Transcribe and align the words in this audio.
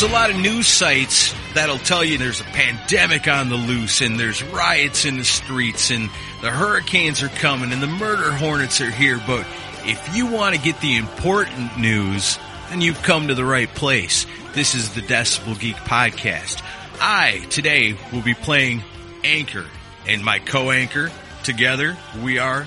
there's 0.00 0.12
a 0.12 0.14
lot 0.14 0.30
of 0.30 0.36
news 0.36 0.66
sites 0.66 1.34
that'll 1.52 1.76
tell 1.76 2.02
you 2.02 2.16
there's 2.16 2.40
a 2.40 2.44
pandemic 2.44 3.28
on 3.28 3.50
the 3.50 3.54
loose 3.54 4.00
and 4.00 4.18
there's 4.18 4.42
riots 4.42 5.04
in 5.04 5.18
the 5.18 5.24
streets 5.24 5.90
and 5.90 6.08
the 6.40 6.50
hurricanes 6.50 7.22
are 7.22 7.28
coming 7.28 7.70
and 7.70 7.82
the 7.82 7.86
murder 7.86 8.32
hornets 8.32 8.80
are 8.80 8.90
here. 8.90 9.20
But 9.26 9.46
if 9.84 10.16
you 10.16 10.26
want 10.26 10.54
to 10.54 10.60
get 10.62 10.80
the 10.80 10.96
important 10.96 11.76
news, 11.76 12.38
then 12.70 12.80
you've 12.80 13.02
come 13.02 13.28
to 13.28 13.34
the 13.34 13.44
right 13.44 13.68
place. 13.68 14.26
This 14.54 14.74
is 14.74 14.94
the 14.94 15.02
Decibel 15.02 15.60
Geek 15.60 15.76
Podcast. 15.76 16.62
I, 16.98 17.44
today, 17.50 17.94
will 18.10 18.22
be 18.22 18.32
playing 18.32 18.82
Anchor 19.22 19.66
and 20.08 20.24
my 20.24 20.38
co-anchor 20.38 21.10
together. 21.42 21.98
We 22.22 22.38
are, 22.38 22.66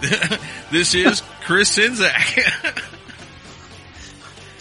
this 0.70 0.94
is 0.94 1.22
Chris 1.42 1.76
Czynszak. 1.76 2.80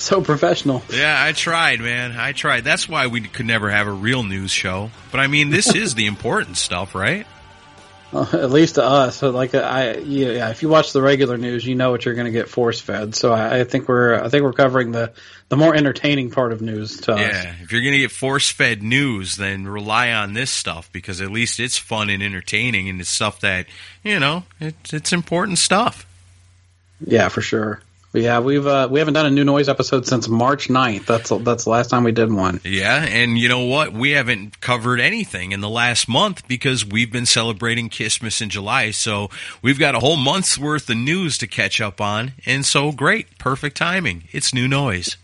So 0.13 0.21
professional. 0.21 0.83
Yeah, 0.91 1.15
I 1.17 1.31
tried, 1.31 1.79
man. 1.79 2.11
I 2.11 2.33
tried. 2.33 2.65
That's 2.65 2.89
why 2.89 3.07
we 3.07 3.21
could 3.21 3.45
never 3.45 3.69
have 3.71 3.87
a 3.87 3.91
real 3.91 4.21
news 4.23 4.51
show. 4.51 4.91
But 5.11 5.21
I 5.21 5.27
mean, 5.27 5.49
this 5.49 5.73
is 5.73 5.95
the 5.95 6.07
important 6.07 6.57
stuff, 6.57 6.93
right? 6.93 7.25
Well, 8.11 8.29
at 8.33 8.51
least 8.51 8.75
to 8.75 8.83
us. 8.83 9.15
So 9.15 9.29
like 9.29 9.55
I, 9.55 9.95
yeah, 9.95 10.49
if 10.49 10.61
you 10.61 10.67
watch 10.67 10.91
the 10.91 11.01
regular 11.01 11.37
news, 11.37 11.65
you 11.65 11.75
know 11.75 11.89
what 11.89 12.03
you're 12.03 12.15
going 12.15 12.25
to 12.25 12.31
get 12.31 12.49
force 12.49 12.81
fed. 12.81 13.15
So 13.15 13.31
I, 13.31 13.61
I 13.61 13.63
think 13.63 13.87
we're, 13.87 14.21
I 14.21 14.27
think 14.27 14.43
we're 14.43 14.51
covering 14.51 14.91
the 14.91 15.13
the 15.47 15.55
more 15.55 15.73
entertaining 15.73 16.31
part 16.31 16.51
of 16.51 16.61
news 16.61 16.99
to 17.01 17.13
us. 17.13 17.19
Yeah. 17.19 17.55
If 17.61 17.71
you're 17.71 17.81
going 17.81 17.93
to 17.93 17.99
get 17.99 18.11
force 18.11 18.49
fed 18.49 18.83
news, 18.83 19.37
then 19.37 19.67
rely 19.67 20.11
on 20.11 20.33
this 20.33 20.51
stuff 20.51 20.91
because 20.91 21.21
at 21.21 21.31
least 21.31 21.61
it's 21.61 21.77
fun 21.77 22.09
and 22.09 22.21
entertaining 22.21 22.89
and 22.89 22.99
it's 22.99 23.09
stuff 23.09 23.39
that, 23.39 23.67
you 24.03 24.19
know, 24.19 24.43
it, 24.59 24.75
it's 24.91 25.13
important 25.13 25.59
stuff. 25.59 26.05
Yeah, 26.99 27.29
for 27.29 27.41
sure. 27.41 27.81
Yeah, 28.13 28.41
we've 28.41 28.65
uh, 28.65 28.87
we 28.91 28.99
haven't 28.99 29.15
done 29.15 29.25
a 29.25 29.31
new 29.31 29.43
noise 29.43 29.67
episode 29.67 30.05
since 30.05 30.27
March 30.27 30.67
9th. 30.67 31.07
That's 31.07 31.31
that's 31.43 31.63
the 31.63 31.71
last 31.71 31.89
time 31.89 32.03
we 32.03 32.11
did 32.11 32.31
one. 32.31 32.61
Yeah, 32.63 33.03
and 33.03 33.39
you 33.39 33.49
know 33.49 33.65
what? 33.65 33.91
We 33.91 34.11
haven't 34.11 34.61
covered 34.61 34.99
anything 34.99 35.51
in 35.51 35.61
the 35.61 35.69
last 35.69 36.07
month 36.07 36.47
because 36.47 36.85
we've 36.85 37.11
been 37.11 37.25
celebrating 37.25 37.89
Christmas 37.89 38.39
in 38.39 38.49
July. 38.49 38.91
So 38.91 39.31
we've 39.63 39.79
got 39.79 39.95
a 39.95 39.99
whole 39.99 40.17
month's 40.17 40.59
worth 40.59 40.87
of 40.91 40.97
news 40.97 41.39
to 41.39 41.47
catch 41.47 41.81
up 41.81 41.99
on. 41.99 42.33
And 42.45 42.63
so 42.63 42.91
great, 42.91 43.39
perfect 43.39 43.77
timing. 43.77 44.25
It's 44.31 44.53
new 44.53 44.67
noise. 44.67 45.17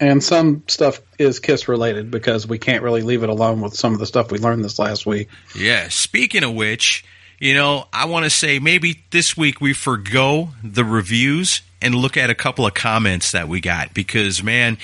And 0.00 0.24
some 0.24 0.62
stuff 0.66 1.00
is 1.18 1.38
Kiss 1.40 1.68
related 1.68 2.10
because 2.10 2.46
we 2.46 2.58
can't 2.58 2.82
really 2.82 3.02
leave 3.02 3.22
it 3.22 3.28
alone 3.28 3.60
with 3.60 3.74
some 3.74 3.92
of 3.92 3.98
the 3.98 4.06
stuff 4.06 4.32
we 4.32 4.38
learned 4.38 4.64
this 4.64 4.78
last 4.78 5.04
week. 5.04 5.28
Yeah, 5.54 5.88
speaking 5.88 6.42
of 6.42 6.54
which, 6.54 7.04
you 7.38 7.54
know, 7.54 7.86
I 7.92 8.06
want 8.06 8.24
to 8.24 8.30
say 8.30 8.58
maybe 8.58 9.04
this 9.10 9.36
week 9.36 9.60
we 9.60 9.74
forgo 9.74 10.48
the 10.62 10.84
reviews 10.84 11.60
and 11.84 11.94
look 11.94 12.16
at 12.16 12.30
a 12.30 12.34
couple 12.34 12.66
of 12.66 12.72
comments 12.72 13.32
that 13.32 13.46
we 13.46 13.60
got 13.60 13.92
because, 13.92 14.42
man, 14.42 14.78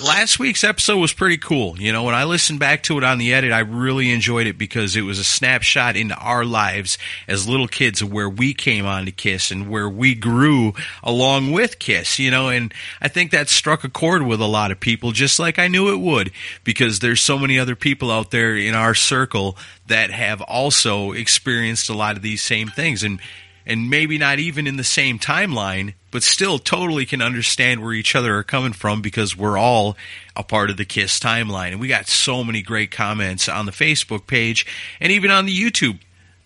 last 0.00 0.38
week's 0.38 0.64
episode 0.64 0.96
was 0.96 1.12
pretty 1.12 1.36
cool. 1.36 1.78
You 1.78 1.92
know, 1.92 2.04
when 2.04 2.14
I 2.14 2.24
listened 2.24 2.58
back 2.58 2.82
to 2.84 2.96
it 2.96 3.04
on 3.04 3.18
the 3.18 3.34
edit, 3.34 3.52
I 3.52 3.58
really 3.58 4.10
enjoyed 4.10 4.46
it 4.46 4.56
because 4.56 4.96
it 4.96 5.02
was 5.02 5.18
a 5.18 5.24
snapshot 5.24 5.96
into 5.96 6.14
our 6.14 6.46
lives 6.46 6.96
as 7.28 7.46
little 7.46 7.68
kids 7.68 8.00
of 8.00 8.10
where 8.10 8.28
we 8.28 8.54
came 8.54 8.86
on 8.86 9.04
to 9.04 9.12
Kiss 9.12 9.50
and 9.50 9.68
where 9.68 9.86
we 9.86 10.14
grew 10.14 10.72
along 11.02 11.52
with 11.52 11.78
Kiss, 11.78 12.18
you 12.18 12.30
know, 12.30 12.48
and 12.48 12.72
I 13.02 13.08
think 13.08 13.32
that 13.32 13.50
struck 13.50 13.84
a 13.84 13.90
chord 13.90 14.22
with 14.22 14.40
a 14.40 14.46
lot 14.46 14.70
of 14.70 14.80
people, 14.80 15.12
just 15.12 15.38
like 15.38 15.58
I 15.58 15.68
knew 15.68 15.92
it 15.92 16.00
would, 16.00 16.32
because 16.64 17.00
there's 17.00 17.20
so 17.20 17.38
many 17.38 17.58
other 17.58 17.76
people 17.76 18.10
out 18.10 18.30
there 18.30 18.56
in 18.56 18.74
our 18.74 18.94
circle 18.94 19.58
that 19.88 20.10
have 20.10 20.40
also 20.40 21.12
experienced 21.12 21.90
a 21.90 21.94
lot 21.94 22.16
of 22.16 22.22
these 22.22 22.40
same 22.40 22.68
things. 22.68 23.02
And 23.02 23.20
and 23.66 23.90
maybe 23.90 24.18
not 24.18 24.38
even 24.38 24.66
in 24.66 24.76
the 24.76 24.84
same 24.84 25.18
timeline, 25.18 25.94
but 26.10 26.22
still 26.22 26.58
totally 26.58 27.06
can 27.06 27.22
understand 27.22 27.82
where 27.82 27.92
each 27.92 28.14
other 28.14 28.36
are 28.36 28.42
coming 28.42 28.72
from 28.72 29.02
because 29.02 29.36
we're 29.36 29.58
all 29.58 29.96
a 30.36 30.42
part 30.42 30.70
of 30.70 30.76
the 30.76 30.84
Kiss 30.84 31.18
timeline. 31.18 31.72
And 31.72 31.80
we 31.80 31.88
got 31.88 32.06
so 32.06 32.44
many 32.44 32.62
great 32.62 32.90
comments 32.90 33.48
on 33.48 33.66
the 33.66 33.72
Facebook 33.72 34.26
page 34.26 34.66
and 35.00 35.12
even 35.12 35.30
on 35.30 35.46
the 35.46 35.56
YouTube. 35.56 35.98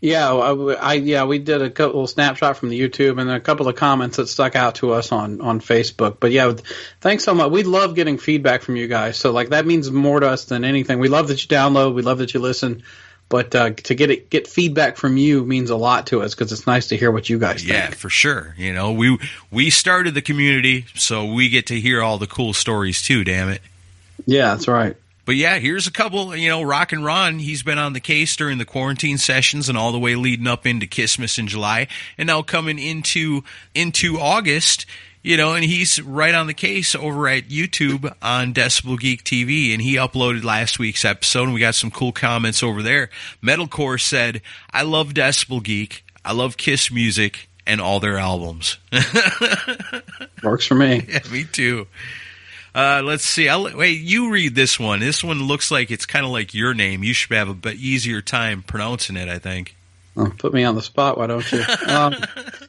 Yeah, 0.05 0.33
I, 0.35 0.95
yeah 0.95 1.25
we 1.25 1.39
did 1.39 1.63
a 1.63 1.71
couple 1.71 2.07
snapshot 2.07 2.59
from 2.59 2.69
the 2.69 2.79
YouTube 2.79 3.19
and 3.19 3.31
a 3.31 3.41
couple 3.41 3.69
of 3.69 3.77
comments 3.77 4.19
that 4.19 4.27
stuck 4.27 4.55
out 4.55 4.75
to 4.77 4.93
us 4.93 5.13
on 5.13 5.41
on 5.41 5.61
Facebook. 5.61 6.19
But 6.21 6.31
yeah, 6.31 6.53
thanks 7.01 7.25
so 7.25 7.35
much. 7.35 7.51
We 7.51 7.63
love 7.63 7.95
getting 7.95 8.19
feedback 8.19 8.61
from 8.61 8.77
you 8.77 8.87
guys. 8.87 9.17
So 9.17 9.33
like 9.33 9.49
that 9.49 9.65
means 9.65 9.91
more 9.91 10.21
to 10.21 10.29
us 10.29 10.45
than 10.45 10.63
anything. 10.63 10.99
We 10.99 11.09
love 11.09 11.29
that 11.29 11.43
you 11.43 11.49
download. 11.49 11.95
We 11.95 12.03
love 12.03 12.19
that 12.19 12.35
you 12.35 12.41
listen. 12.41 12.83
But 13.29 13.55
uh, 13.55 13.71
to 13.71 13.95
get 13.95 14.11
it, 14.11 14.31
get 14.31 14.47
feedback 14.47 14.97
from 14.97 15.17
you 15.17 15.45
means 15.45 15.71
a 15.71 15.77
lot 15.77 16.09
to 16.09 16.23
us 16.23 16.35
because 16.35 16.53
it's 16.53 16.67
nice 16.67 16.89
to 16.89 16.97
hear 16.97 17.11
what 17.11 17.29
you 17.29 17.39
guys 17.39 17.63
think. 17.63 17.73
Yeah, 17.73 17.91
for 17.91 18.11
sure. 18.11 18.55
You 18.57 18.73
know, 18.73 18.93
we 18.93 19.19
we 19.51 19.71
started 19.71 20.15
the 20.15 20.23
community, 20.23 20.87
so 20.95 21.33
we 21.33 21.49
get 21.49 21.67
to 21.69 21.81
hear 21.81 22.03
all 22.03 22.19
the 22.19 22.27
cool 22.27 22.53
stories 22.53 23.03
too. 23.03 23.25
Damn 23.25 23.49
it. 23.49 23.63
Yeah, 24.27 24.55
that's 24.55 24.69
right. 24.69 24.97
But 25.25 25.37
yeah, 25.37 25.59
here's 25.59 25.87
a 25.87 25.91
couple. 25.91 26.37
You 26.37 26.51
know, 26.51 26.63
Rock 26.63 26.93
and 26.93 27.05
Ron. 27.05 27.39
He's 27.39 27.63
been 27.63 27.79
on 27.79 27.95
the 27.95 28.01
case 28.01 28.37
during 28.37 28.59
the 28.59 28.67
quarantine 28.67 29.17
sessions 29.17 29.69
and 29.69 29.79
all 29.79 29.91
the 29.91 29.99
way 29.99 30.17
leading 30.17 30.47
up 30.47 30.67
into 30.67 30.87
Christmas 30.87 31.39
in 31.39 31.47
July, 31.47 31.89
and 32.19 32.27
now 32.27 32.43
coming 32.43 32.79
into 32.79 33.43
into 33.75 34.19
August 34.19 34.85
you 35.25 35.39
know, 35.39 35.55
and 35.55 35.65
he's 35.65 36.01
right 36.03 36.35
on 36.35 36.47
the 36.47 36.55
case 36.55 36.95
over 36.95 37.27
at 37.27 37.49
YouTube 37.49 38.15
on 38.21 38.53
Decibel 38.53 39.01
Geek 39.01 39.25
TV, 39.25 39.73
and 39.73 39.81
he 39.81 39.95
uploaded 39.95 40.45
last 40.45 40.79
week's 40.79 41.05
episode, 41.05 41.45
and 41.45 41.55
we 41.55 41.61
got 41.61 41.75
some 41.75 41.91
cool 41.91 42.13
comments 42.13 42.63
over 42.63 42.83
there. 42.83 43.09
Metalcore 43.43 43.99
said, 43.99 44.43
"I 44.71 44.83
love 44.83 45.15
Decibel 45.15 45.63
Geek. 45.63 46.05
I 46.27 46.33
love 46.33 46.59
Kiss 46.59 46.93
music 46.93 47.49
and 47.67 47.81
all 47.81 48.01
their 48.01 48.19
albums." 48.19 48.77
Works 50.43 50.67
for 50.67 50.75
me. 50.75 51.07
Yeah, 51.09 51.21
me 51.33 51.45
too. 51.45 51.87
Uh, 52.75 53.01
let's 53.03 53.25
see. 53.25 53.49
I'll, 53.49 53.75
wait, 53.75 54.01
you 54.01 54.31
read 54.31 54.55
this 54.55 54.79
one. 54.79 55.01
This 55.01 55.25
one 55.25 55.43
looks 55.45 55.71
like 55.71 55.91
it's 55.91 56.05
kind 56.07 56.27
of 56.27 56.33
like 56.33 56.53
your 56.53 56.75
name. 56.75 57.03
You 57.03 57.15
should 57.15 57.35
have 57.35 57.49
a 57.49 57.55
bit 57.55 57.77
easier 57.77 58.21
time 58.21 58.63
pronouncing 58.63 59.17
it. 59.17 59.31
I 59.31 59.39
think. 59.39 59.75
Oh, 60.17 60.33
put 60.39 60.53
me 60.55 60.65
on 60.65 60.75
the 60.75 60.83
spot, 60.83 61.19
why 61.19 61.27
don't 61.27 61.51
you? 61.51 61.63
Um, 61.89 62.15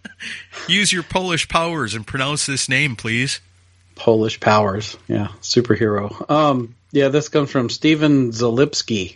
Use 0.67 0.91
your 0.91 1.03
Polish 1.03 1.47
powers 1.47 1.93
and 1.93 2.05
pronounce 2.05 2.45
this 2.45 2.67
name, 2.67 2.95
please. 2.95 3.39
Polish 3.95 4.39
powers, 4.39 4.97
yeah, 5.07 5.27
superhero. 5.41 6.29
Um, 6.29 6.75
yeah, 6.91 7.09
this 7.09 7.29
comes 7.29 7.51
from 7.51 7.69
Steven 7.69 8.31
Zalipski. 8.31 9.15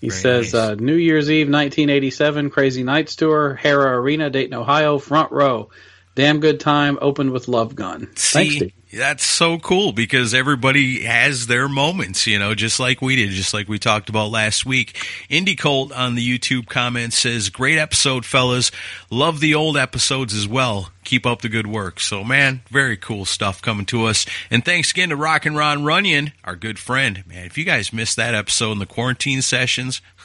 He 0.00 0.08
Very 0.08 0.20
says 0.20 0.52
nice. 0.52 0.62
uh, 0.62 0.74
New 0.74 0.96
Year's 0.96 1.30
Eve, 1.30 1.46
1987, 1.46 2.50
Crazy 2.50 2.82
Nights 2.82 3.16
tour, 3.16 3.54
Hara 3.54 3.98
Arena, 3.98 4.28
Dayton, 4.30 4.54
Ohio, 4.54 4.98
front 4.98 5.32
row. 5.32 5.70
Damn 6.14 6.38
good 6.40 6.60
time. 6.60 6.98
Opened 7.02 7.32
with 7.32 7.48
Love 7.48 7.74
Gun. 7.74 8.06
Thanks, 8.14 8.52
See, 8.54 8.56
Steve. 8.58 8.72
that's 8.92 9.24
so 9.24 9.58
cool 9.58 9.90
because 9.92 10.32
everybody 10.32 11.02
has 11.02 11.48
their 11.48 11.68
moments, 11.68 12.26
you 12.28 12.38
know, 12.38 12.54
just 12.54 12.78
like 12.78 13.02
we 13.02 13.16
did, 13.16 13.30
just 13.30 13.52
like 13.52 13.66
we 13.68 13.80
talked 13.80 14.08
about 14.08 14.30
last 14.30 14.64
week. 14.64 14.92
Indie 15.28 15.58
Colt 15.58 15.90
on 15.90 16.14
the 16.14 16.22
YouTube 16.38 16.68
comments 16.68 17.18
says, 17.18 17.48
"Great 17.50 17.78
episode, 17.78 18.24
fellas. 18.24 18.70
Love 19.10 19.40
the 19.40 19.56
old 19.56 19.76
episodes 19.76 20.32
as 20.34 20.46
well. 20.46 20.90
Keep 21.02 21.26
up 21.26 21.42
the 21.42 21.48
good 21.48 21.66
work." 21.66 21.98
So, 21.98 22.22
man, 22.22 22.62
very 22.70 22.96
cool 22.96 23.24
stuff 23.24 23.60
coming 23.60 23.86
to 23.86 24.04
us. 24.04 24.24
And 24.52 24.64
thanks 24.64 24.92
again 24.92 25.08
to 25.08 25.16
Rock 25.16 25.46
and 25.46 25.56
Ron 25.56 25.82
Runyon, 25.82 26.30
our 26.44 26.54
good 26.54 26.78
friend. 26.78 27.24
Man, 27.26 27.44
if 27.46 27.58
you 27.58 27.64
guys 27.64 27.92
missed 27.92 28.14
that 28.18 28.36
episode 28.36 28.70
in 28.70 28.78
the 28.78 28.86
quarantine 28.86 29.42
sessions, 29.42 30.00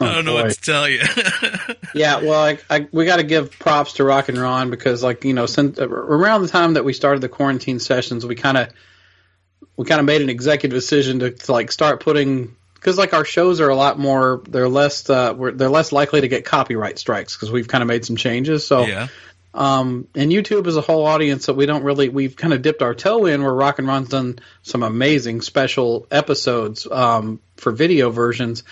I 0.00 0.12
don't 0.14 0.24
know 0.24 0.34
boy. 0.34 0.42
what 0.44 0.52
to 0.52 0.60
tell 0.60 0.88
you. 0.88 1.00
Yeah, 1.94 2.20
well, 2.20 2.44
I, 2.44 2.58
I, 2.68 2.86
we 2.92 3.06
got 3.06 3.16
to 3.16 3.22
give 3.22 3.58
props 3.58 3.94
to 3.94 4.04
Rock 4.04 4.28
and 4.28 4.36
Ron 4.36 4.68
because, 4.68 5.02
like, 5.02 5.24
you 5.24 5.32
know, 5.32 5.46
since 5.46 5.78
around 5.78 6.42
the 6.42 6.48
time 6.48 6.74
that 6.74 6.84
we 6.84 6.92
started 6.92 7.22
the 7.22 7.30
quarantine 7.30 7.80
sessions, 7.80 8.26
we 8.26 8.34
kind 8.34 8.58
of 8.58 8.68
we 9.78 9.86
kind 9.86 10.00
of 10.00 10.06
made 10.06 10.20
an 10.20 10.28
executive 10.28 10.76
decision 10.76 11.20
to, 11.20 11.30
to 11.30 11.52
like 11.52 11.72
start 11.72 12.00
putting 12.00 12.54
because 12.74 12.98
like 12.98 13.14
our 13.14 13.24
shows 13.24 13.60
are 13.60 13.68
a 13.68 13.76
lot 13.76 13.98
more 13.98 14.42
they're 14.48 14.68
less 14.68 15.08
uh, 15.08 15.34
we're, 15.36 15.52
they're 15.52 15.70
less 15.70 15.92
likely 15.92 16.20
to 16.20 16.28
get 16.28 16.44
copyright 16.44 16.98
strikes 16.98 17.34
because 17.34 17.50
we've 17.50 17.68
kind 17.68 17.82
of 17.82 17.88
made 17.88 18.04
some 18.04 18.16
changes. 18.16 18.66
So 18.66 18.86
yeah. 18.86 19.08
um, 19.54 20.08
and 20.14 20.30
YouTube 20.30 20.66
is 20.66 20.76
a 20.76 20.80
whole 20.80 21.06
audience 21.06 21.46
that 21.46 21.54
we 21.54 21.66
don't 21.66 21.84
really 21.84 22.08
we've 22.08 22.36
kind 22.36 22.52
of 22.52 22.60
dipped 22.60 22.82
our 22.82 22.94
toe 22.94 23.26
in 23.26 23.42
where 23.42 23.54
Rock 23.54 23.78
and 23.78 23.88
Ron's 23.88 24.08
done 24.08 24.40
some 24.62 24.82
amazing 24.82 25.40
special 25.40 26.06
episodes 26.10 26.86
um, 26.90 27.40
for 27.56 27.72
video 27.72 28.10
versions. 28.10 28.64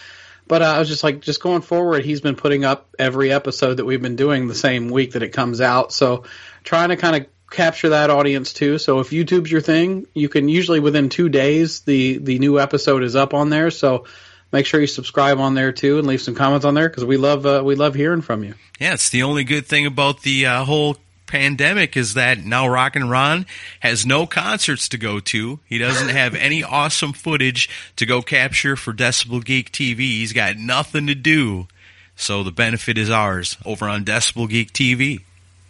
But 0.48 0.62
uh, 0.62 0.66
I 0.66 0.78
was 0.78 0.88
just 0.88 1.02
like, 1.02 1.20
just 1.20 1.43
going 1.43 1.62
forward, 1.62 2.04
he's 2.04 2.20
been 2.20 2.37
putting 2.37 2.64
up 2.64 2.88
every 2.98 3.32
episode 3.32 3.75
that 3.75 3.84
we've 3.84 4.02
been 4.02 4.16
doing 4.16 4.46
the 4.46 4.54
same 4.54 4.90
week 4.90 5.12
that 5.12 5.22
it 5.22 5.31
comes 5.31 5.60
out. 5.60 5.93
So 5.93 6.25
trying 6.62 6.90
to 6.90 6.96
kind 6.96 7.16
of 7.16 7.26
capture 7.50 7.90
that 7.90 8.10
audience 8.10 8.52
too. 8.52 8.78
So 8.78 9.00
if 9.00 9.10
YouTube's 9.10 9.50
your 9.50 9.60
thing, 9.60 10.06
you 10.14 10.28
can 10.28 10.48
usually 10.48 10.81
within 10.81 11.08
two 11.08 11.28
days 11.28 11.81
the 11.81 12.19
the 12.19 12.38
new 12.38 12.60
episode 12.60 13.02
is 13.02 13.16
up 13.16 13.34
on 13.34 13.50
there. 13.50 13.70
So 13.70 14.04
make 14.52 14.66
sure 14.66 14.81
you 14.81 14.87
subscribe 14.87 15.38
on 15.38 15.54
there 15.54 15.72
too 15.72 15.98
and 15.98 16.06
leave 16.06 16.20
some 16.20 16.34
comments 16.34 16.64
on 16.64 16.75
there 16.75 16.88
because 16.88 17.04
we 17.04 17.16
love 17.16 17.46
uh, 17.46 17.62
we 17.64 17.75
love 17.75 17.94
hearing 17.94 18.22
from 18.22 18.44
you. 18.44 18.54
Yeah, 18.78 18.94
it's 18.94 19.10
the 19.10 19.22
only 19.22 19.44
good 19.44 19.66
thing 19.66 19.87
about 19.87 20.22
the 20.22 20.46
uh, 20.46 20.64
whole 20.64 20.96
pandemic 21.26 21.96
is 21.96 22.14
that 22.14 22.44
now 22.44 22.69
Rockin' 22.69 23.08
Ron 23.08 23.46
has 23.81 24.06
no 24.06 24.26
concerts 24.26 24.88
to 24.90 24.99
go 24.99 25.20
to. 25.20 25.61
He 25.67 25.78
doesn't 25.78 26.08
have 26.08 26.34
any 26.37 26.62
awesome 26.62 27.12
footage 27.12 27.69
to 27.96 28.06
go 28.06 28.23
capture 28.23 28.76
for 28.76 28.93
Decibel 28.93 29.44
Geek 29.44 29.73
TV. 29.73 29.99
He's 29.99 30.32
got 30.32 30.56
nothing 30.56 31.06
to 31.06 31.14
do. 31.14 31.69
So 32.17 32.43
the 32.43 32.50
benefit 32.50 32.96
is 32.96 33.11
ours 33.11 33.56
over 33.64 33.87
on 33.87 34.05
Decibel 34.05 34.49
Geek 34.49 34.73
TV. 34.73 35.23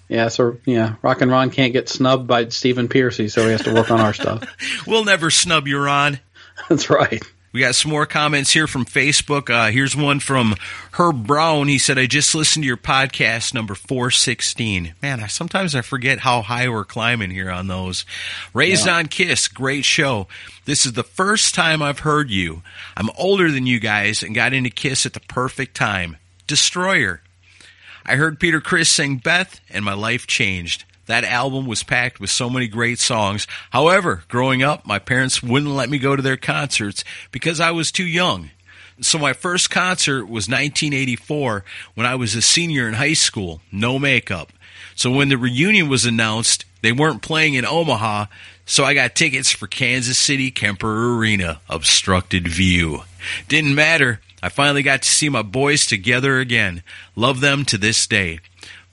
Yeah, 0.08 0.28
so 0.28 0.58
yeah, 0.64 0.94
Rock 1.02 1.20
and 1.20 1.30
Ron 1.30 1.50
can't 1.50 1.72
get 1.72 1.88
snubbed 1.88 2.28
by 2.28 2.48
Stephen 2.48 2.88
Pearcy, 2.88 3.28
so 3.28 3.44
he 3.44 3.50
has 3.50 3.62
to 3.62 3.74
work 3.74 3.90
on 3.90 4.00
our 4.00 4.12
stuff. 4.12 4.44
We'll 4.86 5.04
never 5.04 5.32
snub 5.32 5.66
you, 5.66 5.80
Ron. 5.80 6.20
That's 6.68 6.88
right. 6.90 7.22
We 7.56 7.62
got 7.62 7.74
some 7.74 7.90
more 7.90 8.04
comments 8.04 8.50
here 8.52 8.66
from 8.66 8.84
Facebook. 8.84 9.48
Uh, 9.48 9.70
here's 9.72 9.96
one 9.96 10.20
from 10.20 10.56
Herb 10.92 11.26
Brown. 11.26 11.68
He 11.68 11.78
said, 11.78 11.98
I 11.98 12.04
just 12.04 12.34
listened 12.34 12.64
to 12.64 12.66
your 12.66 12.76
podcast 12.76 13.54
number 13.54 13.74
416. 13.74 14.92
Man, 15.00 15.22
I, 15.22 15.26
sometimes 15.28 15.74
I 15.74 15.80
forget 15.80 16.18
how 16.18 16.42
high 16.42 16.68
we're 16.68 16.84
climbing 16.84 17.30
here 17.30 17.50
on 17.50 17.66
those. 17.66 18.04
Raised 18.52 18.84
Yeah. 18.84 18.96
on 18.98 19.06
Kiss, 19.06 19.48
great 19.48 19.86
show. 19.86 20.28
This 20.66 20.84
is 20.84 20.92
the 20.92 21.02
first 21.02 21.54
time 21.54 21.80
I've 21.80 22.00
heard 22.00 22.28
you. 22.30 22.60
I'm 22.94 23.08
older 23.16 23.50
than 23.50 23.64
you 23.64 23.80
guys 23.80 24.22
and 24.22 24.34
got 24.34 24.52
into 24.52 24.68
Kiss 24.68 25.06
at 25.06 25.14
the 25.14 25.20
perfect 25.20 25.74
time. 25.74 26.18
Destroyer. 26.46 27.22
I 28.04 28.16
heard 28.16 28.38
Peter 28.38 28.60
Criss 28.60 28.90
sing 28.90 29.16
Beth, 29.16 29.60
and 29.70 29.82
my 29.82 29.94
life 29.94 30.26
changed. 30.26 30.84
That 31.06 31.24
album 31.24 31.66
was 31.66 31.82
packed 31.82 32.20
with 32.20 32.30
so 32.30 32.50
many 32.50 32.66
great 32.66 32.98
songs. 32.98 33.46
However, 33.70 34.24
growing 34.28 34.62
up, 34.62 34.86
my 34.86 34.98
parents 34.98 35.42
wouldn't 35.42 35.72
let 35.72 35.88
me 35.88 35.98
go 35.98 36.16
to 36.16 36.22
their 36.22 36.36
concerts 36.36 37.04
because 37.30 37.60
I 37.60 37.70
was 37.70 37.92
too 37.92 38.06
young. 38.06 38.50
So 39.00 39.18
my 39.18 39.32
first 39.32 39.70
concert 39.70 40.24
was 40.24 40.48
1984 40.48 41.64
when 41.94 42.06
I 42.06 42.14
was 42.14 42.34
a 42.34 42.42
senior 42.42 42.88
in 42.88 42.94
high 42.94 43.12
school, 43.12 43.60
no 43.70 43.98
makeup. 43.98 44.52
So 44.94 45.10
when 45.10 45.28
the 45.28 45.36
reunion 45.36 45.88
was 45.88 46.06
announced, 46.06 46.64
they 46.80 46.92
weren't 46.92 47.20
playing 47.20 47.54
in 47.54 47.66
Omaha, 47.66 48.26
so 48.64 48.84
I 48.84 48.94
got 48.94 49.14
tickets 49.14 49.50
for 49.50 49.66
Kansas 49.66 50.18
City 50.18 50.50
Kemper 50.50 51.16
Arena, 51.16 51.60
obstructed 51.68 52.48
view. 52.48 53.02
Didn't 53.48 53.74
matter. 53.74 54.20
I 54.42 54.48
finally 54.48 54.82
got 54.82 55.02
to 55.02 55.08
see 55.08 55.28
my 55.28 55.42
boys 55.42 55.86
together 55.86 56.38
again. 56.38 56.82
Love 57.14 57.40
them 57.40 57.64
to 57.66 57.78
this 57.78 58.06
day. 58.06 58.40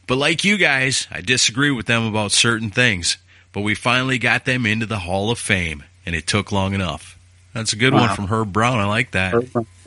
But 0.08 0.18
like 0.18 0.44
you 0.44 0.58
guys, 0.58 1.08
I 1.12 1.22
disagree 1.22 1.72
with 1.72 1.86
them 1.86 2.06
about 2.06 2.32
certain 2.32 2.70
things. 2.70 3.18
But 3.52 3.62
we 3.62 3.76
finally 3.76 4.18
got 4.18 4.46
them 4.46 4.66
into 4.66 4.86
the 4.88 5.00
Hall 5.00 5.30
of 5.30 5.38
Fame, 5.38 5.84
and 6.06 6.16
it 6.16 6.26
took 6.26 6.52
long 6.52 6.74
enough. 6.74 7.20
That's 7.54 7.72
a 7.74 7.76
good 7.76 7.94
one 7.94 8.16
from 8.16 8.26
Herb 8.26 8.52
Brown. 8.52 8.80
I 8.80 8.86
like 8.86 9.12
that. 9.12 9.36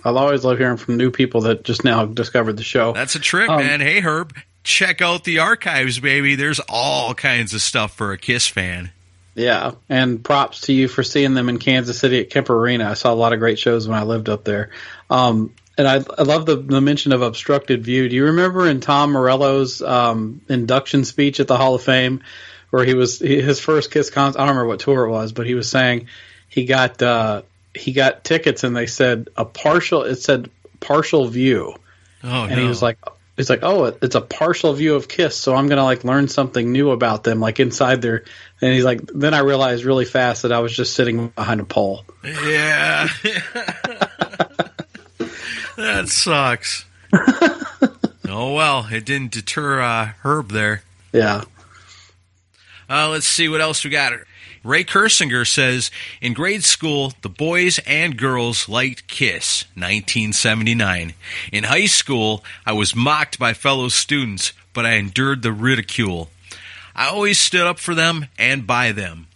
I'll 0.04 0.18
always 0.18 0.44
love 0.44 0.56
hearing 0.58 0.76
from 0.76 0.96
new 0.96 1.10
people 1.10 1.40
that 1.42 1.64
just 1.64 1.82
now 1.84 2.04
discovered 2.06 2.52
the 2.56 2.62
show. 2.62 2.92
That's 2.92 3.16
a 3.16 3.18
trip, 3.18 3.50
Um, 3.50 3.58
man. 3.58 3.80
Hey, 3.80 3.98
Herb, 4.00 4.32
check 4.62 5.02
out 5.02 5.24
the 5.24 5.40
archives, 5.40 5.98
baby. 5.98 6.36
There's 6.36 6.60
all 6.68 7.12
kinds 7.12 7.54
of 7.54 7.60
stuff 7.60 7.96
for 7.96 8.12
a 8.12 8.18
Kiss 8.18 8.46
fan. 8.46 8.90
Yeah, 9.34 9.72
and 9.88 10.22
props 10.22 10.60
to 10.62 10.72
you 10.72 10.86
for 10.86 11.02
seeing 11.02 11.34
them 11.34 11.48
in 11.48 11.58
Kansas 11.58 11.98
City 11.98 12.20
at 12.20 12.30
Kemper 12.30 12.56
Arena. 12.56 12.88
I 12.88 12.94
saw 12.94 13.12
a 13.12 13.14
lot 13.16 13.32
of 13.32 13.40
great 13.40 13.58
shows 13.58 13.88
when 13.88 13.98
I 13.98 14.04
lived 14.04 14.28
up 14.28 14.44
there. 14.44 14.70
Um, 15.10 15.52
and 15.78 15.86
I, 15.86 15.96
I 16.18 16.22
love 16.22 16.46
the, 16.46 16.56
the 16.56 16.80
mention 16.80 17.12
of 17.12 17.22
obstructed 17.22 17.84
view. 17.84 18.08
Do 18.08 18.16
you 18.16 18.24
remember 18.26 18.66
in 18.68 18.80
Tom 18.80 19.12
Morello's 19.12 19.82
um, 19.82 20.40
induction 20.48 21.04
speech 21.04 21.40
at 21.40 21.48
the 21.48 21.56
Hall 21.56 21.74
of 21.74 21.82
Fame, 21.82 22.22
where 22.70 22.84
he 22.84 22.94
was 22.94 23.18
he, 23.18 23.40
his 23.42 23.60
first 23.60 23.90
Kiss 23.90 24.10
concert? 24.10 24.38
I 24.38 24.46
don't 24.46 24.56
remember 24.56 24.68
what 24.68 24.80
tour 24.80 25.04
it 25.04 25.10
was, 25.10 25.32
but 25.32 25.46
he 25.46 25.54
was 25.54 25.68
saying 25.68 26.06
he 26.48 26.64
got 26.64 27.02
uh, 27.02 27.42
he 27.74 27.92
got 27.92 28.24
tickets 28.24 28.64
and 28.64 28.74
they 28.76 28.86
said 28.86 29.28
a 29.36 29.44
partial. 29.44 30.02
It 30.02 30.16
said 30.16 30.50
partial 30.80 31.26
view, 31.28 31.74
Oh, 32.24 32.44
and 32.44 32.56
no. 32.56 32.62
he 32.62 32.68
was 32.68 32.82
like. 32.82 32.98
He's 33.36 33.50
like, 33.50 33.60
oh, 33.62 33.84
it's 34.00 34.14
a 34.14 34.22
partial 34.22 34.72
view 34.72 34.94
of 34.94 35.08
Kiss, 35.08 35.36
so 35.36 35.54
I'm 35.54 35.68
gonna 35.68 35.84
like 35.84 36.04
learn 36.04 36.26
something 36.26 36.72
new 36.72 36.90
about 36.90 37.22
them, 37.22 37.38
like 37.38 37.60
inside 37.60 38.00
their. 38.00 38.24
And 38.62 38.72
he's 38.72 38.82
like, 38.82 39.02
then 39.12 39.34
I 39.34 39.40
realized 39.40 39.84
really 39.84 40.06
fast 40.06 40.40
that 40.44 40.52
I 40.52 40.60
was 40.60 40.74
just 40.74 40.94
sitting 40.94 41.28
behind 41.28 41.60
a 41.60 41.66
pole. 41.66 42.06
Yeah. 42.24 43.08
that 45.86 46.08
sucks. 46.08 46.84
oh, 48.28 48.52
well, 48.54 48.86
it 48.90 49.04
didn't 49.04 49.32
deter 49.32 49.80
uh, 49.80 50.06
Herb 50.22 50.50
there. 50.50 50.82
Yeah, 51.12 51.44
Uh, 52.88 53.08
let's 53.08 53.26
see 53.26 53.48
what 53.48 53.60
else 53.60 53.84
we 53.84 53.90
got. 53.90 54.12
Ray 54.62 54.84
Kersinger 54.84 55.46
says 55.46 55.90
In 56.20 56.34
grade 56.34 56.64
school, 56.64 57.12
the 57.22 57.28
boys 57.28 57.78
and 57.86 58.16
girls 58.18 58.68
liked 58.68 59.06
Kiss, 59.06 59.64
1979. 59.74 61.14
In 61.52 61.64
high 61.64 61.86
school, 61.86 62.44
I 62.66 62.72
was 62.72 62.94
mocked 62.94 63.38
by 63.38 63.54
fellow 63.54 63.88
students, 63.88 64.52
but 64.74 64.84
I 64.84 64.94
endured 64.94 65.42
the 65.42 65.52
ridicule. 65.52 66.30
I 66.94 67.08
always 67.08 67.38
stood 67.38 67.66
up 67.66 67.78
for 67.78 67.94
them 67.94 68.26
and 68.38 68.66
by 68.66 68.92
them. 68.92 69.28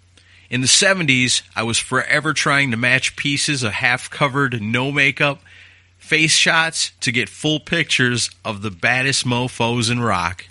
In 0.51 0.63
the 0.63 0.67
70s, 0.67 1.43
I 1.55 1.63
was 1.63 1.79
forever 1.79 2.33
trying 2.33 2.73
to 2.73 2.77
match 2.77 3.15
pieces 3.15 3.63
of 3.63 3.73
half 3.73 4.11
covered, 4.11 4.61
no 4.61 4.91
makeup, 4.91 5.41
face 6.11 6.33
shots 6.33 6.91
to 7.01 7.13
get 7.13 7.29
full 7.29 7.61
pictures 7.61 8.31
of 8.45 8.63
the 8.63 8.71
baddest 8.71 9.25
mofos 9.25 9.89
in 9.93 10.01
rock. 10.01 10.45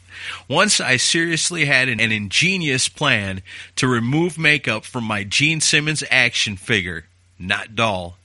Once 0.48 0.80
I 0.80 0.96
seriously 0.96 1.66
had 1.66 1.90
an, 1.90 2.00
an 2.00 2.14
ingenious 2.14 2.88
plan 2.88 3.42
to 3.76 3.86
remove 3.86 4.38
makeup 4.38 4.86
from 4.86 5.04
my 5.04 5.26
Gene 5.26 5.60
Simmons 5.60 6.02
action 6.10 6.56
figure, 6.56 7.08
not 7.38 7.76
doll. 7.76 8.16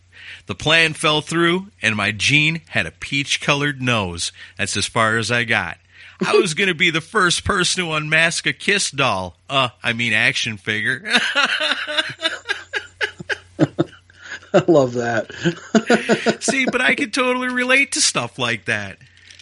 The 0.47 0.55
plan 0.55 0.93
fell 0.93 1.23
through, 1.23 1.73
and 1.83 1.97
my 1.97 2.13
Gene 2.13 2.61
had 2.69 2.87
a 2.87 2.93
peach 2.93 3.41
colored 3.41 3.83
nose. 3.83 4.31
That's 4.57 4.77
as 4.77 4.87
far 4.87 5.17
as 5.19 5.33
I 5.33 5.43
got. 5.43 5.79
I 6.25 6.35
was 6.35 6.55
going 6.55 6.69
to 6.69 6.75
be 6.75 6.91
the 6.91 7.01
first 7.01 7.45
person 7.45 7.85
to 7.85 7.95
unmask 7.95 8.47
a 8.47 8.53
Kiss 8.53 8.93
doll. 8.93 9.37
Uh, 9.51 9.71
I 9.83 9.93
mean 9.93 10.13
action 10.13 10.57
figure. 10.57 11.03
I 14.69 14.71
love 14.71 14.95
that. 14.95 16.39
See, 16.43 16.67
but 16.67 16.81
I 16.81 16.95
could 16.95 17.13
totally 17.13 17.49
relate 17.49 17.93
to 17.93 18.01
stuff 18.01 18.39
like 18.39 18.67
that. 18.67 18.99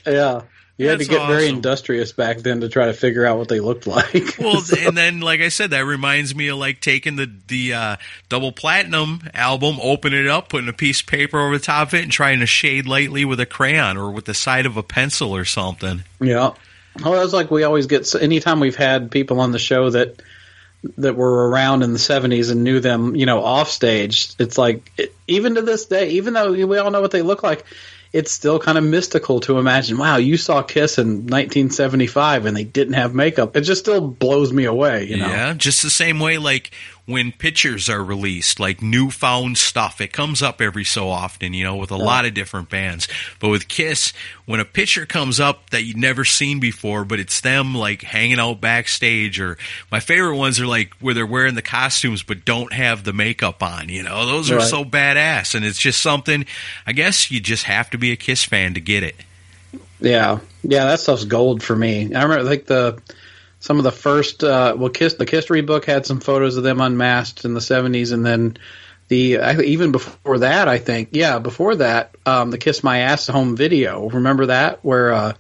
yeah, 0.07 0.43
you 0.79 0.89
had 0.89 0.99
to 1.01 1.05
get 1.05 1.29
very 1.29 1.49
industrious 1.49 2.13
back 2.13 2.39
then 2.39 2.63
to 2.63 2.69
try 2.69 2.87
to 2.87 2.93
figure 2.95 3.25
out 3.27 3.39
what 3.39 3.49
they 3.49 3.61
looked 3.61 3.87
like. 3.87 4.37
Well, 4.39 4.61
So- 4.61 4.89
and 4.89 4.97
then, 4.97 5.21
like 5.21 5.41
I 5.41 5.49
said, 5.49 5.71
that 5.71 5.85
reminds 5.85 6.35
me 6.35 6.49
of 6.49 6.57
like 6.59 6.81
taking 6.81 7.17
the 7.17 7.31
the 7.49 7.75
uh, 7.75 7.97
double 8.29 8.53
platinum 8.53 9.23
album, 9.35 9.79
opening 9.83 10.21
it 10.21 10.29
up, 10.29 10.49
putting 10.49 10.69
a 10.69 10.73
piece 10.73 11.01
of 11.03 11.07
paper 11.07 11.39
over 11.39 11.57
the 11.59 11.65
top 11.65 11.89
of 11.89 11.95
it, 11.95 12.03
and 12.03 12.11
trying 12.11 12.41
to 12.41 12.47
shade 12.47 12.87
lightly 12.87 13.25
with 13.25 13.39
a 13.39 13.47
crayon 13.47 13.97
or 13.97 14.11
with 14.11 14.25
the 14.25 14.35
side 14.35 14.67
of 14.67 14.77
a 14.77 14.83
pencil 14.83 15.37
or 15.37 15.45
something. 15.45 16.03
Yeah. 16.21 16.55
Well, 17.03 17.13
that's 17.13 17.33
like 17.33 17.51
we 17.51 17.63
always 17.65 17.87
get. 17.87 18.13
Anytime 18.21 18.59
we've 18.61 18.77
had 18.77 19.11
people 19.11 19.41
on 19.41 19.53
the 19.53 19.59
show 19.59 19.91
that 19.91 20.21
that 20.99 21.15
were 21.15 21.49
around 21.49 21.83
in 21.83 21.93
the 21.93 21.99
'70s 21.99 22.51
and 22.51 22.65
knew 22.65 22.81
them, 22.81 23.15
you 23.17 23.27
know, 23.27 23.43
off 23.43 23.71
stage, 23.71 24.35
it's 24.39 24.59
like 24.59 24.93
it, 24.97 25.15
even 25.27 25.55
to 25.55 25.63
this 25.63 25.87
day, 25.87 26.11
even 26.11 26.35
though 26.35 26.53
we 26.53 26.79
all 26.79 26.91
know 26.91 27.01
what 27.01 27.13
they 27.13 27.23
look 27.23 27.43
like, 27.43 27.65
it's 28.13 28.31
still 28.31 28.59
kind 28.59 28.77
of 28.77 28.85
mystical 28.85 29.41
to 29.41 29.59
imagine. 29.59 29.97
Wow, 29.97 30.17
you 30.17 30.37
saw 30.37 30.63
Kiss 30.63 30.99
in 30.99 31.27
1975 31.27 32.47
and 32.47 32.57
they 32.57 32.65
didn't 32.65 32.95
have 32.95 33.15
makeup. 33.15 33.57
It 33.57 33.63
just 33.63 33.81
still 33.81 34.01
blows 34.01 34.53
me 34.53 34.65
away. 34.65 35.05
You 35.07 35.17
know. 35.19 35.29
Yeah, 35.29 35.55
just 35.55 35.83
the 35.83 35.91
same 35.91 36.21
way 36.21 36.39
like 36.39 36.73
when 37.05 37.33
pictures 37.33 37.89
are 37.89 38.03
released, 38.03 38.61
like 38.61 38.81
newfound 38.81 39.59
stuff. 39.59 40.01
It 40.01 40.13
comes 40.13 40.41
up 40.41 40.61
every 40.61 40.85
so 40.85 41.09
often, 41.09 41.53
you 41.53 41.65
know, 41.65 41.75
with 41.77 41.91
a 41.91 41.97
lot 41.97 42.25
of 42.25 42.33
different 42.33 42.71
bands. 42.71 43.09
But 43.41 43.49
with 43.49 43.67
Kiss, 43.67 44.13
when 44.47 44.61
a 44.61 44.65
picture 44.65 45.05
comes 45.05 45.41
up 45.41 45.71
that 45.71 45.83
you've 45.83 45.97
never 45.97 46.25
seen 46.25 46.61
before, 46.61 47.05
but 47.05 47.19
it's 47.19 47.41
them 47.41 47.75
like 47.75 48.03
hanging 48.03 48.39
out 48.39 48.61
backstage, 48.61 49.41
or 49.41 49.59
my 49.91 49.99
favorite 49.99 50.37
ones 50.37 50.61
are 50.61 50.67
like 50.67 50.95
where 51.01 51.13
they're 51.13 51.27
wearing 51.27 51.57
the 51.57 51.63
costumes 51.63 52.23
but 52.23 52.45
don't 52.45 52.73
have 52.73 53.03
the 53.03 53.13
makeup 53.13 53.65
on, 53.65 53.89
you 53.89 54.05
know, 54.05 54.25
those 54.25 54.51
are 54.53 54.59
Right. 54.59 54.69
so 54.69 54.85
badass. 54.85 55.57
And 55.57 55.65
it's 55.65 55.79
just 55.79 56.01
something, 56.01 56.47
I 56.87 56.93
guess 56.93 57.33
you 57.33 57.41
just 57.41 57.65
have 57.65 57.91
to 57.91 57.99
be 57.99 58.13
a 58.13 58.17
Kiss 58.17 58.45
fan 58.45 58.75
to 58.75 58.81
get 58.81 59.03
it. 59.03 59.17
Yeah, 60.01 60.39
yeah, 60.63 60.85
that 60.87 61.01
stuff's 61.01 61.25
gold 61.25 61.63
for 61.63 61.75
me. 61.75 62.15
I 62.15 62.23
remember 62.23 62.43
like 62.45 62.67
the 62.67 63.01
some 63.63 63.79
of 63.79 63.85
the 63.85 63.93
first 63.93 64.43
uh, 64.45 64.75
well, 64.77 64.91
Kiss 64.91 65.15
the 65.15 65.25
History 65.25 65.61
book 65.63 65.85
had 65.87 66.05
some 66.05 66.19
photos 66.21 66.57
of 66.57 66.65
them 66.65 66.81
unmasked 66.81 67.45
in 67.47 67.55
the 67.55 67.61
'70s, 67.61 68.13
and 68.13 68.27
then 68.27 68.57
the 69.09 69.63
even 69.65 69.93
before 69.93 70.39
that, 70.41 70.69
I 70.69 70.79
think, 70.79 71.11
yeah, 71.13 71.39
before 71.39 71.77
that, 71.77 72.15
um, 72.27 72.51
the 72.51 72.59
Kiss 72.59 72.83
My 72.83 72.99
Ass 72.99 73.29
home 73.29 73.57
video. 73.57 74.09
Remember 74.09 74.47
that 74.47 74.85
where 74.85 75.13
uh, 75.13 75.33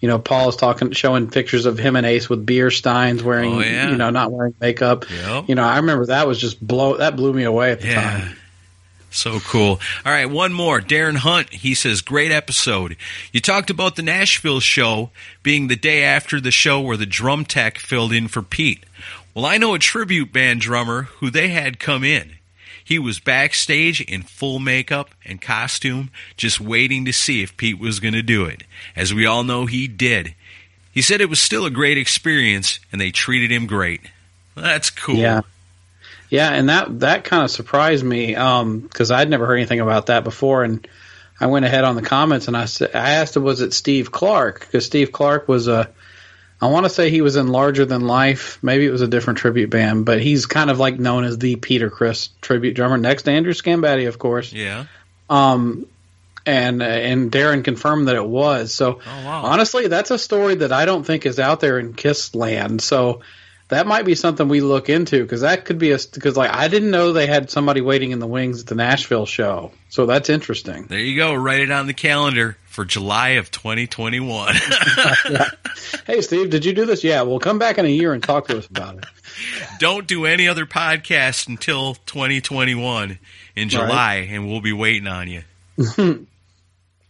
you 0.00 0.08
know 0.08 0.18
Paul 0.20 0.48
is 0.50 0.56
talking, 0.56 0.92
showing 0.92 1.28
pictures 1.30 1.66
of 1.66 1.78
him 1.78 1.96
and 1.96 2.06
Ace 2.06 2.28
with 2.28 2.46
beer 2.46 2.70
steins, 2.70 3.22
wearing 3.22 3.54
Oh, 3.54 3.60
yeah. 3.60 3.90
you 3.90 3.96
know 3.96 4.10
not 4.10 4.30
wearing 4.30 4.54
makeup. 4.60 5.10
Yep. 5.10 5.48
You 5.48 5.54
know, 5.56 5.64
I 5.64 5.76
remember 5.78 6.06
that 6.06 6.26
was 6.28 6.38
just 6.40 6.64
blow 6.64 6.98
that 6.98 7.16
blew 7.16 7.32
me 7.32 7.42
away 7.44 7.72
at 7.72 7.80
the 7.80 7.88
Yeah. 7.88 8.00
time. 8.02 8.36
So 9.10 9.40
cool. 9.40 9.80
All 10.04 10.12
right, 10.12 10.26
one 10.26 10.52
more. 10.52 10.80
Darren 10.80 11.16
Hunt, 11.16 11.50
he 11.50 11.74
says, 11.74 12.02
great 12.02 12.30
episode. 12.30 12.96
You 13.32 13.40
talked 13.40 13.70
about 13.70 13.96
the 13.96 14.02
Nashville 14.02 14.60
show 14.60 15.10
being 15.42 15.68
the 15.68 15.76
day 15.76 16.02
after 16.02 16.40
the 16.40 16.50
show 16.50 16.80
where 16.80 16.96
the 16.96 17.06
drum 17.06 17.44
tech 17.44 17.78
filled 17.78 18.12
in 18.12 18.28
for 18.28 18.42
Pete. 18.42 18.84
Well, 19.34 19.46
I 19.46 19.56
know 19.56 19.74
a 19.74 19.78
tribute 19.78 20.32
band 20.32 20.60
drummer 20.60 21.02
who 21.02 21.30
they 21.30 21.48
had 21.48 21.78
come 21.80 22.04
in. 22.04 22.34
He 22.84 22.98
was 22.98 23.20
backstage 23.20 24.00
in 24.00 24.22
full 24.22 24.58
makeup 24.58 25.10
and 25.24 25.40
costume, 25.40 26.10
just 26.36 26.60
waiting 26.60 27.04
to 27.04 27.12
see 27.12 27.42
if 27.42 27.56
Pete 27.56 27.78
was 27.78 28.00
going 28.00 28.14
to 28.14 28.22
do 28.22 28.46
it. 28.46 28.62
As 28.96 29.12
we 29.12 29.26
all 29.26 29.44
know, 29.44 29.66
he 29.66 29.86
did. 29.86 30.34
He 30.90 31.02
said 31.02 31.20
it 31.20 31.28
was 31.28 31.38
still 31.38 31.66
a 31.66 31.70
great 31.70 31.98
experience 31.98 32.80
and 32.90 33.00
they 33.00 33.10
treated 33.10 33.52
him 33.52 33.66
great. 33.66 34.00
That's 34.54 34.90
cool. 34.90 35.16
Yeah. 35.16 35.42
Yeah, 36.30 36.50
and 36.50 36.68
that 36.68 37.00
that 37.00 37.24
kind 37.24 37.42
of 37.44 37.50
surprised 37.50 38.04
me 38.04 38.28
because 38.34 39.10
I'd 39.10 39.30
never 39.30 39.46
heard 39.46 39.56
anything 39.56 39.80
about 39.80 40.06
that 40.06 40.24
before, 40.24 40.62
and 40.64 40.86
I 41.40 41.46
went 41.46 41.64
ahead 41.64 41.84
on 41.84 41.96
the 41.96 42.02
comments 42.02 42.48
and 42.48 42.56
I 42.56 42.64
said 42.66 42.90
I 42.94 43.10
asked 43.14 43.36
him 43.36 43.44
was 43.44 43.60
it 43.60 43.72
Steve 43.72 44.10
Clark 44.12 44.60
because 44.60 44.84
Steve 44.84 45.12
Clark 45.12 45.48
was 45.48 45.68
a 45.68 45.88
I 46.60 46.66
want 46.66 46.86
to 46.86 46.90
say 46.90 47.08
he 47.10 47.20
was 47.20 47.36
in 47.36 47.46
Larger 47.46 47.84
Than 47.84 48.00
Life. 48.02 48.58
Maybe 48.62 48.84
it 48.84 48.90
was 48.90 49.00
a 49.00 49.06
different 49.06 49.38
tribute 49.38 49.70
band, 49.70 50.04
but 50.04 50.20
he's 50.20 50.46
kind 50.46 50.70
of 50.70 50.80
like 50.80 50.98
known 50.98 51.22
as 51.22 51.38
the 51.38 51.54
Peter 51.54 51.88
Criss 51.88 52.30
tribute 52.40 52.74
drummer, 52.74 52.98
next 52.98 53.22
to 53.22 53.30
Andrew 53.30 53.52
Scambatti, 53.52 54.08
of 54.08 54.18
course. 54.18 54.52
Yeah. 54.52 54.86
Um, 55.30 55.86
and 56.44 56.82
and 56.82 57.30
Darren 57.30 57.62
confirmed 57.62 58.08
that 58.08 58.16
it 58.16 58.26
was. 58.26 58.74
So 58.74 59.00
Oh, 59.06 59.24
wow. 59.24 59.42
honestly, 59.44 59.86
that's 59.86 60.10
a 60.10 60.18
story 60.18 60.56
that 60.56 60.72
I 60.72 60.84
don't 60.84 61.04
think 61.04 61.26
is 61.26 61.38
out 61.38 61.60
there 61.60 61.78
in 61.78 61.92
Kiss 61.94 62.34
land. 62.34 62.82
So 62.82 63.20
that 63.68 63.86
might 63.86 64.04
be 64.04 64.14
something 64.14 64.48
we 64.48 64.60
look 64.60 64.88
into 64.88 65.22
because 65.22 65.42
that 65.42 65.64
could 65.64 65.78
be 65.78 65.92
a 65.92 65.98
because 66.12 66.36
like 66.36 66.50
I 66.50 66.68
didn't 66.68 66.90
know 66.90 67.12
they 67.12 67.26
had 67.26 67.50
somebody 67.50 67.80
waiting 67.80 68.10
in 68.10 68.18
the 68.18 68.26
wings 68.26 68.60
at 68.62 68.66
the 68.66 68.74
Nashville 68.74 69.26
show. 69.26 69.72
So 69.90 70.06
that's 70.06 70.30
interesting. 70.30 70.86
There 70.86 70.98
you 70.98 71.16
go. 71.16 71.34
Write 71.34 71.60
it 71.60 71.70
on 71.70 71.86
the 71.86 71.94
calendar 71.94 72.56
for 72.64 72.84
July 72.84 73.30
of 73.30 73.50
2021. 73.50 74.54
Hey 76.06 76.22
Steve, 76.22 76.50
did 76.50 76.64
you 76.64 76.72
do 76.72 76.86
this? 76.86 77.04
Yeah, 77.04 77.22
well 77.22 77.38
come 77.38 77.58
back 77.58 77.78
in 77.78 77.84
a 77.84 77.90
year 77.90 78.14
and 78.14 78.22
talk 78.22 78.48
to 78.48 78.58
us 78.58 78.66
about 78.66 78.96
it. 78.96 79.04
Don't 79.78 80.06
do 80.06 80.24
any 80.24 80.48
other 80.48 80.66
podcast 80.66 81.48
until 81.48 81.94
2021 81.94 83.18
in 83.54 83.68
July, 83.68 84.28
and 84.30 84.48
we'll 84.48 84.60
be 84.60 84.72
waiting 84.72 85.06
on 85.06 85.28
you. 85.28 85.42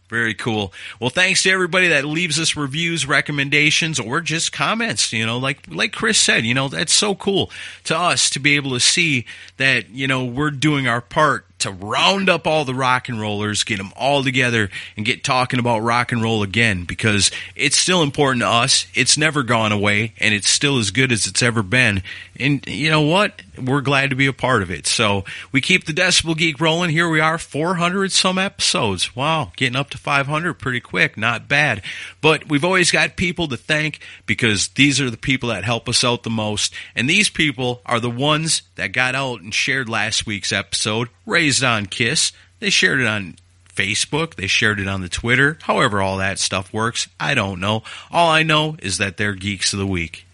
Very 0.09 0.33
cool. 0.33 0.73
Well, 0.99 1.11
thanks 1.11 1.43
to 1.43 1.51
everybody 1.51 1.87
that 1.89 2.03
leaves 2.03 2.39
us 2.39 2.55
reviews, 2.55 3.05
recommendations, 3.05 3.99
or 3.99 4.21
just 4.21 4.51
comments. 4.51 5.13
You 5.13 5.23
know, 5.25 5.37
like 5.37 5.59
like 5.69 5.93
Chris 5.93 6.19
said, 6.19 6.45
you 6.45 6.55
know, 6.55 6.67
that's 6.67 6.93
so 6.93 7.13
cool 7.13 7.51
to 7.83 7.97
us 7.97 8.29
to 8.31 8.39
be 8.39 8.55
able 8.55 8.71
to 8.71 8.79
see 8.79 9.25
that 9.57 9.89
you 9.91 10.07
know 10.07 10.25
we're 10.25 10.49
doing 10.49 10.87
our 10.87 10.99
part 10.99 11.45
to 11.59 11.71
round 11.71 12.29
up 12.29 12.47
all 12.47 12.65
the 12.65 12.73
rock 12.73 13.09
and 13.09 13.19
rollers, 13.19 13.63
get 13.63 13.77
them 13.77 13.91
all 13.95 14.23
together, 14.23 14.69
and 14.95 15.05
get 15.05 15.23
talking 15.23 15.59
about 15.59 15.79
rock 15.79 16.11
and 16.11 16.21
roll 16.21 16.43
again 16.43 16.85
because 16.85 17.31
it's 17.55 17.77
still 17.77 18.01
important 18.01 18.41
to 18.41 18.47
us. 18.47 18.85
It's 18.93 19.17
never 19.17 19.43
gone 19.43 19.71
away, 19.71 20.13
and 20.19 20.33
it's 20.33 20.49
still 20.49 20.79
as 20.79 20.91
good 20.91 21.11
as 21.11 21.27
it's 21.27 21.43
ever 21.43 21.61
been. 21.61 22.03
And 22.39 22.65
you 22.67 22.89
know 22.89 23.01
what? 23.01 23.41
We're 23.57 23.81
glad 23.81 24.11
to 24.11 24.15
be 24.15 24.27
a 24.27 24.33
part 24.33 24.61
of 24.61 24.71
it. 24.71 24.87
So 24.87 25.25
we 25.51 25.59
keep 25.59 25.85
the 25.85 25.93
Decibel 25.93 26.37
Geek 26.37 26.61
rolling. 26.61 26.91
Here 26.91 27.09
we 27.09 27.19
are, 27.19 27.37
400 27.37 28.11
some 28.11 28.37
episodes. 28.37 29.15
Wow, 29.15 29.51
getting 29.57 29.75
up 29.75 29.89
to 29.89 29.97
500 29.97 30.53
pretty 30.53 30.79
quick. 30.79 31.17
Not 31.17 31.49
bad. 31.49 31.81
But 32.21 32.47
we've 32.47 32.63
always 32.63 32.91
got 32.91 33.17
people 33.17 33.49
to 33.49 33.57
thank 33.57 33.99
because 34.25 34.69
these 34.69 35.01
are 35.01 35.09
the 35.09 35.17
people 35.17 35.49
that 35.49 35.65
help 35.65 35.89
us 35.89 36.03
out 36.03 36.23
the 36.23 36.29
most. 36.29 36.73
And 36.95 37.09
these 37.09 37.29
people 37.29 37.81
are 37.85 37.99
the 37.99 38.09
ones 38.09 38.61
that 38.75 38.93
got 38.93 39.15
out 39.15 39.41
and 39.41 39.53
shared 39.53 39.89
last 39.89 40.25
week's 40.25 40.53
episode, 40.53 41.09
Raised 41.25 41.48
on 41.63 41.85
Kiss. 41.85 42.31
They 42.59 42.69
shared 42.69 42.99
it 42.99 43.07
on 43.07 43.35
Facebook. 43.73 44.35
They 44.35 44.47
shared 44.47 44.79
it 44.79 44.87
on 44.87 45.01
the 45.01 45.09
Twitter. 45.09 45.57
However, 45.61 46.01
all 46.01 46.17
that 46.17 46.39
stuff 46.39 46.73
works, 46.73 47.07
I 47.19 47.33
don't 47.33 47.59
know. 47.59 47.83
All 48.11 48.29
I 48.29 48.43
know 48.43 48.75
is 48.79 48.97
that 48.97 49.17
they're 49.17 49.33
geeks 49.33 49.73
of 49.73 49.79
the 49.79 49.87
week. 49.87 50.25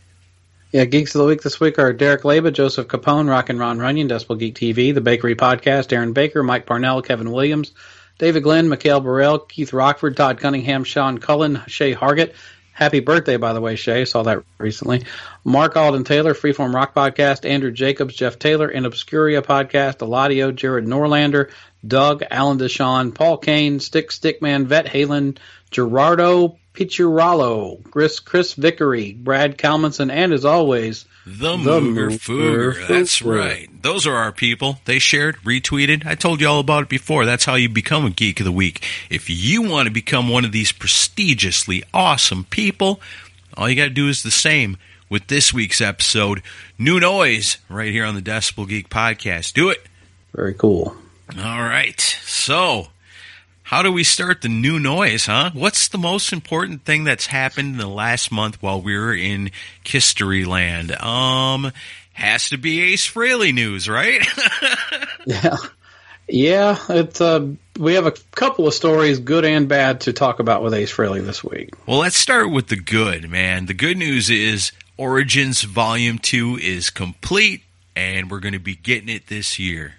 Yeah, 0.71 0.83
Geeks 0.83 1.15
of 1.15 1.19
the 1.19 1.27
Week 1.27 1.41
this 1.41 1.57
week 1.57 1.79
are 1.79 1.93
Derek 1.93 2.23
Leba, 2.23 2.51
Joseph 2.51 2.89
Capone, 2.89 3.29
Rock 3.29 3.49
and 3.49 3.57
Ron 3.57 3.79
Runyon, 3.79 4.09
Decibel 4.09 4.37
Geek 4.37 4.55
TV, 4.55 4.93
The 4.93 4.99
Bakery 4.99 5.33
Podcast, 5.33 5.93
Aaron 5.93 6.11
Baker, 6.11 6.43
Mike 6.43 6.65
Parnell, 6.65 7.01
Kevin 7.01 7.31
Williams, 7.31 7.71
David 8.17 8.43
Glenn, 8.43 8.67
Mikhail 8.67 8.99
Burrell, 8.99 9.39
Keith 9.39 9.71
Rockford, 9.71 10.17
Todd 10.17 10.39
Cunningham, 10.39 10.83
Sean 10.83 11.17
Cullen, 11.17 11.61
Shay 11.67 11.93
Hargett. 11.95 12.33
Happy 12.75 12.99
birthday, 12.99 13.37
by 13.37 13.53
the 13.53 13.61
way, 13.61 13.77
Shay. 13.77 14.03
Saw 14.03 14.23
that 14.23 14.43
recently. 14.57 15.05
Mark 15.45 15.77
Alden 15.77 16.03
Taylor, 16.03 16.33
Freeform 16.33 16.75
Rock 16.75 16.93
Podcast, 16.93 17.49
Andrew 17.49 17.71
Jacobs, 17.71 18.13
Jeff 18.13 18.37
Taylor, 18.37 18.67
and 18.67 18.85
Obscuria 18.85 19.41
Podcast, 19.41 19.99
Eladio, 19.99 20.53
Jared 20.53 20.85
Norlander, 20.85 21.51
Doug, 21.87 22.23
Alan 22.29 22.59
Deshawn, 22.59 23.15
Paul 23.15 23.37
Kane, 23.37 23.79
Stick 23.79 24.09
Stickman, 24.09 24.65
Vet 24.65 24.87
Halen, 24.87 25.37
Gerardo 25.71 26.59
Picciarallo, 26.75 27.83
Chris, 27.91 28.19
Chris 28.19 28.53
Vickery, 28.53 29.13
Brad 29.13 29.57
Kalmanson, 29.57 30.11
and 30.11 30.33
as 30.33 30.45
always, 30.45 31.05
The, 31.25 31.57
The 31.57 31.79
Mooger 31.79 32.11
Fooger. 32.11 32.87
That's 32.87 33.21
right. 33.21 33.69
Those 33.81 34.05
are 34.05 34.15
our 34.15 34.31
people. 34.31 34.79
They 34.85 34.99
shared, 34.99 35.37
retweeted. 35.37 36.05
I 36.05 36.15
told 36.15 36.41
you 36.41 36.47
all 36.47 36.59
about 36.59 36.83
it 36.83 36.89
before. 36.89 37.25
That's 37.25 37.45
how 37.45 37.55
you 37.55 37.69
become 37.69 38.05
a 38.05 38.09
Geek 38.09 38.39
of 38.39 38.45
the 38.45 38.51
Week. 38.51 38.83
If 39.09 39.29
you 39.29 39.61
want 39.61 39.87
to 39.87 39.93
become 39.93 40.29
one 40.29 40.45
of 40.45 40.51
these 40.51 40.71
prestigiously 40.71 41.83
awesome 41.93 42.43
people, 42.45 42.99
all 43.55 43.69
you 43.69 43.75
got 43.75 43.85
to 43.85 43.89
do 43.89 44.09
is 44.09 44.23
the 44.23 44.31
same 44.31 44.77
with 45.09 45.27
this 45.27 45.53
week's 45.53 45.81
episode. 45.81 46.41
New 46.77 46.99
Noise, 46.99 47.57
right 47.69 47.91
here 47.91 48.05
on 48.05 48.15
the 48.15 48.21
Decibel 48.21 48.67
Geek 48.67 48.89
podcast. 48.89 49.53
Do 49.53 49.69
it. 49.69 49.81
very 50.33 50.53
cool. 50.53 50.95
All 51.37 51.61
right. 51.61 51.99
So, 52.23 52.87
how 53.65 53.81
do 53.81 53.91
we 53.91 54.03
start 54.03 54.43
the 54.43 54.47
new 54.47 54.79
noise, 54.79 55.25
huh? 55.25 55.49
What's 55.53 55.87
the 55.87 55.97
most 55.97 56.31
important 56.31 56.85
thing 56.85 57.03
that's 57.03 57.25
happened 57.25 57.73
in 57.73 57.77
the 57.77 57.87
last 57.87 58.31
month 58.31 58.61
while 58.61 58.79
we 58.79 58.95
were 58.95 59.15
in 59.15 59.49
History 59.83 60.45
Land? 60.45 60.91
Um, 60.91 61.71
has 62.13 62.49
to 62.49 62.57
be 62.57 62.93
Ace 62.93 63.11
Frehley 63.11 63.53
news, 63.53 63.89
right? 63.89 64.21
Yeah, 65.27 65.57
yeah. 66.29 66.77
It's 66.87 67.19
uh, 67.19 67.47
we 67.79 67.95
have 67.95 68.05
a 68.05 68.11
couple 68.35 68.67
of 68.67 68.75
stories, 68.75 69.17
good 69.17 69.43
and 69.43 69.67
bad, 69.67 70.01
to 70.01 70.13
talk 70.13 70.39
about 70.39 70.61
with 70.61 70.75
Ace 70.75 70.93
Frehley 70.93 71.25
this 71.25 71.43
week. 71.43 71.71
well, 71.87 71.97
let's 71.97 72.15
start 72.15 72.51
with 72.51 72.67
the 72.67 72.75
good, 72.75 73.27
man. 73.27 73.65
The 73.65 73.73
good 73.73 73.97
news 73.97 74.29
is 74.29 74.71
Origins 74.97 75.63
Volume 75.63 76.19
2 76.19 76.59
is 76.61 76.91
complete, 76.91 77.63
and 77.95 78.29
we're 78.29 78.39
going 78.39 78.53
to 78.53 78.59
be 78.59 78.75
getting 78.75 79.09
it 79.09 79.25
this 79.25 79.57
year. 79.57 79.95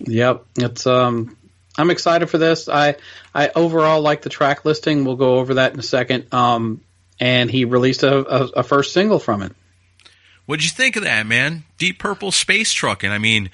Yep, 0.00 0.44
it's 0.56 0.88
um, 0.88 1.36
I'm 1.76 1.90
excited 1.90 2.30
for 2.30 2.38
this. 2.38 2.68
I 2.68 2.96
I 3.34 3.50
overall 3.54 4.00
like 4.00 4.22
the 4.22 4.30
track 4.30 4.64
listing. 4.64 5.04
We'll 5.04 5.16
go 5.16 5.36
over 5.36 5.54
that 5.54 5.72
in 5.72 5.78
a 5.78 5.82
second. 5.82 6.32
Um, 6.32 6.82
and 7.20 7.50
he 7.50 7.64
released 7.64 8.02
a, 8.02 8.16
a, 8.16 8.44
a 8.56 8.62
first 8.62 8.92
single 8.92 9.18
from 9.18 9.42
it. 9.42 9.52
What'd 10.46 10.64
you 10.64 10.70
think 10.70 10.96
of 10.96 11.04
that, 11.04 11.26
man? 11.26 11.64
Deep 11.78 11.98
Purple 11.98 12.32
Space 12.32 12.72
trucking. 12.72 13.10
I 13.10 13.18
mean, 13.18 13.50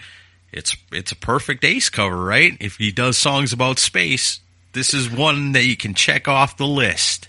it's 0.53 0.77
it's 0.93 1.13
a 1.13 1.17
perfect 1.17 1.65
Ace 1.65 1.89
cover, 1.89 2.17
right? 2.17 2.57
If 2.61 2.77
he 2.77 2.91
does 2.91 3.17
songs 3.17 3.53
about 3.53 3.79
space, 3.79 4.41
this 4.73 4.93
is 4.93 5.11
one 5.11 5.53
that 5.53 5.65
you 5.65 5.77
can 5.77 5.95
check 5.95 6.27
off 6.29 6.57
the 6.57 6.67
list. 6.67 7.29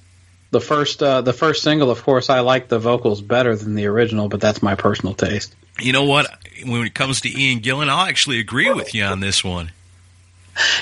The 0.50 0.62
first 0.62 1.02
uh, 1.04 1.22
the 1.22 1.34
first 1.34 1.64
single, 1.64 1.92
of 1.92 2.04
course, 2.04 2.30
I 2.30 2.40
like 2.40 2.68
the 2.68 2.80
vocals 2.80 3.22
better 3.22 3.56
than 3.56 3.76
the 3.76 3.86
original, 3.86 4.28
but 4.30 4.42
that's 4.42 4.64
my 4.64 4.76
personal 4.76 5.14
taste. 5.14 5.56
You 5.80 5.94
know 5.94 6.04
what? 6.04 6.28
When 6.66 6.86
it 6.86 6.94
comes 6.94 7.22
to 7.22 7.30
Ian 7.30 7.62
Gillan, 7.62 7.88
I'll 7.88 8.08
actually 8.08 8.40
agree 8.40 8.72
with 8.72 8.94
you 8.94 9.04
on 9.04 9.20
this 9.20 9.44
one. 9.44 9.72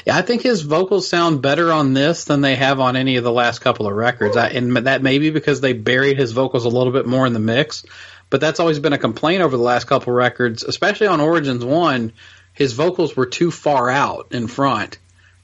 Yeah, 0.06 0.18
I 0.18 0.22
think 0.22 0.42
his 0.42 0.62
vocals 0.62 1.08
sound 1.08 1.42
better 1.42 1.72
on 1.72 1.94
this 1.94 2.26
than 2.26 2.42
they 2.42 2.56
have 2.56 2.80
on 2.80 2.96
any 2.96 3.18
of 3.18 3.24
the 3.24 3.32
last 3.32 3.60
couple 3.60 3.88
of 3.88 3.96
records. 3.96 4.38
I, 4.38 4.50
and 4.50 4.76
that 4.78 5.02
may 5.02 5.20
be 5.20 5.30
because 5.30 5.62
they 5.62 5.74
buried 5.74 6.18
his 6.18 6.32
vocals 6.32 6.66
a 6.66 6.70
little 6.70 6.94
bit 6.94 7.06
more 7.06 7.26
in 7.26 7.34
the 7.34 7.40
mix. 7.40 7.84
But 8.30 8.42
that's 8.42 8.60
always 8.60 8.80
been 8.80 8.94
a 8.94 8.98
complaint 8.98 9.42
over 9.42 9.58
the 9.58 9.64
last 9.64 9.88
couple 9.88 10.14
of 10.14 10.18
records, 10.18 10.64
especially 10.64 11.08
on 11.08 11.20
Origins 11.20 11.66
One. 11.66 12.14
His 12.54 12.74
vocals 12.74 13.16
were 13.16 13.26
too 13.26 13.52
far 13.52 13.90
out 13.90 14.28
in 14.32 14.48
front, 14.48 14.98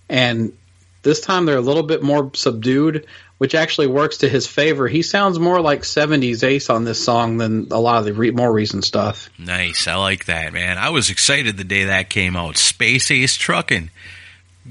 and 0.10 0.54
this 1.02 1.22
time 1.22 1.46
they're 1.46 1.58
a 1.58 1.62
little 1.62 1.84
bit 1.84 2.04
more 2.04 2.32
subdued, 2.34 3.06
which 3.38 3.56
actually 3.56 3.88
works 3.88 4.18
to 4.18 4.30
his 4.30 4.48
favor. 4.48 4.88
He 4.88 5.02
sounds 5.02 5.40
more 5.40 5.62
like 5.62 5.82
'70s 5.82 6.44
Ace 6.44 6.70
on 6.70 6.84
this 6.84 7.04
song 7.04 7.38
than 7.38 7.68
a 7.72 7.80
lot 7.80 8.00
of 8.00 8.06
the 8.06 8.14
re- 8.14 8.32
more 8.32 8.52
recent 8.52 8.84
stuff. 8.84 9.30
Nice. 9.40 9.88
I 9.88 9.96
like 9.96 10.26
that, 10.26 10.54
man. 10.54 10.78
I 10.78 10.90
was 10.90 11.10
excited 11.10 11.58
the 11.58 11.64
day 11.64 11.86
that 11.86 12.10
came 12.10 12.36
out. 12.36 12.58
Space 12.58 13.10
Ace 13.12 13.38
Truckin'. 13.38 13.90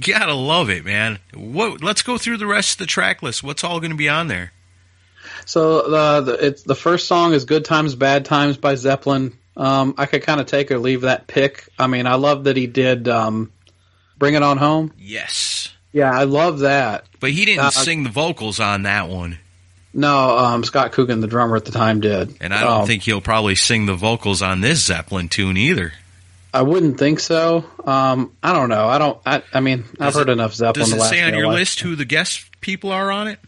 Gotta 0.01 0.35
love 0.35 0.71
it, 0.71 0.85
man. 0.85 1.19
What? 1.35 1.83
Let's 1.83 2.03
go 2.03 2.19
through 2.19 2.39
the 2.39 2.47
rest 2.47 2.73
of 2.73 2.79
the 2.79 2.87
track 2.87 3.23
list. 3.23 3.43
What's 3.43 3.63
all 3.65 3.79
going 3.81 3.93
to 3.93 3.97
be 3.97 4.09
on 4.09 4.29
there? 4.29 4.53
So 5.47 5.93
uh, 5.95 6.21
the 6.23 6.47
it's 6.47 6.63
the 6.63 6.75
first 6.75 7.07
song 7.07 7.33
is 7.33 7.45
"Good 7.45 7.65
Times 7.65 7.95
Bad 7.95 8.25
Times" 8.25 8.57
by 8.57 8.75
Zeppelin. 8.75 9.37
Um, 9.57 9.95
I 9.97 10.07
could 10.07 10.23
kind 10.23 10.41
of 10.41 10.47
take 10.47 10.71
or 10.73 10.79
leave 10.79 11.03
that 11.03 11.27
pick. 11.29 11.69
I 11.79 11.87
mean, 11.87 12.07
I 12.07 12.15
love 12.17 12.45
that 12.45 12.57
he 12.57 12.67
did 12.67 13.07
um, 13.09 13.53
"Bring 14.19 14.35
It 14.35 14.43
On 14.43 14.57
Home." 14.59 14.93
Yes. 14.99 15.71
Yeah, 15.93 16.11
I 16.11 16.25
love 16.25 16.61
that. 16.61 17.05
But 17.21 17.31
he 17.31 17.45
didn't 17.45 17.67
Uh, 17.67 17.71
sing 17.71 18.03
the 18.03 18.11
vocals 18.11 18.59
on 18.59 18.83
that 18.83 19.09
one. 19.09 19.39
No, 19.93 20.37
um, 20.37 20.65
Scott 20.65 20.91
Coogan, 20.91 21.21
the 21.21 21.29
drummer 21.29 21.55
at 21.55 21.67
the 21.67 21.71
time, 21.71 22.01
did. 22.01 22.37
And 22.41 22.53
I 22.53 22.63
don't 22.63 22.81
Um, 22.81 22.87
think 22.89 23.05
he'll 23.05 23.21
probably 23.21 23.55
sing 23.55 23.87
the 23.87 23.95
vocals 23.95 24.43
on 24.43 24.61
this 24.61 24.85
Zeppelin 24.85 25.29
tune 25.29 25.57
either. 25.57 25.93
I 26.55 26.63
wouldn't 26.63 26.99
think 26.99 27.19
so. 27.21 27.65
Um, 27.85 28.33
I 28.43 28.53
don't 28.53 28.69
know. 28.69 28.87
I 28.87 28.99
don't. 28.99 29.21
I, 29.27 29.43
I 29.53 29.61
mean, 29.61 29.85
I've 29.99 29.99
Does 29.99 30.15
heard 30.15 30.29
it- 30.29 30.33
enough 30.33 30.55
Zeppelin. 30.55 30.85
Does 30.85 30.91
to 30.91 30.97
it 30.97 31.01
last 31.01 31.11
say 31.11 31.23
on 31.23 31.35
your 31.35 31.49
list 31.49 31.81
who 31.81 31.97
the 31.97 32.05
guest 32.05 32.49
people 32.61 32.91
are 32.93 33.11
on 33.11 33.27
it? 33.29 33.41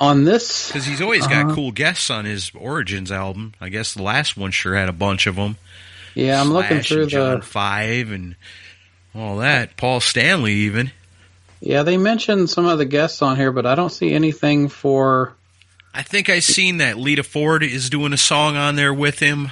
On 0.00 0.24
this, 0.24 0.68
Because 0.68 0.84
he's 0.86 1.00
always 1.00 1.26
got 1.26 1.46
Uh-huh. 1.46 1.54
cool 1.54 1.70
guests 1.72 2.08
on 2.10 2.24
his 2.24 2.50
Origins 2.56 3.12
album. 3.12 3.52
I 3.60 3.68
guess 3.68 3.94
the 3.94 4.02
last 4.02 4.36
one 4.36 4.50
sure 4.50 4.74
had 4.74 4.88
a 4.88 4.92
bunch 4.92 5.26
of 5.26 5.36
them. 5.36 5.56
yeah, 6.14 6.40
I'm 6.40 6.52
looking 6.52 6.80
through 6.80 7.06
John 7.06 7.40
the. 7.40 7.46
Five 7.46 8.10
and 8.10 8.34
all 9.14 9.36
that. 9.38 9.76
Paul 9.76 10.00
Stanley 10.00 10.52
even. 10.54 10.90
Yeah, 11.60 11.82
they 11.84 11.96
mentioned 11.96 12.50
some 12.50 12.66
of 12.66 12.78
the 12.78 12.84
guests 12.84 13.22
on 13.22 13.36
here, 13.36 13.52
but 13.52 13.66
I 13.66 13.74
don't 13.76 13.90
see 13.92 14.12
anything 14.12 14.68
for 14.68 15.34
I 15.94 16.02
think 16.02 16.30
I 16.30 16.38
seen 16.38 16.78
that 16.78 16.96
Lita 16.98 17.22
Ford 17.22 17.62
is 17.62 17.90
doing 17.90 18.12
a 18.12 18.16
song 18.18 18.56
on 18.56 18.76
there 18.76 18.94
with 18.94 19.18
him. 19.18 19.50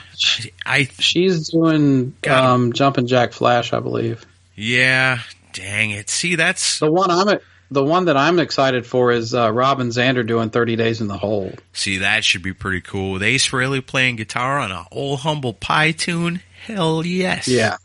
I 0.65 0.85
She's 0.99 1.51
doing 1.51 2.15
um, 2.29 2.73
Jumpin' 2.73 3.07
Jack 3.07 3.33
Flash, 3.33 3.73
I 3.73 3.81
believe. 3.81 4.25
yeah, 4.55 5.21
dang 5.53 5.91
it. 5.91 6.09
See, 6.09 6.37
that's 6.37 6.79
The 6.79 6.91
one 6.91 7.11
I'm 7.11 7.39
the 7.71 7.85
one 7.85 8.07
that 8.07 8.17
I'm 8.17 8.39
excited 8.39 8.85
for 8.87 9.13
is 9.13 9.35
uh, 9.35 9.53
Robin 9.53 9.89
Zander 9.89 10.27
doing 10.27 10.51
30 10.51 10.77
Days 10.77 11.01
in 11.01 11.07
the 11.07 11.17
Hole. 11.19 11.53
see 11.73 11.99
that 11.99 12.25
should 12.25 12.43
be 12.43 12.53
pretty 12.53 12.81
cool. 12.81 13.13
With 13.13 13.23
Ace 13.23 13.47
Frehley 13.47 13.87
playing 13.87 14.17
guitar 14.17 14.59
on 14.59 14.73
a 14.73 14.87
old 14.91 15.21
humble 15.21 15.53
pie 15.53 15.93
tune. 15.93 16.41
Hell 16.65 17.05
yes. 17.07 17.49
Yeah. 17.49 17.77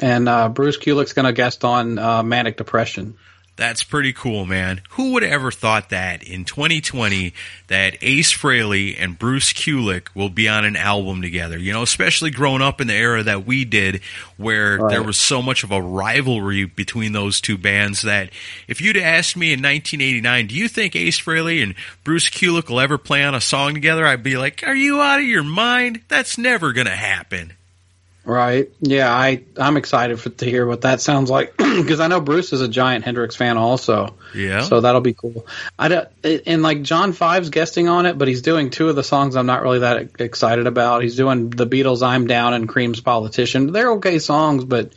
And 0.00 0.28
uh, 0.28 0.48
Bruce 0.48 0.78
Kulick's 0.78 1.12
going 1.12 1.26
to 1.26 1.32
guest 1.32 1.64
on 1.64 1.98
uh, 1.98 2.22
Manic 2.22 2.56
Depression. 2.56 3.16
That's 3.56 3.84
pretty 3.84 4.14
cool, 4.14 4.46
man. 4.46 4.80
Who 4.92 5.12
would 5.12 5.22
have 5.22 5.32
ever 5.32 5.50
thought 5.50 5.90
that 5.90 6.22
in 6.22 6.46
2020 6.46 7.34
that 7.66 7.98
Ace 8.00 8.32
Frehley 8.32 8.96
and 8.98 9.18
Bruce 9.18 9.52
Kulick 9.52 10.06
will 10.14 10.30
be 10.30 10.48
on 10.48 10.64
an 10.64 10.76
album 10.76 11.20
together? 11.20 11.58
You 11.58 11.74
know, 11.74 11.82
especially 11.82 12.30
growing 12.30 12.62
up 12.62 12.80
in 12.80 12.86
the 12.86 12.94
era 12.94 13.22
that 13.22 13.44
we 13.44 13.66
did, 13.66 14.00
where 14.38 14.78
Right. 14.78 14.90
there 14.90 15.02
was 15.02 15.18
so 15.18 15.42
much 15.42 15.62
of 15.62 15.72
a 15.72 15.82
rivalry 15.82 16.64
between 16.64 17.12
those 17.12 17.38
two 17.42 17.58
bands. 17.58 18.00
That 18.00 18.30
if 18.66 18.80
you'd 18.80 18.96
asked 18.96 19.36
me 19.36 19.52
in 19.52 19.60
1989, 19.60 20.46
do 20.46 20.54
you 20.54 20.66
think 20.66 20.96
Ace 20.96 21.20
Frehley 21.20 21.62
and 21.62 21.74
Bruce 22.02 22.30
Kulick 22.30 22.70
will 22.70 22.80
ever 22.80 22.96
play 22.96 23.22
on 23.24 23.34
a 23.34 23.42
song 23.42 23.74
together? 23.74 24.06
I'd 24.06 24.22
be 24.22 24.38
like, 24.38 24.62
Are 24.66 24.74
you 24.74 25.02
out 25.02 25.20
of 25.20 25.26
your 25.26 25.42
mind? 25.44 26.00
That's 26.08 26.38
never 26.38 26.72
gonna 26.72 26.96
happen. 26.96 27.52
Right. 28.30 28.70
Yeah, 28.80 29.12
I 29.12 29.42
I'm 29.56 29.76
excited 29.76 30.20
for, 30.20 30.30
to 30.30 30.44
hear 30.44 30.64
what 30.64 30.82
that 30.82 31.00
sounds 31.00 31.30
like 31.30 31.56
because 31.56 31.98
I 31.98 32.06
know 32.06 32.20
Bruce 32.20 32.52
is 32.52 32.60
a 32.60 32.68
giant 32.68 33.04
Hendrix 33.04 33.34
fan 33.34 33.58
also. 33.58 34.14
Yeah. 34.32 34.60
So 34.60 34.80
that'll 34.80 35.00
be 35.00 35.14
cool. 35.14 35.48
I 35.76 35.88
don't, 35.88 36.08
and 36.22 36.62
like 36.62 36.82
John 36.82 37.12
Five's 37.12 37.50
guesting 37.50 37.88
on 37.88 38.06
it, 38.06 38.16
but 38.18 38.28
he's 38.28 38.42
doing 38.42 38.70
two 38.70 38.88
of 38.88 38.94
the 38.94 39.02
songs 39.02 39.34
I'm 39.34 39.46
not 39.46 39.62
really 39.62 39.80
that 39.80 40.20
excited 40.20 40.68
about. 40.68 41.02
He's 41.02 41.16
doing 41.16 41.50
the 41.50 41.66
Beatles' 41.66 42.06
"I'm 42.06 42.28
Down" 42.28 42.54
and 42.54 42.68
Cream's 42.68 43.00
"Politician." 43.00 43.72
They're 43.72 43.94
okay 43.94 44.20
songs, 44.20 44.64
but 44.64 44.92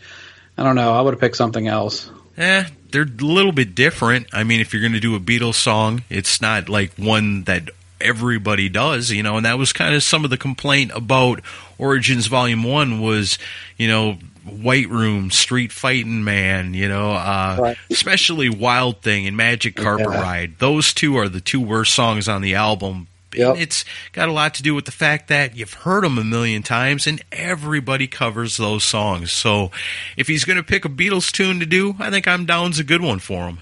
I 0.56 0.62
don't 0.62 0.76
know. 0.76 0.94
I 0.94 1.02
would 1.02 1.16
have 1.16 1.22
picked 1.22 1.38
something 1.38 1.68
else. 1.68 2.12
Eh, 2.38 2.66
they're 2.92 3.02
a 3.02 3.24
little 3.26 3.52
bit 3.52 3.74
different. 3.74 4.28
I 4.32 4.44
mean, 4.44 4.60
if 4.60 4.74
you're 4.74 4.82
going 4.84 4.94
to 4.94 5.00
do 5.00 5.16
a 5.16 5.20
Beatles 5.20 5.56
song, 5.56 6.04
it's 6.12 6.40
not 6.40 6.70
like 6.70 6.94
one 6.98 7.46
that 7.46 7.72
everybody 8.04 8.70
does, 8.70 9.10
you 9.12 9.24
know, 9.24 9.38
and 9.38 9.46
that 9.46 9.58
was 9.58 9.74
kind 9.74 9.96
of 9.96 10.04
some 10.04 10.24
of 10.24 10.30
the 10.30 10.38
complaint 10.38 10.92
about 10.94 11.42
Origins 11.78 12.28
Volume 12.28 12.64
1 12.64 13.02
was, 13.02 13.40
you 13.78 13.88
know, 13.88 14.18
White 14.46 14.90
Room, 14.90 15.32
Street 15.32 15.72
Fighting 15.72 16.24
Man, 16.24 16.74
you 16.74 16.88
know, 16.90 17.12
uh, 17.14 17.58
Right. 17.60 17.78
especially 17.90 18.50
Wild 18.50 19.02
Thing 19.02 19.26
and 19.26 19.38
Magic 19.38 19.76
Carpet 19.76 20.08
Yeah. 20.12 20.22
Ride. 20.22 20.54
Those 20.60 20.94
two 20.94 21.16
are 21.18 21.30
the 21.30 21.40
two 21.42 21.62
worst 21.62 21.94
songs 21.96 22.28
on 22.28 22.42
the 22.42 22.56
album. 22.56 23.08
Yep. 23.36 23.56
It's 23.58 23.84
got 24.12 24.28
a 24.30 24.32
lot 24.32 24.54
to 24.56 24.62
do 24.64 24.76
with 24.76 24.86
the 24.86 24.92
fact 24.92 25.28
that 25.30 25.56
you've 25.56 25.74
heard 25.74 26.04
them 26.04 26.20
a 26.20 26.24
million 26.24 26.62
times 26.62 27.08
and 27.08 27.20
everybody 27.32 28.06
covers 28.06 28.58
those 28.58 28.84
songs. 28.84 29.32
So 29.32 29.72
if 30.18 30.28
he's 30.28 30.44
going 30.46 30.58
to 30.58 30.64
pick 30.64 30.86
a 30.86 30.90
Beatles 30.90 31.32
tune 31.32 31.60
to 31.60 31.66
do, 31.66 31.96
I 31.98 32.12
think 32.12 32.28
I'm 32.28 32.46
Down's 32.46 32.78
a 32.78 32.84
good 32.84 33.02
one 33.02 33.18
for 33.20 33.48
him. 33.48 33.60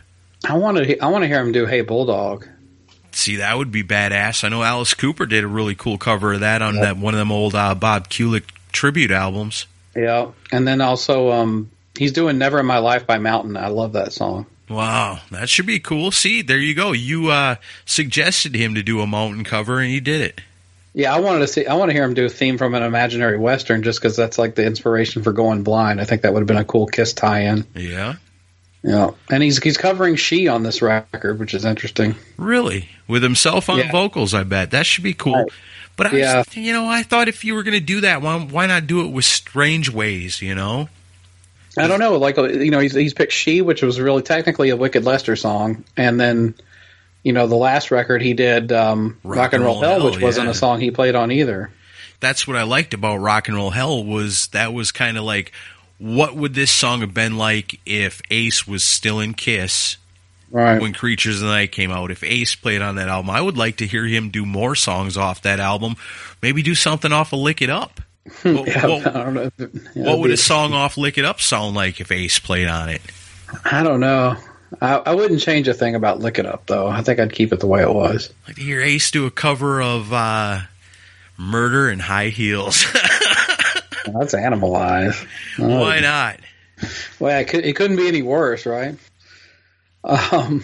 I 0.49 0.55
want 0.57 0.77
to 0.77 0.99
I 0.99 1.07
want 1.07 1.21
to 1.23 1.27
hear 1.27 1.39
him 1.39 1.51
do 1.51 1.67
"Hey 1.67 1.81
Bulldog." 1.81 2.47
See, 3.13 3.37
that 3.37 3.57
would 3.57 3.71
be 3.71 3.83
badass. 3.83 4.43
I 4.43 4.49
know 4.49 4.63
Alice 4.63 4.93
Cooper 4.93 5.25
did 5.25 5.43
a 5.43 5.47
really 5.47 5.75
cool 5.75 5.97
cover 5.97 6.33
of 6.33 6.39
that 6.39 6.61
on 6.61 6.75
that 6.75 6.97
one 6.97 7.13
of 7.13 7.17
them 7.17 7.31
old 7.31 7.55
uh, 7.55 7.75
Bob 7.75 8.09
Kulick 8.09 8.45
tribute 8.71 9.11
albums. 9.11 9.65
Yeah, 9.95 10.31
and 10.51 10.67
then 10.67 10.81
also 10.81 11.31
um, 11.31 11.69
he's 11.97 12.13
doing 12.13 12.37
"Never 12.37 12.59
in 12.59 12.65
My 12.65 12.77
Life" 12.77 13.05
by 13.05 13.17
Mountain. 13.17 13.57
I 13.57 13.67
love 13.67 13.93
that 13.93 14.13
song. 14.13 14.45
Wow, 14.69 15.19
that 15.31 15.49
should 15.49 15.65
be 15.65 15.79
cool. 15.79 16.11
See, 16.11 16.41
there 16.41 16.57
you 16.57 16.73
go. 16.73 16.93
You 16.93 17.29
uh, 17.29 17.55
suggested 17.85 18.55
him 18.55 18.75
to 18.75 18.83
do 18.83 19.01
a 19.01 19.07
mountain 19.07 19.43
cover, 19.43 19.79
and 19.79 19.89
he 19.89 19.99
did 19.99 20.21
it. 20.21 20.41
Yeah, 20.93 21.13
I 21.13 21.19
wanted 21.19 21.39
to 21.39 21.47
see. 21.47 21.67
I 21.67 21.73
want 21.75 21.89
to 21.89 21.93
hear 21.93 22.03
him 22.03 22.13
do 22.13 22.25
a 22.25 22.29
theme 22.29 22.57
from 22.57 22.73
an 22.75 22.83
imaginary 22.83 23.37
western, 23.37 23.83
just 23.83 23.99
because 23.99 24.15
that's 24.15 24.37
like 24.37 24.55
the 24.55 24.65
inspiration 24.65 25.23
for 25.23 25.33
Going 25.33 25.63
Blind. 25.63 25.99
I 25.99 26.05
think 26.05 26.21
that 26.21 26.33
would 26.33 26.39
have 26.39 26.47
been 26.47 26.57
a 26.57 26.65
cool 26.65 26.87
Kiss 26.87 27.13
tie-in. 27.13 27.65
Yeah, 27.75 28.15
Yeah, 28.83 29.11
and 29.29 29.43
he's 29.43 29.61
he's 29.61 29.77
covering 29.77 30.15
"She" 30.15 30.47
on 30.47 30.63
this 30.63 30.81
record, 30.81 31.37
which 31.39 31.53
is 31.53 31.65
interesting. 31.65 32.15
really, 32.37 32.89
with 33.07 33.21
himself 33.21 33.69
on 33.69 33.77
Yeah. 33.79 33.91
vocals. 33.91 34.33
I 34.33 34.43
bet 34.43 34.71
that 34.71 34.85
should 34.87 35.03
be 35.03 35.13
cool. 35.13 35.35
Right. 35.35 35.47
But 35.97 36.13
I 36.13 36.17
Yeah. 36.17 36.37
was, 36.37 36.57
you 36.57 36.73
know, 36.73 36.87
I 36.87 37.03
thought 37.03 37.27
if 37.27 37.43
you 37.45 37.53
were 37.53 37.61
going 37.63 37.75
to 37.75 37.79
do 37.79 38.01
that, 38.01 38.21
why, 38.23 38.37
why 38.39 38.65
not 38.65 38.87
do 38.87 39.01
it 39.05 39.09
with 39.11 39.25
Strange 39.25 39.89
Ways? 39.91 40.41
You 40.41 40.55
know, 40.55 40.89
I 41.77 41.87
don't 41.87 41.99
know, 41.99 42.17
like 42.17 42.37
you 42.37 42.71
know, 42.71 42.79
he's 42.79 42.95
he's 42.95 43.13
picked 43.13 43.33
"She," 43.33 43.61
which 43.61 43.83
was 43.83 43.99
really 43.99 44.23
technically 44.23 44.69
a 44.71 44.75
Wicked 44.75 45.03
Lester 45.05 45.35
song, 45.35 45.83
and 45.95 46.19
then 46.19 46.55
you 47.23 47.33
know 47.33 47.45
the 47.45 47.55
last 47.55 47.91
record 47.91 48.23
he 48.23 48.33
did, 48.33 48.71
um, 48.71 49.15
"Rock, 49.23 49.53
and 49.53 49.63
Roll, 49.63 49.79
Hell," 49.79 50.03
which 50.09 50.19
wasn't 50.19 50.49
a 50.49 50.55
song 50.55 50.79
he 50.81 50.89
played 50.89 51.13
on 51.13 51.31
either. 51.31 51.69
that's 52.19 52.47
what 52.47 52.55
I 52.57 52.63
liked 52.63 52.93
about 52.95 53.17
Rock 53.17 53.47
and 53.47 53.57
Roll 53.57 53.69
Hell 53.71 54.03
was 54.03 54.47
that 54.47 54.73
was 54.73 54.91
kind 54.91 55.17
of 55.17 55.23
like, 55.23 55.51
what 56.01 56.35
would 56.35 56.53
this 56.55 56.71
song 56.71 57.01
have 57.01 57.13
been 57.13 57.37
like 57.37 57.79
if 57.85 58.21
Ace 58.31 58.65
was 58.67 58.83
still 58.83 59.19
in 59.19 59.33
Kiss 59.35 59.97
Right. 60.49 60.81
when 60.81 60.93
Creatures 60.93 61.41
of 61.41 61.47
the 61.47 61.53
Night 61.53 61.71
came 61.71 61.91
out? 61.91 62.09
If 62.09 62.23
Ace 62.23 62.55
played 62.55 62.81
on 62.81 62.95
that 62.95 63.07
album, 63.07 63.29
I 63.29 63.39
would 63.39 63.55
like 63.55 63.77
to 63.77 63.85
hear 63.87 64.05
him 64.05 64.29
do 64.31 64.45
more 64.45 64.73
songs 64.75 65.15
off 65.15 65.43
that 65.43 65.59
album. 65.59 65.95
Maybe 66.41 66.63
do 66.63 66.73
something 66.75 67.11
off 67.11 67.33
of 67.33 67.39
Lick 67.39 67.61
It 67.61 67.69
Up. 67.69 68.01
What, 68.43 68.67
yeah, 68.67 68.85
what- 68.87 69.07
I 69.07 69.23
don't 69.23 69.33
know. 69.35 69.51
Yeah, 69.59 70.03
what 70.05 70.19
would 70.19 70.31
a 70.31 70.37
song 70.37 70.73
off 70.73 70.97
Lick 70.97 71.17
It 71.19 71.25
Up 71.25 71.39
sound 71.39 71.75
like 71.75 72.01
if 72.01 72.11
Ace 72.11 72.39
played 72.39 72.67
on 72.67 72.89
it? 72.89 73.01
I 73.65 73.83
don't 73.83 73.99
know. 73.99 74.35
I, 74.81 74.95
I 74.95 75.13
wouldn't 75.15 75.41
change 75.41 75.67
a 75.67 75.73
thing 75.73 75.95
about 75.95 76.19
"Lick 76.19 76.39
It 76.39 76.45
Up," 76.45 76.65
though. 76.67 76.87
I 76.87 77.01
think 77.01 77.19
I'd 77.19 77.33
keep 77.33 77.51
it 77.51 77.59
the 77.59 77.67
way 77.67 77.81
it 77.81 77.93
was. 77.93 78.31
To 78.47 78.53
hear 78.61 78.79
Ace 78.81 79.11
do 79.11 79.25
a 79.25 79.31
cover 79.31 79.81
of 79.81 80.13
uh, 80.13 80.61
Murder 81.37 81.89
in 81.91 81.99
High 81.99 82.29
Heels. 82.29 82.85
That's 84.05 84.33
Animalize. 84.33 85.25
Why 85.57 85.99
not? 85.99 86.39
Well, 87.19 87.39
it, 87.39 87.47
could, 87.47 87.65
it 87.65 87.75
couldn't 87.75 87.97
be 87.97 88.07
any 88.07 88.21
worse, 88.21 88.65
right? 88.65 88.95
Um, 90.03 90.63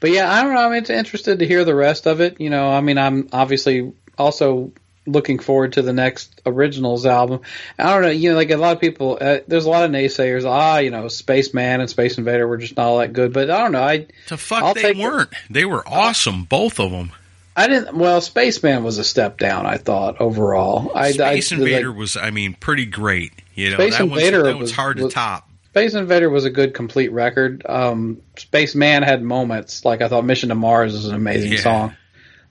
but 0.00 0.10
yeah, 0.10 0.32
I 0.32 0.42
don't 0.42 0.54
know. 0.54 0.60
I'm 0.60 0.72
interested 0.72 1.38
to 1.38 1.46
hear 1.46 1.64
the 1.64 1.74
rest 1.74 2.06
of 2.06 2.20
it. 2.20 2.40
You 2.40 2.50
know, 2.50 2.70
I 2.70 2.80
mean, 2.80 2.98
I'm 2.98 3.28
obviously 3.32 3.92
also 4.18 4.72
looking 5.06 5.38
forward 5.38 5.74
to 5.74 5.82
the 5.82 5.92
next 5.92 6.40
originals 6.46 7.06
album. 7.06 7.40
I 7.78 7.92
don't 7.92 8.02
know. 8.02 8.10
You 8.10 8.30
know, 8.30 8.36
like 8.36 8.50
a 8.50 8.56
lot 8.56 8.74
of 8.74 8.80
people, 8.80 9.18
uh, 9.20 9.38
there's 9.46 9.64
a 9.64 9.70
lot 9.70 9.84
of 9.84 9.90
naysayers. 9.90 10.44
Ah, 10.44 10.78
you 10.78 10.90
know, 10.90 11.08
Spaceman 11.08 11.80
and 11.80 11.90
Space 11.90 12.18
Invader 12.18 12.46
were 12.46 12.56
just 12.56 12.76
not 12.76 12.86
all 12.86 12.98
that 12.98 13.12
good. 13.12 13.32
But 13.32 13.50
I 13.50 13.58
don't 13.58 13.72
know. 13.72 13.82
I 13.82 14.06
to 14.28 14.36
fuck 14.36 14.62
I'll 14.62 14.74
they 14.74 14.92
weren't. 14.92 15.32
They 15.50 15.64
were 15.64 15.86
awesome, 15.86 16.44
both 16.44 16.80
of 16.80 16.90
them. 16.90 17.12
I 17.54 17.68
didn't. 17.68 17.96
Well, 17.96 18.20
Spaceman 18.20 18.82
was 18.82 18.98
a 18.98 19.04
step 19.04 19.38
down. 19.38 19.66
I 19.66 19.76
thought 19.76 20.20
overall. 20.20 20.90
I, 20.94 21.12
Space 21.12 21.52
I, 21.52 21.56
Invader 21.56 21.88
like, 21.90 21.98
was, 21.98 22.16
I 22.16 22.30
mean, 22.30 22.54
pretty 22.54 22.86
great. 22.86 23.32
You 23.54 23.70
know, 23.70 23.76
Space 23.76 23.98
that, 23.98 24.04
Invader 24.04 24.42
that 24.44 24.54
was, 24.56 24.70
was- 24.70 24.72
hard 24.72 24.96
to 24.98 25.08
top. 25.08 25.48
Space 25.66 25.94
Invader 25.94 26.28
was 26.28 26.44
a 26.44 26.50
good 26.50 26.74
complete 26.74 27.12
record. 27.12 27.64
Um, 27.66 28.20
Spaceman 28.36 29.02
had 29.02 29.22
moments 29.22 29.84
like 29.86 30.02
I 30.02 30.08
thought 30.08 30.24
Mission 30.24 30.50
to 30.50 30.54
Mars 30.54 30.94
is 30.94 31.06
an 31.06 31.14
amazing 31.14 31.52
Yeah. 31.52 31.60
song, 31.60 31.96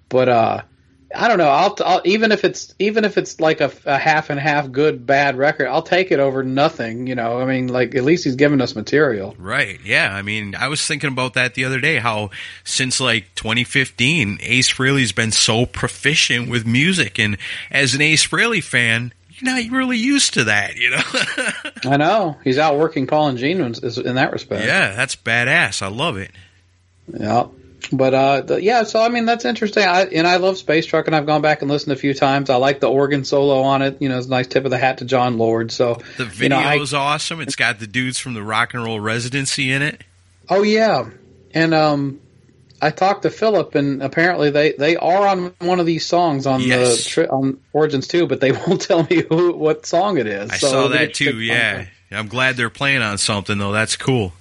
but 0.10 0.28
uh, 0.28 0.62
I 1.14 1.28
don't 1.28 1.38
know. 1.38 1.50
I'll, 1.50 1.76
I'll 1.84 2.02
even 2.06 2.32
if 2.32 2.44
it's 2.44 2.74
even 2.80 3.06
if 3.06 3.18
it's 3.18 3.40
like 3.40 3.62
a, 3.62 3.72
a 3.86 3.98
half 3.98 4.30
and 4.30 4.40
half 4.40 4.72
good 4.72 5.06
bad 5.06 5.38
record, 5.38 5.68
I'll 5.68 5.82
take 5.82 6.12
it 6.12 6.20
over 6.20 6.44
nothing. 6.44 7.08
You 7.08 7.16
know, 7.16 7.40
I 7.40 7.46
mean, 7.46 7.68
like 7.68 7.96
at 7.96 8.04
least 8.04 8.24
he's 8.24 8.36
giving 8.36 8.62
us 8.62 8.76
material. 8.76 9.36
Right. 9.38 9.80
Yeah. 9.84 10.14
I 10.14 10.22
mean, 10.22 10.56
I 10.56 10.68
was 10.68 10.86
thinking 10.86 11.10
about 11.10 11.34
that 11.34 11.54
the 11.56 11.66
other 11.66 11.80
day. 11.80 11.98
How 11.98 12.30
since 12.64 13.00
like 13.00 13.34
2015, 13.36 14.40
Ace 14.42 14.72
Frehley's 14.72 15.12
been 15.12 15.32
so 15.32 15.66
proficient 15.66 16.50
with 16.50 16.66
music, 16.66 17.20
and 17.20 17.38
as 17.70 17.94
an 17.94 18.02
Ace 18.02 18.26
Frehley 18.28 18.64
fan, 18.64 19.14
you're 19.30 19.54
not 19.54 19.72
really 19.72 19.98
used 19.98 20.36
to 20.36 20.46
that. 20.46 20.76
You 20.76 20.92
know. 20.92 21.02
I 21.92 21.98
know 21.98 22.38
he's 22.44 22.58
out 22.58 22.78
working 22.78 23.08
Paul 23.08 23.30
and 23.30 23.38
Gene 23.38 23.62
in, 23.62 23.74
in 23.74 24.16
that 24.16 24.32
respect. 24.32 24.66
yeah, 24.66 24.96
that's 24.96 25.16
badass. 25.16 25.82
I 25.82 25.88
love 25.88 26.18
it. 26.18 26.32
Yeah. 27.12 27.48
But 27.92 28.14
uh, 28.14 28.42
the, 28.42 28.62
yeah, 28.62 28.84
so 28.84 29.02
I 29.02 29.10
mean 29.10 29.26
that's 29.26 29.46
interesting. 29.46 29.84
I, 29.84 30.02
and 30.06 30.28
I 30.28 30.38
love 30.38 30.58
Space 30.58 30.86
Truck, 30.86 31.08
and 31.08 31.16
I've 31.16 31.26
gone 31.26 31.42
back 31.42 31.62
and 31.62 31.72
listened 31.72 31.94
a 31.94 31.96
few 31.96 32.14
times. 32.14 32.50
I 32.50 32.56
like 32.58 32.80
the 32.80 32.90
organ 32.90 33.24
solo 33.26 33.62
on 33.62 33.82
it. 33.82 34.02
You 34.02 34.10
know, 34.10 34.18
it's 34.18 34.28
a 34.28 34.30
nice 34.30 34.48
tip 34.48 34.66
of 34.66 34.72
the 34.72 34.78
hat 34.78 35.00
to 35.00 35.06
Jon 35.06 35.38
Lord. 35.38 35.72
So 35.72 36.00
The 36.18 36.32
you 36.38 36.50
know, 36.50 36.58
I- 36.58 36.72
video's 36.72 36.94
awesome. 36.94 37.42
It's 37.42 37.56
got 37.56 37.80
the 37.80 37.88
dudes 37.88 38.20
from 38.20 38.34
the 38.34 38.44
Rock 38.44 38.74
and 38.74 38.84
Roll 38.84 39.00
Residency 39.00 39.72
in 39.72 39.82
it. 39.82 40.04
Oh 40.50 40.64
yeah, 40.64 41.10
and 41.54 41.74
um, 41.74 42.20
I 42.82 42.90
talked 42.92 43.24
to 43.24 43.30
Philip, 43.30 43.76
and 43.76 44.02
apparently 44.04 44.50
they 44.50 44.74
they 44.74 44.96
are 44.98 45.28
on 45.28 45.54
one 45.60 45.80
of 45.80 45.86
these 45.86 46.06
songs 46.06 46.46
on 46.48 46.62
Yes. 46.62 47.04
the 47.04 47.10
tri- 47.10 47.26
on 47.26 47.60
Origins 47.74 48.08
too, 48.08 48.28
but 48.28 48.42
they 48.42 48.52
won't 48.68 48.82
tell 48.82 49.04
me 49.04 49.24
who 49.30 49.54
what 49.54 49.86
song 49.86 50.18
it 50.18 50.28
is. 50.28 50.50
I 50.52 50.58
So 50.58 50.68
saw 50.68 50.88
that 50.90 51.14
too. 51.14 51.40
Yeah, 51.40 51.86
I'm 52.12 52.28
glad 52.28 52.58
they're 52.58 52.70
playing 52.70 53.02
on 53.02 53.18
something 53.18 53.58
though. 53.58 53.72
That's 53.72 53.96
cool. 53.96 54.34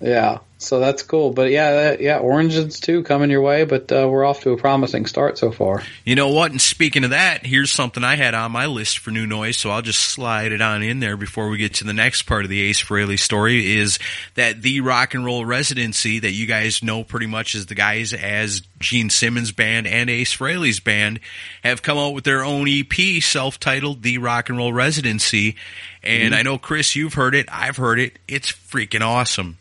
yeah. 0.00 0.38
So 0.64 0.80
that's 0.80 1.02
cool. 1.02 1.30
But 1.30 1.50
yeah, 1.50 1.72
that, 1.72 2.00
yeah, 2.00 2.18
Origins 2.18 2.80
too 2.80 3.02
coming 3.02 3.30
your 3.30 3.42
way. 3.42 3.64
But 3.64 3.92
uh, 3.92 4.08
we're 4.10 4.24
off 4.24 4.40
to 4.40 4.50
a 4.50 4.56
promising 4.56 5.06
start 5.06 5.38
so 5.38 5.52
far. 5.52 5.82
You 6.04 6.16
know 6.16 6.28
what? 6.28 6.50
And 6.50 6.60
speaking 6.60 7.04
of 7.04 7.10
that, 7.10 7.46
here's 7.46 7.70
something 7.70 8.02
I 8.02 8.16
had 8.16 8.34
on 8.34 8.52
my 8.52 8.66
list 8.66 8.98
for 8.98 9.10
new 9.10 9.26
noise, 9.26 9.56
so 9.56 9.70
I'll 9.70 9.82
just 9.82 10.00
slide 10.00 10.52
it 10.52 10.60
on 10.60 10.82
in 10.82 11.00
there 11.00 11.16
before 11.16 11.48
we 11.48 11.58
get 11.58 11.74
to 11.74 11.84
the 11.84 11.92
next 11.92 12.22
part 12.22 12.44
of 12.44 12.50
the 12.50 12.62
Ace 12.62 12.82
Frehley 12.82 13.18
story. 13.18 13.76
Is 13.76 13.98
that 14.34 14.62
the 14.62 14.80
rock 14.80 15.14
and 15.14 15.24
roll 15.24 15.44
residency 15.44 16.18
that 16.20 16.32
you 16.32 16.46
guys 16.46 16.82
know 16.82 17.04
pretty 17.04 17.26
much 17.26 17.54
as 17.54 17.66
the 17.66 17.74
guys 17.74 18.12
as 18.12 18.62
Gene 18.78 19.10
Simmons 19.10 19.52
band 19.52 19.86
and 19.86 20.10
Ace 20.10 20.36
Frehley's 20.36 20.80
band 20.80 21.20
have 21.62 21.82
come 21.82 21.98
out 21.98 22.14
with 22.14 22.24
their 22.24 22.44
own 22.44 22.68
EP, 22.68 23.22
self-titled 23.22 24.02
"The 24.02 24.18
Rock 24.18 24.48
and 24.48 24.58
Roll 24.58 24.72
Residency." 24.72 25.56
And 26.02 26.32
mm-hmm. 26.32 26.34
I 26.34 26.42
know 26.42 26.58
Chris, 26.58 26.94
you've 26.94 27.14
heard 27.14 27.34
it. 27.34 27.48
I've 27.50 27.76
heard 27.76 27.98
it. 27.98 28.18
It's 28.28 28.52
freaking 28.52 29.00
awesome. 29.00 29.58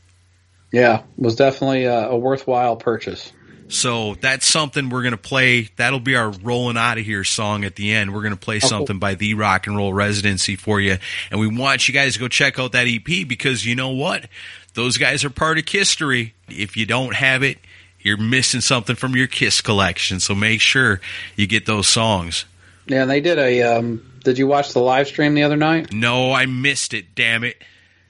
Yeah, 0.74 1.04
was 1.18 1.36
definitely 1.36 1.86
a, 1.86 2.10
a 2.10 2.18
worthwhile 2.18 2.76
purchase. 2.76 3.32
So 3.68 4.16
that's 4.16 4.48
something 4.48 4.90
we're 4.90 5.04
going 5.04 5.12
to 5.12 5.18
play. 5.18 5.70
That'll 5.76 6.00
be 6.00 6.16
our 6.16 6.32
rolling 6.32 6.78
out 6.78 6.98
of 6.98 7.06
here 7.06 7.24
song 7.24 7.64
at 7.64 7.76
the 7.76 7.94
end. 7.94 8.14
We're 8.14 8.24
going 8.24 8.34
to 8.34 8.40
play 8.40 8.60
something 8.60 8.98
by 8.98 9.14
the 9.14 9.36
Rock 9.36 9.68
and 9.68 9.78
Roll 9.78 9.94
Residency 9.94 10.56
for 10.56 10.82
you. 10.82 10.98
And 11.30 11.40
we 11.40 11.48
want 11.48 11.88
you 11.88 11.94
guys 11.94 12.14
to 12.14 12.20
go 12.20 12.28
check 12.28 12.58
out 12.58 12.72
that 12.72 12.88
EP 12.88 13.28
because 13.28 13.66
you 13.66 13.76
know 13.76 13.90
what? 13.90 14.28
Those 14.74 14.98
guys 14.98 15.24
are 15.24 15.30
part 15.30 15.60
of 15.60 15.68
history. 15.68 16.34
If 16.50 16.76
you 16.76 16.88
don't 16.88 17.16
have 17.16 17.44
it, 17.44 17.60
you're 18.00 18.18
missing 18.18 18.62
something 18.62 18.96
from 18.96 19.16
your 19.16 19.28
Kiss 19.28 19.62
collection. 19.62 20.20
So 20.20 20.34
make 20.34 20.60
sure 20.60 21.02
you 21.36 21.46
get 21.46 21.68
those 21.68 21.88
songs. 21.88 22.46
Yeah, 22.88 23.04
and 23.04 23.12
they 23.12 23.22
did 23.22 23.38
a. 23.38 23.62
Um, 23.62 24.12
did 24.24 24.40
you 24.40 24.48
watch 24.48 24.74
the 24.74 24.82
live 24.82 25.08
stream 25.08 25.36
the 25.36 25.44
other 25.44 25.56
night? 25.56 25.94
No, 25.94 26.32
I 26.32 26.48
missed 26.48 26.96
it. 26.96 27.14
Damn 27.14 27.44
it. 27.44 27.62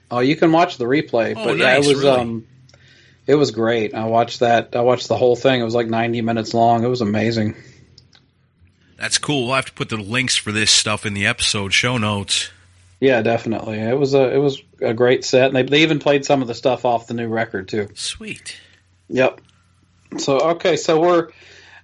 Oh, 0.09 0.19
you 0.19 0.35
can 0.35 0.51
watch 0.51 0.77
the 0.77 0.85
replay. 0.85 1.33
Oh, 1.37 1.43
but 1.45 1.57
nice, 1.57 1.59
yeah, 1.59 1.75
it 1.75 1.79
was 1.79 2.03
really? 2.03 2.19
um 2.19 2.47
it 3.25 3.35
was 3.35 3.51
great. 3.51 3.93
I 3.93 4.05
watched 4.05 4.41
that. 4.41 4.75
I 4.75 4.81
watched 4.81 5.07
the 5.07 5.17
whole 5.17 5.35
thing. 5.35 5.61
It 5.61 5.63
was 5.63 5.75
like 5.75 5.87
90 5.87 6.21
minutes 6.21 6.53
long. 6.53 6.83
It 6.83 6.87
was 6.87 7.01
amazing. 7.01 7.55
That's 8.97 9.17
cool. 9.17 9.47
We'll 9.47 9.55
have 9.55 9.65
to 9.65 9.73
put 9.73 9.89
the 9.89 9.97
links 9.97 10.35
for 10.35 10.51
this 10.51 10.71
stuff 10.71 11.05
in 11.05 11.13
the 11.13 11.25
episode 11.25 11.73
show 11.73 11.97
notes. 11.97 12.51
Yeah, 12.99 13.21
definitely. 13.21 13.79
It 13.79 13.97
was 13.97 14.13
a 14.13 14.33
it 14.33 14.37
was 14.37 14.61
a 14.81 14.93
great 14.93 15.25
set, 15.25 15.47
and 15.47 15.55
they 15.55 15.63
they 15.63 15.81
even 15.81 15.99
played 15.99 16.23
some 16.23 16.41
of 16.41 16.47
the 16.47 16.53
stuff 16.53 16.85
off 16.85 17.07
the 17.07 17.13
new 17.13 17.27
record 17.27 17.67
too. 17.67 17.89
Sweet. 17.95 18.55
Yep. 19.09 19.41
So 20.19 20.39
okay, 20.51 20.77
so 20.77 21.01
we're 21.01 21.29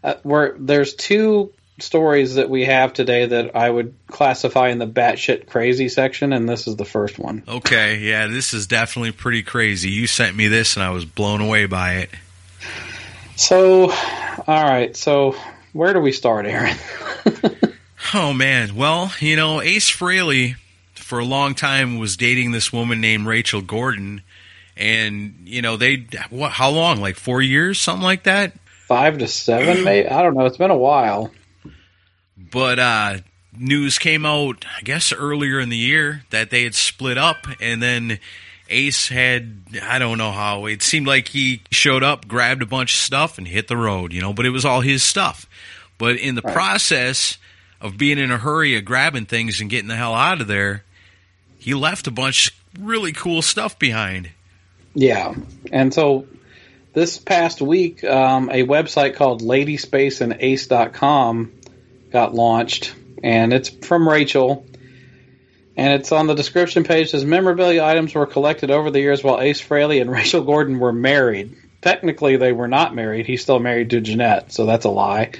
uh, 0.02 0.16
we're 0.24 0.58
there's 0.58 0.94
two 0.94 1.52
stories 1.82 2.36
that 2.36 2.50
we 2.50 2.66
have 2.66 2.94
today 2.94 3.26
that 3.26 3.56
I 3.56 3.70
would 3.70 3.94
classify 4.08 4.70
in 4.70 4.80
the 4.80 4.88
batshit 4.88 5.48
crazy 5.48 5.90
section, 5.90 6.34
and 6.34 6.48
this 6.48 6.68
is 6.68 6.76
the 6.76 6.86
first 6.86 7.20
one. 7.20 7.44
Okay, 7.48 8.00
yeah, 8.00 8.28
this 8.28 8.54
is 8.54 8.68
definitely 8.68 9.12
pretty 9.12 9.44
crazy. 9.44 9.90
You 9.90 10.08
sent 10.08 10.36
me 10.36 10.48
this, 10.48 10.76
and 10.76 10.84
I 10.84 10.92
was 10.92 11.06
blown 11.06 11.42
away 11.42 11.66
by 11.66 11.96
it. 11.96 12.10
So, 13.36 13.92
all 13.92 14.64
right, 14.64 14.96
so 14.96 15.36
where 15.74 15.94
do 15.94 16.00
we 16.00 16.12
start, 16.12 16.46
Aaron? 16.46 16.78
oh 18.14 18.34
man, 18.34 18.76
well, 18.76 19.14
you 19.20 19.36
know, 19.36 19.62
Ace 19.62 19.90
Frehley 19.90 20.56
for 20.96 21.20
a 21.20 21.26
long 21.26 21.56
time 21.56 21.98
was 21.98 22.18
dating 22.18 22.52
this 22.52 22.72
woman 22.72 23.02
named 23.02 23.26
Rachel 23.26 23.62
Gordon, 23.62 24.22
and 24.78 25.36
you 25.46 25.62
know 25.62 25.78
they 25.78 26.06
what? 26.30 26.52
How 26.52 26.70
long? 26.70 27.02
Like 27.02 27.16
four 27.16 27.42
years, 27.42 27.80
something 27.80 28.04
like 28.04 28.24
that. 28.24 28.54
Five 28.88 29.20
to 29.20 29.28
seven, 29.28 29.84
maybe. 29.86 30.08
I 30.08 30.22
don't 30.22 30.36
know. 30.36 30.46
It's 30.46 30.58
been 30.58 30.72
a 30.72 30.78
while. 30.78 31.32
But 32.52 32.80
uh, 32.80 33.18
news 33.58 33.98
came 34.00 34.26
out, 34.26 34.66
I 34.78 34.82
guess, 34.82 35.14
earlier 35.14 35.60
in 35.60 35.70
the 35.70 35.78
year 35.78 36.24
that 36.30 36.50
they 36.50 36.64
had 36.64 36.76
split 36.76 37.18
up, 37.18 37.48
and 37.62 37.82
then 37.82 38.20
Ace 38.70 39.08
had, 39.10 39.62
I 39.82 40.00
don't 40.00 40.18
know 40.18 40.32
how, 40.32 40.66
it 40.66 40.82
seemed 40.82 41.08
like 41.08 41.28
he 41.30 41.62
showed 41.72 42.04
up, 42.04 42.28
grabbed 42.28 42.62
a 42.62 42.66
bunch 42.68 42.94
of 42.94 43.00
stuff, 43.00 43.38
and 43.38 43.48
hit 43.48 43.68
the 43.68 43.78
road, 43.78 44.14
you 44.14 44.22
know, 44.22 44.34
but 44.34 44.46
it 44.46 44.52
was 44.52 44.66
all 44.66 44.82
his 44.82 45.04
stuff. 45.04 45.48
But 45.98 46.18
in 46.18 46.36
the 46.36 46.42
Right. 46.44 46.54
process 46.54 47.38
of 47.82 47.98
being 47.98 48.18
in 48.20 48.32
a 48.32 48.38
hurry 48.38 48.76
of 48.78 48.86
grabbing 48.86 49.26
things 49.26 49.60
and 49.62 49.70
getting 49.70 49.88
the 49.88 49.96
hell 49.96 50.14
out 50.14 50.42
of 50.42 50.48
there, 50.48 50.84
he 51.60 51.74
left 51.74 52.08
a 52.08 52.12
bunch 52.12 52.50
of 52.50 52.54
really 52.86 53.12
cool 53.12 53.42
stuff 53.42 53.78
behind. 53.80 54.30
Yeah, 54.94 55.34
and 55.72 55.94
so 55.94 56.28
this 56.94 57.18
past 57.18 57.62
week, 57.62 58.04
um, 58.04 58.50
a 58.50 58.64
website 58.64 59.16
called 59.16 59.42
LadySpaceandAce.com 59.42 61.52
got 62.12 62.34
launched, 62.34 62.94
and 63.24 63.54
it's 63.54 63.70
from 63.70 64.08
Rachel. 64.08 64.66
And 65.78 65.94
it's 65.94 66.12
on 66.12 66.28
the 66.28 66.36
description 66.36 66.84
page. 66.84 67.12
Says 67.12 67.24
memorabilia 67.24 67.84
items 67.84 68.14
were 68.14 68.26
collected 68.26 68.70
over 68.70 68.92
the 68.92 69.00
years 69.00 69.24
while 69.24 69.40
Ace 69.40 69.62
Frehley 69.62 70.02
and 70.02 70.12
Rachel 70.20 70.44
Gordon 70.44 70.80
were 70.80 70.92
married. 70.92 71.56
Technically, 71.82 72.36
they 72.36 72.52
were 72.52 72.68
not 72.68 72.94
married. 72.94 73.26
He's 73.26 73.42
still 73.42 73.60
married 73.60 73.92
to 73.92 74.02
Jeanette, 74.02 74.52
so 74.52 74.66
that's 74.66 74.86
a 74.86 74.90
lie. 74.90 75.32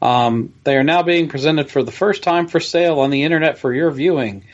Um, 0.00 0.54
they 0.64 0.76
are 0.76 0.82
now 0.82 1.02
being 1.02 1.28
presented 1.28 1.70
for 1.70 1.82
the 1.82 1.92
first 1.92 2.22
time 2.22 2.48
for 2.48 2.58
sale 2.58 3.00
on 3.00 3.10
the 3.10 3.22
internet 3.22 3.58
for 3.58 3.72
your 3.72 3.90
viewing. 3.90 4.44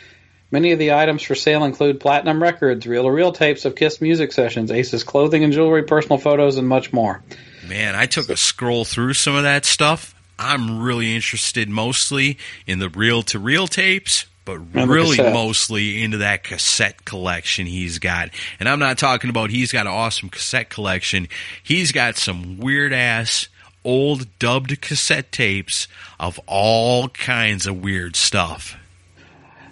Many 0.51 0.73
of 0.73 0.79
the 0.79 0.93
items 0.93 1.23
for 1.23 1.35
sale 1.35 1.65
include 1.65 2.01
platinum 2.01 2.43
records, 2.43 2.87
reel 2.87 3.05
to 3.05 3.11
reel 3.11 3.33
tapes 3.33 3.65
of 3.65 3.75
Kiss 3.75 4.01
music 4.01 4.33
sessions, 4.33 4.71
Ace's 4.71 5.05
clothing 5.05 5.45
and 5.45 5.53
jewelry, 5.53 5.85
personal 5.85 6.19
photos, 6.19 6.57
and 6.57 6.67
much 6.67 6.93
more. 6.93 7.23
Man, 7.67 7.95
I 7.95 8.07
took 8.07 8.29
a 8.31 8.37
scroll 8.37 8.85
through 8.85 9.13
some 9.13 9.35
of 9.37 9.43
that 9.43 9.65
stuff. 9.67 10.15
I'm 10.39 10.83
really 10.83 11.15
interested 11.15 11.69
mostly 11.69 12.39
in 12.67 12.79
the 12.79 12.89
reel 12.89 13.23
to 13.25 13.39
reel 13.39 13.67
tapes, 13.67 14.27
but 14.45 14.59
really 14.59 15.19
mostly 15.19 16.03
into 16.03 16.19
that 16.19 16.45
cassette 16.45 17.05
collection 17.05 17.67
he's 17.67 17.99
got. 17.99 18.31
And 18.59 18.69
I'm 18.69 18.79
not 18.79 18.99
talking 18.99 19.31
about 19.31 19.51
he's 19.51 19.73
got 19.73 19.87
an 19.87 19.93
awesome 19.93 20.31
cassette 20.31 20.71
collection. 20.71 21.29
He's 21.63 21.93
got 21.93 22.17
some 22.17 22.59
weird 22.59 22.93
ass 22.93 23.49
old 23.85 24.27
dubbed 24.39 24.81
cassette 24.81 25.33
tapes 25.33 25.89
of 26.19 26.39
all 26.47 27.09
kinds 27.09 27.67
of 27.67 27.83
weird 27.83 28.17
stuff. 28.17 28.77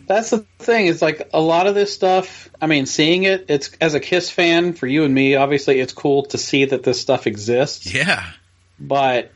That's 0.06 0.30
the 0.30 0.46
thing. 0.58 0.86
It's 0.86 1.02
like 1.02 1.28
a 1.32 1.40
lot 1.40 1.66
of 1.66 1.74
this 1.74 1.92
stuff. 1.92 2.48
I 2.60 2.66
mean, 2.66 2.86
seeing 2.86 3.24
it, 3.24 3.46
it's 3.48 3.72
as 3.80 3.94
a 3.94 4.00
Kiss 4.00 4.30
fan 4.30 4.72
for 4.72 4.86
you 4.86 5.04
and 5.04 5.12
me. 5.12 5.34
Obviously, 5.34 5.80
it's 5.80 5.92
cool 5.92 6.24
to 6.26 6.38
see 6.38 6.64
that 6.64 6.82
this 6.82 7.00
stuff 7.00 7.26
exists. 7.26 7.92
Yeah. 7.92 8.24
But 8.78 9.32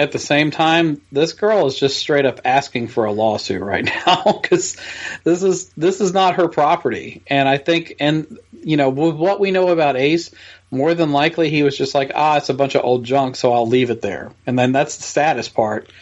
at 0.00 0.12
the 0.12 0.18
same 0.18 0.50
time, 0.50 1.02
this 1.12 1.34
girl 1.34 1.66
is 1.66 1.78
just 1.78 1.98
straight 1.98 2.24
up 2.24 2.40
asking 2.46 2.88
for 2.88 3.04
a 3.04 3.12
lawsuit 3.12 3.60
right 3.60 3.84
now 4.06 4.40
because 4.40 4.78
this 5.24 5.42
is 5.42 5.68
this 5.74 6.00
is 6.00 6.14
not 6.14 6.36
her 6.36 6.48
property. 6.48 7.22
And 7.26 7.46
I 7.46 7.58
think, 7.58 7.96
and 8.00 8.38
you 8.50 8.78
know, 8.78 8.88
with 8.88 9.16
what 9.16 9.40
we 9.40 9.50
know 9.50 9.68
about 9.68 9.98
Ace, 9.98 10.30
more 10.70 10.94
than 10.94 11.12
likely 11.12 11.50
he 11.50 11.62
was 11.62 11.76
just 11.76 11.94
like, 11.94 12.12
ah, 12.14 12.38
it's 12.38 12.48
a 12.48 12.54
bunch 12.54 12.76
of 12.76 12.84
old 12.84 13.04
junk, 13.04 13.36
so 13.36 13.52
I'll 13.52 13.66
leave 13.66 13.90
it 13.90 14.00
there. 14.00 14.32
And 14.46 14.58
then 14.58 14.72
that's 14.72 14.96
the 14.96 15.02
saddest 15.02 15.52
part. 15.52 15.92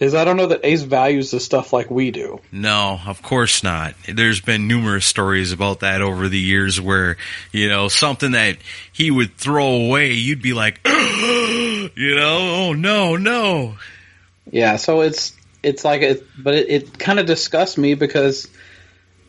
Is 0.00 0.14
I 0.14 0.24
don't 0.24 0.36
know 0.36 0.48
that 0.48 0.60
Ace 0.64 0.82
values 0.82 1.30
this 1.30 1.44
stuff 1.44 1.72
like 1.72 1.88
we 1.88 2.10
do. 2.10 2.40
No, 2.50 3.00
of 3.06 3.22
course 3.22 3.62
not. 3.62 3.94
There's 4.12 4.40
been 4.40 4.66
numerous 4.66 5.06
stories 5.06 5.52
about 5.52 5.80
that 5.80 6.02
over 6.02 6.28
the 6.28 6.38
years 6.38 6.80
where, 6.80 7.16
you 7.52 7.68
know, 7.68 7.86
something 7.86 8.32
that 8.32 8.58
he 8.92 9.12
would 9.12 9.36
throw 9.36 9.86
away, 9.86 10.12
you'd 10.12 10.42
be 10.42 10.52
like, 10.52 10.80
you 10.86 12.16
know, 12.16 12.38
oh 12.40 12.72
no, 12.72 13.16
no. 13.16 13.76
Yeah, 14.50 14.76
so 14.76 15.02
it's 15.02 15.32
it's 15.62 15.84
like 15.84 16.02
it, 16.02 16.26
but 16.36 16.54
it, 16.54 16.68
it 16.68 16.98
kind 16.98 17.20
of 17.20 17.26
disgusts 17.26 17.78
me 17.78 17.94
because, 17.94 18.48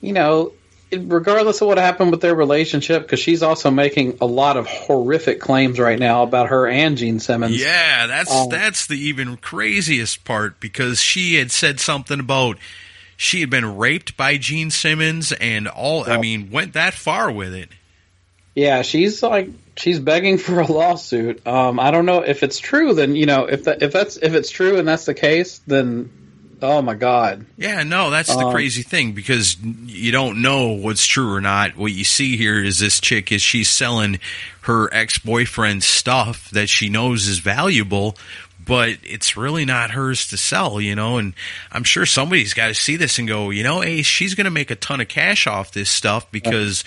you 0.01 0.13
know, 0.13 0.53
regardless 0.97 1.61
of 1.61 1.67
what 1.67 1.77
happened 1.77 2.11
with 2.11 2.21
their 2.21 2.35
relationship, 2.35 3.03
because 3.03 3.19
she's 3.19 3.43
also 3.43 3.71
making 3.71 4.17
a 4.21 4.25
lot 4.25 4.57
of 4.57 4.67
horrific 4.67 5.39
claims 5.39 5.79
right 5.79 5.99
now 5.99 6.23
about 6.23 6.49
her 6.49 6.67
and 6.67 6.97
Gene 6.97 7.19
Simmons. 7.19 7.59
Yeah, 7.59 8.07
that's 8.07 8.31
Um, 8.31 8.49
that's 8.49 8.87
the 8.87 8.97
even 8.97 9.37
craziest 9.37 10.25
part 10.25 10.59
because 10.59 11.01
she 11.01 11.35
had 11.35 11.51
said 11.51 11.79
something 11.79 12.19
about 12.19 12.57
she 13.17 13.41
had 13.41 13.49
been 13.49 13.77
raped 13.77 14.17
by 14.17 14.37
Gene 14.37 14.71
Simmons 14.71 15.31
and 15.31 15.67
all 15.67 16.09
I 16.09 16.17
mean, 16.17 16.51
went 16.51 16.73
that 16.73 16.93
far 16.93 17.31
with 17.31 17.53
it. 17.53 17.69
Yeah, 18.55 18.81
she's 18.81 19.21
like 19.21 19.49
she's 19.75 19.99
begging 19.99 20.37
for 20.37 20.59
a 20.59 20.71
lawsuit. 20.71 21.45
Um, 21.45 21.79
I 21.79 21.91
don't 21.91 22.05
know 22.05 22.21
if 22.21 22.43
it's 22.43 22.59
true. 22.59 22.93
Then 22.93 23.15
you 23.15 23.25
know 23.25 23.45
if 23.45 23.65
that 23.65 23.81
if 23.81 23.91
that's 23.91 24.17
if 24.17 24.33
it's 24.33 24.49
true 24.49 24.77
and 24.77 24.87
that's 24.87 25.05
the 25.05 25.13
case, 25.13 25.59
then 25.67 26.09
oh 26.65 26.81
my 26.81 26.93
god. 26.95 27.45
Yeah, 27.57 27.83
no, 27.83 28.09
that's 28.09 28.33
the 28.33 28.45
Um, 28.45 28.51
crazy 28.53 28.81
thing 28.83 29.13
because 29.13 29.57
you 29.61 30.11
don't 30.11 30.41
know 30.41 30.69
what's 30.73 31.05
true 31.05 31.33
or 31.33 31.41
not. 31.41 31.77
What 31.77 31.91
you 31.91 32.03
see 32.03 32.37
here 32.37 32.63
is 32.63 32.79
this 32.79 32.99
chick 32.99 33.31
is 33.31 33.41
she's 33.41 33.69
selling 33.69 34.19
her 34.61 34.91
ex-boyfriend's 34.93 35.85
stuff 35.85 36.49
that 36.51 36.69
she 36.69 36.89
knows 36.89 37.27
is 37.27 37.39
valuable, 37.39 38.15
but 38.65 38.97
it's 39.03 39.37
really 39.37 39.63
not 39.65 39.91
hers 39.91 40.27
to 40.27 40.37
sell, 40.37 40.81
you 40.81 40.95
know, 40.95 41.17
and 41.17 41.33
I'm 41.71 41.83
sure 41.83 42.05
somebody's 42.05 42.53
got 42.55 42.67
to 42.67 42.73
see 42.73 42.95
this 42.95 43.19
and 43.19 43.27
go, 43.27 43.51
you 43.51 43.63
know, 43.63 43.81
hey, 43.81 44.01
she's 44.01 44.33
going 44.33 44.45
to 44.45 44.51
make 44.51 44.71
a 44.71 44.75
ton 44.75 45.01
of 45.01 45.07
cash 45.07 45.45
off 45.47 45.71
this 45.71 45.89
stuff 45.89 46.31
because 46.31 46.83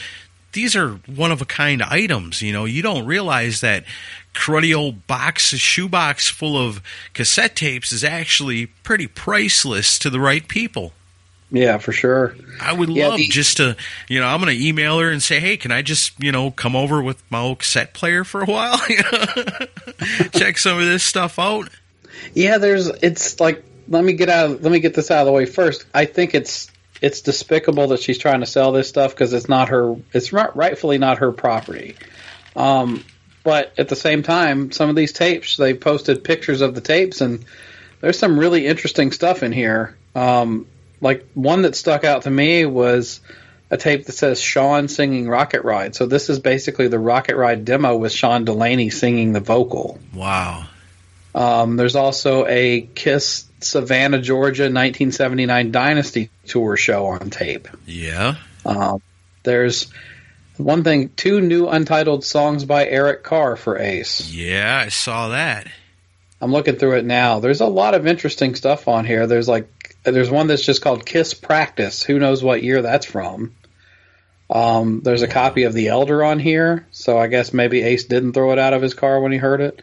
these 0.59 0.75
are 0.75 0.95
one 1.07 1.31
of 1.31 1.41
a 1.41 1.45
kind 1.45 1.81
items, 1.85 2.43
you 2.43 2.53
know. 2.53 2.65
You 2.65 2.83
don't 2.83 3.07
realize 3.07 3.61
that 3.61 3.85
cruddy 4.35 4.77
old 4.77 5.07
box, 5.07 5.45
shoebox 5.55 6.29
full 6.29 6.59
of 6.59 6.83
cassette 7.15 7.55
tapes 7.55 7.93
is 7.93 8.03
actually 8.03 8.67
pretty 8.67 9.07
priceless 9.07 10.01
to 10.01 10.11
the 10.11 10.19
right 10.19 10.47
people. 10.49 10.93
Yeah, 11.53 11.79
for 11.79 11.93
sure. 11.93 12.35
I 12.61 12.73
would 12.73 12.89
Yeah, 12.89 13.09
love 13.09 13.19
the- 13.19 13.29
just 13.29 13.59
to, 13.59 13.77
you 14.09 14.19
know, 14.19 14.27
I'm 14.27 14.41
going 14.43 14.55
to 14.59 14.67
email 14.67 14.99
her 14.99 15.11
and 15.11 15.23
say, 15.23 15.39
hey, 15.39 15.57
can 15.57 15.71
I 15.71 15.81
just, 15.83 16.13
you 16.19 16.33
know, 16.33 16.51
come 16.51 16.75
over 16.75 17.01
with 17.01 17.23
my 17.31 17.39
old 17.39 17.61
cassette 17.61 17.95
player 17.95 18.25
for 18.25 18.43
a 18.43 18.47
while? 18.47 18.79
Check 20.33 20.59
some 20.59 20.79
of 20.79 20.85
this 20.87 21.05
stuff 21.05 21.39
out. 21.39 21.69
Yeah, 22.35 22.59
there's. 22.59 22.89
It's 22.89 23.39
like 23.39 23.63
let 23.89 24.03
me 24.03 24.13
get 24.13 24.29
out. 24.29 24.61
Let 24.61 24.73
me 24.73 24.81
get 24.81 24.95
this 24.95 25.11
out 25.13 25.21
of 25.21 25.27
the 25.27 25.33
way 25.33 25.47
first. 25.47 25.85
I 25.95 26.05
think 26.05 26.35
it's 26.35 26.69
it's 27.01 27.21
despicable 27.21 27.89
that 27.89 28.01
she's 28.01 28.19
trying 28.19 28.41
to 28.41 28.47
sell 28.47 28.73
this 28.73 28.89
stuff 28.89 29.13
because 29.13 29.33
it's 29.33 29.49
not 29.49 29.69
her. 29.69 29.97
It's 30.13 30.33
not, 30.33 30.57
rightfully 30.57 30.99
not 30.99 31.19
her 31.19 31.33
property. 31.33 31.97
Um, 32.57 33.05
but 33.45 33.73
at 33.79 33.89
the 33.89 33.97
same 33.97 34.23
time, 34.23 34.73
some 34.73 34.91
of 34.91 34.97
these 34.97 35.13
tapes 35.13 35.57
they 35.57 35.75
posted 35.75 36.25
pictures 36.25 36.61
of 36.61 36.75
the 36.75 36.81
tapes, 36.81 37.21
and 37.21 37.45
there's 38.01 38.19
some 38.19 38.39
really 38.39 38.67
interesting 38.67 39.13
stuff 39.13 39.43
in 39.43 39.53
here. 39.53 39.97
Um, 40.15 40.67
like 41.01 41.27
one 41.35 41.63
that 41.63 41.77
stuck 41.77 42.05
out 42.05 42.23
to 42.23 42.31
me 42.31 42.67
was 42.67 43.21
a 43.71 43.77
tape 43.77 44.07
that 44.07 44.13
says 44.13 44.41
Sean 44.41 44.89
singing 44.89 45.29
Rocket 45.29 45.63
Ride. 45.63 45.95
So 45.95 46.07
this 46.07 46.31
is 46.31 46.39
basically 46.39 46.89
the 46.89 46.99
Rocket 46.99 47.37
Ride 47.37 47.65
demo 47.65 47.97
with 47.97 48.13
Sean 48.13 48.45
Delaney 48.45 48.91
singing 48.91 49.33
the 49.33 49.41
vocal. 49.41 49.99
Wow. 50.15 50.67
Um, 51.35 51.77
there's 51.77 51.95
also 51.95 52.47
a 52.47 52.83
Kiss 52.95 53.48
Savannah, 53.61 54.21
Georgia 54.21 54.65
1979 54.65 55.71
Dynasty 55.73 56.31
Tour 56.47 56.77
show 56.77 57.07
on 57.07 57.31
tape. 57.31 57.69
Yeah. 57.87 58.37
Um, 58.65 59.03
there's 59.43 59.93
one 60.57 60.85
thing, 60.85 61.11
two 61.11 61.41
new 61.41 61.69
untitled 61.69 62.25
songs 62.25 62.65
by 62.65 62.87
Eric 62.87 63.23
Carr 63.23 63.57
for 63.57 63.79
Ace. 63.79 64.31
Yeah, 64.31 64.83
I 64.85 64.89
saw 64.89 65.29
that. 65.29 65.69
I'm 66.41 66.53
looking 66.53 66.77
through 66.77 66.99
it 66.99 67.05
now. 67.05 67.41
There's 67.41 67.61
a 67.61 67.67
lot 67.67 67.95
of 67.95 68.07
interesting 68.07 68.55
stuff 68.55 68.87
on 68.87 69.05
here. 69.05 69.27
There's 69.27 69.49
like 69.49 69.97
there's 70.05 70.31
one 70.31 70.47
that's 70.47 70.65
just 70.65 70.83
called 70.83 71.05
Kiss 71.05 71.35
Practice. 71.35 72.03
Who 72.03 72.19
knows 72.19 72.43
what 72.43 72.63
year 72.63 72.83
that's 72.83 73.07
from? 73.07 73.55
Um, 74.51 75.03
there's 75.05 75.21
a 75.23 75.29
copy 75.29 75.65
of 75.65 75.75
The 75.75 75.89
Elder 75.89 76.25
on 76.25 76.39
here, 76.39 76.87
so 76.91 77.19
I 77.19 77.27
guess 77.27 77.53
maybe 77.53 77.83
Ace 77.83 78.05
didn't 78.05 78.33
throw 78.33 78.53
it 78.53 78.59
out 78.59 78.73
of 78.73 78.81
his 78.81 78.95
car 78.95 79.21
when 79.21 79.31
he 79.33 79.39
heard 79.39 79.61
it. 79.61 79.83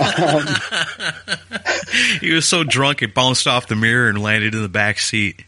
Um, 0.00 0.46
He 2.20 2.32
was 2.32 2.44
so 2.46 2.64
drunk 2.64 3.02
it 3.02 3.14
bounced 3.14 3.46
off 3.46 3.68
the 3.68 3.76
mirror 3.76 4.08
and 4.08 4.20
landed 4.20 4.54
in 4.54 4.62
the 4.62 4.68
back 4.68 4.98
seat. 4.98 5.44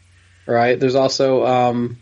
right. 0.47 0.79
There's 0.79 0.95
also 0.95 1.45
um, 1.45 1.99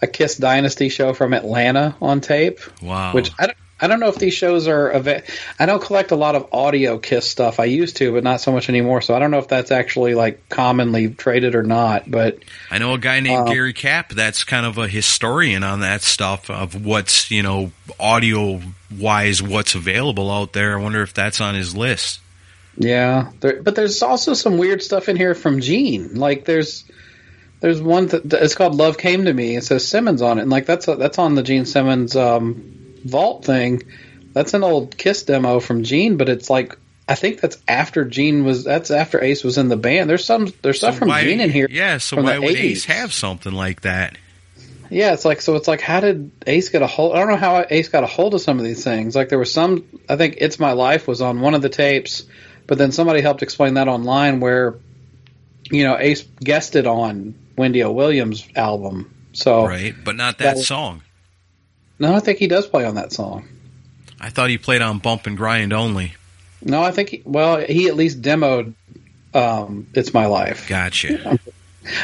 a 0.00 0.06
Kiss 0.06 0.36
Dynasty 0.36 0.88
show 0.88 1.12
from 1.14 1.32
Atlanta 1.32 1.96
on 2.00 2.20
tape, 2.20 2.60
Wow. 2.82 3.12
which 3.12 3.30
I 3.38 3.46
don't, 3.46 3.56
I 3.78 3.88
don't 3.88 4.00
know 4.00 4.08
if 4.08 4.16
these 4.16 4.32
shows 4.32 4.68
are. 4.68 4.90
Ava- 4.90 5.22
I 5.58 5.66
don't 5.66 5.82
collect 5.82 6.10
a 6.10 6.16
lot 6.16 6.34
of 6.34 6.48
audio 6.52 6.98
Kiss 6.98 7.28
stuff. 7.28 7.60
I 7.60 7.64
used 7.64 7.96
to, 7.98 8.12
but 8.12 8.24
not 8.24 8.40
so 8.40 8.50
much 8.50 8.70
anymore. 8.70 9.02
So 9.02 9.14
I 9.14 9.18
don't 9.18 9.30
know 9.30 9.38
if 9.38 9.48
that's 9.48 9.70
actually 9.70 10.14
like 10.14 10.48
commonly 10.48 11.08
traded 11.10 11.54
or 11.54 11.62
not. 11.62 12.10
But 12.10 12.38
I 12.70 12.78
know 12.78 12.94
a 12.94 12.98
guy 12.98 13.20
named 13.20 13.48
Um, 13.48 13.54
Gary 13.54 13.74
Cap 13.74 14.12
that's 14.12 14.44
kind 14.44 14.64
of 14.64 14.78
a 14.78 14.88
historian 14.88 15.62
on 15.62 15.80
that 15.80 16.00
stuff 16.02 16.48
of 16.48 16.86
what's, 16.86 17.30
you 17.30 17.42
know, 17.42 17.70
audio 18.00 18.62
wise 18.98 19.42
what's 19.42 19.74
available 19.74 20.30
out 20.30 20.54
there. 20.54 20.78
I 20.78 20.82
wonder 20.82 21.02
if 21.02 21.12
that's 21.12 21.40
on 21.40 21.54
his 21.54 21.76
list. 21.76 22.20
Yeah, 22.78 23.30
there, 23.40 23.62
but 23.62 23.74
there's 23.74 24.02
also 24.02 24.34
some 24.34 24.58
weird 24.58 24.82
stuff 24.82 25.08
in 25.08 25.16
here 25.16 25.34
from 25.34 25.60
Gene. 25.60 26.14
Like 26.14 26.44
there's 26.44 26.84
there's 27.60 27.80
one 27.80 28.06
that 28.08 28.32
it's 28.32 28.54
called 28.54 28.74
"Love 28.74 28.98
Came 28.98 29.24
to 29.24 29.32
Me." 29.32 29.56
It 29.56 29.64
says 29.64 29.88
Simmons 29.88 30.22
on 30.22 30.38
it, 30.38 30.42
and 30.42 30.50
like 30.50 30.66
that's 30.66 30.86
that's 30.86 31.18
on 31.18 31.34
the 31.34 31.42
Gene 31.42 31.64
Simmons 31.64 32.14
um, 32.16 32.85
Vault 33.04 33.44
thing. 33.44 33.82
That's 34.32 34.54
an 34.54 34.64
old 34.64 34.96
Kiss 34.96 35.22
demo 35.22 35.60
from 35.60 35.82
Gene, 35.82 36.16
but 36.16 36.28
it's 36.28 36.50
like 36.50 36.78
I 37.08 37.14
think 37.14 37.40
that's 37.40 37.56
after 37.68 38.04
Gene 38.04 38.44
was 38.44 38.64
that's 38.64 38.90
after 38.90 39.22
Ace 39.22 39.44
was 39.44 39.58
in 39.58 39.68
the 39.68 39.76
band. 39.76 40.10
There's 40.10 40.24
some 40.24 40.52
there's 40.62 40.78
stuff 40.78 40.98
from 40.98 41.08
why, 41.08 41.22
Gene 41.22 41.40
in 41.40 41.50
here. 41.50 41.68
Yeah, 41.70 41.98
so 41.98 42.20
why 42.20 42.34
the 42.34 42.42
would 42.42 42.56
80s. 42.56 42.60
Ace 42.60 42.84
have 42.86 43.12
something 43.12 43.52
like 43.52 43.82
that? 43.82 44.18
Yeah, 44.90 45.12
it's 45.12 45.24
like 45.24 45.40
so. 45.40 45.56
It's 45.56 45.68
like 45.68 45.80
how 45.80 46.00
did 46.00 46.30
Ace 46.46 46.68
get 46.68 46.82
a 46.82 46.86
hold? 46.86 47.14
I 47.14 47.20
don't 47.20 47.28
know 47.28 47.36
how 47.36 47.64
Ace 47.68 47.88
got 47.88 48.04
a 48.04 48.08
hold 48.08 48.34
of 48.34 48.40
some 48.40 48.58
of 48.58 48.64
these 48.64 48.82
things. 48.84 49.14
Like 49.14 49.28
there 49.28 49.38
was 49.38 49.52
some. 49.52 49.84
I 50.08 50.16
think 50.16 50.36
"It's 50.38 50.58
My 50.58 50.72
Life" 50.72 51.08
was 51.08 51.22
on 51.22 51.40
one 51.40 51.54
of 51.54 51.62
the 51.62 51.68
tapes, 51.68 52.24
but 52.66 52.78
then 52.78 52.92
somebody 52.92 53.20
helped 53.20 53.42
explain 53.42 53.74
that 53.74 53.88
online 53.88 54.40
where, 54.40 54.76
you 55.70 55.84
know, 55.84 55.96
Ace 55.98 56.22
guested 56.22 56.86
on 56.86 57.34
Wendy 57.56 57.82
O. 57.82 57.90
Williams' 57.90 58.46
album. 58.54 59.12
So 59.32 59.66
Right, 59.66 59.94
but 60.04 60.16
not 60.16 60.38
that 60.38 60.56
That 60.56 60.62
song. 60.62 61.02
No, 61.98 62.14
I 62.14 62.20
think 62.20 62.38
he 62.38 62.46
does 62.46 62.66
play 62.66 62.84
on 62.84 62.94
that 62.96 63.12
song. 63.12 63.48
I 64.20 64.30
thought 64.30 64.50
he 64.50 64.58
played 64.58 64.82
on 64.82 64.98
Bump 64.98 65.26
and 65.26 65.36
Grind 65.36 65.72
only. 65.72 66.14
No, 66.62 66.82
I 66.82 66.90
think 66.90 67.10
he, 67.10 67.22
well 67.24 67.58
he 67.58 67.88
at 67.88 67.96
least 67.96 68.22
demoed 68.22 68.74
um, 69.34 69.86
"It's 69.94 70.14
My 70.14 70.26
Life." 70.26 70.68
Gotcha. 70.68 71.38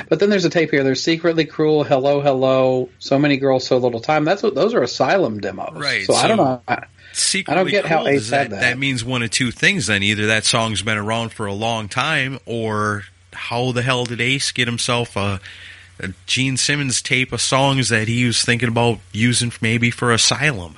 But 0.09 0.21
then 0.21 0.31
there's 0.31 0.45
a 0.45 0.49
tape 0.51 0.71
here. 0.71 0.85
There's 0.85 1.03
"Secretly 1.03 1.45
Cruel," 1.45 1.83
"Hello, 1.83 2.21
Hello," 2.21 2.89
"So 3.01 3.19
Many 3.19 3.37
Girls, 3.37 3.67
So 3.67 3.79
Little 3.79 3.99
Time." 3.99 4.25
That's 4.25 4.41
what 4.41 4.55
those 4.55 4.75
are 4.75 4.83
Asylum 4.85 5.41
demos. 5.41 5.73
Right, 5.75 6.07
So, 6.07 6.15
I 6.15 6.29
don't 6.29 6.37
know. 6.37 6.63
I, 6.69 6.85
Secretly 7.13 7.73
get 7.73 7.85
how 7.85 8.07
Ace 8.07 8.21
does 8.21 8.31
that, 8.31 8.51
that. 8.51 8.79
means 8.79 9.05
one 9.05 9.23
of 9.25 9.31
two 9.31 9.51
things 9.51 9.89
then. 9.89 10.05
Either 10.05 10.29
that 10.29 10.45
song's 10.45 10.83
been 10.83 10.99
around 10.99 11.33
for 11.33 11.47
a 11.47 11.53
long 11.53 11.89
time, 11.89 12.39
or 12.47 13.05
how 13.33 13.73
the 13.73 13.83
hell 13.83 14.05
did 14.05 14.21
Ace 14.21 14.53
get 14.53 14.69
himself 14.69 15.17
a 15.17 15.41
Gene 16.27 16.57
Simmons 16.57 17.01
tape 17.03 17.33
of 17.33 17.41
songs 17.41 17.89
that 17.91 18.09
he 18.09 18.25
was 18.27 18.43
thinking 18.43 18.69
about 18.69 18.99
using 19.13 19.53
maybe 19.61 19.91
for 19.91 20.13
Asylum? 20.13 20.77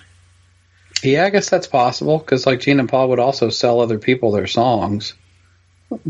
Yeah, 1.03 1.25
I 1.25 1.31
guess 1.31 1.51
that's 1.51 1.67
possible 1.67 2.19
because 2.19 2.47
like 2.47 2.61
Gene 2.61 2.81
and 2.81 2.89
Paul 2.89 3.11
would 3.11 3.19
also 3.19 3.51
sell 3.51 3.81
other 3.81 3.99
people 3.99 4.33
their 4.33 4.47
songs. 4.47 5.15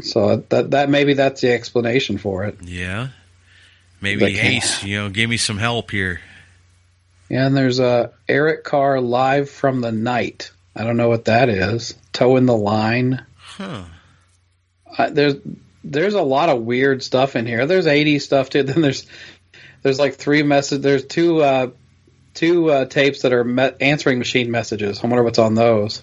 So 0.02 0.36
that 0.48 0.70
that 0.70 0.88
maybe 0.88 1.14
that's 1.14 1.40
the 1.40 1.52
explanation 1.52 2.18
for 2.18 2.44
it. 2.44 2.58
Yeah. 2.62 3.08
Maybe 4.00 4.34
can't- 4.34 4.54
Ace, 4.56 4.84
you 4.84 4.98
know, 4.98 5.08
give 5.10 5.28
me 5.28 5.36
some 5.36 5.58
help 5.58 5.90
here. 5.90 6.20
Yeah, 7.28 7.46
and 7.46 7.56
there's 7.56 7.78
a 7.80 8.12
Eric 8.28 8.64
Carr 8.64 9.00
live 9.00 9.50
from 9.50 9.80
the 9.80 9.92
night. 9.92 10.50
I 10.76 10.84
don't 10.84 10.96
know 10.96 11.08
what 11.08 11.24
that 11.26 11.48
is. 11.48 11.94
Toe 12.12 12.36
in 12.36 12.46
the 12.46 12.56
line. 12.56 13.24
Huh. 13.36 13.84
Uh, 14.96 15.10
there's 15.10 15.34
there's 15.84 16.14
a 16.14 16.22
lot 16.22 16.48
of 16.48 16.62
weird 16.62 17.02
stuff 17.02 17.36
in 17.36 17.46
here. 17.46 17.66
There's 17.66 17.86
80 17.86 18.18
stuff 18.18 18.50
too. 18.50 18.62
Then 18.64 18.80
there's 18.80 19.06
there's 19.82 19.98
like 19.98 20.14
three 20.14 20.42
message. 20.42 20.80
There's 20.80 21.04
two 21.04 21.42
uh, 21.42 21.70
two 22.32 22.70
uh, 22.70 22.84
tapes 22.86 23.22
that 23.22 23.32
are 23.32 23.44
me- 23.44 23.72
answering 23.80 24.18
machine 24.18 24.50
messages. 24.50 25.02
I 25.02 25.06
wonder 25.06 25.22
what's 25.22 25.38
on 25.38 25.54
those. 25.54 26.02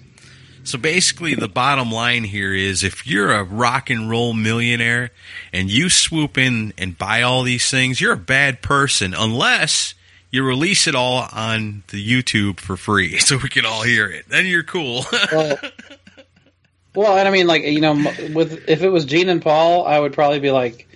So 0.64 0.78
basically, 0.78 1.34
the 1.34 1.48
bottom 1.48 1.92
line 1.92 2.24
here 2.24 2.54
is 2.54 2.84
if 2.84 3.08
you're 3.08 3.32
a 3.32 3.44
rock 3.44 3.90
and 3.90 4.10
roll 4.10 4.34
millionaire 4.34 5.10
and 5.52 5.72
you 5.72 5.90
swoop 5.90 6.38
in 6.38 6.74
and 6.78 6.96
buy 6.96 7.24
all 7.24 7.42
these 7.42 7.70
things, 7.72 8.00
you're 8.00 8.14
a 8.14 8.18
bad 8.18 8.62
person 8.62 9.16
unless 9.18 9.96
you 10.30 10.44
release 10.44 10.86
it 10.86 10.94
all 10.94 11.28
on 11.34 11.84
the 11.88 12.08
YouTube 12.08 12.60
for 12.60 12.78
free 12.78 13.18
so 13.20 13.38
we 13.42 13.50
can 13.50 13.66
all 13.66 13.82
hear 13.82 14.08
it. 14.08 14.30
Then 14.30 14.46
you're 14.46 14.64
cool. 14.64 15.04
well, 15.32 15.58
well, 16.94 17.18
and 17.18 17.28
I 17.28 17.32
mean, 17.32 17.48
like 17.48 17.64
you 17.64 17.82
know, 17.82 17.94
with 18.34 18.68
if 18.68 18.82
it 18.84 18.90
was 18.90 19.06
Gene 19.06 19.30
and 19.30 19.42
Paul, 19.42 19.86
I 19.86 20.00
would 20.00 20.14
probably 20.14 20.40
be 20.40 20.52
like, 20.52 20.88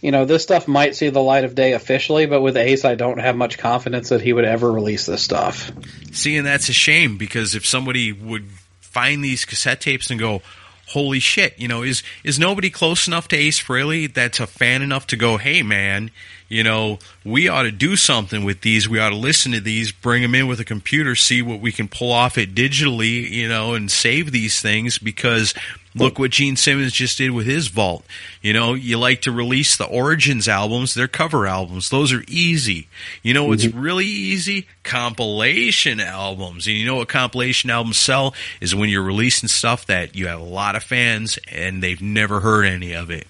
you 0.00 0.10
know, 0.10 0.24
this 0.24 0.42
stuff 0.42 0.68
might 0.68 0.94
see 0.94 1.08
the 1.08 1.22
light 1.22 1.44
of 1.44 1.54
day 1.54 1.72
officially, 1.72 2.26
but 2.26 2.42
with 2.42 2.56
Ace, 2.56 2.84
I 2.84 2.94
don't 2.94 3.18
have 3.18 3.36
much 3.36 3.58
confidence 3.58 4.10
that 4.10 4.20
he 4.20 4.32
would 4.32 4.44
ever 4.44 4.70
release 4.70 5.06
this 5.06 5.22
stuff. 5.22 5.72
See, 6.12 6.36
and 6.36 6.46
that's 6.46 6.68
a 6.68 6.72
shame 6.72 7.16
because 7.16 7.54
if 7.54 7.66
somebody 7.66 8.12
would 8.12 8.46
find 8.80 9.24
these 9.24 9.44
cassette 9.44 9.80
tapes 9.80 10.10
and 10.10 10.20
go, 10.20 10.42
"Holy 10.88 11.18
shit!" 11.18 11.58
You 11.58 11.68
know, 11.68 11.82
is 11.82 12.02
is 12.22 12.38
nobody 12.38 12.70
close 12.70 13.08
enough 13.08 13.26
to 13.28 13.36
Ace 13.36 13.60
Frehley 13.60 14.12
that's 14.12 14.38
a 14.38 14.46
fan 14.46 14.82
enough 14.82 15.08
to 15.08 15.16
go, 15.16 15.38
"Hey, 15.38 15.62
man, 15.62 16.12
you 16.52 16.62
know, 16.62 16.98
we 17.24 17.48
ought 17.48 17.62
to 17.62 17.72
do 17.72 17.96
something 17.96 18.44
with 18.44 18.60
these. 18.60 18.86
We 18.86 19.00
ought 19.00 19.08
to 19.08 19.16
listen 19.16 19.52
to 19.52 19.60
these, 19.60 19.90
bring 19.90 20.20
them 20.20 20.34
in 20.34 20.46
with 20.46 20.60
a 20.60 20.66
computer, 20.66 21.14
see 21.14 21.40
what 21.40 21.60
we 21.60 21.72
can 21.72 21.88
pull 21.88 22.12
off 22.12 22.36
it 22.36 22.54
digitally, 22.54 23.26
you 23.26 23.48
know, 23.48 23.72
and 23.74 23.90
save 23.90 24.30
these 24.30 24.60
things 24.60 24.98
because." 24.98 25.54
Look 25.94 26.18
what 26.18 26.30
Gene 26.30 26.56
Simmons 26.56 26.94
just 26.94 27.18
did 27.18 27.32
with 27.32 27.44
his 27.44 27.68
vault. 27.68 28.06
You 28.40 28.54
know, 28.54 28.72
you 28.72 28.98
like 28.98 29.20
to 29.22 29.30
release 29.30 29.76
the 29.76 29.84
Origins 29.84 30.48
albums, 30.48 30.94
they're 30.94 31.06
cover 31.06 31.46
albums. 31.46 31.90
Those 31.90 32.14
are 32.14 32.24
easy. 32.28 32.88
You 33.22 33.34
know 33.34 33.44
what's 33.44 33.66
mm-hmm. 33.66 33.78
really 33.78 34.06
easy? 34.06 34.66
Compilation 34.84 36.00
albums. 36.00 36.66
And 36.66 36.76
you 36.76 36.86
know 36.86 36.96
what 36.96 37.08
compilation 37.08 37.68
albums 37.68 37.98
sell 37.98 38.34
is 38.62 38.74
when 38.74 38.88
you're 38.88 39.02
releasing 39.02 39.50
stuff 39.50 39.84
that 39.84 40.16
you 40.16 40.28
have 40.28 40.40
a 40.40 40.44
lot 40.44 40.76
of 40.76 40.82
fans 40.82 41.38
and 41.50 41.82
they've 41.82 42.00
never 42.00 42.40
heard 42.40 42.64
any 42.64 42.94
of 42.94 43.10
it. 43.10 43.26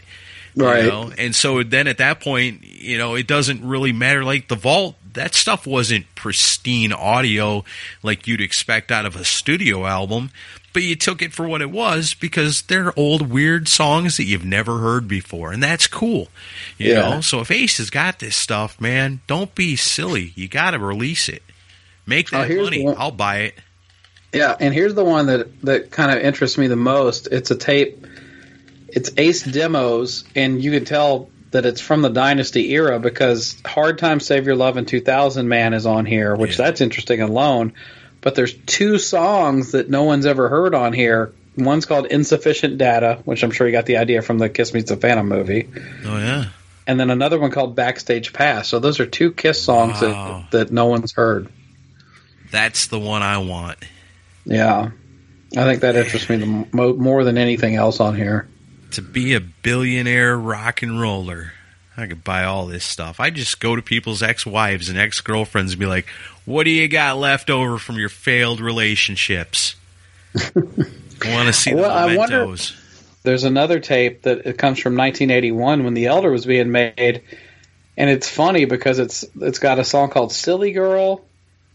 You 0.55 0.65
Right. 0.65 0.85
know? 0.85 1.13
And 1.17 1.35
so 1.35 1.63
then 1.63 1.87
at 1.87 1.99
that 1.99 2.21
point, 2.21 2.65
you 2.65 2.99
know, 2.99 3.15
it 3.15 3.27
doesn't 3.27 3.65
really 3.65 3.93
matter. 3.93 4.25
Like 4.25 4.49
the 4.49 4.57
vault, 4.57 4.97
that 5.15 5.35
stuff 5.35 5.67
wasn't 5.67 6.07
pristine 6.15 6.93
audio 6.93 7.65
like 8.03 8.27
you'd 8.27 8.41
expect 8.41 8.91
out 8.91 9.07
of 9.07 9.17
a 9.17 9.25
studio 9.25 9.87
album, 9.87 10.31
but 10.73 10.83
you 10.83 10.97
took 10.97 11.21
it 11.21 11.33
for 11.35 11.47
what 11.47 11.61
it 11.61 11.71
was 11.71 12.15
because 12.15 12.63
they're 12.63 12.99
old 12.99 13.31
weird 13.31 13.69
songs 13.69 14.17
that 14.17 14.25
you've 14.25 14.45
never 14.45 14.79
heard 14.79 15.07
before, 15.07 15.53
and 15.53 15.63
that's 15.63 15.87
cool. 15.87 16.29
You 16.79 16.93
Yeah. 16.93 17.01
know, 17.01 17.21
so 17.21 17.41
if 17.41 17.51
Ace 17.51 17.77
has 17.79 17.91
got 17.91 18.19
this 18.21 18.37
stuff, 18.37 18.81
man, 18.81 19.21
don't 19.27 19.55
be 19.55 19.77
silly. 19.77 20.33
You 20.35 20.49
got 20.49 20.71
to 20.71 20.79
release 20.79 21.29
it. 21.29 21.43
Make 22.07 22.33
Oh, 22.33 22.39
that 22.39 22.49
here's 22.49 22.65
money. 22.65 22.87
I'll 22.97 23.11
buy 23.11 23.39
it. 23.41 23.55
Yeah, 24.33 24.57
and 24.59 24.73
here's 24.73 24.95
the 24.95 25.05
one 25.05 25.27
that 25.27 25.61
that 25.63 25.91
kind 25.91 26.11
of 26.11 26.25
interests 26.25 26.57
me 26.57 26.67
the 26.67 26.75
most. 26.77 27.29
It's 27.31 27.51
a 27.51 27.55
tape. 27.57 28.02
It's 28.95 29.11
Ace 29.17 29.43
demos, 29.43 30.25
and 30.37 30.63
you 30.63 30.71
can 30.71 30.85
tell 30.85 31.31
that 31.51 31.67
it's 31.67 31.81
from 31.81 32.03
the 32.03 32.09
Dynasty 32.11 32.73
era 32.73 32.99
because 33.01 33.57
Hard 33.67 33.99
Time 33.99 34.21
Save 34.21 34.47
Your 34.47 34.55
Love 34.57 34.77
in 34.77 34.85
2000 34.87 35.49
Man 35.49 35.75
is 35.75 35.87
on 35.87 36.07
here, 36.07 36.35
which 36.37 36.59
Yeah. 36.59 36.67
that's 36.67 36.81
interesting 36.81 37.21
alone. 37.21 37.73
But 38.21 38.35
there's 38.35 38.55
two 38.55 38.99
songs 38.99 39.73
that 39.73 39.91
no 39.91 40.05
one's 40.05 40.27
ever 40.27 40.49
heard 40.49 40.75
on 40.75 40.93
here. 40.93 41.33
One's 41.57 41.85
called 41.87 42.07
Insufficient 42.07 42.79
Data, 42.79 43.19
which 43.25 43.43
I'm 43.43 43.51
sure 43.51 43.67
you 43.67 43.73
got 43.73 43.87
the 43.87 43.97
idea 43.99 44.23
from 44.23 44.39
the 44.39 44.49
Kiss 44.49 44.73
Meets 44.73 44.91
the 44.91 44.97
Phantom 44.97 45.29
movie. 45.29 45.69
Oh 46.07 46.19
yeah. 46.19 46.45
And 46.87 46.99
then 47.01 47.11
another 47.11 47.39
one 47.39 47.51
called 47.51 47.75
Backstage 47.77 48.33
Pass. 48.33 48.69
So 48.69 48.79
those 48.79 49.01
are 49.01 49.07
two 49.07 49.33
Kiss 49.33 49.61
songs 49.63 50.01
Wow. 50.01 50.47
that, 50.53 50.59
that 50.69 50.73
no 50.73 50.87
one's 50.87 51.13
heard. 51.13 51.49
That's 52.51 52.87
the 52.89 52.99
one 52.99 53.23
I 53.23 53.39
want. 53.39 53.79
Yeah. 54.45 54.91
I 55.57 55.65
think 55.65 55.81
that 55.83 55.97
interests 55.97 56.29
me 56.31 56.37
the 56.37 56.67
mo- 56.73 56.95
more 56.95 57.25
than 57.25 57.37
anything 57.39 57.75
else 57.77 58.01
on 58.01 58.17
here. 58.17 58.49
To 58.93 59.03
be 59.03 59.33
a 59.35 59.41
billionaire 59.41 60.39
rock 60.39 60.83
and 60.83 61.01
roller. 61.01 61.53
I 61.97 62.07
could 62.07 62.23
buy 62.25 62.45
all 62.45 62.67
this 62.67 62.85
stuff. 62.85 63.21
I 63.21 63.31
just 63.31 63.59
go 63.61 63.75
to 63.75 63.81
people's 63.83 64.23
ex-wives 64.23 64.89
and 64.91 64.99
ex-girlfriends 64.99 65.73
and 65.73 65.81
be 65.81 65.87
like, 65.87 66.07
"What 66.45 66.65
do 66.65 66.71
you 66.71 66.89
got 66.89 67.17
left 67.19 67.49
over 67.49 67.79
from 67.79 67.97
your 67.97 68.09
failed 68.11 68.61
relationships?" 68.61 69.77
I 70.35 70.51
want 71.35 71.47
to 71.47 71.53
see 71.53 71.71
the 71.71 71.77
Well, 71.77 71.91
I 71.91 72.17
wonder- 72.17 72.41
mementos. 72.41 72.75
there's 73.23 73.45
another 73.45 73.79
tape 73.81 74.23
that 74.23 74.47
it 74.47 74.59
comes 74.59 74.79
from 74.79 74.95
1981 74.97 75.85
when 75.85 75.95
The 75.95 76.07
Elder 76.07 76.31
was 76.31 76.45
being 76.47 76.71
made, 76.71 77.23
and 77.97 78.11
it's 78.11 78.29
funny 78.29 78.65
because 78.67 78.99
it's 78.99 79.25
it's 79.41 79.59
got 79.59 79.79
a 79.79 79.85
song 79.85 80.11
called 80.11 80.33
"Silly 80.33 80.73
Girl," 80.73 81.25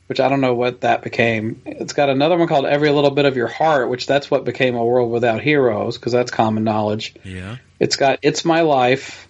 which 0.08 0.20
I 0.20 0.30
don't 0.30 0.42
know 0.42 0.54
what 0.56 0.82
that 0.82 1.04
became. 1.04 1.62
It's 1.66 1.94
got 1.94 2.10
another 2.10 2.38
one 2.38 2.48
called 2.48 2.66
"Every 2.66 2.90
Little 2.92 3.12
Bit 3.12 3.26
of 3.26 3.38
Your 3.38 3.48
Heart," 3.48 3.90
which 3.90 4.08
that's 4.08 4.32
what 4.32 4.46
became 4.46 4.76
"A 4.76 4.84
World 4.84 5.12
Without 5.12 5.42
Heroes" 5.42 5.98
because 5.98 6.14
that's 6.14 6.32
common 6.32 6.64
knowledge. 6.64 7.14
Yeah. 7.24 7.58
It's 7.80 7.96
got 7.96 8.20
"It's 8.22 8.44
My 8.46 8.62
Life." 8.62 9.28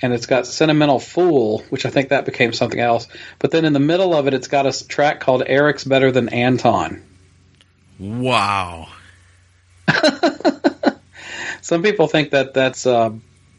And 0.00 0.12
it's 0.12 0.26
got 0.26 0.46
"Sentimental 0.46 1.00
Fool," 1.00 1.64
which 1.70 1.84
I 1.84 1.90
think 1.90 2.10
that 2.10 2.24
became 2.24 2.52
something 2.52 2.78
else. 2.78 3.08
But 3.40 3.50
then 3.50 3.64
in 3.64 3.72
the 3.72 3.80
middle 3.80 4.14
of 4.14 4.28
it, 4.28 4.34
it's 4.34 4.46
got 4.46 4.64
a 4.66 4.86
track 4.86 5.18
called 5.20 5.42
"Eric's 5.44 5.82
Better 5.84 6.12
Than 6.12 6.28
Anton." 6.28 7.02
Wow. 7.98 8.86
Some 11.62 11.82
people 11.82 12.06
think 12.06 12.30
that 12.30 12.54
that's 12.54 12.86
uh, 12.86 13.10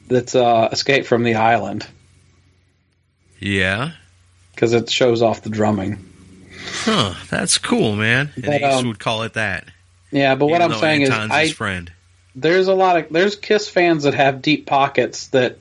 that's 0.07 0.33
uh, 0.35 0.69
"Escape 0.71 1.05
from 1.05 1.23
the 1.23 1.35
Island." 1.35 1.85
Yeah. 3.39 3.91
because 4.53 4.73
it 4.73 4.89
shows 4.89 5.21
off 5.21 5.41
the 5.41 5.49
drumming. 5.49 6.05
Huh. 6.71 7.15
That's 7.29 7.57
cool, 7.57 7.95
man. 7.95 8.31
And 8.35 8.45
But, 8.45 8.61
Ace 8.61 8.75
um, 8.75 8.87
would 8.87 8.99
call 8.99 9.23
it 9.23 9.33
that. 9.33 9.65
Yeah, 10.11 10.35
but 10.35 10.47
what 10.47 10.61
I'm 10.61 10.73
saying 10.73 11.03
Anton's 11.03 11.31
is, 11.31 11.31
I 11.31 11.49
friend. 11.51 11.91
there's 12.35 12.67
a 12.67 12.73
lot 12.73 12.97
of 12.97 13.13
there's 13.13 13.35
Kiss 13.35 13.69
fans 13.69 14.03
that 14.03 14.15
have 14.15 14.41
deep 14.41 14.65
pockets 14.65 15.27
that 15.27 15.57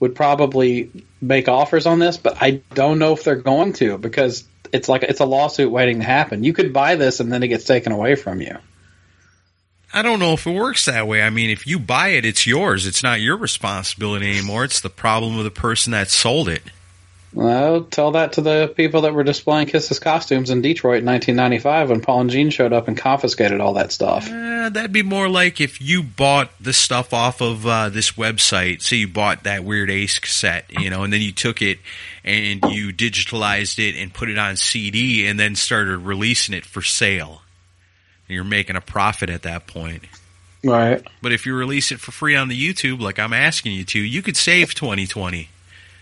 would 0.00 0.14
probably 0.14 0.90
make 1.20 1.48
offers 1.48 1.86
on 1.86 1.98
this, 1.98 2.16
but 2.16 2.36
I 2.40 2.62
don't 2.74 2.98
know 2.98 3.12
if 3.12 3.24
they're 3.24 3.34
going 3.34 3.72
to 3.74 3.98
because 3.98 4.44
it's 4.72 4.88
like 4.88 5.02
it's 5.02 5.20
a 5.20 5.24
lawsuit 5.24 5.72
waiting 5.72 5.98
to 5.98 6.04
happen. 6.04 6.44
You 6.44 6.52
could 6.52 6.72
buy 6.72 6.94
this 6.94 7.20
and 7.20 7.32
then 7.32 7.42
it 7.42 7.48
gets 7.48 7.64
taken 7.64 7.90
away 7.92 8.14
from 8.14 8.40
you. 8.40 8.56
I 9.92 10.02
don't 10.02 10.20
know 10.20 10.34
if 10.34 10.46
it 10.46 10.54
works 10.54 10.84
that 10.84 11.08
way. 11.08 11.22
I 11.22 11.30
mean, 11.30 11.50
if 11.50 11.66
you 11.66 11.78
buy 11.78 12.08
it, 12.08 12.26
it's 12.26 12.46
yours. 12.46 12.86
It's 12.86 13.02
not 13.02 13.20
your 13.20 13.36
responsibility 13.36 14.30
anymore. 14.30 14.64
It's 14.64 14.80
the 14.80 14.90
problem 14.90 15.38
of 15.38 15.44
the 15.44 15.50
person 15.50 15.92
that 15.92 16.10
sold 16.10 16.48
it. 16.48 16.62
Well, 17.34 17.82
tell 17.84 18.12
that 18.12 18.34
to 18.34 18.40
the 18.40 18.72
people 18.74 19.02
that 19.02 19.12
were 19.12 19.22
displaying 19.22 19.66
Kiss's 19.66 19.98
costumes 19.98 20.48
in 20.48 20.62
Detroit 20.62 21.00
in 21.00 21.06
1995 21.06 21.90
when 21.90 22.00
Paul 22.00 22.22
and 22.22 22.30
Gene 22.30 22.48
showed 22.48 22.72
up 22.72 22.88
and 22.88 22.96
confiscated 22.96 23.60
all 23.60 23.74
that 23.74 23.92
stuff. 23.92 24.30
Uh, 24.30 24.70
that'd 24.70 24.92
be 24.92 25.02
more 25.02 25.28
like 25.28 25.60
if 25.60 25.80
you 25.80 26.02
bought 26.02 26.50
the 26.58 26.72
stuff 26.72 27.12
off 27.12 27.42
of 27.42 27.66
uh, 27.66 27.90
this 27.90 28.12
website. 28.12 28.80
Say 28.80 28.96
you 28.96 29.08
bought 29.08 29.44
that 29.44 29.62
weird 29.62 29.90
Ace 29.90 30.18
cassette, 30.18 30.64
you 30.70 30.88
know, 30.88 31.04
and 31.04 31.12
then 31.12 31.20
you 31.20 31.32
took 31.32 31.60
it 31.60 31.78
and 32.24 32.64
you 32.70 32.92
digitalized 32.92 33.78
it 33.78 34.00
and 34.00 34.12
put 34.12 34.30
it 34.30 34.38
on 34.38 34.56
CD 34.56 35.26
and 35.26 35.38
then 35.38 35.54
started 35.54 35.98
releasing 35.98 36.54
it 36.54 36.64
for 36.64 36.80
sale. 36.80 37.42
You're 38.26 38.44
making 38.44 38.76
a 38.76 38.80
profit 38.80 39.28
at 39.28 39.42
that 39.42 39.66
point. 39.66 40.04
Right. 40.64 41.06
But 41.22 41.32
if 41.32 41.46
you 41.46 41.54
release 41.54 41.92
it 41.92 42.00
for 42.00 42.10
free 42.10 42.36
on 42.36 42.48
the 42.48 42.58
YouTube, 42.58 43.00
like 43.00 43.18
I'm 43.18 43.32
asking 43.32 43.72
you 43.72 43.84
to, 43.84 43.98
you 43.98 44.22
could 44.22 44.36
save 44.36 44.74
2020. 44.74 45.48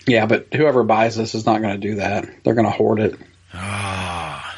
Yeah, 0.06 0.26
but 0.26 0.48
whoever 0.54 0.82
buys 0.84 1.16
this 1.16 1.34
is 1.34 1.46
not 1.46 1.60
going 1.60 1.80
to 1.80 1.88
do 1.88 1.96
that. 1.96 2.26
They're 2.44 2.54
going 2.54 2.66
to 2.66 2.70
hoard 2.70 3.00
it. 3.00 3.18
Ah, 3.52 4.56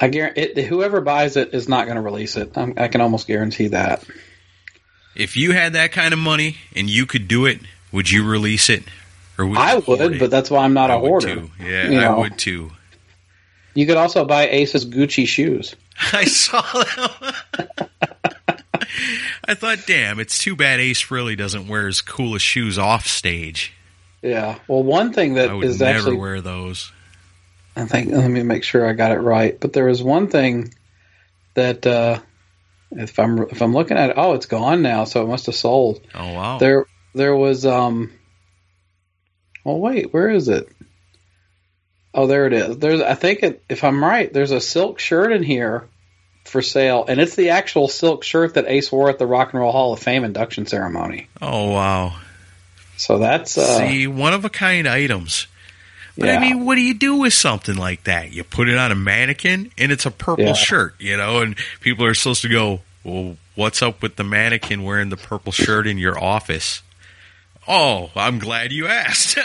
I 0.00 0.08
guarantee 0.08 0.42
it, 0.42 0.58
whoever 0.66 1.00
buys 1.00 1.36
it 1.36 1.54
is 1.54 1.68
not 1.68 1.86
going 1.86 1.96
to 1.96 2.02
release 2.02 2.36
it. 2.36 2.56
I'm, 2.56 2.74
I 2.76 2.88
can 2.88 3.00
almost 3.00 3.26
guarantee 3.26 3.68
that. 3.68 4.04
if 5.16 5.36
you 5.36 5.52
had 5.52 5.72
that 5.72 5.90
kind 5.92 6.12
of 6.12 6.20
money 6.20 6.56
and 6.76 6.88
you 6.88 7.04
could 7.06 7.26
do 7.26 7.46
it, 7.46 7.60
would 7.90 8.10
you 8.10 8.24
release 8.28 8.68
it? 8.70 8.84
Or 9.38 9.46
would 9.46 9.58
I 9.58 9.76
would, 9.78 10.14
it? 10.14 10.18
but 10.20 10.30
that's 10.30 10.50
why 10.50 10.64
I'm 10.64 10.74
not 10.74 10.90
I 10.90 10.94
a 10.94 10.98
would 11.00 11.08
hoarder. 11.08 11.34
too. 11.34 11.50
Yeah, 11.60 11.88
You 11.90 11.98
I 11.98 12.02
know. 12.02 12.18
would 12.20 12.38
too. 12.38 12.70
You 13.74 13.86
could 13.86 13.96
also 13.96 14.24
buy 14.24 14.48
Ace's 14.48 14.84
Gucci 14.86 15.26
shoes. 15.26 15.74
I 16.12 16.24
saw 16.26 16.60
that. 16.62 17.88
I 19.44 19.54
thought, 19.54 19.78
damn, 19.86 20.20
it's 20.20 20.38
too 20.38 20.54
bad 20.56 20.78
Ace 20.80 21.10
really 21.10 21.34
doesn't 21.36 21.68
wear 21.68 21.86
his 21.86 22.00
coolest 22.02 22.44
shoes 22.44 22.78
off 22.78 23.06
stage. 23.06 23.72
Yeah. 24.22 24.58
Well, 24.66 24.82
one 24.82 25.12
thing 25.12 25.34
that 25.34 25.50
I 25.50 25.54
would 25.54 25.64
is 25.64 25.80
never 25.80 25.98
actually, 25.98 26.16
wear 26.16 26.40
those. 26.40 26.92
I 27.76 27.84
think, 27.86 28.10
let 28.10 28.28
me 28.28 28.42
make 28.42 28.64
sure 28.64 28.88
I 28.88 28.92
got 28.92 29.12
it 29.12 29.20
right. 29.20 29.58
But 29.58 29.72
there 29.72 29.84
was 29.84 30.02
one 30.02 30.28
thing 30.28 30.74
that, 31.54 31.86
uh, 31.86 32.20
if 32.90 33.18
I'm 33.18 33.38
if 33.42 33.60
I'm 33.60 33.74
looking 33.74 33.96
at 33.96 34.10
it, 34.10 34.16
oh, 34.16 34.34
it's 34.34 34.46
gone 34.46 34.82
now, 34.82 35.04
so 35.04 35.22
it 35.22 35.28
must 35.28 35.46
have 35.46 35.54
sold. 35.54 36.00
Oh 36.14 36.32
wow! 36.32 36.58
There 36.58 36.86
there 37.14 37.36
was 37.36 37.66
um. 37.66 38.12
Oh 39.64 39.76
wait, 39.76 40.12
where 40.12 40.30
is 40.30 40.48
it? 40.48 40.68
Oh, 42.14 42.26
there 42.26 42.46
it 42.46 42.52
is. 42.54 42.78
There's 42.78 43.02
I 43.02 43.14
think 43.14 43.42
it, 43.42 43.62
if 43.68 43.84
I'm 43.84 44.02
right, 44.02 44.32
there's 44.32 44.52
a 44.52 44.60
silk 44.60 44.98
shirt 44.98 45.32
in 45.32 45.42
here 45.42 45.86
for 46.44 46.62
sale, 46.62 47.04
and 47.06 47.20
it's 47.20 47.36
the 47.36 47.50
actual 47.50 47.88
silk 47.88 48.24
shirt 48.24 48.54
that 48.54 48.64
Ace 48.66 48.90
wore 48.90 49.10
at 49.10 49.18
the 49.18 49.26
Rock 49.26 49.52
and 49.52 49.60
Roll 49.60 49.72
Hall 49.72 49.92
of 49.92 50.00
Fame 50.00 50.24
induction 50.24 50.64
ceremony. 50.64 51.28
oh 51.42 51.70
wow! 51.70 52.16
So 52.98 53.16
that's 53.18 53.56
uh, 53.56 53.78
See, 53.78 54.06
one 54.06 54.34
of 54.34 54.44
a 54.44 54.50
kind 54.50 54.86
items. 54.86 55.46
But 56.18 56.30
I 56.30 56.40
mean, 56.40 56.64
what 56.66 56.74
do 56.74 56.80
you 56.80 56.94
do 56.94 57.14
with 57.16 57.32
something 57.32 57.76
like 57.76 58.02
that? 58.04 58.32
You 58.32 58.42
put 58.42 58.68
it 58.68 58.76
on 58.76 58.90
a 58.90 58.96
mannequin, 58.96 59.70
and 59.78 59.92
it's 59.92 60.04
a 60.04 60.10
purple 60.10 60.46
Yeah. 60.46 60.52
shirt, 60.54 60.94
you 60.98 61.16
know, 61.16 61.40
and 61.42 61.54
people 61.80 62.04
are 62.04 62.14
supposed 62.14 62.42
to 62.42 62.48
go, 62.48 62.80
"Well, 63.04 63.36
what's 63.54 63.82
up 63.82 64.02
with 64.02 64.16
the 64.16 64.24
mannequin 64.24 64.82
wearing 64.82 65.10
the 65.10 65.16
purple 65.16 65.52
shirt 65.52 65.86
in 65.86 65.96
your 65.96 66.18
office?" 66.18 66.82
Oh, 67.68 68.10
I'm 68.16 68.40
glad 68.40 68.72
you 68.72 68.88
asked. 68.88 69.38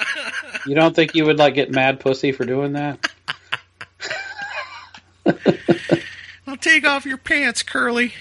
you 0.66 0.74
don't 0.74 0.94
think 0.94 1.14
you 1.14 1.24
would 1.24 1.38
like 1.38 1.54
get 1.54 1.70
mad 1.70 2.00
pussy 2.00 2.32
for 2.32 2.44
doing 2.44 2.74
that? 2.74 2.98
I'll 6.46 6.56
take 6.56 6.86
off 6.86 7.06
your 7.06 7.16
pants, 7.16 7.62
Curly. 7.62 8.12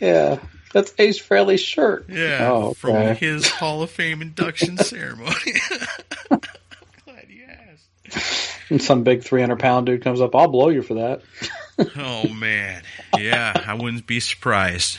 Yeah, 0.00 0.38
that's 0.72 0.92
Ace 0.98 1.18
Frehley's 1.20 1.60
shirt. 1.60 2.06
Yeah, 2.08 2.48
Oh, 2.52 2.74
from 2.74 3.14
his 3.16 3.46
Hall 3.48 3.82
of 3.82 3.90
Fame 3.90 4.22
induction 4.22 4.76
ceremony. 4.78 5.34
Glad 6.28 7.26
you 7.28 7.44
asked. 7.48 8.50
And 8.70 8.82
some 8.82 9.02
big 9.02 9.22
300 9.22 9.58
pound 9.58 9.86
dude 9.86 10.02
comes 10.02 10.20
up, 10.20 10.34
I'll 10.34 10.48
blow 10.48 10.68
you 10.68 10.82
for 10.82 10.94
that. 10.94 11.22
Oh 11.96 12.26
man, 12.28 12.82
yeah, 13.16 13.52
I 13.64 13.74
wouldn't 13.74 14.04
be 14.04 14.18
surprised. 14.18 14.98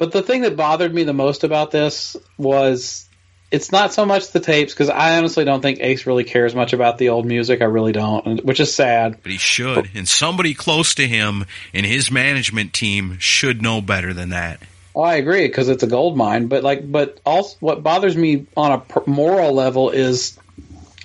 But 0.00 0.10
the 0.10 0.20
thing 0.20 0.40
that 0.42 0.56
bothered 0.56 0.92
me 0.92 1.04
the 1.04 1.12
most 1.12 1.44
about 1.44 1.70
this 1.70 2.16
was 2.36 3.08
it's 3.52 3.70
not 3.70 3.92
so 3.92 4.04
much 4.04 4.32
the 4.32 4.40
tapes 4.40 4.74
because 4.74 4.90
I 4.90 5.16
honestly 5.16 5.44
don't 5.44 5.60
think 5.62 5.78
Ace 5.78 6.06
really 6.06 6.24
cares 6.24 6.56
much 6.56 6.72
about 6.72 6.98
the 6.98 7.10
old 7.10 7.24
music. 7.24 7.62
I 7.62 7.66
really 7.66 7.92
don't, 7.92 8.44
which 8.44 8.58
is 8.58 8.74
sad. 8.74 9.18
But 9.22 9.30
he 9.30 9.38
should, 9.38 9.90
and 9.94 10.08
somebody 10.08 10.54
close 10.54 10.92
to 10.96 11.06
him 11.06 11.46
and 11.72 11.86
his 11.86 12.10
management 12.10 12.72
team 12.72 13.18
should 13.20 13.62
know 13.62 13.80
better 13.80 14.12
than 14.12 14.30
that. 14.30 14.60
Oh, 14.98 15.02
I 15.02 15.14
agree 15.14 15.46
because 15.46 15.68
it's 15.68 15.84
a 15.84 15.86
gold 15.86 16.16
mine. 16.16 16.48
But 16.48 16.64
like, 16.64 16.90
but 16.90 17.20
also 17.24 17.56
what 17.60 17.84
bothers 17.84 18.16
me 18.16 18.46
on 18.56 18.82
a 18.96 19.08
moral 19.08 19.52
level 19.52 19.90
is 19.90 20.36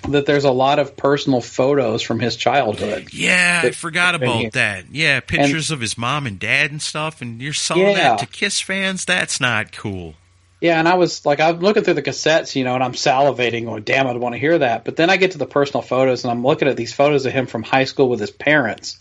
that 0.08 0.26
there's 0.26 0.42
a 0.42 0.50
lot 0.50 0.80
of 0.80 0.96
personal 0.96 1.40
photos 1.40 2.02
from 2.02 2.18
his 2.18 2.34
childhood. 2.34 3.10
Yeah, 3.12 3.60
I 3.62 3.70
forgot 3.70 4.16
about 4.16 4.40
here. 4.40 4.50
that. 4.50 4.86
Yeah, 4.90 5.20
pictures 5.20 5.70
of 5.70 5.80
his 5.80 5.96
mom 5.96 6.26
and 6.26 6.40
dad 6.40 6.72
and 6.72 6.82
stuff, 6.82 7.22
and 7.22 7.40
you're 7.40 7.52
selling 7.52 7.86
Yeah. 7.90 7.94
that 7.94 8.18
to 8.18 8.26
Kiss 8.26 8.60
fans. 8.60 9.04
That's 9.04 9.40
not 9.40 9.70
cool. 9.70 10.14
Yeah, 10.60 10.80
and 10.80 10.88
I 10.88 10.94
was 10.94 11.24
like, 11.24 11.38
I'm 11.38 11.60
looking 11.60 11.84
through 11.84 11.94
the 11.94 12.02
cassettes, 12.02 12.56
you 12.56 12.64
know, 12.64 12.74
and 12.74 12.82
I'm 12.82 12.94
salivating, 12.94 13.66
going, 13.66 13.84
"Damn, 13.84 14.08
I'd 14.08 14.16
want 14.16 14.34
to 14.34 14.40
hear 14.40 14.58
that." 14.58 14.84
But 14.84 14.96
then 14.96 15.08
I 15.08 15.18
get 15.18 15.32
to 15.32 15.38
the 15.38 15.46
personal 15.46 15.82
photos, 15.82 16.24
and 16.24 16.32
I'm 16.32 16.42
looking 16.42 16.66
at 16.66 16.76
these 16.76 16.92
photos 16.92 17.26
of 17.26 17.32
him 17.32 17.46
from 17.46 17.62
high 17.62 17.84
school 17.84 18.08
with 18.08 18.18
his 18.18 18.32
parents, 18.32 18.98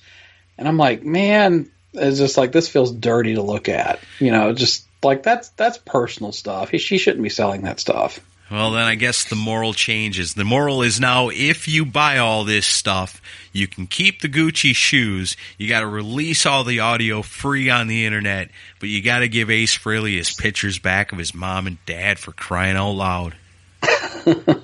and 0.58 0.68
I'm 0.68 0.78
like, 0.78 1.04
man, 1.04 1.72
it's 1.94 2.18
just 2.18 2.38
like 2.38 2.52
this 2.52 2.68
feels 2.68 2.92
dirty 2.92 3.36
to 3.36 3.42
look 3.42 3.70
at, 3.70 4.00
you 4.20 4.32
know, 4.32 4.54
just 4.54 4.86
like 5.04 5.24
that's 5.24 5.50
that's 5.50 5.78
personal 5.78 6.32
stuff. 6.32 6.70
He, 6.70 6.78
she 6.78 6.98
shouldn't 6.98 7.24
be 7.24 7.30
selling 7.30 7.64
that 7.64 7.80
stuff. 7.80 8.20
Well, 8.52 8.72
then 8.72 8.84
I 8.84 8.96
guess 8.96 9.24
the 9.24 9.36
moral 9.36 9.74
changes. 9.74 10.36
The 10.36 10.44
moral 10.44 10.84
is 10.84 11.00
now 11.00 11.30
if 11.30 11.68
you 11.68 11.86
buy 11.86 12.20
all 12.20 12.44
this 12.44 12.68
stuff, 12.68 13.22
you 13.52 13.68
can 13.68 13.88
keep 13.88 14.22
the 14.22 14.30
Gucci 14.30 14.76
shoes. 14.76 15.36
You 15.58 15.68
got 15.68 15.80
to 15.80 15.88
release 15.88 16.46
all 16.46 16.64
the 16.64 16.82
audio 16.82 17.24
free 17.24 17.70
on 17.70 17.88
the 17.88 18.06
internet, 18.06 18.50
but 18.80 18.90
you 18.90 19.02
got 19.02 19.20
to 19.20 19.28
give 19.28 19.50
Ace 19.50 19.76
Frehley 19.76 20.18
his 20.18 20.32
pictures 20.32 20.78
back 20.78 21.12
of 21.12 21.18
his 21.18 21.34
mom 21.34 21.66
and 21.66 21.84
dad 21.86 22.20
for 22.20 22.32
crying 22.32 22.76
out 22.76 22.92
loud. 22.92 23.36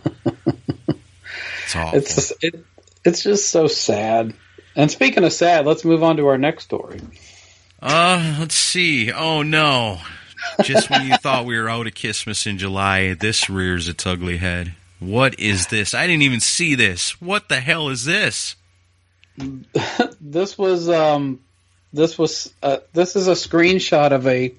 It's 1.69 1.75
awful. 1.75 1.99
It's 1.99 2.15
just, 2.15 2.43
it, 2.43 2.65
it's 3.05 3.21
just 3.21 3.49
so 3.51 3.67
sad. 3.67 4.33
And 4.75 4.89
speaking 4.89 5.23
of 5.23 5.33
sad, 5.33 5.65
let's 5.65 5.83
move 5.83 6.03
on 6.03 6.17
to 6.17 6.27
our 6.27 6.37
next 6.37 6.63
story. 6.63 7.01
Uh, 7.81 8.37
let's 8.39 8.55
see. 8.55 9.11
Oh 9.11 9.41
no. 9.41 9.99
Just 10.63 10.89
when 10.89 11.07
you 11.07 11.15
thought 11.21 11.45
we 11.45 11.57
were 11.57 11.69
out 11.69 11.87
of 11.87 11.95
Christmas 11.95 12.45
in 12.45 12.57
July, 12.57 13.13
this 13.13 13.49
rears 13.49 13.87
its 13.87 14.05
ugly 14.05 14.37
head. 14.37 14.73
What 14.99 15.39
is 15.39 15.67
this? 15.67 15.93
I 15.93 16.07
didn't 16.07 16.23
even 16.23 16.41
see 16.41 16.75
this. 16.75 17.21
What 17.21 17.49
the 17.49 17.59
hell 17.59 17.89
is 17.89 18.05
this? 18.05 18.55
This 20.21 20.57
was 20.57 20.89
um, 20.89 21.39
this 21.91 22.17
was 22.17 22.53
uh, 22.61 22.77
this 22.93 23.15
is 23.15 23.27
a 23.27 23.31
screenshot 23.31 24.11
of 24.11 24.27
a 24.27 24.53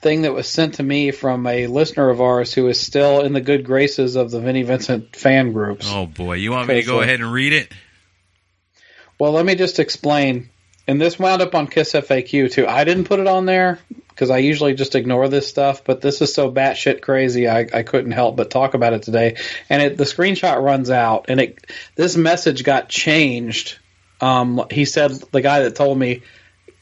thing 0.00 0.22
that 0.22 0.32
was 0.32 0.48
sent 0.48 0.74
to 0.74 0.82
me 0.82 1.10
from 1.10 1.46
a 1.46 1.66
listener 1.66 2.08
of 2.08 2.20
ours 2.20 2.54
who 2.54 2.68
is 2.68 2.80
still 2.80 3.20
in 3.20 3.32
the 3.32 3.40
good 3.40 3.64
graces 3.64 4.16
of 4.16 4.30
the 4.30 4.40
Vinnie 4.40 4.62
Vincent 4.62 5.14
fan 5.14 5.52
groups. 5.52 5.86
Oh 5.90 6.06
boy, 6.06 6.34
you 6.34 6.52
want 6.52 6.68
me 6.68 6.80
to 6.80 6.86
go 6.86 7.00
ahead 7.00 7.20
and 7.20 7.30
read 7.32 7.52
it? 7.52 7.72
Well, 9.20 9.32
let 9.32 9.44
me 9.44 9.54
just 9.54 9.78
explain. 9.78 10.48
And 10.88 10.98
this 10.98 11.18
wound 11.18 11.42
up 11.42 11.54
on 11.54 11.66
Kiss 11.66 11.92
FAQ 11.92 12.50
too. 12.50 12.66
I 12.66 12.84
didn't 12.84 13.04
put 13.04 13.20
it 13.20 13.26
on 13.26 13.44
there 13.44 13.78
because 14.08 14.30
I 14.30 14.38
usually 14.38 14.72
just 14.72 14.94
ignore 14.94 15.28
this 15.28 15.46
stuff, 15.46 15.84
but 15.84 16.00
this 16.00 16.22
is 16.22 16.32
so 16.32 16.50
batshit 16.50 17.02
crazy. 17.02 17.46
I, 17.46 17.66
I 17.72 17.82
couldn't 17.82 18.12
help 18.12 18.36
but 18.36 18.48
talk 18.48 18.72
about 18.72 18.94
it 18.94 19.02
today. 19.02 19.36
And 19.68 19.82
it, 19.82 19.98
the 19.98 20.04
screenshot 20.04 20.62
runs 20.62 20.88
out, 20.88 21.26
and 21.28 21.38
it 21.38 21.66
this 21.96 22.16
message 22.16 22.64
got 22.64 22.88
changed. 22.88 23.78
Um, 24.22 24.64
he 24.70 24.86
said 24.86 25.10
the 25.32 25.42
guy 25.42 25.64
that 25.64 25.76
told 25.76 25.98
me 25.98 26.22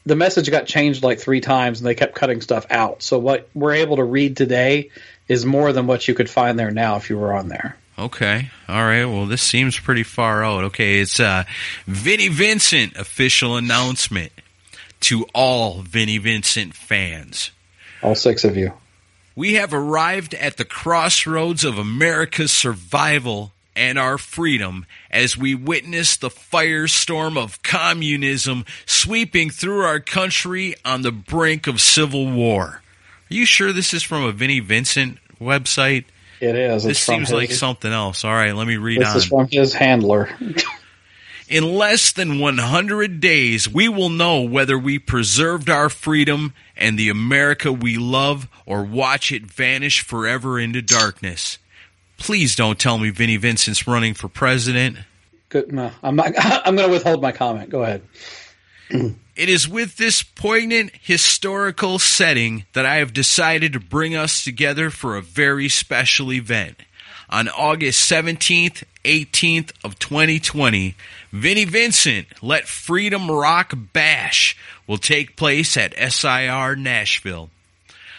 the 0.07 0.14
message 0.14 0.49
got 0.49 0.66
changed 0.66 1.03
like 1.03 1.18
three 1.18 1.41
times, 1.41 1.80
and 1.80 1.89
they 1.89 1.97
kept 1.97 2.14
cutting 2.14 2.41
stuff 2.41 2.66
out. 2.70 3.03
So 3.03 3.18
what 3.18 3.49
we're 3.53 3.74
able 3.74 3.97
to 3.97 4.05
read 4.05 4.36
today 4.36 4.91
is 5.26 5.45
more 5.45 5.72
than 5.72 5.89
what 5.89 6.07
you 6.07 6.14
could 6.14 6.30
find 6.30 6.57
there 6.57 6.70
now 6.70 6.97
if 6.97 7.11
you 7.11 7.18
were 7.18 7.34
on 7.34 7.49
there. 7.49 7.76
Okay. 7.99 8.51
All 8.68 8.84
right. 8.84 9.05
Well, 9.05 9.26
this 9.26 9.42
seems 9.42 9.78
pretty 9.78 10.05
far 10.05 10.44
out. 10.44 10.64
Okay. 10.64 11.01
It's 11.01 11.18
uh, 11.18 11.44
Vinnie 11.86 12.28
Vincent 12.28 12.96
official 12.96 13.57
announcement 13.57 14.32
to 15.01 15.26
all 15.34 15.82
Vinnie 15.82 16.18
Vincent 16.18 16.74
fans. 16.74 17.51
All 18.03 18.14
six 18.14 18.44
of 18.44 18.57
you. 18.57 18.72
We 19.34 19.55
have 19.55 19.74
arrived 19.74 20.34
at 20.34 20.57
the 20.57 20.64
crossroads 20.64 21.64
of 21.64 21.78
America's 21.78 22.53
survival 22.53 23.53
and 23.74 23.99
our 23.99 24.18
freedom 24.18 24.86
as 25.11 25.36
we 25.36 25.55
witness 25.55 26.16
the 26.16 26.30
firestorm 26.30 27.36
of 27.36 27.62
communism 27.62 28.64
sweeping 28.86 29.51
through 29.51 29.82
our 29.82 30.01
country 30.01 30.74
on 30.84 31.03
the 31.03 31.12
brink 31.12 31.68
of 31.68 31.80
civil 31.80 32.30
war. 32.30 32.82
Are 33.30 33.34
you 33.34 33.46
sure 33.46 33.72
this 33.72 33.94
is 33.94 34.03
from 34.03 34.24
a 34.24 34.32
Vinnie 34.32 34.61
Vincent 34.61 35.18
website? 35.40 36.05
It 36.41 36.55
is. 36.55 36.84
This 36.84 36.99
It's 36.99 37.05
from 37.05 37.14
seems 37.16 37.32
like 37.32 37.51
something 37.51 37.93
else. 37.93 38.24
All 38.24 38.32
right, 38.32 38.55
let 38.55 38.66
me 38.66 38.76
read 38.76 39.01
This 39.01 39.09
on. 39.09 39.16
is 39.16 39.24
from 39.26 39.49
his 39.51 39.74
handler. 39.74 40.28
In 41.49 41.64
less 41.64 42.12
than 42.12 42.41
100 42.41 43.20
days, 43.20 43.66
we 43.68 43.89
will 43.89 44.11
know 44.11 44.43
whether 44.43 44.78
we 44.78 44.99
preserved 44.99 45.70
our 45.70 45.89
freedom 45.89 46.53
and 46.76 46.99
the 46.99 47.09
America 47.09 47.72
we 47.72 47.97
love 47.97 48.47
or 48.66 48.82
watch 48.84 49.32
it 49.32 49.45
vanish 49.51 50.03
forever 50.03 50.59
into 50.61 50.82
darkness. 50.82 51.59
Please 52.18 52.55
don't 52.55 52.78
tell 52.78 52.99
me 52.99 53.09
Vinnie 53.11 53.39
Vincent's 53.39 53.86
running 53.86 54.12
for 54.12 54.28
president. 54.28 54.99
Good. 55.49 55.72
No, 55.72 55.91
I'm 56.03 56.16
not. 56.16 56.32
I'm 56.36 56.76
going 56.76 56.89
to 56.89 56.93
withhold 56.93 57.22
my 57.22 57.32
comment. 57.32 57.70
Go 57.70 57.82
ahead. 57.82 58.03
It 59.39 59.49
is 59.49 59.68
with 59.68 59.99
this 59.99 60.24
poignant 60.24 60.91
historical 61.01 62.01
setting 62.01 62.66
that 62.72 62.84
I 62.84 62.97
have 62.97 63.12
decided 63.12 63.72
to 63.72 63.78
bring 63.78 64.16
us 64.16 64.43
together 64.43 64.91
for 64.91 65.16
a 65.16 65.22
very 65.22 65.68
special 65.68 66.32
event. 66.32 66.76
On 67.30 67.49
August 67.49 68.11
17th, 68.11 68.82
18th 69.05 69.70
of 69.84 69.97
2020, 70.01 70.97
Vinnie 71.30 71.64
Vincent 71.66 72.26
Let 72.43 72.66
Freedom 72.66 73.30
Rock 73.30 73.74
Bash 73.93 74.57
will 74.89 74.99
take 74.99 75.36
place 75.36 75.76
at 75.76 75.95
SIR 75.95 76.74
Nashville. 76.74 77.49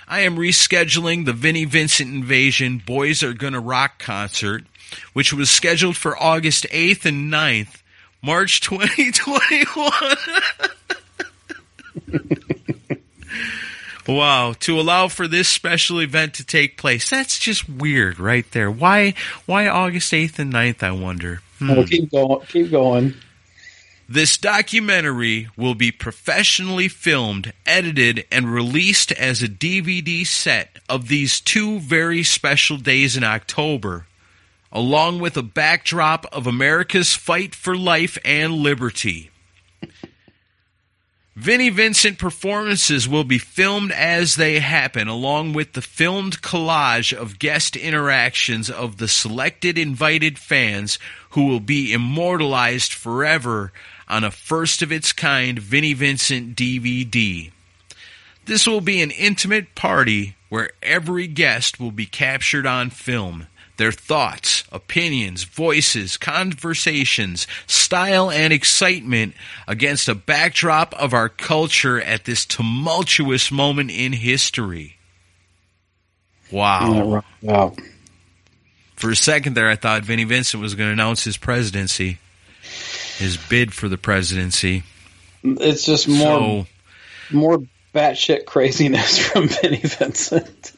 I 0.07 0.22
am 0.22 0.38
rescheduling 0.38 1.26
the 1.26 1.34
Vinnie 1.34 1.65
Vincent 1.65 2.13
Invasion 2.13 2.78
Boys 2.78 3.24
Are 3.24 3.34
Gonna 3.34 3.59
Rock 3.59 3.99
concert, 3.99 4.63
which 5.11 5.34
was 5.34 5.49
scheduled 5.49 5.97
for 5.97 6.17
August 6.17 6.65
8th 6.72 7.03
and 7.03 7.30
9th, 7.30 7.82
March 8.22 8.61
2021. 8.61 9.91
Wow, 14.10 14.53
to 14.62 14.80
allow 14.80 15.07
for 15.07 15.28
this 15.28 15.47
special 15.47 15.99
event 15.99 16.34
to 16.36 16.43
take 16.43 16.78
place. 16.78 17.12
That's 17.12 17.38
just 17.38 17.70
weird 17.70 18.20
right 18.20 18.49
there. 18.51 18.72
Why 18.72 19.14
why 19.45 19.68
August 19.68 20.12
8th 20.12 20.39
and 20.39 20.51
9th, 20.51 20.82
I 20.82 20.91
wonder. 20.91 21.41
Hmm. 21.60 21.84
Keep 21.84 22.12
going. 22.12 22.39
Keep 22.47 22.72
going. 22.72 23.14
This 24.07 24.38
documentary 24.38 25.49
will 25.55 25.76
be 25.76 25.91
professionally 25.91 26.88
filmed, 26.88 27.53
edited, 27.68 28.26
and 28.32 28.51
released 28.51 29.12
as 29.12 29.43
a 29.43 29.47
DVD 29.47 30.26
set 30.26 30.80
of 30.89 31.07
these 31.07 31.39
two 31.39 31.80
very 31.80 32.24
special 32.24 32.78
days 32.78 33.16
in 33.16 33.24
October, 33.24 34.07
along 34.72 35.20
with 35.20 35.38
a 35.38 35.43
backdrop 35.43 36.26
of 36.32 36.47
America's 36.47 37.14
fight 37.14 37.53
for 37.53 37.78
life 37.78 38.18
and 38.26 38.53
liberty. 38.53 39.30
Vinnie 41.39 41.69
Vincent 41.69 42.19
performances 42.19 43.07
will 43.07 43.23
be 43.23 43.37
filmed 43.37 43.93
as 43.93 44.35
they 44.35 44.59
happen, 44.59 45.07
along 45.07 45.53
with 45.53 45.71
the 45.71 45.81
filmed 45.81 46.41
collage 46.41 47.13
of 47.13 47.39
guest 47.39 47.77
interactions 47.77 48.69
of 48.69 48.97
the 48.97 49.07
selected 49.07 49.77
invited 49.77 50.37
fans 50.37 50.99
who 51.29 51.45
will 51.45 51.61
be 51.61 51.93
immortalized 51.93 52.91
forever 52.91 53.71
on 54.09 54.25
a 54.25 54.31
first 54.31 54.81
of 54.81 54.91
its 54.91 55.13
kind 55.13 55.57
Vinnie 55.59 55.93
Vincent 55.93 56.57
DVD. 56.57 57.51
This 58.43 58.67
will 58.67 58.81
be 58.81 59.01
an 59.01 59.11
intimate 59.11 59.75
party 59.75 60.35
where 60.49 60.71
every 60.83 61.25
guest 61.25 61.79
will 61.79 61.91
be 61.91 62.05
captured 62.05 62.65
on 62.65 62.89
film. 62.89 63.47
Their 63.80 63.93
thoughts, 63.93 64.65
opinions, 64.73 65.45
voices, 65.45 66.17
conversations, 66.17 67.47
style, 67.65 68.30
and 68.30 68.51
excitement 68.51 69.36
against 69.69 70.09
a 70.09 70.15
backdrop 70.15 70.93
of 70.95 71.13
our 71.13 71.30
culture 71.30 72.01
at 72.01 72.25
this 72.25 72.45
tumultuous 72.45 73.53
moment 73.53 73.89
in 73.89 74.11
history. 74.11 74.97
Wow. 76.51 77.23
Wow. 77.41 77.73
For 78.97 79.11
a 79.11 79.15
second 79.15 79.55
there, 79.55 79.69
I 79.69 79.77
thought 79.77 80.03
Vinnie 80.03 80.25
Vincent 80.25 80.61
was 80.61 80.75
going 80.75 80.89
to 80.89 80.93
announce 80.93 81.23
his 81.23 81.38
presidency, 81.38 82.17
his 83.17 83.38
bid 83.38 83.73
for 83.73 83.88
the 83.88 83.97
presidency. 83.97 84.84
It's 85.41 85.86
just 85.86 86.05
more 86.05 86.17
So, 86.17 86.67
more 87.32 87.63
batshit 87.95 88.43
craziness 88.43 89.17
from 89.25 89.47
Vinnie 89.47 89.77
Vincent. 89.77 90.73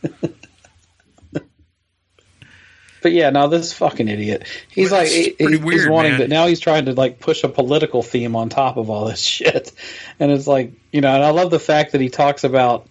But 3.02 3.12
yeah, 3.12 3.30
no, 3.30 3.48
this 3.48 3.74
fucking 3.74 4.08
idiot. 4.08 4.44
He's 4.70 4.92
like, 4.92 5.08
he- 5.08 5.36
he's 5.38 5.60
weird, 5.60 5.90
wanting 5.92 6.12
man. 6.14 6.20
to. 6.22 6.28
Now 6.28 6.48
he's 6.48 6.60
trying 6.60 6.86
to 6.86 6.94
like 6.94 7.20
push 7.20 7.44
a 7.44 7.50
political 7.50 8.02
theme 8.04 8.36
on 8.36 8.50
top 8.50 8.78
of 8.78 8.90
all 8.90 9.06
this 9.06 9.20
shit, 9.24 9.72
and 10.20 10.32
it's 10.32 10.48
like, 10.48 10.74
you 10.92 11.02
know, 11.02 11.14
and 11.14 11.24
I 11.24 11.32
love 11.32 11.52
the 11.52 11.60
fact 11.60 11.94
that 11.94 12.02
he 12.02 12.10
talks 12.10 12.44
about 12.44 12.88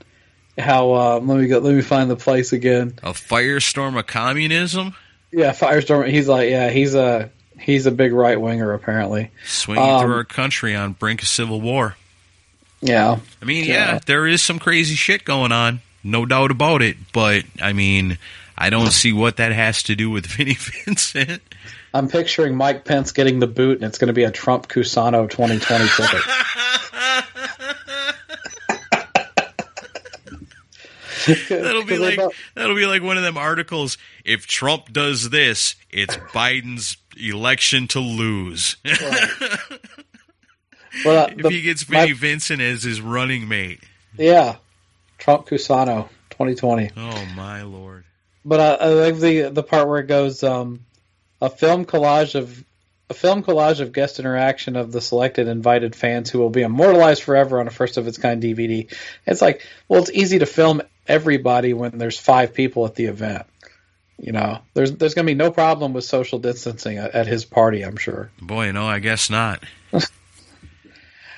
how. 0.58 0.92
Uh, 0.92 1.20
let 1.22 1.38
me 1.38 1.46
go. 1.48 1.58
Let 1.58 1.74
me 1.74 1.82
find 1.82 2.10
the 2.10 2.16
place 2.16 2.52
again. 2.52 2.94
a 3.02 3.12
firestorm 3.12 3.98
of 3.98 4.06
communism 4.06 4.94
Yeah, 5.32 5.52
Firestorm. 5.52 6.08
He's 6.10 6.26
like, 6.28 6.50
yeah, 6.50 6.70
he's 6.70 6.94
a 6.94 7.30
he's 7.58 7.86
a 7.86 7.90
big 7.90 8.12
right 8.12 8.40
winger 8.40 8.72
apparently. 8.72 9.30
swinging 9.46 9.84
Um, 9.88 10.00
through 10.02 10.14
our 10.14 10.24
country 10.24 10.74
on 10.74 10.92
brink 10.94 11.22
of 11.22 11.28
civil 11.28 11.60
war. 11.60 11.96
Yeah, 12.82 13.18
I 13.40 13.44
mean, 13.44 13.64
Yeah. 13.66 13.92
yeah, 13.94 13.98
there 14.06 14.26
is 14.26 14.42
some 14.42 14.58
crazy 14.58 14.94
shit 14.94 15.24
going 15.24 15.52
on, 15.52 15.80
no 16.02 16.24
doubt 16.24 16.50
about 16.50 16.80
it. 16.82 16.96
But 17.12 17.44
I 17.60 17.74
mean, 17.74 18.16
I 18.60 18.70
don't 18.70 18.92
see 18.92 19.12
what 19.12 19.38
that 19.38 19.52
has 19.52 19.82
to 19.84 19.96
do 19.96 20.10
with 20.10 20.26
Vinnie 20.26 20.54
Vincent. 20.54 21.42
I'm 21.94 22.08
picturing 22.08 22.54
Mike 22.54 22.84
Pence 22.84 23.10
getting 23.12 23.38
the 23.40 23.46
boot, 23.48 23.76
and 23.78 23.84
it's 23.84 23.98
going 23.98 24.08
to 24.08 24.12
be 24.14 24.22
a 24.24 24.30
Trump 24.30 24.68
Cusano 24.68 25.28
2020 25.28 25.88
ticket. 25.88 26.22
That'll 31.48 31.84
be 31.84 31.98
like 31.98 32.16
thought- 32.16 32.32
that'll 32.54 32.76
be 32.76 32.86
like 32.86 33.02
one 33.02 33.16
of 33.16 33.22
them 33.22 33.36
articles. 33.36 33.98
If 34.24 34.46
Trump 34.46 34.92
does 34.92 35.30
this, 35.30 35.74
it's 35.90 36.16
Biden's 36.16 36.96
election 37.16 37.88
to 37.88 38.00
lose. 38.00 38.76
well, 38.84 38.94
uh, 41.24 41.26
if 41.30 41.36
the- 41.42 41.50
he 41.50 41.62
gets 41.62 41.88
my- 41.88 42.00
Vinnie 42.02 42.12
Vincent 42.12 42.60
as 42.62 42.82
his 42.84 43.00
running 43.00 43.48
mate. 43.48 43.80
yeah, 44.16 44.56
Trump 45.18 45.46
Cusano 45.46 46.08
2020. 46.30 46.90
Oh 46.96 47.24
my 47.36 47.62
lord! 47.62 48.04
But 48.50 48.58
uh, 48.58 48.78
I 48.80 48.88
like 48.88 49.16
the 49.20 49.42
the 49.50 49.62
part 49.62 49.86
where 49.86 50.00
it 50.00 50.08
goes 50.08 50.42
um, 50.42 50.84
a 51.40 51.48
film 51.48 51.84
collage 51.84 52.34
of 52.34 52.64
a 53.08 53.14
film 53.14 53.44
collage 53.44 53.78
of 53.78 53.92
guest 53.92 54.18
interaction 54.18 54.74
of 54.74 54.90
the 54.90 55.00
selected 55.00 55.46
invited 55.46 55.94
fans 55.94 56.30
who 56.30 56.40
will 56.40 56.50
be 56.50 56.62
immortalized 56.62 57.22
forever 57.22 57.60
on 57.60 57.68
a 57.68 57.70
first 57.70 57.96
of 57.96 58.08
its 58.08 58.18
kind 58.18 58.42
DVD. 58.42 58.92
It's 59.24 59.40
like, 59.40 59.64
well, 59.86 60.02
it's 60.02 60.10
easy 60.10 60.40
to 60.40 60.46
film 60.46 60.82
everybody 61.06 61.74
when 61.74 61.96
there's 61.96 62.18
five 62.18 62.52
people 62.52 62.86
at 62.86 62.96
the 62.96 63.04
event. 63.04 63.46
You 64.18 64.32
know, 64.32 64.58
there's 64.74 64.96
there's 64.96 65.14
going 65.14 65.26
to 65.26 65.30
be 65.30 65.36
no 65.38 65.52
problem 65.52 65.92
with 65.92 66.02
social 66.02 66.40
distancing 66.40 66.98
at, 66.98 67.14
at 67.14 67.26
his 67.28 67.44
party. 67.44 67.82
I'm 67.82 67.98
sure. 67.98 68.32
Boy, 68.42 68.72
no, 68.72 68.84
I 68.84 68.98
guess 68.98 69.30
not. 69.30 69.62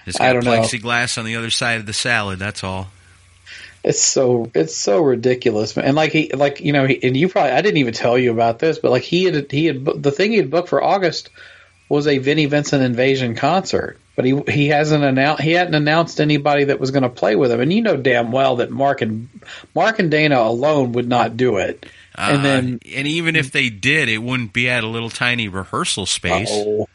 It's 0.04 0.18
I 0.18 0.32
got 0.32 0.32
don't 0.32 0.44
know. 0.46 0.62
plexiglass 0.62 1.16
on 1.16 1.24
the 1.24 1.36
other 1.36 1.50
side 1.50 1.78
of 1.78 1.86
the 1.86 1.92
salad. 1.92 2.40
That's 2.40 2.64
all. 2.64 2.88
It's 3.84 4.02
so 4.02 4.50
it's 4.54 4.76
so 4.76 5.00
ridiculous, 5.02 5.76
man. 5.76 5.86
And 5.86 5.96
like 5.96 6.12
he 6.12 6.30
like 6.32 6.60
you 6.60 6.72
know, 6.72 6.86
he, 6.86 7.02
and 7.02 7.16
you 7.16 7.28
probably 7.28 7.50
I 7.52 7.62
didn't 7.62 7.78
even 7.78 7.94
tell 7.94 8.16
you 8.16 8.30
about 8.30 8.58
this, 8.60 8.78
but 8.78 8.90
like 8.90 9.02
he 9.02 9.24
had 9.24 9.50
he 9.50 9.66
had 9.66 9.84
the 9.84 10.12
thing 10.12 10.30
he 10.30 10.36
had 10.36 10.50
booked 10.50 10.68
for 10.68 10.82
August 10.82 11.30
was 11.88 12.06
a 12.06 12.18
Vinnie 12.18 12.46
Vincent 12.46 12.82
Invasion 12.82 13.34
concert, 13.34 13.98
but 14.14 14.24
he 14.24 14.40
he 14.48 14.68
hasn't 14.68 15.02
announced 15.02 15.42
he 15.42 15.52
hadn't 15.52 15.74
announced 15.74 16.20
anybody 16.20 16.64
that 16.64 16.78
was 16.78 16.92
going 16.92 17.02
to 17.02 17.08
play 17.08 17.34
with 17.34 17.50
him, 17.50 17.60
and 17.60 17.72
you 17.72 17.82
know 17.82 17.96
damn 17.96 18.30
well 18.30 18.56
that 18.56 18.70
Mark 18.70 19.02
and 19.02 19.28
Mark 19.74 19.98
and 19.98 20.10
Dana 20.10 20.38
alone 20.38 20.92
would 20.92 21.08
not 21.08 21.36
do 21.36 21.56
it. 21.56 21.84
And 22.14 22.38
Uh, 22.38 22.42
then 22.42 22.78
and 22.94 23.06
even 23.08 23.36
if 23.36 23.50
they 23.50 23.68
did, 23.68 24.08
it 24.08 24.18
wouldn't 24.18 24.52
be 24.52 24.70
at 24.70 24.84
a 24.84 24.86
little 24.86 25.10
tiny 25.10 25.48
rehearsal 25.48 26.06
space. 26.06 26.50
Oh. 26.50 26.88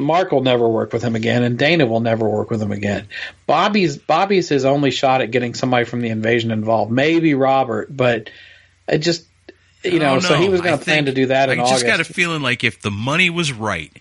Mark 0.00 0.32
will 0.32 0.42
never 0.42 0.68
work 0.68 0.92
with 0.92 1.02
him 1.02 1.14
again, 1.14 1.42
and 1.42 1.58
Dana 1.58 1.86
will 1.86 2.00
never 2.00 2.28
work 2.28 2.50
with 2.50 2.60
him 2.60 2.72
again. 2.72 3.08
Bobby's 3.46 3.96
Bobby's 3.96 4.48
his 4.48 4.64
only 4.64 4.90
shot 4.90 5.20
at 5.20 5.30
getting 5.30 5.54
somebody 5.54 5.84
from 5.84 6.00
the 6.00 6.08
invasion 6.08 6.50
involved. 6.50 6.90
Maybe 6.90 7.34
Robert, 7.34 7.94
but 7.94 8.30
it 8.88 8.98
just 8.98 9.26
you 9.84 9.98
know. 9.98 10.12
Don't 10.12 10.22
So 10.22 10.34
he 10.34 10.48
was 10.48 10.60
going 10.60 10.78
to 10.78 10.84
plan 10.84 11.06
to 11.06 11.12
do 11.12 11.26
that 11.26 11.50
I 11.50 11.56
just 11.56 11.72
August. 11.72 11.86
got 11.86 12.00
a 12.00 12.04
feeling 12.04 12.42
like 12.42 12.64
if 12.64 12.80
the 12.80 12.90
money 12.90 13.30
was 13.30 13.52
right 13.52 13.92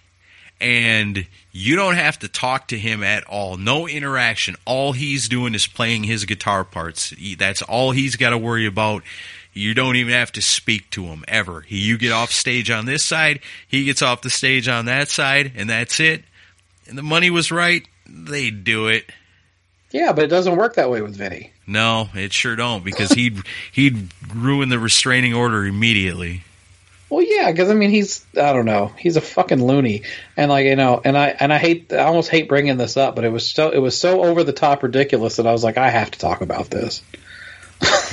and 0.61 1.25
you 1.51 1.75
don't 1.75 1.95
have 1.95 2.19
to 2.19 2.27
talk 2.27 2.67
to 2.69 2.77
him 2.77 3.03
at 3.03 3.23
all, 3.25 3.57
no 3.57 3.87
interaction, 3.87 4.55
all 4.65 4.93
he's 4.93 5.29
doing 5.29 5.55
is 5.55 5.67
playing 5.67 6.03
his 6.03 6.25
guitar 6.25 6.63
parts. 6.63 7.13
That's 7.37 7.61
all 7.61 7.91
he's 7.91 8.15
got 8.15 8.31
to 8.31 8.37
worry 8.37 8.65
about. 8.65 9.03
You 9.59 9.73
don't 9.73 9.97
even 9.97 10.13
have 10.13 10.31
to 10.33 10.41
speak 10.41 10.89
to 10.91 11.03
him 11.03 11.25
ever. 11.27 11.61
He, 11.61 11.79
you 11.79 11.97
get 11.97 12.11
off 12.11 12.31
stage 12.31 12.71
on 12.71 12.85
this 12.85 13.03
side, 13.03 13.41
he 13.67 13.83
gets 13.83 14.01
off 14.01 14.21
the 14.21 14.29
stage 14.29 14.67
on 14.67 14.85
that 14.85 15.09
side, 15.09 15.51
and 15.55 15.69
that's 15.69 15.99
it. 15.99 16.23
And 16.87 16.97
the 16.97 17.03
money 17.03 17.29
was 17.29 17.51
right, 17.51 17.85
they'd 18.07 18.63
do 18.63 18.87
it. 18.87 19.11
yeah, 19.91 20.13
but 20.13 20.23
it 20.23 20.27
doesn't 20.27 20.55
work 20.55 20.75
that 20.75 20.89
way 20.89 21.01
with 21.01 21.15
Vinnie. 21.15 21.51
No, 21.67 22.09
it 22.15 22.33
sure 22.33 22.55
don't 22.55 22.83
because 22.83 23.11
he'd 23.11 23.43
he'd 23.71 24.09
ruin 24.33 24.69
the 24.69 24.79
restraining 24.79 25.35
order 25.35 25.65
immediately. 25.65 26.43
Well, 27.09 27.23
yeah, 27.23 27.51
because 27.51 27.69
I 27.69 27.73
mean, 27.73 27.89
he's 27.89 28.25
I 28.35 28.53
don't 28.53 28.65
know, 28.65 28.91
he's 28.97 29.17
a 29.17 29.21
fucking 29.21 29.63
loony, 29.63 30.03
and 30.37 30.49
like 30.49 30.65
you 30.65 30.75
know, 30.75 31.01
and 31.03 31.17
I 31.17 31.27
and 31.27 31.51
I 31.53 31.57
hate, 31.57 31.91
I 31.91 32.05
almost 32.05 32.29
hate 32.29 32.47
bringing 32.47 32.77
this 32.77 32.97
up, 32.97 33.15
but 33.15 33.25
it 33.25 33.29
was 33.29 33.47
so 33.47 33.69
it 33.69 33.79
was 33.79 33.99
so 33.99 34.23
over 34.23 34.43
the 34.43 34.53
top 34.53 34.83
ridiculous 34.83 35.35
that 35.35 35.45
I 35.45 35.51
was 35.51 35.63
like, 35.63 35.77
I 35.77 35.89
have 35.89 36.11
to 36.11 36.19
talk 36.19 36.41
about 36.41 36.69
this. 36.69 37.03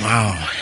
Wow. 0.01 0.49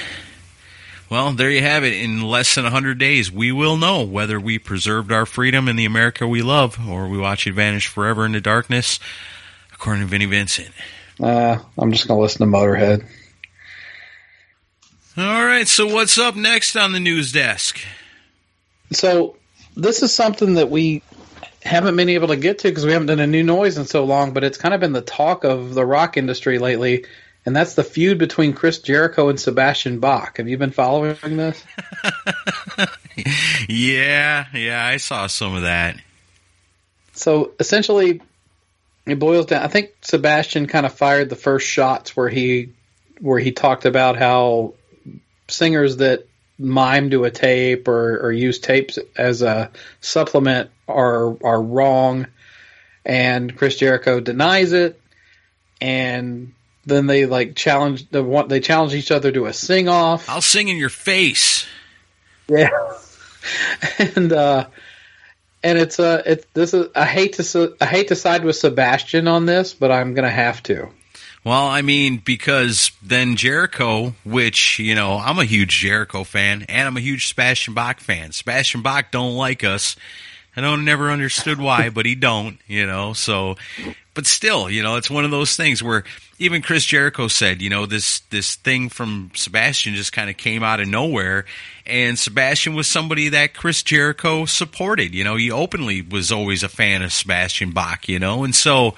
Well, 1.14 1.30
there 1.30 1.48
you 1.48 1.60
have 1.60 1.84
it. 1.84 1.92
In 1.92 2.22
less 2.22 2.56
than 2.56 2.64
100 2.64 2.98
days, 2.98 3.30
we 3.30 3.52
will 3.52 3.76
know 3.76 4.02
whether 4.02 4.40
we 4.40 4.58
preserved 4.58 5.12
our 5.12 5.24
freedom 5.24 5.68
in 5.68 5.76
the 5.76 5.84
America 5.84 6.26
we 6.26 6.42
love 6.42 6.76
or 6.88 7.06
we 7.06 7.16
watch 7.16 7.46
it 7.46 7.52
vanish 7.52 7.86
forever 7.86 8.26
into 8.26 8.40
darkness, 8.40 8.98
according 9.72 10.02
to 10.02 10.08
Vinnie 10.08 10.24
Vincent. 10.24 10.72
Uh, 11.22 11.58
I'm 11.78 11.92
just 11.92 12.08
gonna 12.08 12.18
listen 12.18 12.40
to 12.40 12.52
Motorhead. 12.52 13.06
All 15.16 15.44
right, 15.44 15.68
so 15.68 15.86
what's 15.86 16.18
up 16.18 16.34
next 16.34 16.74
on 16.74 16.90
the 16.90 16.98
news 16.98 17.30
desk? 17.30 17.78
So 18.90 19.36
this 19.76 20.02
is 20.02 20.12
something 20.12 20.54
that 20.54 20.68
we 20.68 21.00
haven't 21.62 21.94
been 21.94 22.08
able 22.08 22.26
to 22.26 22.36
get 22.36 22.58
to 22.58 22.68
because 22.70 22.84
we 22.84 22.90
haven't 22.90 23.06
done 23.06 23.20
a 23.20 23.26
new 23.28 23.44
noise 23.44 23.78
in 23.78 23.84
so 23.84 24.02
long, 24.02 24.32
but 24.32 24.42
it's 24.42 24.58
kind 24.58 24.74
of 24.74 24.80
been 24.80 24.92
the 24.92 25.00
talk 25.00 25.44
of 25.44 25.74
the 25.74 25.86
rock 25.86 26.16
industry 26.16 26.58
lately, 26.58 27.04
and 27.46 27.54
that's 27.54 27.74
the 27.74 27.84
feud 27.84 28.18
between 28.18 28.52
Chris 28.52 28.78
Jericho 28.78 29.28
and 29.28 29.38
Sebastian 29.38 30.00
Bach. 30.00 30.38
Have 30.38 30.48
you 30.48 30.58
been 30.58 30.72
following 30.72 31.36
this? 31.36 31.62
Yeah, 33.68 34.46
yeah, 34.52 34.84
I 34.84 34.96
saw 34.96 35.26
some 35.26 35.54
of 35.54 35.62
that. 35.62 35.96
So 37.12 37.52
essentially, 37.60 38.20
it 39.06 39.18
boils 39.18 39.46
down. 39.46 39.62
I 39.62 39.68
think 39.68 39.90
Sebastian 40.02 40.66
kind 40.66 40.86
of 40.86 40.94
fired 40.94 41.30
the 41.30 41.36
first 41.36 41.66
shots 41.66 42.16
where 42.16 42.28
he 42.28 42.72
where 43.20 43.38
he 43.38 43.52
talked 43.52 43.84
about 43.84 44.16
how 44.16 44.74
singers 45.48 45.98
that 45.98 46.26
mime 46.58 47.10
to 47.10 47.24
a 47.24 47.30
tape 47.30 47.86
or, 47.88 48.18
or 48.26 48.32
use 48.32 48.58
tapes 48.58 48.98
as 49.16 49.42
a 49.42 49.70
supplement 50.00 50.70
are 50.88 51.36
are 51.44 51.62
wrong, 51.62 52.26
and 53.04 53.56
Chris 53.56 53.76
Jericho 53.76 54.20
denies 54.20 54.72
it, 54.72 55.00
and 55.80 56.52
then 56.84 57.06
they 57.06 57.26
like 57.26 57.54
challenge 57.54 58.08
the 58.10 58.22
one 58.22 58.48
they 58.48 58.60
challenge 58.60 58.94
each 58.94 59.10
other 59.10 59.32
to 59.32 59.46
a 59.46 59.52
sing 59.52 59.88
off. 59.88 60.28
I'll 60.28 60.40
sing 60.40 60.68
in 60.68 60.76
your 60.76 60.88
face. 60.88 61.66
Yeah. 62.48 62.70
and 63.98 64.32
uh 64.32 64.66
and 65.62 65.78
it's 65.78 65.98
uh 65.98 66.22
it's 66.26 66.46
this 66.54 66.74
is 66.74 66.88
I 66.94 67.06
hate 67.06 67.34
to 67.34 67.74
I 67.80 67.86
hate 67.86 68.08
to 68.08 68.16
side 68.16 68.44
with 68.44 68.56
Sebastian 68.56 69.28
on 69.28 69.46
this, 69.46 69.74
but 69.74 69.90
I'm 69.90 70.14
going 70.14 70.24
to 70.24 70.30
have 70.30 70.62
to. 70.64 70.88
Well, 71.44 71.66
I 71.66 71.82
mean, 71.82 72.22
because 72.24 72.90
then 73.02 73.36
Jericho, 73.36 74.14
which, 74.24 74.78
you 74.78 74.94
know, 74.94 75.18
I'm 75.18 75.38
a 75.38 75.44
huge 75.44 75.78
Jericho 75.78 76.24
fan 76.24 76.64
and 76.70 76.88
I'm 76.88 76.96
a 76.96 77.00
huge 77.00 77.28
Sebastian 77.28 77.74
Bach 77.74 78.00
fan. 78.00 78.32
Sebastian 78.32 78.80
Bach 78.80 79.10
don't 79.10 79.36
like 79.36 79.62
us. 79.62 79.94
I 80.56 80.62
don't 80.62 80.86
never 80.86 81.10
understood 81.10 81.60
why, 81.60 81.90
but 81.90 82.06
he 82.06 82.14
don't, 82.14 82.58
you 82.66 82.86
know, 82.86 83.12
so 83.12 83.56
but 84.14 84.26
still, 84.26 84.70
you 84.70 84.82
know, 84.82 84.96
it's 84.96 85.10
one 85.10 85.24
of 85.24 85.30
those 85.30 85.56
things 85.56 85.82
where 85.82 86.04
even 86.38 86.62
Chris 86.62 86.84
Jericho 86.84 87.28
said, 87.28 87.62
you 87.62 87.70
know, 87.70 87.86
this 87.86 88.20
this 88.30 88.56
thing 88.56 88.88
from 88.88 89.30
Sebastian 89.34 89.94
just 89.94 90.12
kind 90.12 90.28
of 90.28 90.36
came 90.36 90.62
out 90.62 90.80
of 90.80 90.88
nowhere 90.88 91.44
and 91.86 92.18
Sebastian 92.18 92.74
was 92.74 92.86
somebody 92.86 93.28
that 93.30 93.54
Chris 93.54 93.82
Jericho 93.82 94.44
supported, 94.46 95.14
you 95.14 95.22
know, 95.22 95.36
he 95.36 95.50
openly 95.50 96.02
was 96.02 96.32
always 96.32 96.62
a 96.62 96.68
fan 96.68 97.02
of 97.02 97.12
Sebastian 97.12 97.72
Bach, 97.72 98.08
you 98.08 98.18
know, 98.18 98.44
and 98.44 98.54
so 98.54 98.94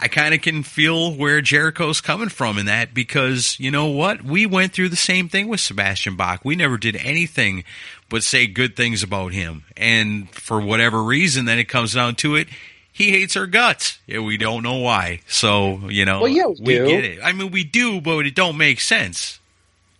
I 0.00 0.08
kind 0.08 0.34
of 0.34 0.42
can 0.42 0.64
feel 0.64 1.14
where 1.14 1.40
Jericho's 1.40 2.00
coming 2.00 2.28
from 2.28 2.58
in 2.58 2.66
that 2.66 2.92
because 2.92 3.58
you 3.60 3.70
know 3.70 3.86
what? 3.86 4.22
We 4.22 4.44
went 4.44 4.72
through 4.72 4.88
the 4.88 4.96
same 4.96 5.28
thing 5.28 5.48
with 5.48 5.60
Sebastian 5.60 6.16
Bach. 6.16 6.44
We 6.44 6.56
never 6.56 6.76
did 6.76 6.96
anything 6.96 7.64
but 8.08 8.22
say 8.22 8.46
good 8.46 8.76
things 8.76 9.02
about 9.02 9.32
him. 9.32 9.64
And 9.76 10.28
for 10.30 10.60
whatever 10.60 11.02
reason, 11.02 11.46
then 11.46 11.58
it 11.58 11.68
comes 11.68 11.94
down 11.94 12.16
to 12.16 12.34
it, 12.36 12.48
he 12.94 13.10
hates 13.10 13.36
our 13.36 13.48
guts. 13.48 13.98
Yeah, 14.06 14.20
we 14.20 14.36
don't 14.36 14.62
know 14.62 14.78
why. 14.78 15.20
So, 15.26 15.80
you 15.88 16.04
know, 16.04 16.20
Well, 16.20 16.28
yeah, 16.28 16.46
we 16.46 16.80
we 16.80 16.86
get 16.88 17.04
it. 17.04 17.18
I 17.22 17.32
mean, 17.32 17.50
we 17.50 17.64
do, 17.64 18.00
but 18.00 18.24
it 18.24 18.36
don't 18.36 18.56
make 18.56 18.80
sense. 18.80 19.40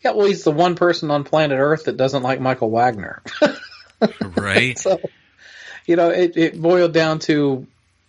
Yeah, 0.05 0.13
well, 0.13 0.29
he's 0.29 0.45
the 0.45 0.53
one 0.53 0.77
person 0.77 1.11
on 1.11 1.25
planet 1.25 1.59
Earth 1.59 1.85
that 1.85 1.97
doesn't 1.97 2.23
like 2.23 2.41
Michael 2.41 2.71
Wagener. 2.71 3.19
Right? 4.37 4.79
so, 4.79 5.01
you 5.87 5.97
know, 5.97 6.11
it, 6.11 6.37
it 6.37 6.61
boiled 6.61 6.93
down 6.93 7.21
to 7.21 7.67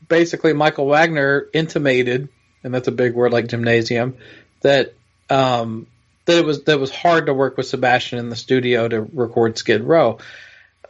basically 0.10 0.52
Michael 0.52 0.88
Wagener 0.88 1.48
intimated, 1.54 2.28
and 2.64 2.74
that's 2.74 2.90
a 2.90 2.92
big 2.92 3.14
word 3.14 3.32
like 3.32 3.48
gymnasium, 3.48 4.18
that 4.62 4.94
um, 5.30 5.88
that 6.26 6.38
it 6.38 6.46
was 6.46 6.64
that 6.66 6.74
it 6.74 6.80
was 6.80 6.92
hard 6.92 7.28
to 7.28 7.34
work 7.34 7.56
with 7.56 7.68
Sebastian 7.68 8.20
in 8.20 8.30
the 8.30 8.36
studio 8.36 8.90
to 8.90 9.02
record 9.14 9.58
Skid 9.58 9.84
Row. 9.84 10.18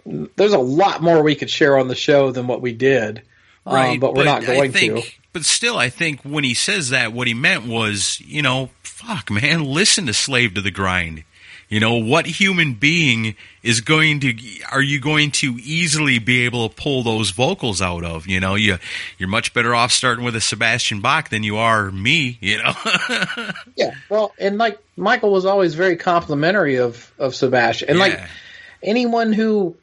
There's 0.05 0.53
a 0.53 0.57
lot 0.57 1.03
more 1.03 1.21
we 1.21 1.35
could 1.35 1.51
share 1.51 1.77
on 1.77 1.87
the 1.87 1.95
show 1.95 2.31
than 2.31 2.47
what 2.47 2.61
we 2.61 2.73
did, 2.73 3.21
um, 3.66 3.76
right. 3.76 3.99
but 3.99 4.13
we're 4.13 4.26
not 4.26 4.45
going 4.45 4.72
think, 4.72 5.03
to. 5.03 5.11
But 5.34 5.45
still, 5.45 5.78
I 5.78 5.89
think 5.89 6.22
when 6.22 6.43
he 6.43 6.53
says 6.53 6.89
that, 6.89 7.11
what 7.13 7.28
he 7.28 7.34
meant 7.34 7.66
was, 7.66 8.22
you 8.22 8.41
know, 8.41 8.70
fuck, 8.84 9.30
man, 9.30 9.66
listen 9.66 10.05
to 10.05 10.13
Slave 10.13 10.53
to 10.53 10.61
the 10.61 10.72
Grind. 10.72 11.24
You 11.68 11.80
know, 11.80 11.95
what 11.95 12.28
human 12.28 12.76
being 12.76 13.36
is 13.63 13.82
going 13.82 14.20
to, 14.20 14.36
are 14.72 14.82
you 14.82 14.99
going 14.99 15.32
to 15.32 15.57
easily 15.63 16.20
be 16.20 16.45
able 16.45 16.70
to 16.70 16.76
pull 16.76 17.01
those 17.01 17.32
vocals 17.32 17.82
out 17.82 18.03
of? 18.03 18.28
You 18.28 18.39
know, 18.39 18.53
you, 18.53 18.78
you're 19.18 19.30
much 19.30 19.51
better 19.51 19.74
off 19.74 19.91
starting 19.91 20.24
with 20.24 20.36
a 20.36 20.41
Sebastian 20.41 21.01
Bach 21.01 21.30
than 21.30 21.41
you 21.41 21.57
are 21.57 21.89
me, 21.89 22.38
you 22.39 22.59
know? 22.59 22.74
Yeah, 23.76 23.93
well, 24.09 24.34
and 24.39 24.57
like 24.57 24.80
Michael 24.95 25.32
was 25.32 25.45
always 25.45 25.76
very 25.76 25.97
complimentary 25.97 26.78
of 26.78 27.11
of 27.20 27.36
Sebastian, 27.36 27.89
and 27.89 27.99
like 27.99 28.18
anyone 28.82 29.34
who 29.34 29.76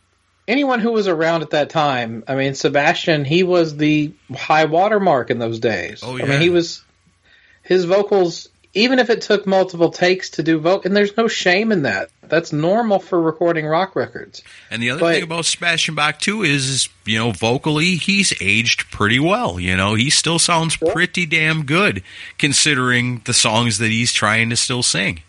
anyone 0.48 0.80
who 0.80 0.92
was 0.92 1.08
around 1.08 1.42
at 1.42 1.50
that 1.50 1.70
time, 1.70 2.24
I 2.26 2.34
mean, 2.34 2.54
Sebastian, 2.54 3.24
he 3.24 3.42
was 3.42 3.76
the 3.76 4.12
high 4.34 4.64
watermark 4.64 5.30
in 5.30 5.38
those 5.38 5.58
days. 5.58 6.00
Oh, 6.02 6.18
I 6.18 6.24
mean, 6.24 6.40
he 6.40 6.50
was 6.50 6.82
his 7.62 7.84
vocals. 7.84 8.48
Even 8.74 8.98
if 8.98 9.10
it 9.10 9.20
took 9.20 9.46
multiple 9.46 9.90
takes 9.90 10.30
to 10.30 10.42
do 10.42 10.58
vocal, 10.58 10.86
and 10.88 10.96
there's 10.96 11.14
no 11.14 11.28
shame 11.28 11.72
in 11.72 11.82
that. 11.82 12.08
That's 12.22 12.54
normal 12.54 13.00
for 13.00 13.20
recording 13.20 13.66
rock 13.66 13.94
records. 13.94 14.42
And 14.70 14.82
the 14.82 14.88
other 14.88 15.00
But- 15.00 15.14
thing 15.14 15.22
about 15.24 15.44
Sebastian 15.44 15.94
Bach 15.94 16.18
too 16.18 16.42
is, 16.42 16.70
is, 16.70 16.88
you 17.04 17.18
know, 17.18 17.32
vocally 17.32 17.96
he's 17.96 18.32
aged 18.40 18.90
pretty 18.90 19.18
well. 19.18 19.60
You 19.60 19.76
know, 19.76 19.92
he 19.92 20.08
still 20.08 20.38
sounds 20.38 20.74
pretty 20.78 21.26
damn 21.26 21.66
good 21.66 22.02
considering 22.38 23.20
the 23.26 23.34
songs 23.34 23.76
that 23.76 23.90
he's 23.90 24.14
trying 24.14 24.48
to 24.48 24.56
still 24.56 24.82
sing. 24.82 25.20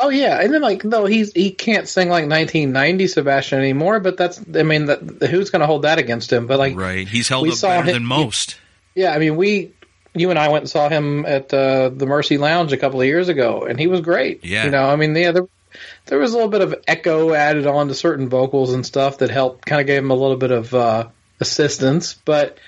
Oh 0.00 0.10
yeah, 0.10 0.40
and 0.40 0.52
then 0.54 0.62
like 0.62 0.84
no, 0.84 1.04
he's 1.06 1.32
he 1.32 1.50
can't 1.50 1.88
sing 1.88 2.08
like 2.08 2.28
1990 2.28 3.06
Sebastian 3.08 3.58
anymore. 3.58 4.00
But 4.00 4.16
that's 4.16 4.40
I 4.54 4.62
mean, 4.62 4.86
that, 4.86 5.00
who's 5.28 5.50
going 5.50 5.60
to 5.60 5.66
hold 5.66 5.82
that 5.82 5.98
against 5.98 6.32
him? 6.32 6.46
But 6.46 6.58
like, 6.58 6.76
Right, 6.76 7.06
he's 7.08 7.28
held 7.28 7.48
up 7.48 7.60
better 7.60 7.82
him- 7.88 7.94
than 7.94 8.04
most. 8.04 8.58
Yeah, 8.94 9.12
I 9.12 9.18
mean, 9.18 9.36
we, 9.36 9.72
you 10.14 10.30
and 10.30 10.38
I 10.38 10.48
went 10.48 10.62
and 10.62 10.70
saw 10.70 10.88
him 10.88 11.24
at 11.24 11.52
uh, 11.54 11.88
the 11.90 12.06
Mercy 12.06 12.36
Lounge 12.36 12.72
a 12.72 12.76
couple 12.76 13.00
of 13.00 13.06
years 13.06 13.28
ago, 13.28 13.64
and 13.64 13.78
he 13.78 13.86
was 13.86 14.00
great. 14.00 14.44
Yeah. 14.44 14.64
you 14.64 14.70
know, 14.70 14.88
I 14.88 14.96
mean, 14.96 15.14
yeah, 15.14 15.30
there, 15.30 15.46
there 16.06 16.18
was 16.18 16.32
a 16.32 16.34
little 16.34 16.50
bit 16.50 16.62
of 16.62 16.74
echo 16.88 17.32
added 17.32 17.66
on 17.66 17.88
to 17.88 17.94
certain 17.94 18.28
vocals 18.28 18.72
and 18.72 18.84
stuff 18.84 19.18
that 19.18 19.30
helped 19.30 19.64
kind 19.66 19.80
of 19.80 19.86
gave 19.86 20.02
him 20.02 20.10
a 20.10 20.16
little 20.16 20.36
bit 20.36 20.50
of 20.50 20.74
uh, 20.74 21.08
assistance, 21.40 22.14
but 22.24 22.58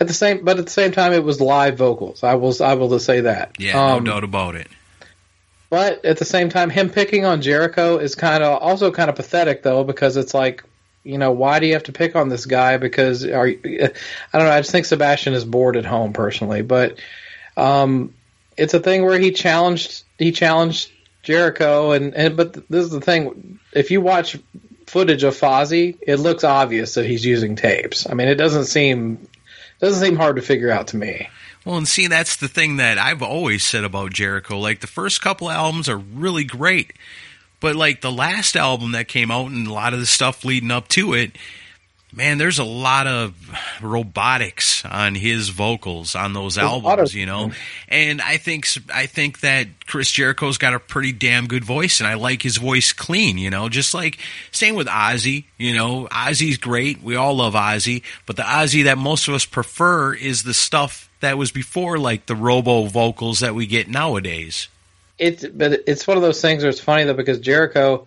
at 0.00 0.08
the 0.08 0.14
same 0.14 0.44
but 0.44 0.58
at 0.58 0.64
the 0.66 0.70
same 0.70 0.92
time 0.92 1.12
it 1.12 1.24
was 1.24 1.40
live 1.40 1.76
vocals. 1.76 2.22
I 2.22 2.34
was 2.34 2.60
I 2.60 2.74
will 2.74 2.98
say 2.98 3.22
that. 3.22 3.52
Yeah, 3.58 3.94
Um, 3.94 4.04
no 4.04 4.12
doubt 4.12 4.24
about 4.24 4.54
it. 4.54 4.68
But 5.76 6.06
at 6.06 6.16
the 6.16 6.24
same 6.24 6.48
time, 6.48 6.70
him 6.70 6.88
picking 6.88 7.26
on 7.26 7.42
Jericho 7.42 7.98
is 7.98 8.14
kind 8.14 8.42
of 8.42 8.62
also 8.62 8.90
kind 8.90 9.10
of 9.10 9.16
pathetic 9.16 9.62
though 9.62 9.84
because 9.84 10.16
it's 10.16 10.32
like. 10.32 10.64
You 11.04 11.18
know 11.18 11.30
why 11.30 11.60
do 11.60 11.68
you 11.68 11.74
have 11.74 11.84
to 11.84 11.92
pick 11.92 12.16
on 12.16 12.30
this 12.30 12.46
guy? 12.46 12.78
Because 12.78 13.24
are 13.24 13.46
you, 13.46 13.60
I 13.62 14.38
don't 14.38 14.48
know. 14.48 14.52
I 14.52 14.58
just 14.58 14.72
think 14.72 14.86
Sebastian 14.86 15.34
is 15.34 15.44
bored 15.44 15.76
at 15.76 15.84
home 15.84 16.12
personally, 16.12 16.62
but 16.62 16.98
um, 17.56 18.12
it's 18.56 18.74
a 18.74 18.80
thing 18.80 19.04
where 19.04 19.16
he 19.16 19.30
challenged 19.30 20.02
he 20.18 20.32
challenged 20.32 20.90
Jericho, 21.22 21.92
and, 21.92 22.12
and 22.12 22.36
but 22.36 22.54
this 22.68 22.86
is 22.86 22.90
the 22.90 23.00
thing: 23.00 23.60
if 23.72 23.92
you 23.92 24.00
watch 24.00 24.36
footage 24.88 25.22
of 25.22 25.38
Fozzy, 25.38 25.96
it 26.02 26.16
looks 26.16 26.42
obvious 26.42 26.94
that 26.94 27.06
he's 27.06 27.24
using 27.24 27.54
tapes. 27.54 28.08
I 28.10 28.14
mean, 28.14 28.26
it 28.26 28.34
doesn't 28.34 28.64
seem 28.64 29.28
doesn't 29.80 30.04
seem 30.04 30.16
hard 30.16 30.36
to 30.36 30.42
figure 30.42 30.72
out 30.72 30.88
to 30.88 30.96
me. 30.96 31.28
Well, 31.66 31.78
and 31.78 31.88
see, 31.88 32.06
that's 32.06 32.36
the 32.36 32.46
thing 32.46 32.76
that 32.76 32.96
I've 32.96 33.22
always 33.22 33.66
said 33.66 33.82
about 33.82 34.12
Jericho. 34.12 34.60
Like, 34.60 34.80
the 34.80 34.86
first 34.86 35.20
couple 35.20 35.50
albums 35.50 35.88
are 35.88 35.98
really 35.98 36.44
great. 36.44 36.92
But, 37.58 37.74
like, 37.74 38.02
the 38.02 38.12
last 38.12 38.54
album 38.54 38.92
that 38.92 39.08
came 39.08 39.32
out 39.32 39.50
and 39.50 39.66
a 39.66 39.72
lot 39.72 39.92
of 39.92 39.98
the 39.98 40.06
stuff 40.06 40.44
leading 40.44 40.70
up 40.70 40.86
to 40.88 41.14
it, 41.14 41.32
man, 42.12 42.38
there's 42.38 42.60
a 42.60 42.64
lot 42.64 43.08
of 43.08 43.34
robotics 43.82 44.84
on 44.84 45.16
his 45.16 45.48
vocals 45.48 46.14
on 46.14 46.34
those 46.34 46.54
There's 46.54 46.70
albums, 46.70 47.14
you 47.14 47.26
know. 47.26 47.50
And 47.88 48.22
I 48.22 48.36
think 48.36 48.68
I 48.94 49.06
think 49.06 49.40
that 49.40 49.66
Chris 49.86 50.12
Jericho's 50.12 50.58
got 50.58 50.72
a 50.72 50.78
pretty 50.78 51.10
damn 51.10 51.48
good 51.48 51.64
voice, 51.64 51.98
and 51.98 52.06
I 52.06 52.14
like 52.14 52.42
his 52.42 52.58
voice 52.58 52.92
clean, 52.92 53.38
you 53.38 53.50
know. 53.50 53.68
Just 53.68 53.92
like 53.92 54.18
same 54.52 54.76
with 54.76 54.86
Ozzy, 54.86 55.46
you 55.58 55.74
know. 55.74 56.06
Ozzy's 56.12 56.58
great. 56.58 57.02
We 57.02 57.16
all 57.16 57.34
love 57.34 57.54
Ozzy, 57.54 58.04
but 58.24 58.36
the 58.36 58.44
Ozzy 58.44 58.84
that 58.84 58.98
most 58.98 59.26
of 59.26 59.34
us 59.34 59.44
prefer 59.44 60.14
is 60.14 60.44
the 60.44 60.54
stuff 60.54 61.05
that 61.20 61.38
was 61.38 61.50
before, 61.50 61.98
like 61.98 62.26
the 62.26 62.34
robo 62.34 62.84
vocals 62.84 63.40
that 63.40 63.54
we 63.54 63.66
get 63.66 63.88
nowadays. 63.88 64.68
It's 65.18 65.46
but 65.46 65.82
it's 65.86 66.06
one 66.06 66.16
of 66.16 66.22
those 66.22 66.40
things 66.40 66.62
where 66.62 66.70
it's 66.70 66.80
funny 66.80 67.04
though 67.04 67.14
because 67.14 67.40
Jericho 67.40 68.06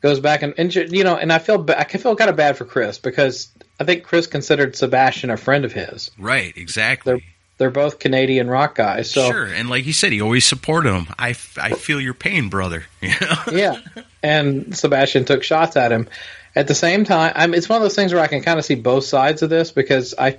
goes 0.00 0.20
back 0.20 0.42
and, 0.42 0.54
and 0.58 0.74
you 0.74 1.04
know, 1.04 1.16
and 1.16 1.32
I 1.32 1.38
feel 1.38 1.64
I 1.76 1.84
can 1.84 2.00
feel 2.00 2.16
kind 2.16 2.30
of 2.30 2.36
bad 2.36 2.56
for 2.56 2.64
Chris 2.64 2.98
because 2.98 3.48
I 3.78 3.84
think 3.84 4.04
Chris 4.04 4.26
considered 4.26 4.74
Sebastian 4.76 5.30
a 5.30 5.36
friend 5.36 5.64
of 5.64 5.72
his. 5.72 6.10
Right, 6.18 6.56
exactly. 6.56 7.12
They're 7.12 7.22
they're 7.58 7.70
both 7.70 7.98
Canadian 7.98 8.48
rock 8.48 8.74
guys, 8.74 9.10
so 9.10 9.30
sure, 9.30 9.44
and 9.44 9.68
like 9.68 9.84
he 9.84 9.92
said, 9.92 10.12
he 10.12 10.22
always 10.22 10.46
supported 10.46 10.94
him. 10.94 11.08
I, 11.18 11.36
I 11.58 11.74
feel 11.74 12.00
your 12.00 12.14
pain, 12.14 12.48
brother. 12.48 12.84
You 13.02 13.10
know? 13.20 13.36
yeah. 13.52 13.80
And 14.22 14.74
Sebastian 14.74 15.26
took 15.26 15.42
shots 15.42 15.76
at 15.76 15.92
him. 15.92 16.08
At 16.56 16.68
the 16.68 16.74
same 16.74 17.04
time, 17.04 17.32
I'm, 17.36 17.52
it's 17.52 17.68
one 17.68 17.76
of 17.76 17.82
those 17.82 17.94
things 17.94 18.14
where 18.14 18.22
I 18.22 18.28
can 18.28 18.42
kind 18.42 18.58
of 18.58 18.64
see 18.64 18.76
both 18.76 19.04
sides 19.04 19.42
of 19.42 19.50
this 19.50 19.72
because 19.72 20.14
I 20.18 20.38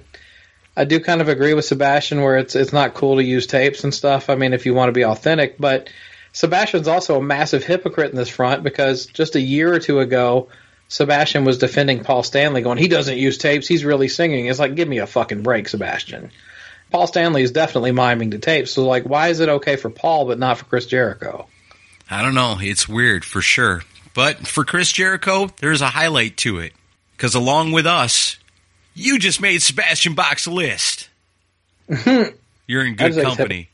I 0.75 0.85
do 0.85 0.99
kind 0.99 1.21
of 1.21 1.27
agree 1.27 1.53
with 1.53 1.65
Sebastian 1.65 2.21
where 2.21 2.37
it's 2.37 2.55
it's 2.55 2.73
not 2.73 2.93
cool 2.93 3.17
to 3.17 3.23
use 3.23 3.47
tapes 3.47 3.83
and 3.83 3.93
stuff. 3.93 4.29
I 4.29 4.35
mean, 4.35 4.53
if 4.53 4.65
you 4.65 4.73
want 4.73 4.89
to 4.89 4.93
be 4.93 5.05
authentic, 5.05 5.57
but 5.57 5.89
Sebastian's 6.33 6.87
also 6.87 7.17
a 7.17 7.23
massive 7.23 7.63
hypocrite 7.63 8.11
in 8.11 8.17
this 8.17 8.29
front 8.29 8.63
because 8.63 9.05
just 9.07 9.35
a 9.35 9.41
year 9.41 9.73
or 9.73 9.79
two 9.79 9.99
ago, 9.99 10.47
Sebastian 10.87 11.43
was 11.43 11.57
defending 11.57 12.03
Paul 12.03 12.23
Stanley, 12.23 12.61
going, 12.61 12.77
"He 12.77 12.87
doesn't 12.87 13.17
use 13.17 13.37
tapes. 13.37 13.67
He's 13.67 13.83
really 13.83 14.07
singing." 14.07 14.47
It's 14.47 14.59
like, 14.59 14.75
give 14.75 14.87
me 14.87 14.99
a 14.99 15.07
fucking 15.07 15.43
break, 15.43 15.67
Sebastian. 15.67 16.31
Paul 16.89 17.07
Stanley 17.07 17.41
is 17.41 17.51
definitely 17.51 17.91
miming 17.91 18.31
to 18.31 18.39
tapes. 18.39 18.71
So, 18.71 18.85
like, 18.85 19.03
why 19.03 19.29
is 19.29 19.39
it 19.39 19.49
okay 19.49 19.77
for 19.77 19.89
Paul 19.89 20.25
but 20.25 20.39
not 20.39 20.57
for 20.57 20.65
Chris 20.65 20.85
Jericho? 20.85 21.47
I 22.09 22.21
don't 22.21 22.35
know. 22.35 22.57
It's 22.59 22.87
weird 22.87 23.23
for 23.23 23.41
sure. 23.41 23.83
But 24.13 24.45
for 24.45 24.65
Chris 24.65 24.91
Jericho, 24.91 25.49
there's 25.59 25.81
a 25.81 25.87
highlight 25.87 26.35
to 26.37 26.59
it. 26.59 26.73
Because 27.15 27.35
along 27.35 27.71
with 27.71 27.85
us, 27.85 28.37
you 28.93 29.19
just 29.19 29.41
made 29.41 29.61
Sebastian 29.61 30.15
Bach's 30.15 30.47
list. 30.47 31.09
You're 32.67 32.85
in 32.85 32.95
good 32.95 33.21
company. 33.21 33.69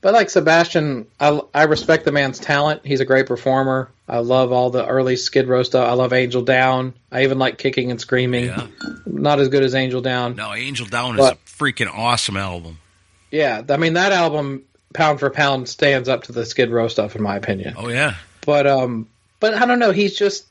But 0.00 0.12
like 0.12 0.28
Sebastian, 0.28 1.06
I, 1.18 1.40
I 1.54 1.62
respect 1.62 2.04
the 2.04 2.12
man's 2.12 2.38
talent. 2.38 2.84
He's 2.84 3.00
a 3.00 3.06
great 3.06 3.26
performer. 3.26 3.90
I 4.06 4.18
love 4.18 4.52
all 4.52 4.68
the 4.68 4.86
early 4.86 5.16
Skid 5.16 5.48
Row 5.48 5.62
stuff. 5.62 5.88
I 5.88 5.94
love 5.94 6.12
Angel 6.12 6.42
Down. 6.42 6.92
I 7.10 7.24
even 7.24 7.38
like 7.38 7.56
Kicking 7.56 7.90
and 7.90 7.98
Screaming. 7.98 8.44
Yeah. 8.44 8.66
Not 9.06 9.40
as 9.40 9.48
good 9.48 9.62
as 9.62 9.74
Angel 9.74 10.02
Down. 10.02 10.36
No, 10.36 10.52
Angel 10.52 10.86
Down 10.86 11.18
is 11.18 11.24
a 11.24 11.36
freaking 11.46 11.88
awesome 11.90 12.36
album. 12.36 12.80
Yeah, 13.30 13.62
I 13.66 13.78
mean 13.78 13.94
that 13.94 14.12
album, 14.12 14.64
pound 14.92 15.20
for 15.20 15.30
pound, 15.30 15.70
stands 15.70 16.08
up 16.08 16.24
to 16.24 16.32
the 16.32 16.44
Skid 16.44 16.70
Row 16.70 16.88
stuff 16.88 17.16
in 17.16 17.22
my 17.22 17.36
opinion. 17.36 17.74
Oh, 17.76 17.88
yeah. 17.88 18.16
But 18.44 18.66
um, 18.66 19.08
but 19.40 19.54
I 19.54 19.64
don't 19.64 19.78
know. 19.78 19.90
He's 19.90 20.14
just 20.14 20.44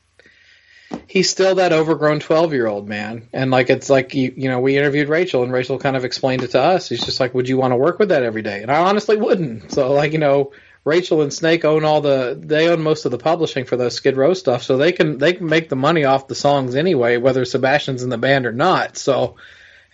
he's 1.06 1.30
still 1.30 1.56
that 1.56 1.72
overgrown 1.72 2.20
twelve 2.20 2.52
year 2.52 2.66
old 2.66 2.88
man, 2.88 3.28
and 3.32 3.50
like 3.50 3.70
it's 3.70 3.90
like 3.90 4.14
you 4.14 4.32
you 4.36 4.48
know 4.48 4.60
we 4.60 4.76
interviewed 4.76 5.08
Rachel, 5.08 5.42
and 5.42 5.52
Rachel 5.52 5.78
kind 5.78 5.96
of 5.96 6.04
explained 6.04 6.42
it 6.42 6.52
to 6.52 6.60
us. 6.60 6.88
He's 6.88 7.04
just 7.04 7.20
like, 7.20 7.34
would 7.34 7.48
you 7.48 7.56
want 7.56 7.72
to 7.72 7.76
work 7.76 7.98
with 7.98 8.10
that 8.10 8.22
every 8.22 8.42
day? 8.42 8.62
And 8.62 8.70
I 8.70 8.80
honestly 8.88 9.16
wouldn't. 9.16 9.72
So 9.72 9.92
like 9.92 10.12
you 10.12 10.18
know. 10.18 10.52
Rachel 10.86 11.22
and 11.22 11.32
Snake 11.32 11.64
own 11.64 11.82
all 11.82 12.02
the 12.02 12.38
they 12.38 12.68
own 12.68 12.82
most 12.82 13.06
of 13.06 13.10
the 13.10 13.16
publishing 13.16 13.64
for 13.64 13.78
those 13.78 13.94
Skid 13.94 14.18
Row 14.18 14.34
stuff, 14.34 14.62
so 14.62 14.76
they 14.76 14.92
can 14.92 15.16
they 15.16 15.32
can 15.32 15.46
make 15.46 15.70
the 15.70 15.76
money 15.76 16.04
off 16.04 16.28
the 16.28 16.34
songs 16.34 16.76
anyway, 16.76 17.16
whether 17.16 17.46
Sebastian's 17.46 18.02
in 18.02 18.10
the 18.10 18.18
band 18.18 18.44
or 18.44 18.52
not. 18.52 18.98
So 18.98 19.36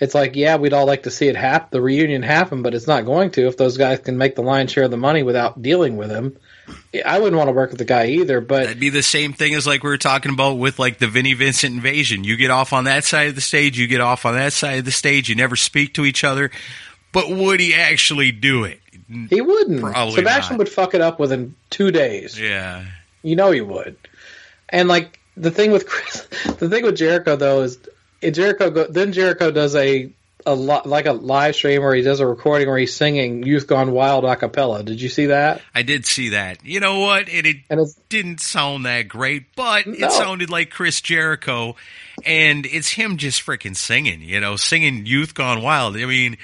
it's 0.01 0.15
like, 0.15 0.35
yeah, 0.35 0.57
we'd 0.57 0.73
all 0.73 0.87
like 0.87 1.05
to 1.05 1.11
see 1.11 1.29
it 1.29 1.37
happen, 1.37 1.69
the 1.71 1.81
reunion 1.81 2.23
happen, 2.23 2.63
but 2.63 2.75
it's 2.75 2.89
not 2.89 3.05
going 3.05 3.31
to 3.33 3.47
if 3.47 3.57
those 3.57 3.77
guys 3.77 4.01
can 4.01 4.17
make 4.19 4.35
the 4.35 4.43
lion's 4.43 4.73
share 4.73 4.85
of 4.85 4.91
the 4.91 4.97
money 4.97 5.23
without 5.23 5.61
dealing 5.63 5.97
with 5.97 6.11
him. 6.11 6.37
I 7.05 7.19
wouldn't 7.19 7.37
want 7.37 7.49
to 7.49 7.53
work 7.53 7.71
with 7.71 7.79
the 7.79 7.85
guy 7.85 8.07
either, 8.07 8.41
but 8.41 8.65
That'd 8.65 8.81
be 8.81 8.91
the 8.91 9.03
same 9.03 9.33
thing 9.33 9.55
as 9.55 9.67
like 9.67 9.83
we 9.83 9.91
were 9.91 9.99
talking 9.99 10.33
about 10.33 10.55
with 10.55 10.79
like 10.79 10.99
the 10.99 11.07
Vinnie 11.07 11.35
Vincent 11.35 11.75
invasion. 11.75 12.25
You 12.25 12.37
get 12.37 12.51
off 12.51 12.73
on 12.73 12.85
that 12.85 13.05
side 13.05 13.29
of 13.29 13.35
the 13.35 13.41
stage, 13.41 13.79
you 13.79 13.87
get 13.87 14.01
off 14.01 14.27
on 14.27 14.35
that 14.35 14.53
side 14.53 14.81
of 14.81 14.85
the 14.85 14.91
stage, 14.91 15.29
you 15.29 15.35
never 15.35 15.57
speak 15.57 15.95
to 15.95 16.05
each 16.05 16.25
other. 16.25 16.51
But 17.13 17.31
would 17.31 17.61
he 17.61 17.75
actually 17.75 18.33
do 18.33 18.65
it? 18.65 18.81
he 19.29 19.41
wouldn't. 19.41 19.81
Probably 19.81 20.15
Sebastian 20.15 20.55
not. 20.55 20.59
would 20.59 20.69
fuck 20.69 20.95
it 20.95 21.01
up 21.01 21.19
within 21.19 21.55
two 21.71 21.91
days. 21.91 22.39
Yeah. 22.39 22.85
You 23.23 23.37
know 23.37 23.51
he 23.51 23.61
would. 23.61 23.97
And 24.69 24.89
like 24.89 25.19
the 25.37 25.51
thing 25.51 25.73
with 25.73 25.87
Chris, 25.89 26.27
the 26.59 26.69
thing 26.69 26.85
with 26.85 26.97
Jericho 26.97 27.37
though 27.37 27.63
is 27.63 27.79
in 28.23 28.35
Jericho 28.35 28.71
go, 28.71 28.87
then 28.87 29.13
Jericho 29.13 29.51
does 29.51 29.75
a 29.75 30.13
a 30.47 30.55
lot 30.55 30.87
like 30.87 31.07
a 31.07 31.13
live 31.13 31.55
stream 31.55 31.83
where 31.83 31.95
he 31.95 32.03
does 32.03 32.21
a 32.21 32.27
recording 32.27 32.69
where 32.69 32.79
he's 32.79 32.95
singing 32.95 33.43
"Youth 33.45 33.67
Gone 33.67 33.93
Wild" 33.93 34.25
a 34.25 34.37
cappella. 34.37 34.83
Did 34.83 35.01
you 35.01 35.09
see 35.09 35.27
that? 35.27 35.61
I 35.75 35.83
did 35.83 36.07
see 36.07 36.31
that. 36.31 36.65
You 36.65 36.81
know 36.81 37.01
what? 37.01 37.29
It, 37.29 37.47
it 37.47 37.57
And 37.69 37.81
didn't 38.09 38.41
sound 38.41 38.87
that 38.87 39.03
great, 39.09 39.55
but 39.55 39.87
No. 39.87 40.07
it 40.07 40.13
sounded 40.13 40.51
like 40.51 40.71
Chris 40.71 41.01
Jericho, 41.01 41.77
and 42.25 42.67
it's 42.67 42.89
him 42.91 43.17
just 43.17 43.45
freaking 43.45 43.77
singing. 43.77 44.23
You 44.23 44.41
know, 44.41 44.57
singing 44.57 45.07
"Youth 45.07 45.35
Gone 45.35 45.63
Wild." 45.63 45.97
I 45.97 46.05
mean, 46.07 46.37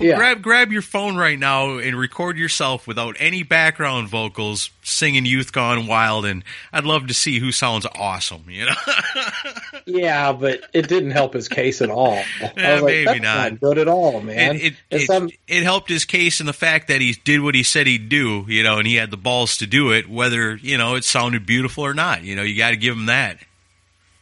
Yeah. 0.00 0.16
grab 0.16 0.42
grab 0.42 0.72
your 0.72 0.82
phone 0.82 1.16
right 1.16 1.38
now 1.38 1.78
and 1.78 1.96
record 1.96 2.36
yourself 2.36 2.86
without 2.86 3.16
any 3.20 3.42
background 3.44 4.08
vocals 4.08 4.70
singing 4.82 5.24
"Youth 5.24 5.52
Gone 5.52 5.86
Wild," 5.86 6.26
and 6.26 6.42
I'd 6.72 6.84
love 6.84 7.06
to 7.08 7.14
see 7.14 7.38
who 7.38 7.52
sounds 7.52 7.86
awesome. 7.94 8.44
You 8.48 8.66
know, 8.66 8.74
yeah, 9.86 10.32
but 10.32 10.60
it 10.72 10.88
didn't 10.88 11.10
help 11.12 11.34
his 11.34 11.48
case 11.48 11.82
at 11.82 11.90
all. 11.90 12.18
I 12.40 12.52
Yeah, 12.56 12.74
like, 12.80 12.84
maybe 12.84 13.20
not. 13.20 13.52
not 13.52 13.60
good 13.60 13.78
at 13.78 13.88
all, 13.88 14.20
man. 14.20 14.56
it 14.56 14.74
it, 14.90 15.10
it, 15.10 15.38
it 15.46 15.62
helped 15.62 15.88
his 15.88 16.04
case 16.04 16.40
in 16.40 16.46
the 16.46 16.52
fact 16.52 16.88
that 16.88 17.00
he 17.00 17.12
did 17.24 17.40
what 17.40 17.54
he 17.54 17.62
said 17.62 17.86
he'd 17.86 18.08
do. 18.08 18.44
You 18.48 18.62
know, 18.62 18.78
and 18.78 18.86
he 18.86 18.96
had 18.96 19.10
the 19.10 19.16
balls 19.16 19.56
to 19.58 19.66
do 19.66 19.92
it, 19.92 20.08
whether 20.08 20.56
you 20.56 20.78
know 20.78 20.94
it 20.94 21.04
sounded 21.04 21.46
beautiful 21.46 21.84
or 21.84 21.94
not. 21.94 22.22
You 22.22 22.34
know, 22.36 22.42
you 22.42 22.56
got 22.56 22.70
to 22.70 22.76
give 22.76 22.96
him 22.96 23.06
that. 23.06 23.38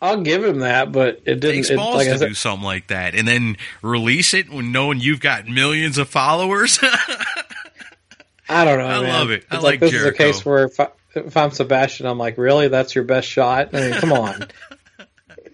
I'll 0.01 0.21
give 0.21 0.43
him 0.43 0.59
that, 0.61 0.91
but 0.91 1.21
it 1.27 1.37
didn't. 1.37 1.55
takes 1.55 1.71
It, 1.71 1.77
balls 1.77 1.95
like 2.07 2.19
to 2.19 2.27
do 2.27 2.35
something 2.35 2.65
like 2.65 2.89
that 2.89 3.15
and 3.15 3.27
then 3.29 3.57
release 3.83 4.35
it 4.35 4.51
when 4.51 4.73
knowing 4.73 4.99
you've 4.99 5.21
got 5.21 5.47
millions 5.47 5.97
of 5.97 6.09
followers. 6.09 6.81
I 8.49 8.65
don't 8.65 8.79
know. 8.79 8.87
I 8.87 9.01
man. 9.01 9.09
love 9.09 9.31
it. 9.31 9.45
I 9.49 9.55
It's 9.55 9.65
like 9.65 9.79
this 9.81 9.95
is 9.95 10.05
a 10.05 10.13
case 10.13 10.45
where 10.45 10.65
if, 10.65 10.81
I, 10.81 10.89
if 11.15 11.37
I'm 11.37 11.53
Sebastian, 11.53 12.07
I'm 12.07 12.19
like, 12.19 12.37
really, 12.37 12.67
that's 12.69 12.95
your 12.97 13.05
best 13.05 13.29
shot? 13.29 13.71
I 13.75 13.81
mean, 13.91 13.93
come 14.01 14.13
on, 14.13 14.47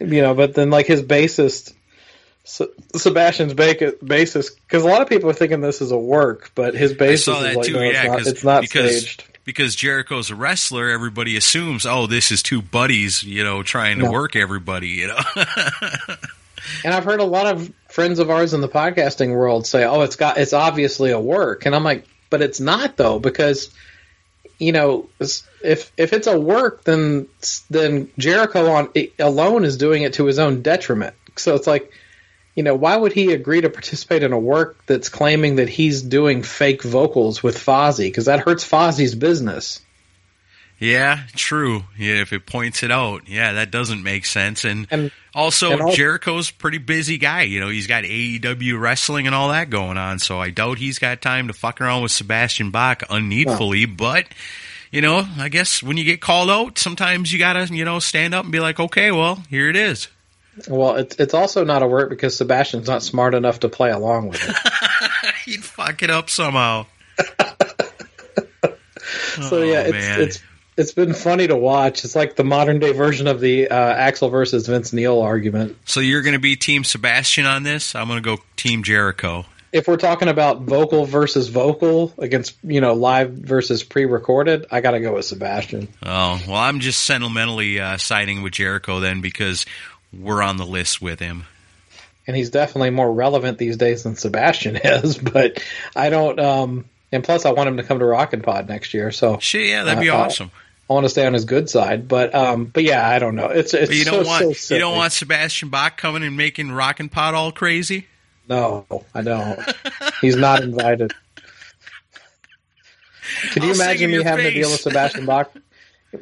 you 0.00 0.22
know. 0.22 0.34
But 0.34 0.54
then 0.54 0.70
like 0.70 0.86
his 0.86 1.02
bassist, 1.02 1.72
Sebastian's 2.44 3.54
bassist, 3.54 4.50
because 4.66 4.82
a 4.82 4.86
lot 4.86 5.02
of 5.02 5.08
people 5.08 5.30
are 5.30 5.34
thinking 5.34 5.60
this 5.60 5.80
is 5.80 5.90
a 5.90 5.98
work, 5.98 6.52
but 6.54 6.74
his 6.74 6.94
bassist 6.94 7.48
is 7.50 7.56
like, 7.56 7.66
too. 7.66 7.72
no, 7.74 7.80
yeah, 7.82 8.04
it's 8.04 8.24
not. 8.24 8.26
It's 8.26 8.44
not 8.44 8.60
because 8.62 9.00
staged. 9.02 9.38
because 9.44 9.76
Jericho's 9.76 10.30
a 10.30 10.34
wrestler. 10.34 10.88
Everybody 10.88 11.36
assumes, 11.36 11.84
oh, 11.86 12.06
this 12.06 12.30
is 12.30 12.42
two 12.42 12.62
buddies, 12.62 13.22
you 13.22 13.44
know, 13.44 13.62
trying 13.62 13.98
to 13.98 14.04
No. 14.04 14.12
work 14.12 14.34
everybody. 14.36 14.88
You 14.88 15.08
know, 15.08 15.18
And 16.84 16.92
I've 16.92 17.04
heard 17.04 17.20
a 17.20 17.24
lot 17.24 17.46
of 17.46 17.72
friends 17.88 18.18
of 18.18 18.30
ours 18.30 18.52
in 18.52 18.60
the 18.60 18.68
podcasting 18.68 19.30
world 19.34 19.66
say, 19.66 19.84
"Oh, 19.84 20.02
it's 20.02 20.16
got 20.16 20.36
it's 20.38 20.52
obviously 20.52 21.12
a 21.12 21.20
work," 21.20 21.64
and 21.66 21.74
I'm 21.74 21.84
like, 21.84 22.04
"But 22.30 22.42
it's 22.42 22.60
not 22.60 22.96
though, 22.96 23.18
because 23.18 23.70
you 24.58 24.72
know, 24.72 25.08
if 25.20 25.92
if 25.96 26.12
it's 26.12 26.26
a 26.26 26.38
work, 26.38 26.84
then 26.84 27.28
then 27.70 28.10
Jericho 28.18 28.70
on 28.72 28.92
alone 29.18 29.64
is 29.64 29.76
doing 29.76 30.02
it 30.02 30.14
to 30.14 30.26
his 30.26 30.38
own 30.38 30.62
detriment. 30.62 31.14
So 31.36 31.54
it's 31.54 31.66
like, 31.66 31.92
you 32.54 32.64
know, 32.64 32.74
why 32.74 32.96
would 32.96 33.12
he 33.12 33.32
agree 33.32 33.60
to 33.60 33.70
participate 33.70 34.24
in 34.24 34.32
a 34.32 34.38
work 34.38 34.84
that's 34.86 35.08
claiming 35.08 35.56
that 35.56 35.68
he's 35.68 36.02
doing 36.02 36.42
fake 36.42 36.82
vocals 36.82 37.42
with 37.42 37.56
Fozzy? 37.56 38.08
Because 38.08 38.24
that 38.24 38.40
hurts 38.40 38.68
Fozzy's 38.68 39.14
business. 39.14 39.80
Yeah, 40.80 41.22
true. 41.34 41.82
Yeah, 41.98 42.20
if 42.22 42.32
it 42.32 42.46
points 42.46 42.82
it 42.84 42.90
out, 42.92 43.28
yeah, 43.28 43.54
that 43.54 43.70
doesn't 43.72 44.02
make 44.02 44.24
sense. 44.26 44.64
And, 44.64 44.86
And- 44.90 45.10
also, 45.34 45.72
and 45.78 45.92
Jericho's 45.96 46.50
a 46.50 46.54
pretty 46.54 46.78
busy 46.78 47.18
guy. 47.18 47.42
You 47.42 47.60
know, 47.60 47.68
he's 47.68 47.86
got 47.86 48.04
AEW 48.04 48.80
wrestling 48.80 49.26
and 49.26 49.34
all 49.34 49.48
that 49.50 49.70
going 49.70 49.96
on. 49.98 50.18
So 50.20 50.40
I 50.40 50.50
doubt 50.50 50.78
he's 50.78 50.98
got 50.98 51.20
time 51.22 51.48
to 51.48 51.52
fuck 51.52 51.80
around 51.80 52.02
with 52.02 52.12
Sebastian 52.12 52.70
Bach 52.70 53.02
unneedfully. 53.10 53.86
But 53.86 54.26
you 54.90 55.00
know, 55.00 55.26
I 55.36 55.48
guess 55.48 55.82
when 55.82 55.96
you 55.96 56.04
get 56.04 56.20
called 56.20 56.48
out, 56.50 56.78
sometimes 56.78 57.32
you 57.32 57.38
gotta 57.38 57.72
you 57.72 57.84
know 57.84 57.98
stand 58.00 58.34
up 58.34 58.44
and 58.44 58.52
be 58.52 58.58
like, 58.60 58.80
okay, 58.80 59.10
well, 59.12 59.42
here 59.50 59.68
it 59.68 59.76
is. 59.76 60.08
Well, 60.68 60.96
it's 60.96 61.14
it's 61.20 61.34
also 61.34 61.64
not 61.64 61.82
a 61.82 61.86
work 61.86 62.08
because 62.10 62.36
Sebastian's 62.36 62.88
not 62.88 63.02
smart 63.04 63.34
enough 63.34 63.60
to 63.60 63.68
play 63.68 63.90
along 63.90 64.28
with 64.28 64.42
it. 64.48 64.56
He'd 65.44 65.62
fuck 65.64 66.02
it 66.02 66.10
up 66.10 66.30
somehow. 66.30 66.86
so 69.48 69.62
yeah, 69.62 69.82
Oh, 69.86 69.86
it's 69.86 69.92
man. 69.92 70.20
it's 70.22 70.42
it's 70.78 70.92
been 70.92 71.12
funny 71.12 71.48
to 71.48 71.56
watch. 71.56 72.04
It's 72.04 72.14
like 72.14 72.36
the 72.36 72.44
modern 72.44 72.78
day 72.78 72.92
version 72.92 73.26
of 73.26 73.40
the 73.40 73.68
uh, 73.68 73.96
Axl 73.96 74.30
versus 74.30 74.66
Vince 74.66 74.92
Neil 74.92 75.20
argument. 75.20 75.76
So 75.84 75.98
you're 76.00 76.22
going 76.22 76.34
to 76.34 76.38
be 76.38 76.54
Team 76.56 76.84
Sebastian 76.84 77.44
on 77.46 77.64
this? 77.64 77.94
I'm 77.96 78.06
going 78.08 78.22
to 78.22 78.36
go 78.36 78.42
Team 78.56 78.84
Jericho. 78.84 79.44
If 79.72 79.86
we're 79.88 79.96
talking 79.98 80.28
about 80.28 80.62
vocal 80.62 81.04
versus 81.04 81.48
vocal 81.48 82.14
against 82.16 82.56
you 82.62 82.80
know 82.80 82.94
live 82.94 83.32
versus 83.32 83.82
pre-recorded, 83.82 84.66
I 84.70 84.80
got 84.80 84.92
to 84.92 85.00
go 85.00 85.14
with 85.14 85.26
Sebastian. 85.26 85.88
Oh 86.02 86.40
well, 86.46 86.56
I'm 86.56 86.80
just 86.80 87.04
sentimentally 87.04 87.78
uh, 87.78 87.98
siding 87.98 88.42
with 88.42 88.54
Jericho 88.54 89.00
then 89.00 89.20
because 89.20 89.66
we're 90.18 90.42
on 90.42 90.56
the 90.56 90.64
list 90.64 91.02
with 91.02 91.20
him. 91.20 91.44
and 92.26 92.34
he's 92.34 92.48
definitely 92.50 92.90
more 92.90 93.12
relevant 93.12 93.58
these 93.58 93.76
days 93.76 94.04
than 94.04 94.14
Sebastian 94.16 94.76
is. 94.84 95.18
But 95.18 95.62
I 95.94 96.08
don't. 96.08 96.38
Um, 96.40 96.84
and 97.10 97.24
plus, 97.24 97.44
I 97.44 97.52
want 97.52 97.68
him 97.68 97.76
to 97.78 97.82
come 97.82 97.98
to 97.98 98.04
Rockin' 98.04 98.42
Pod 98.42 98.68
next 98.68 98.94
year, 98.94 99.10
so 99.10 99.38
Shit, 99.38 99.66
yeah, 99.66 99.84
that'd 99.84 100.00
be 100.00 100.08
uh, 100.10 100.16
awesome. 100.16 100.50
I 100.54 100.67
want 100.94 101.04
to 101.04 101.10
stay 101.10 101.26
on 101.26 101.34
his 101.34 101.44
good 101.44 101.68
side. 101.70 102.08
But 102.08 102.34
um, 102.34 102.64
but 102.64 102.82
yeah, 102.82 103.08
I 103.08 103.18
don't 103.18 103.36
know. 103.36 103.48
It's 103.48 103.74
it's 103.74 103.88
But 103.88 103.96
you 103.96 104.04
don't 104.04 104.26
want 104.26 104.56
so 104.56 104.74
you 104.74 104.80
don't 104.80 104.96
want 104.96 105.12
Sebastian 105.12 105.68
Bach 105.68 105.96
coming 105.96 106.22
and 106.22 106.36
making 106.36 106.72
Rockin' 106.72 107.08
Pod 107.08 107.34
all 107.34 107.52
crazy. 107.52 108.06
No, 108.48 108.86
I 109.14 109.22
don't. 109.22 109.60
He's 110.20 110.36
not 110.36 110.62
invited. 110.62 111.12
Could 113.52 113.62
you 113.62 113.70
I'll 113.70 113.74
imagine 113.74 114.10
me 114.10 114.22
having 114.22 114.46
to 114.46 114.50
deal 114.50 114.70
with 114.70 114.80
Sebastian 114.80 115.26
Bach? 115.26 115.52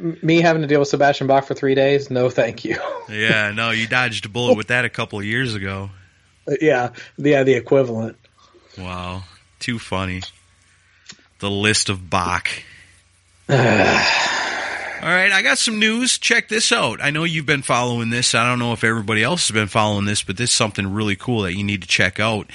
Me 0.01 0.41
having 0.41 0.63
to 0.63 0.69
deal 0.69 0.81
with 0.81 0.89
Sebastian 0.89 1.29
Bach 1.29 1.47
for 1.47 1.55
three 1.55 1.77
days? 1.77 2.11
No, 2.11 2.29
thank 2.29 2.65
you. 2.65 2.81
Yeah, 3.09 3.53
no, 3.53 3.71
you 3.71 3.87
dodged 3.87 4.27
a 4.27 4.29
bullet 4.29 4.57
with 4.57 4.67
that 4.69 4.85
a 4.85 4.89
couple 4.89 5.21
of 5.21 5.25
years 5.25 5.55
ago. 5.55 5.91
yeah, 6.61 6.91
yeah, 7.17 7.45
the 7.45 7.55
equivalent. 7.55 8.17
Wow, 8.77 9.23
too 9.61 9.79
funny. 9.79 10.23
The 11.39 11.51
list 11.51 11.89
of 11.89 12.11
Bach. 12.11 12.49
All 15.07 15.13
right, 15.13 15.31
I 15.31 15.41
got 15.43 15.59
some 15.59 15.79
news. 15.79 16.19
Check 16.19 16.49
this 16.49 16.73
out. 16.73 17.01
I 17.01 17.11
know 17.11 17.23
you've 17.23 17.47
been 17.47 17.63
following 17.63 18.11
this. 18.11 18.35
I 18.35 18.45
don't 18.45 18.59
know 18.59 18.73
if 18.73 18.83
everybody 18.83 19.23
else 19.23 19.47
has 19.47 19.55
been 19.55 19.69
following 19.69 20.05
this, 20.05 20.25
but 20.25 20.37
this 20.37 20.51
is 20.51 20.57
something 20.57 20.93
really 20.93 21.15
cool 21.15 21.43
that 21.43 21.55
you 21.55 21.63
need 21.63 21.83
to 21.83 21.87
check 21.87 22.19
out. 22.19 22.51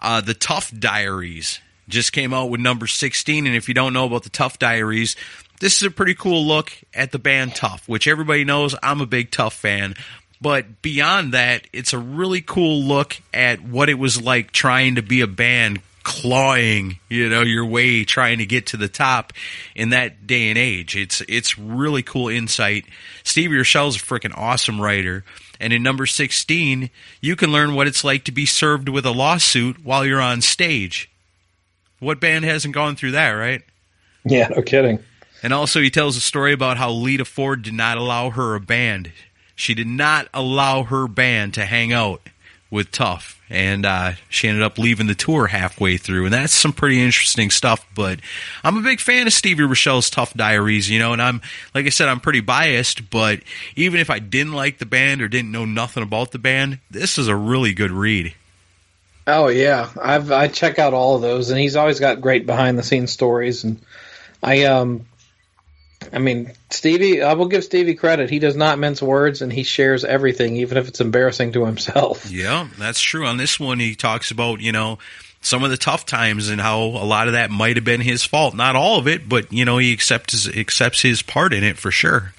Uh, 0.00 0.20
the 0.20 0.34
Tuff 0.34 0.76
Diaries 0.76 1.60
just 1.88 2.12
came 2.12 2.34
out 2.34 2.50
with 2.50 2.60
number 2.60 2.88
16, 2.88 3.46
and 3.46 3.54
if 3.54 3.68
you 3.68 3.74
don't 3.74 3.92
know 3.92 4.06
about 4.06 4.24
the 4.24 4.30
Tuff 4.30 4.58
Diaries, 4.58 5.14
this 5.60 5.76
is 5.76 5.86
a 5.86 5.92
pretty 5.92 6.16
cool 6.16 6.44
look 6.44 6.72
at 6.92 7.12
the 7.12 7.20
band 7.20 7.54
Tuff, 7.54 7.88
which 7.88 8.08
everybody 8.08 8.42
knows 8.42 8.74
I'm 8.82 9.00
a 9.00 9.06
big 9.06 9.30
Tuff 9.30 9.54
fan. 9.54 9.94
But 10.40 10.82
beyond 10.82 11.34
that, 11.34 11.68
it's 11.72 11.92
a 11.92 11.98
really 11.98 12.40
cool 12.40 12.82
look 12.82 13.16
at 13.32 13.62
what 13.62 13.88
it 13.88 13.94
was 13.94 14.20
like 14.20 14.50
trying 14.50 14.96
to 14.96 15.02
be 15.02 15.20
a 15.20 15.28
band 15.28 15.80
clawing, 16.02 16.98
you 17.08 17.28
know, 17.28 17.42
your 17.42 17.64
way 17.64 18.04
trying 18.04 18.38
to 18.38 18.46
get 18.46 18.66
to 18.68 18.76
the 18.76 18.88
top 18.88 19.32
in 19.74 19.90
that 19.90 20.26
day 20.26 20.48
and 20.48 20.58
age. 20.58 20.96
It's 20.96 21.22
it's 21.28 21.58
really 21.58 22.02
cool 22.02 22.28
insight. 22.28 22.84
Stevie 23.24 23.56
Rachelle's 23.56 23.96
a 23.96 24.00
freaking 24.00 24.36
awesome 24.36 24.80
writer. 24.80 25.24
And 25.60 25.72
in 25.72 25.82
number 25.82 26.06
16, 26.06 26.90
you 27.20 27.36
can 27.36 27.52
learn 27.52 27.74
what 27.74 27.86
it's 27.86 28.02
like 28.02 28.24
to 28.24 28.32
be 28.32 28.46
served 28.46 28.88
with 28.88 29.06
a 29.06 29.12
lawsuit 29.12 29.84
while 29.84 30.04
you're 30.04 30.20
on 30.20 30.40
stage. 30.40 31.08
What 32.00 32.20
band 32.20 32.44
hasn't 32.44 32.74
gone 32.74 32.96
through 32.96 33.12
that, 33.12 33.30
right? 33.30 33.62
Yeah, 34.24 34.48
no 34.48 34.62
kidding. 34.62 34.98
And 35.42 35.52
also, 35.52 35.80
he 35.80 35.90
tells 35.90 36.16
a 36.16 36.20
story 36.20 36.52
about 36.52 36.78
how 36.78 36.90
Lita 36.90 37.24
Ford 37.24 37.62
did 37.62 37.74
not 37.74 37.96
allow 37.96 38.30
her 38.30 38.54
a 38.54 38.60
band. 38.60 39.12
She 39.54 39.74
did 39.74 39.86
not 39.86 40.28
allow 40.34 40.84
her 40.84 41.06
band 41.06 41.54
to 41.54 41.64
hang 41.64 41.92
out 41.92 42.22
with 42.70 42.90
Tuff. 42.90 43.40
And 43.52 43.84
uh, 43.84 44.12
she 44.30 44.48
ended 44.48 44.62
up 44.62 44.78
leaving 44.78 45.06
the 45.06 45.14
tour 45.14 45.46
halfway 45.46 45.98
through. 45.98 46.24
And 46.24 46.32
that's 46.32 46.54
some 46.54 46.72
pretty 46.72 47.02
interesting 47.02 47.50
stuff. 47.50 47.86
But 47.94 48.18
I'm 48.64 48.78
a 48.78 48.82
big 48.82 48.98
fan 48.98 49.26
of 49.26 49.32
Stevie 49.34 49.64
Rachelle's 49.64 50.08
Tuff 50.08 50.32
Diaries, 50.32 50.88
you 50.88 50.98
know. 50.98 51.12
And 51.12 51.20
I'm, 51.20 51.42
like 51.74 51.84
I 51.84 51.90
said, 51.90 52.08
I'm 52.08 52.20
pretty 52.20 52.40
biased. 52.40 53.10
But 53.10 53.40
even 53.76 54.00
if 54.00 54.08
I 54.08 54.20
didn't 54.20 54.54
like 54.54 54.78
the 54.78 54.86
band 54.86 55.20
or 55.20 55.28
didn't 55.28 55.52
know 55.52 55.66
nothing 55.66 56.02
about 56.02 56.32
the 56.32 56.38
band, 56.38 56.78
this 56.90 57.18
is 57.18 57.28
a 57.28 57.36
really 57.36 57.74
good 57.74 57.90
read. 57.90 58.34
Oh 59.26 59.48
yeah, 59.48 59.88
I've 60.00 60.32
I 60.32 60.48
check 60.48 60.80
out 60.80 60.94
all 60.94 61.14
of 61.14 61.22
those, 61.22 61.50
and 61.50 61.60
he's 61.60 61.76
always 61.76 62.00
got 62.00 62.20
great 62.20 62.44
behind 62.44 62.76
the 62.76 62.82
scenes 62.82 63.12
stories. 63.12 63.62
And 63.62 63.80
I 64.42 64.64
um, 64.64 65.06
I 66.12 66.18
mean 66.18 66.52
Stevie, 66.70 67.22
I 67.22 67.34
will 67.34 67.48
give 67.48 67.64
Stevie 67.64 67.94
credit. 67.94 68.30
He 68.30 68.38
does 68.38 68.56
not 68.56 68.78
mince 68.78 69.02
words, 69.02 69.42
and 69.42 69.52
he 69.52 69.62
shares 69.62 70.04
everything, 70.04 70.56
even 70.56 70.78
if 70.78 70.88
it's 70.88 71.00
embarrassing 71.00 71.52
to 71.52 71.64
himself. 71.66 72.30
Yeah, 72.30 72.68
that's 72.78 73.00
true. 73.00 73.26
On 73.26 73.36
this 73.36 73.60
one, 73.60 73.78
he 73.78 73.94
talks 73.94 74.30
about, 74.30 74.60
you 74.60 74.72
know, 74.72 74.98
some 75.40 75.64
of 75.64 75.70
the 75.70 75.76
tough 75.76 76.06
times 76.06 76.48
and 76.48 76.60
how 76.60 76.80
a 76.80 77.04
lot 77.04 77.26
of 77.26 77.34
that 77.34 77.50
might 77.50 77.76
have 77.76 77.84
been 77.84 78.00
his 78.00 78.24
fault. 78.24 78.54
Not 78.54 78.76
all 78.76 78.98
of 78.98 79.08
it, 79.08 79.28
but, 79.28 79.52
you 79.52 79.64
know, 79.64 79.78
he 79.78 79.92
accepts, 79.92 80.48
accepts 80.48 81.02
his 81.02 81.20
part 81.20 81.52
in 81.52 81.64
it 81.64 81.76
for 81.76 81.90
sure. 81.90 82.32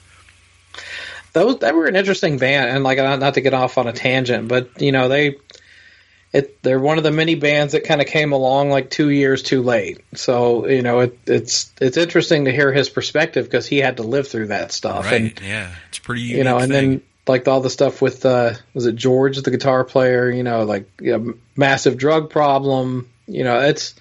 Those 1.34 1.60
that 1.60 1.76
were 1.76 1.88
an 1.88 1.96
interesting 1.96 2.38
band, 2.38 2.70
and 2.70 2.84
like 2.84 3.00
not 3.00 3.34
to 3.34 3.42
get 3.42 3.54
off 3.56 3.80
on 3.80 3.88
a 3.88 3.94
tangent, 3.94 4.48
but 4.48 4.70
you 4.80 4.92
know 4.92 5.10
they. 5.10 5.38
It, 6.34 6.64
they're 6.64 6.80
one 6.80 6.98
of 6.98 7.04
the 7.04 7.12
many 7.12 7.36
bands 7.36 7.74
that 7.74 7.84
kind 7.84 8.02
of 8.02 8.08
came 8.08 8.32
along 8.32 8.72
like 8.72 8.90
two 8.90 9.10
years 9.10 9.44
too 9.44 9.62
late. 9.62 10.02
So 10.16 10.68
you 10.68 10.82
know 10.82 11.02
it, 11.02 11.20
it's 11.28 11.72
it's 11.80 11.96
interesting 11.96 12.46
to 12.46 12.52
hear 12.52 12.74
his 12.74 12.90
perspective 12.90 13.46
because 13.46 13.68
he 13.68 13.78
had 13.78 13.98
to 13.98 14.04
live 14.04 14.28
through 14.28 14.48
that 14.48 14.72
stuff. 14.72 15.06
Right. 15.06 15.22
And 15.22 15.42
yeah. 15.42 15.74
It's 15.90 16.00
pretty 16.00 16.22
you 16.22 16.44
know, 16.44 16.58
and 16.58 16.72
thing. 16.72 16.90
then 16.90 17.02
like 17.28 17.48
all 17.48 17.62
the 17.62 17.70
stuff 17.70 18.02
with 18.02 18.26
uh, 18.26 18.54
was 18.74 18.86
it 18.86 18.96
George, 18.96 19.38
the 19.38 19.52
guitar 19.52 19.84
player? 19.84 20.30
You 20.30 20.44
know, 20.44 20.64
like 20.64 20.90
you 21.00 21.18
know, 21.18 21.34
massive 21.56 21.98
drug 21.98 22.30
problem. 22.30 23.10
You 23.28 23.44
know, 23.44 23.60
it's 23.60 23.96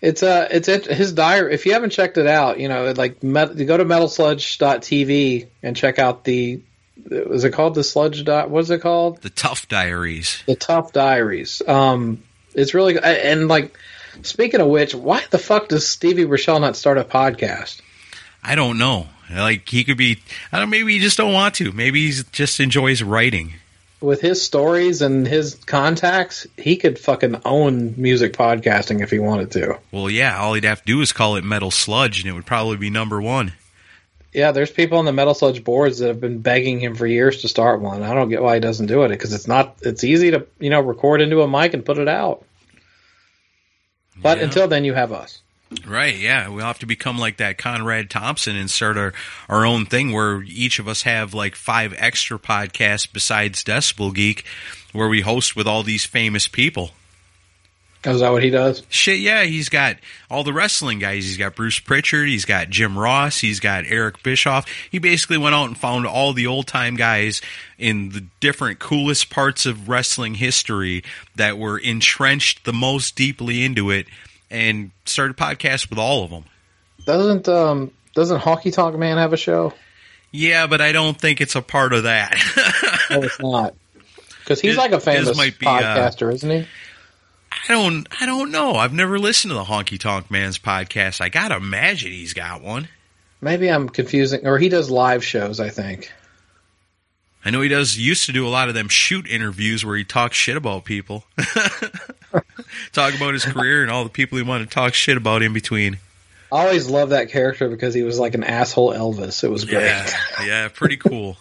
it's 0.00 0.22
uh 0.22 0.48
it's 0.50 0.68
it, 0.68 0.86
his 0.86 1.12
diary. 1.12 1.54
If 1.54 1.66
you 1.66 1.72
haven't 1.72 1.90
checked 1.90 2.18
it 2.18 2.26
out, 2.26 2.60
you 2.60 2.68
know, 2.68 2.92
like 2.92 3.22
met, 3.22 3.56
go 3.56 3.76
to 3.76 3.84
metalsludge.tv 3.84 5.46
and 5.62 5.76
check 5.76 5.98
out 5.98 6.24
the 6.24 6.60
was 7.10 7.44
it 7.44 7.52
called 7.52 7.74
the 7.74 7.84
sludge 7.84 8.24
dot? 8.24 8.50
What's 8.50 8.70
it 8.70 8.80
called? 8.80 9.20
the 9.22 9.30
Tuff 9.30 9.68
Diaries. 9.68 10.42
The 10.46 10.56
Tuff 10.56 10.92
Diaries. 10.92 11.60
Um, 11.66 12.22
it's 12.54 12.74
really 12.74 12.98
and 12.98 13.48
like 13.48 13.76
speaking 14.22 14.60
of 14.60 14.68
which, 14.68 14.94
why 14.94 15.22
the 15.30 15.38
fuck 15.38 15.68
does 15.68 15.86
Stevie 15.86 16.24
Rachelle 16.24 16.60
not 16.60 16.76
start 16.76 16.98
a 16.98 17.04
podcast? 17.04 17.80
I 18.42 18.54
don't 18.54 18.78
know. 18.78 19.08
Like, 19.34 19.68
he 19.68 19.84
could 19.84 19.96
be, 19.96 20.18
I 20.52 20.60
don't 20.60 20.68
maybe 20.70 20.92
he 20.92 20.98
just 20.98 21.16
don't 21.16 21.32
want 21.32 21.54
to. 21.56 21.72
Maybe 21.72 22.10
he 22.10 22.22
just 22.30 22.60
enjoys 22.60 23.02
writing. 23.02 23.54
with 24.00 24.20
his 24.20 24.42
stories 24.42 25.00
and 25.00 25.26
his 25.26 25.54
contacts, 25.64 26.46
he 26.58 26.76
could 26.76 26.98
fucking 26.98 27.40
own 27.46 27.94
music 27.96 28.34
podcasting 28.34 29.02
if 29.02 29.10
he 29.10 29.18
wanted 29.18 29.50
to. 29.52 29.78
Well, 29.90 30.10
yeah, 30.10 30.38
all 30.38 30.52
he'd 30.52 30.64
have 30.64 30.80
to 30.80 30.86
do 30.86 31.00
is 31.00 31.10
call 31.12 31.36
it 31.36 31.42
Metal 31.44 31.70
Sludge, 31.70 32.20
and 32.20 32.28
it 32.28 32.32
would 32.32 32.44
probably 32.44 32.76
be 32.76 32.90
number 32.90 33.20
one. 33.20 33.54
Yeah, 34.34 34.50
there's 34.50 34.70
people 34.70 34.98
on 34.98 35.04
the 35.04 35.12
Metal 35.12 35.32
Sludge 35.32 35.62
boards 35.62 36.00
that 36.00 36.08
have 36.08 36.20
been 36.20 36.40
begging 36.40 36.80
him 36.80 36.96
for 36.96 37.06
years 37.06 37.42
to 37.42 37.48
start 37.48 37.80
one. 37.80 38.02
I 38.02 38.14
don't 38.14 38.28
get 38.28 38.42
why 38.42 38.54
he 38.54 38.60
doesn't 38.60 38.86
do 38.86 39.04
it 39.04 39.08
because 39.08 39.32
it's 39.32 39.46
not. 39.46 39.76
It's 39.82 40.02
easy 40.02 40.32
to 40.32 40.46
you 40.58 40.70
know 40.70 40.80
record 40.80 41.20
into 41.20 41.42
a 41.42 41.48
mic 41.48 41.72
and 41.72 41.84
put 41.84 41.98
it 41.98 42.08
out. 42.08 42.44
But 44.20 44.38
Yeah. 44.38 44.44
until 44.44 44.68
then, 44.68 44.84
you 44.84 44.94
have 44.94 45.12
us. 45.12 45.40
Right, 45.86 46.16
yeah. 46.16 46.48
We'll 46.48 46.64
have 46.66 46.78
to 46.80 46.86
become 46.86 47.18
like 47.18 47.38
that 47.38 47.58
Conrad 47.58 48.08
Thompson 48.10 48.54
and 48.54 48.70
start 48.70 48.96
our, 48.96 49.12
our 49.48 49.66
own 49.66 49.86
thing 49.86 50.12
where 50.12 50.42
each 50.42 50.78
of 50.78 50.86
us 50.86 51.02
have 51.02 51.34
like 51.34 51.56
five 51.56 51.94
extra 51.98 52.38
podcasts 52.38 53.08
besides 53.12 53.64
Decibel 53.64 54.14
Geek 54.14 54.44
where 54.92 55.08
we 55.08 55.22
host 55.22 55.56
with 55.56 55.66
all 55.66 55.82
these 55.82 56.04
famous 56.04 56.46
people. 56.46 56.90
Is 58.04 58.20
that 58.20 58.32
what 58.32 58.42
he 58.42 58.50
does? 58.50 58.82
Shit, 58.90 59.20
yeah, 59.20 59.44
he's 59.44 59.68
got 59.68 59.96
all 60.30 60.44
the 60.44 60.52
wrestling 60.52 60.98
guys. 60.98 61.24
He's 61.24 61.38
got 61.38 61.54
Bruce 61.56 61.78
Prichard, 61.80 62.28
he's 62.28 62.44
got 62.44 62.68
Jim 62.68 62.98
Ross, 62.98 63.38
he's 63.38 63.60
got 63.60 63.84
Eric 63.86 64.22
Bischoff. 64.22 64.66
He 64.90 64.98
basically 64.98 65.38
went 65.38 65.54
out 65.54 65.64
and 65.66 65.78
found 65.78 66.06
all 66.06 66.32
the 66.32 66.46
old 66.46 66.66
time 66.66 66.96
guys 66.96 67.40
in 67.78 68.10
the 68.10 68.24
different 68.40 68.78
coolest 68.78 69.30
parts 69.30 69.64
of 69.64 69.88
wrestling 69.88 70.34
history 70.34 71.02
that 71.36 71.58
were 71.58 71.78
entrenched 71.78 72.64
the 72.64 72.72
most 72.72 73.16
deeply 73.16 73.64
into 73.64 73.90
it 73.90 74.06
and 74.50 74.90
started 75.06 75.38
a 75.38 75.42
podcast 75.42 75.88
with 75.88 75.98
all 75.98 76.24
of 76.24 76.30
them. 76.30 76.44
Doesn't 77.06 77.48
um 77.48 77.90
doesn't 78.14 78.40
Honky 78.40 78.72
Tonk 78.72 78.96
Man 78.96 79.16
have 79.16 79.32
a 79.32 79.36
show? 79.36 79.72
Yeah, 80.30 80.66
but 80.66 80.80
I 80.80 80.92
don't 80.92 81.18
think 81.18 81.40
it's 81.40 81.54
a 81.54 81.62
part 81.62 81.92
of 81.92 82.02
that. 82.04 82.34
No, 83.10 83.22
it's 83.22 83.40
not. 83.40 83.74
Because 84.40 84.60
he's 84.60 84.70
His- 84.72 84.78
like 84.78 84.92
a 84.92 84.96
his 84.96 85.04
famous 85.04 85.36
might 85.36 85.58
be, 85.58 85.66
uh, 85.66 85.70
podcaster, 85.70 86.32
isn't 86.32 86.50
he? 86.50 86.66
I 87.68 87.72
don't 87.72 88.06
I 88.20 88.26
don't 88.26 88.50
know. 88.50 88.74
I've 88.74 88.92
never 88.92 89.18
listened 89.18 89.50
to 89.50 89.54
the 89.54 89.64
Honky 89.64 89.98
Tonk 89.98 90.30
Man's 90.30 90.58
podcast. 90.58 91.20
I 91.20 91.28
gotta 91.28 91.56
imagine 91.56 92.12
he's 92.12 92.34
got 92.34 92.62
one. 92.62 92.88
maybe 93.40 93.68
I'm 93.68 93.88
confusing, 93.88 94.46
or 94.46 94.58
he 94.58 94.68
does 94.68 94.90
live 94.90 95.24
shows. 95.24 95.60
I 95.60 95.70
think. 95.70 96.12
I 97.44 97.50
know 97.50 97.60
he 97.60 97.68
does 97.68 97.98
used 97.98 98.26
to 98.26 98.32
do 98.32 98.46
a 98.46 98.48
lot 98.48 98.68
of 98.68 98.74
them 98.74 98.88
shoot 98.88 99.26
interviews 99.26 99.84
where 99.84 99.96
he 99.96 100.04
talks 100.04 100.36
shit 100.36 100.56
about 100.56 100.84
people. 100.84 101.24
talk 102.92 103.14
about 103.14 103.34
his 103.34 103.44
career 103.44 103.82
and 103.82 103.90
all 103.90 104.04
the 104.04 104.10
people 104.10 104.38
he 104.38 104.44
wanted 104.44 104.70
to 104.70 104.74
talk 104.74 104.94
shit 104.94 105.16
about 105.18 105.42
in 105.42 105.52
between. 105.52 105.98
I 106.50 106.64
always 106.66 106.88
loved 106.88 107.12
that 107.12 107.30
character 107.30 107.68
because 107.68 107.92
he 107.94 108.02
was 108.02 108.18
like 108.18 108.34
an 108.34 108.44
asshole 108.44 108.92
Elvis. 108.94 109.44
It 109.44 109.48
was 109.48 109.64
great. 109.64 109.84
Yeah, 109.84 110.10
yeah, 110.44 110.68
pretty 110.68 110.96
cool. 110.96 111.36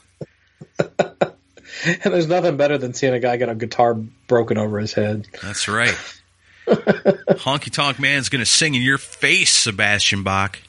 and 1.86 2.02
there's 2.14 2.28
nothing 2.28 2.58
better 2.58 2.78
than 2.78 2.94
seeing 2.94 3.14
a 3.14 3.20
guy 3.20 3.38
get 3.38 3.50
a 3.50 3.56
guitar 3.56 3.94
broken 4.28 4.58
over 4.58 4.80
his 4.80 4.94
head. 4.94 5.28
That's 5.42 5.68
right. 5.68 5.96
Honky 6.68 7.72
Tonk 7.72 8.00
Man's 8.00 8.30
going 8.30 8.40
to 8.40 8.46
sing 8.46 8.76
in 8.76 8.82
your 8.82 8.98
face, 8.98 9.52
Sebastian 9.56 10.24
Bach, 10.24 10.60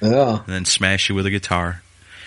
Yeah. 0.00 0.38
and 0.44 0.46
then 0.46 0.64
smash 0.64 1.08
you 1.08 1.14
with 1.14 1.26
a 1.26 1.30
guitar. 1.30 1.82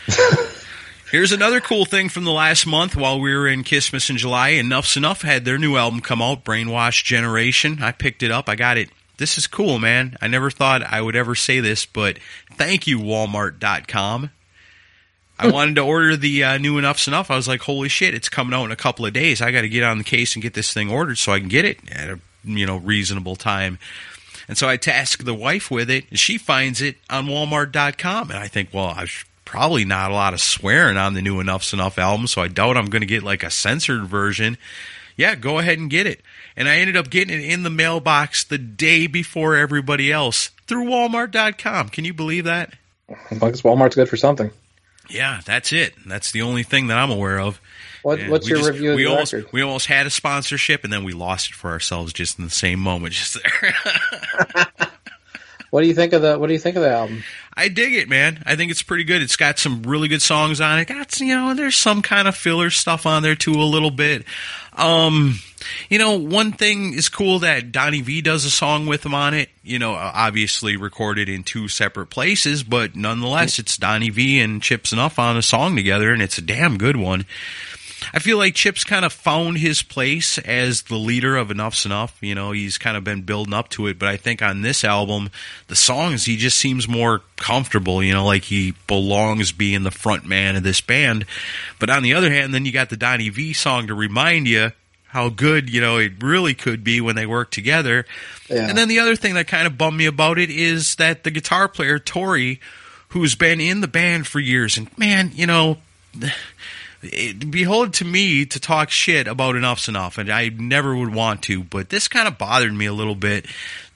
Here's 1.11 1.31
another 1.31 1.61
cool 1.61 1.85
thing 1.85 2.09
from 2.09 2.23
the 2.25 2.31
last 2.31 2.65
month 2.65 2.95
while 2.95 3.19
we 3.19 3.35
were 3.35 3.47
in 3.47 3.63
Christmas 3.63 4.09
in 4.09 4.17
July. 4.17 4.49
Enuff 4.53 4.85
Z'Nuff 4.87 5.21
had 5.21 5.45
their 5.45 5.59
new 5.59 5.75
album 5.77 6.01
come 6.01 6.21
out, 6.23 6.43
Brainwash 6.43 7.03
Generation. 7.03 7.77
I 7.83 7.91
picked 7.91 8.23
it 8.23 8.31
up. 8.31 8.49
I 8.49 8.55
got 8.55 8.77
it. 8.77 8.89
This 9.17 9.37
is 9.37 9.45
cool, 9.45 9.77
man. 9.77 10.17
I 10.21 10.27
never 10.27 10.49
thought 10.49 10.81
I 10.81 10.99
would 10.99 11.15
ever 11.15 11.35
say 11.35 11.59
this, 11.59 11.85
but 11.85 12.17
thank 12.55 12.87
you, 12.87 12.97
Walmart.com. 12.97 14.31
I 15.37 15.51
wanted 15.51 15.75
to 15.75 15.81
order 15.81 16.15
the 16.15 16.43
uh, 16.43 16.57
new 16.57 16.77
Enuff 16.77 16.97
Z'Nuff. 16.97 17.31
I 17.31 17.35
was 17.35 17.47
like, 17.47 17.61
holy 17.61 17.89
shit, 17.89 18.13
it's 18.13 18.29
coming 18.29 18.53
out 18.53 18.65
in 18.65 18.71
a 18.71 18.75
couple 18.75 19.05
of 19.05 19.13
days. 19.13 19.41
I 19.41 19.51
got 19.51 19.61
to 19.61 19.69
get 19.69 19.83
on 19.83 19.97
the 19.97 20.03
case 20.03 20.35
and 20.35 20.43
get 20.43 20.53
this 20.53 20.73
thing 20.73 20.91
ordered 20.91 21.17
so 21.17 21.31
I 21.31 21.39
can 21.39 21.49
get 21.49 21.65
it 21.65 21.79
at 21.91 22.09
a 22.09 22.19
you 22.43 22.65
know 22.65 22.77
reasonable 22.77 23.35
time. 23.35 23.79
And 24.47 24.57
so 24.57 24.67
I 24.67 24.77
task 24.77 25.23
the 25.23 25.33
wife 25.33 25.71
with 25.71 25.89
it, 25.89 26.05
and 26.09 26.19
she 26.19 26.37
finds 26.37 26.81
it 26.81 26.97
on 27.09 27.27
Walmart.com. 27.27 28.29
And 28.29 28.37
I 28.37 28.47
think, 28.47 28.69
well, 28.73 28.87
I 28.87 29.07
probably 29.45 29.85
not 29.85 30.11
a 30.11 30.13
lot 30.13 30.33
of 30.33 30.41
swearing 30.41 30.97
on 30.97 31.13
the 31.13 31.21
new 31.21 31.39
Enuff 31.39 31.63
Z'Nuff 31.63 31.97
album, 31.97 32.27
so 32.27 32.41
I 32.41 32.47
doubt 32.47 32.77
I'm 32.77 32.87
going 32.87 33.01
to 33.01 33.07
get 33.07 33.23
like 33.23 33.43
a 33.43 33.49
censored 33.49 34.05
version. 34.05 34.57
Yeah, 35.15 35.35
go 35.35 35.59
ahead 35.59 35.79
and 35.79 35.89
get 35.89 36.07
it. 36.07 36.21
And 36.55 36.67
I 36.67 36.77
ended 36.77 36.97
up 36.97 37.09
getting 37.09 37.39
it 37.39 37.43
in 37.45 37.63
the 37.63 37.69
mailbox 37.69 38.43
the 38.43 38.57
day 38.57 39.07
before 39.07 39.55
everybody 39.55 40.11
else 40.11 40.49
through 40.67 40.85
Walmart.com. 40.85 41.89
Can 41.89 42.05
you 42.05 42.13
believe 42.13 42.45
that? 42.45 42.73
I 43.09 43.35
guess 43.35 43.61
Walmart's 43.61 43.95
good 43.95 44.09
for 44.09 44.17
something. 44.17 44.51
Yeah, 45.09 45.41
that's 45.45 45.71
it. 45.73 45.93
That's 46.05 46.31
the 46.31 46.41
only 46.41 46.63
thing 46.63 46.87
that 46.87 46.97
I'm 46.97 47.11
aware 47.11 47.39
of. 47.39 47.59
What, 48.03 48.19
what's 48.27 48.47
your 48.47 48.57
just- 48.59 48.71
review 48.71 48.91
of 48.91 48.95
we 48.97 49.03
the 49.03 49.09
almost, 49.11 49.33
record? 49.33 49.53
We 49.53 49.61
almost 49.61 49.87
had 49.87 50.05
a 50.05 50.09
sponsorship, 50.09 50.83
and 50.83 50.91
then 50.91 51.03
we 51.03 51.13
lost 51.13 51.49
it 51.51 51.55
for 51.55 51.69
ourselves 51.71 52.11
just 52.13 52.37
in 52.37 52.45
the 52.45 52.51
same 52.51 52.79
moment. 52.79 53.13
Just 53.13 53.37
there. 53.41 54.65
What 55.69 55.81
do 55.81 55.87
you 55.87 55.95
think 55.95 56.13
of 56.13 56.21
the 56.21 56.37
What 56.37 56.47
do 56.47 56.53
you 56.53 56.59
think 56.59 56.75
of 56.75 56.83
the 56.83 56.91
album? 56.91 57.23
I 57.55 57.67
dig 57.67 57.95
it, 57.95 58.07
man. 58.07 58.43
I 58.45 58.55
think 58.55 58.69
it's 58.69 58.83
pretty 58.83 59.05
good. 59.05 59.23
It's 59.23 59.37
got 59.37 59.57
some 59.57 59.81
really 59.81 60.07
good 60.07 60.21
songs 60.21 60.61
on 60.61 60.77
it. 60.77 60.85
Got 60.87 61.19
you 61.19 61.33
know, 61.33 61.55
there's 61.55 61.75
some 61.75 62.03
kind 62.03 62.27
of 62.27 62.35
filler 62.35 62.69
stuff 62.69 63.07
on 63.07 63.23
there 63.23 63.33
too, 63.33 63.53
a 63.53 63.63
little 63.63 63.89
bit. 63.89 64.23
Um, 64.73 65.39
you 65.89 65.99
know, 65.99 66.17
one 66.17 66.51
thing 66.51 66.93
is 66.93 67.09
cool 67.09 67.39
that 67.39 67.71
Donnie 67.71 68.01
Vie 68.01 68.21
does 68.21 68.45
a 68.45 68.51
song 68.51 68.85
with 68.85 69.05
him 69.05 69.13
on 69.13 69.33
it. 69.33 69.49
You 69.63 69.79
know, 69.79 69.93
uh, 69.93 70.11
obviously 70.13 70.77
recorded 70.77 71.29
in 71.29 71.43
two 71.43 71.67
separate 71.67 72.07
places, 72.07 72.63
but 72.63 72.95
nonetheless, 72.95 73.59
it's 73.59 73.77
Donnie 73.77 74.09
Vie 74.09 74.41
and 74.43 74.61
Chip 74.61 74.83
Z'Nuff 74.83 75.19
on 75.19 75.37
a 75.37 75.41
song 75.41 75.75
together, 75.75 76.11
and 76.11 76.21
it's 76.21 76.37
a 76.37 76.41
damn 76.41 76.77
good 76.77 76.97
one. 76.97 77.25
I 78.11 78.19
feel 78.19 78.37
like 78.37 78.55
Chip's 78.55 78.83
kind 78.83 79.05
of 79.05 79.13
found 79.13 79.57
his 79.59 79.83
place 79.83 80.37
as 80.39 80.83
the 80.83 80.95
leader 80.95 81.37
of 81.37 81.49
Enuff 81.49 81.75
Z'Nuff. 81.75 82.11
You 82.21 82.35
know, 82.35 82.51
he's 82.51 82.77
kind 82.77 82.97
of 82.97 83.03
been 83.03 83.21
building 83.21 83.53
up 83.53 83.69
to 83.69 83.87
it, 83.87 83.99
but 83.99 84.09
I 84.09 84.17
think 84.17 84.41
on 84.41 84.61
this 84.61 84.83
album, 84.83 85.29
the 85.67 85.75
songs, 85.75 86.25
he 86.25 86.35
just 86.35 86.57
seems 86.57 86.87
more 86.87 87.21
comfortable, 87.37 88.03
you 88.03 88.13
know, 88.13 88.25
like 88.25 88.43
he 88.43 88.73
belongs 88.87 89.51
being 89.51 89.83
the 89.83 89.91
front 89.91 90.25
man 90.25 90.55
of 90.55 90.63
this 90.63 90.81
band. 90.81 91.25
But 91.79 91.89
on 91.89 92.03
the 92.03 92.13
other 92.13 92.31
hand, 92.31 92.53
then 92.53 92.65
you 92.65 92.71
got 92.71 92.89
the 92.89 92.97
Donnie 92.97 93.29
Vie 93.29 93.53
song 93.53 93.87
to 93.87 93.93
remind 93.93 94.47
you 94.47 94.71
how 95.13 95.29
good, 95.29 95.69
you 95.69 95.79
know, 95.79 95.97
it 95.97 96.13
really 96.23 96.55
could 96.55 96.83
be 96.83 96.99
when 96.99 97.15
they 97.15 97.27
work 97.27 97.51
together. 97.51 98.03
Yeah. 98.49 98.67
And 98.67 98.75
then 98.75 98.87
the 98.87 98.97
other 98.97 99.15
thing 99.15 99.35
that 99.35 99.47
kind 99.47 99.67
of 99.67 99.77
bummed 99.77 99.95
me 99.95 100.07
about 100.07 100.39
it 100.39 100.49
is 100.49 100.95
that 100.95 101.23
the 101.23 101.29
guitar 101.29 101.67
player, 101.67 101.99
Tory, 101.99 102.59
who's 103.09 103.35
been 103.35 103.61
in 103.61 103.81
the 103.81 103.87
band 103.87 104.25
for 104.25 104.39
years, 104.39 104.75
and 104.75 104.89
man, 104.97 105.29
you 105.35 105.45
know, 105.45 105.77
it, 107.03 107.51
behold 107.51 107.93
to 107.93 108.05
me 108.05 108.43
to 108.47 108.59
talk 108.59 108.89
shit 108.89 109.27
about 109.27 109.55
Enuff 109.55 109.77
Z'Nuff, 109.77 110.17
and 110.17 110.31
I 110.31 110.49
never 110.49 110.95
would 110.95 111.13
want 111.13 111.43
to, 111.43 111.63
but 111.63 111.89
this 111.89 112.07
kind 112.07 112.27
of 112.27 112.39
bothered 112.39 112.73
me 112.73 112.87
a 112.87 112.93
little 112.93 113.13
bit. 113.13 113.45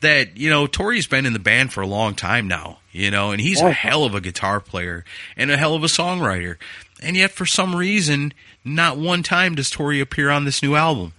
That 0.01 0.38
you 0.38 0.51
know, 0.51 0.68
Tory's 0.68 1.07
been 1.07 1.26
in 1.26 1.34
the 1.34 1.39
band 1.39 1.74
for 1.74 1.82
a 1.82 1.88
long 1.88 2.13
time 2.13 2.47
now, 2.47 2.78
you 2.91 3.09
know, 3.09 3.32
and 3.32 3.41
he's 3.41 3.59
a 3.59 3.72
hell 3.72 4.03
of 4.03 4.13
a 4.13 4.22
guitar 4.22 4.59
player 4.59 5.03
and 5.36 5.49
a 5.49 5.57
hell 5.57 5.74
of 5.74 5.84
a 5.84 5.88
songwriter, 5.88 6.57
and 7.01 7.18
yet 7.18 7.32
for 7.32 7.47
some 7.47 7.76
reason, 7.76 8.34
not 8.68 8.97
one 8.97 9.24
time 9.24 9.55
does 9.55 9.70
Tory 9.70 9.99
appear 9.99 10.30
on 10.30 10.45
this 10.45 10.61
new 10.61 10.76
album. 10.76 11.13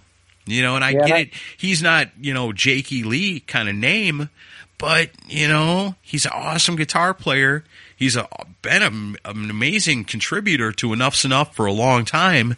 You 0.45 0.63
know, 0.63 0.75
and 0.75 0.83
I 0.83 0.91
Yeah, 0.91 1.05
get 1.05 1.19
it. 1.19 1.29
He's 1.57 1.83
not, 1.83 2.09
you 2.19 2.33
know, 2.33 2.51
Jakey 2.53 3.03
Lee 3.03 3.41
kind 3.41 3.69
of 3.69 3.75
name, 3.75 4.29
but 4.77 5.11
you 5.27 5.47
know, 5.47 5.95
he's 6.01 6.25
an 6.25 6.31
awesome 6.33 6.75
guitar 6.75 7.13
player. 7.13 7.63
He's 7.95 8.15
a, 8.15 8.27
been 8.61 8.81
a, 8.81 9.29
an 9.29 9.49
amazing 9.49 10.05
contributor 10.05 10.71
to 10.71 10.93
Enuff 10.93 11.15
Z'Nuff 11.15 11.53
for 11.53 11.65
a 11.65 11.73
long 11.73 12.05
time. 12.05 12.55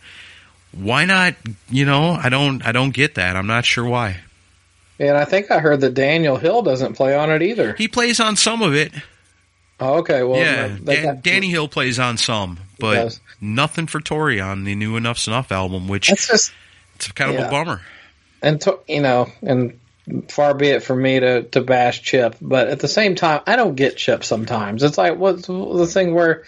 Why 0.72 1.04
not? 1.06 1.36
You 1.70 1.86
know, 1.86 2.12
I 2.12 2.30
don't, 2.30 2.66
I 2.66 2.72
don't 2.72 2.92
get 2.92 3.16
that. 3.16 3.36
I'm 3.36 3.48
not 3.48 3.66
sure 3.66 3.86
why. 3.86 4.22
And 5.00 5.18
I 5.18 5.26
think 5.26 5.52
I 5.52 5.60
heard 5.60 5.82
that 5.82 5.96
Daniel 5.96 6.38
Hill 6.38 6.62
doesn't 6.62 6.94
play 6.94 7.16
on 7.16 7.32
it 7.32 7.42
either. 7.42 7.74
He 7.74 7.88
plays 7.88 8.20
on 8.20 8.36
some 8.36 8.62
of 8.62 8.76
it. 8.76 8.94
Oh, 9.80 9.96
okay. 9.96 10.22
Well, 10.24 10.40
yeah, 10.40 10.78
Dan, 10.82 11.20
Danny 11.24 11.50
Hill 11.50 11.68
plays 11.68 11.98
on 12.00 12.18
some, 12.18 12.60
but. 12.80 13.20
Nothing 13.42 13.88
for 13.88 14.00
Tory 14.00 14.40
on 14.40 14.64
the 14.64 14.76
new 14.76 14.96
Enuff 14.96 15.18
Z'Nuff 15.18 15.52
album, 15.52 15.88
which 15.88 16.10
That's 16.10 16.28
just 16.28 16.54
it's 16.96 17.12
kind 17.12 17.32
of 17.32 17.38
yeah. 17.38 17.48
a 17.48 17.52
bummer. 17.52 17.82
and 18.42 18.62
to, 18.62 18.80
you 18.88 19.02
know, 19.02 19.32
and 19.42 19.80
far 20.30 20.54
be 20.54 20.68
it 20.68 20.84
from 20.84 21.02
me 21.02 21.20
to 21.20 21.44
to 21.44 21.62
bash 21.62 22.04
Chip, 22.04 22.36
but 22.42 22.68
at 22.68 22.80
the 22.80 22.88
same 22.88 23.16
time, 23.16 23.42
I 23.48 23.56
don't 23.56 23.76
get 23.76 23.98
Chip 23.98 24.24
sometimes. 24.24 24.84
It's 24.84 24.98
like 24.98 25.18
what's 25.18 25.48
the 25.48 25.88
thing 25.88 26.14
where 26.14 26.44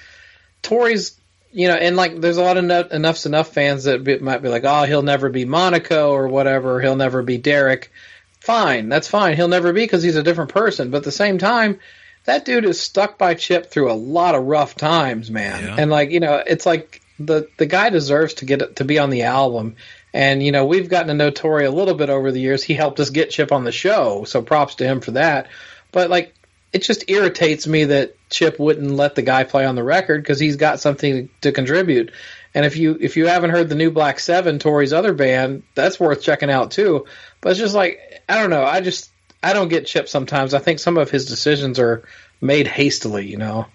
Tory's, 0.62 1.18
you 1.52 1.68
know, 1.68 1.76
and 1.76 1.96
like 1.96 2.20
there's 2.20 2.38
a 2.38 2.44
lot 2.44 2.58
of 2.58 2.64
no, 2.64 2.84
Enuff 2.84 3.18
Z'Nuff 3.18 3.48
fans 3.48 3.86
that 3.86 4.04
be, 4.04 4.20
might 4.20 4.42
be 4.42 4.50
like, 4.50 4.64
oh, 4.64 4.84
he'll 4.84 5.02
never 5.02 5.30
be 5.30 5.46
Monaco 5.46 6.12
or 6.12 6.28
whatever, 6.28 6.80
he'll 6.82 6.96
never 6.96 7.24
be 7.24 7.38
Derek. 7.38 7.92
Fine, 8.40 8.90
that's 8.90 9.08
fine. 9.08 9.36
He'll 9.36 9.48
never 9.48 9.72
be 9.72 9.82
because 9.82 10.04
he's 10.04 10.18
a 10.18 10.24
different 10.24 10.52
person. 10.52 10.92
But 10.92 10.98
at 10.98 11.04
the 11.06 11.12
same 11.12 11.38
time, 11.38 11.80
that 12.26 12.46
dude 12.46 12.66
is 12.66 12.80
stuck 12.80 13.18
by 13.18 13.34
Chip 13.34 13.70
through 13.70 13.92
a 13.92 13.94
lot 13.94 14.36
of 14.36 14.44
rough 14.46 14.76
times, 14.76 15.30
man. 15.30 15.64
Yeah. 15.64 15.76
And 15.78 15.92
like 15.92 16.12
you 16.12 16.20
know, 16.20 16.42
it's 16.46 16.66
like 16.66 17.02
the 17.20 17.48
the 17.58 17.66
guy 17.66 17.90
deserves 17.90 18.36
to 18.36 18.46
get 18.46 18.78
to 18.78 18.86
be 18.86 19.00
on 19.00 19.10
the 19.10 19.24
album. 19.24 19.76
And 20.14 20.44
you 20.44 20.52
know, 20.52 20.66
we've 20.66 20.90
gotten 20.90 21.08
to 21.08 21.14
know 21.14 21.32
Tory 21.32 21.66
a 21.66 21.72
little 21.72 21.96
bit 21.96 22.10
over 22.10 22.32
the 22.32 22.40
years. 22.40 22.64
He 22.64 22.74
helped 22.76 23.00
us 23.00 23.10
get 23.10 23.32
Chip 23.32 23.52
on 23.52 23.64
the 23.64 23.72
show, 23.72 24.24
so 24.26 24.42
props 24.42 24.76
to 24.76 24.86
him 24.86 25.02
for 25.02 25.12
that. 25.12 25.48
But 25.92 26.10
like, 26.10 26.34
it 26.72 26.84
just 26.84 27.10
irritates 27.10 27.68
me 27.68 27.86
that 27.86 28.16
Chip 28.30 28.60
wouldn't 28.60 28.92
let 28.92 29.16
the 29.16 29.22
guy 29.22 29.44
play 29.44 29.66
on 29.66 29.76
the 29.76 29.84
record 29.84 30.22
because 30.22 30.40
he's 30.40 30.56
got 30.56 30.80
something 30.80 31.30
to 31.42 31.52
contribute. 31.52 32.12
And 32.54 32.66
if 32.66 32.78
you 32.78 32.98
if 33.02 33.18
you 33.18 33.28
haven't 33.28 33.50
heard 33.50 33.70
the 33.70 33.76
new 33.76 33.92
Black 33.92 34.20
Seven, 34.20 34.60
Tory's 34.60 34.94
other 34.94 35.14
band, 35.14 35.64
that's 35.76 36.00
worth 36.00 36.22
checking 36.22 36.52
out 36.52 36.72
too. 36.72 37.06
But 37.42 37.52
it's 37.52 37.60
just 37.60 37.76
like 37.76 38.24
I 38.30 38.40
don't 38.40 38.52
know. 38.52 38.64
I 38.64 38.82
just 38.82 39.10
I 39.44 39.54
don't 39.54 39.68
get 39.68 39.86
Chip 39.86 40.08
sometimes. 40.08 40.54
I 40.54 40.60
think 40.60 40.80
some 40.80 40.98
of 40.98 41.12
his 41.12 41.26
decisions 41.26 41.80
are 41.80 42.04
made 42.42 42.68
hastily. 42.68 43.28
You 43.28 43.38
know. 43.38 43.68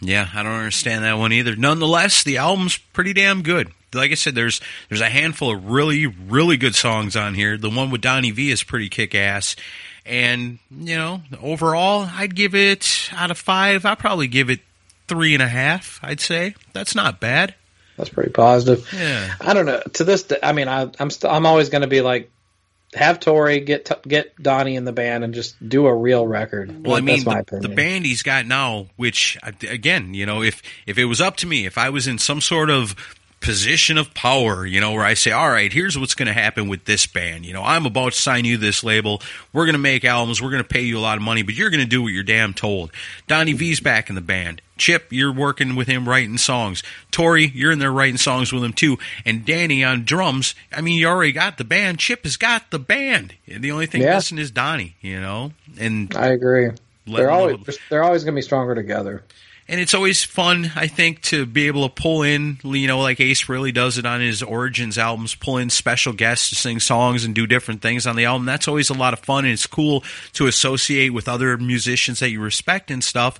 Yeah, 0.00 0.28
I 0.34 0.42
don't 0.42 0.52
understand 0.52 1.04
that 1.04 1.18
one 1.18 1.32
either. 1.32 1.54
Nonetheless, 1.56 2.24
the 2.24 2.38
album's 2.38 2.78
pretty 2.78 3.12
damn 3.12 3.42
good. 3.42 3.70
Like 3.92 4.12
I 4.12 4.14
said, 4.14 4.34
there's 4.34 4.60
there's 4.88 5.00
a 5.00 5.08
handful 5.08 5.54
of 5.54 5.66
really 5.66 6.06
really 6.06 6.56
good 6.56 6.74
songs 6.74 7.16
on 7.16 7.34
here. 7.34 7.56
The 7.56 7.70
one 7.70 7.90
with 7.90 8.00
Donnie 8.00 8.30
Vie 8.30 8.50
is 8.50 8.62
pretty 8.62 8.88
kick 8.88 9.14
ass, 9.14 9.56
and 10.06 10.58
you 10.70 10.96
know 10.96 11.22
overall, 11.42 12.08
I'd 12.12 12.34
give 12.34 12.54
it 12.54 13.10
out 13.12 13.30
of 13.30 13.38
five. 13.38 13.84
I'd 13.84 13.98
probably 13.98 14.28
give 14.28 14.48
it 14.48 14.60
three 15.08 15.34
and 15.34 15.42
a 15.42 15.48
half. 15.48 15.98
I'd 16.02 16.20
say 16.20 16.54
that's 16.72 16.94
not 16.94 17.20
bad. 17.20 17.54
That's 17.96 18.10
pretty 18.10 18.30
positive. 18.30 18.88
Yeah, 18.94 19.34
I 19.40 19.52
don't 19.52 19.66
know. 19.66 19.82
To 19.94 20.04
this, 20.04 20.22
day, 20.22 20.38
I 20.42 20.52
mean, 20.52 20.68
I, 20.68 20.88
I'm 20.98 21.10
st- 21.10 21.30
I'm 21.30 21.44
always 21.44 21.68
going 21.68 21.82
to 21.82 21.88
be 21.88 22.00
like, 22.00 22.30
have 22.94 23.20
Tory 23.20 23.60
get 23.60 23.84
t- 23.84 23.94
get 24.06 24.40
Donnie 24.42 24.76
in 24.76 24.84
the 24.84 24.92
band 24.92 25.22
and 25.22 25.32
just 25.32 25.56
do 25.66 25.86
a 25.86 25.94
real 25.94 26.26
record. 26.26 26.84
Well, 26.84 26.96
I 26.96 27.00
mean, 27.00 27.22
the, 27.22 27.58
the 27.62 27.68
band 27.68 28.04
he's 28.04 28.22
got 28.22 28.46
now, 28.46 28.86
which 28.96 29.38
again, 29.68 30.14
you 30.14 30.26
know, 30.26 30.42
if 30.42 30.62
if 30.86 30.98
it 30.98 31.04
was 31.04 31.20
up 31.20 31.36
to 31.38 31.46
me, 31.46 31.66
if 31.66 31.78
I 31.78 31.90
was 31.90 32.06
in 32.08 32.18
some 32.18 32.40
sort 32.40 32.70
of 32.70 32.96
position 33.40 33.96
of 33.96 34.12
power, 34.12 34.66
you 34.66 34.80
know, 34.80 34.92
where 34.92 35.04
I 35.04 35.14
say, 35.14 35.30
all 35.30 35.50
right, 35.50 35.72
here's 35.72 35.98
what's 35.98 36.14
going 36.14 36.26
to 36.26 36.32
happen 36.32 36.68
with 36.68 36.84
this 36.84 37.06
band. 37.06 37.46
You 37.46 37.54
know, 37.54 37.62
I'm 37.62 37.86
about 37.86 38.12
to 38.12 38.20
sign 38.20 38.44
you 38.44 38.56
this 38.58 38.84
label. 38.84 39.22
We're 39.52 39.64
going 39.64 39.74
to 39.74 39.78
make 39.78 40.04
albums. 40.04 40.42
We're 40.42 40.50
going 40.50 40.62
to 40.62 40.68
pay 40.68 40.82
you 40.82 40.98
a 40.98 41.00
lot 41.00 41.16
of 41.16 41.22
money, 41.22 41.42
but 41.42 41.54
you're 41.54 41.70
going 41.70 41.80
to 41.82 41.86
do 41.88 42.02
what 42.02 42.12
you're 42.12 42.22
damn 42.22 42.52
told. 42.52 42.90
Donnie 43.26 43.54
Vie's 43.54 43.80
back 43.80 44.08
in 44.10 44.14
the 44.14 44.20
band. 44.20 44.60
Chip, 44.76 45.06
you're 45.10 45.32
working 45.32 45.74
with 45.74 45.88
him 45.88 46.08
writing 46.08 46.38
songs. 46.38 46.82
Tory, 47.10 47.50
you're 47.54 47.72
in 47.72 47.78
there 47.78 47.92
writing 47.92 48.16
songs 48.16 48.52
with 48.52 48.64
him 48.64 48.72
too. 48.72 48.98
And 49.24 49.44
Danny 49.44 49.84
on 49.84 50.04
drums. 50.04 50.54
I 50.72 50.80
mean, 50.80 50.98
you 50.98 51.06
already 51.06 51.32
got 51.32 51.58
the 51.58 51.64
band. 51.64 51.98
Chip 51.98 52.24
has 52.24 52.36
got 52.36 52.70
the 52.70 52.78
band. 52.78 53.34
The 53.46 53.72
only 53.72 53.86
thing 53.86 54.02
Yeah. 54.02 54.14
missing 54.14 54.38
is 54.38 54.50
Donnie, 54.50 54.96
you 55.00 55.20
know? 55.20 55.52
And 55.78 56.14
I 56.16 56.28
agree. 56.28 56.70
They're 57.06 57.30
always 57.30 57.78
they're 57.88 58.04
always 58.04 58.22
going 58.24 58.34
to 58.34 58.38
be 58.38 58.42
stronger 58.42 58.74
together. 58.74 59.24
And 59.70 59.80
it's 59.80 59.94
always 59.94 60.24
fun, 60.24 60.72
I 60.74 60.88
think, 60.88 61.22
to 61.22 61.46
be 61.46 61.68
able 61.68 61.88
to 61.88 61.94
pull 61.94 62.22
in, 62.22 62.58
you 62.64 62.88
know, 62.88 62.98
like 62.98 63.20
Ace 63.20 63.48
really 63.48 63.70
does 63.70 63.98
it 63.98 64.04
on 64.04 64.20
his 64.20 64.42
Origins 64.42 64.98
albums, 64.98 65.36
pull 65.36 65.58
in 65.58 65.70
special 65.70 66.12
guests 66.12 66.48
to 66.48 66.56
sing 66.56 66.80
songs 66.80 67.24
and 67.24 67.36
do 67.36 67.46
different 67.46 67.80
things 67.80 68.04
on 68.04 68.16
the 68.16 68.24
album. 68.24 68.46
That's 68.46 68.66
always 68.66 68.90
a 68.90 68.94
lot 68.94 69.12
of 69.12 69.20
fun, 69.20 69.44
and 69.44 69.52
it's 69.52 69.68
cool 69.68 70.02
to 70.32 70.48
associate 70.48 71.10
with 71.10 71.28
other 71.28 71.56
musicians 71.56 72.18
that 72.18 72.30
you 72.30 72.40
respect 72.40 72.90
and 72.90 73.02
stuff. 73.02 73.38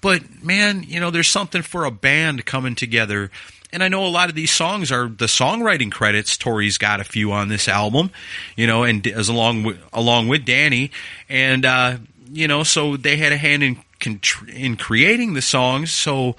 But 0.00 0.42
man, 0.42 0.82
you 0.82 0.98
know, 0.98 1.12
there's 1.12 1.28
something 1.28 1.62
for 1.62 1.84
a 1.84 1.92
band 1.92 2.44
coming 2.44 2.74
together. 2.74 3.30
And 3.72 3.84
I 3.84 3.86
know 3.86 4.04
a 4.04 4.08
lot 4.08 4.28
of 4.28 4.34
these 4.34 4.50
songs 4.50 4.90
are 4.90 5.08
the 5.08 5.26
songwriting 5.26 5.92
credits. 5.92 6.36
Tory's 6.36 6.78
got 6.78 6.98
a 6.98 7.04
few 7.04 7.30
on 7.30 7.48
this 7.48 7.68
album, 7.68 8.10
you 8.56 8.66
know, 8.66 8.82
and 8.82 9.06
as 9.06 9.28
along 9.28 9.62
with, 9.62 9.78
along 9.92 10.26
with 10.26 10.44
Danny, 10.44 10.90
and 11.28 11.64
uh, 11.64 11.98
you 12.32 12.48
know, 12.48 12.64
so 12.64 12.96
they 12.96 13.16
had 13.16 13.30
a 13.30 13.36
hand 13.36 13.62
in 13.62 13.78
in 14.06 14.76
creating 14.76 15.34
the 15.34 15.42
songs. 15.42 15.90
So 15.90 16.36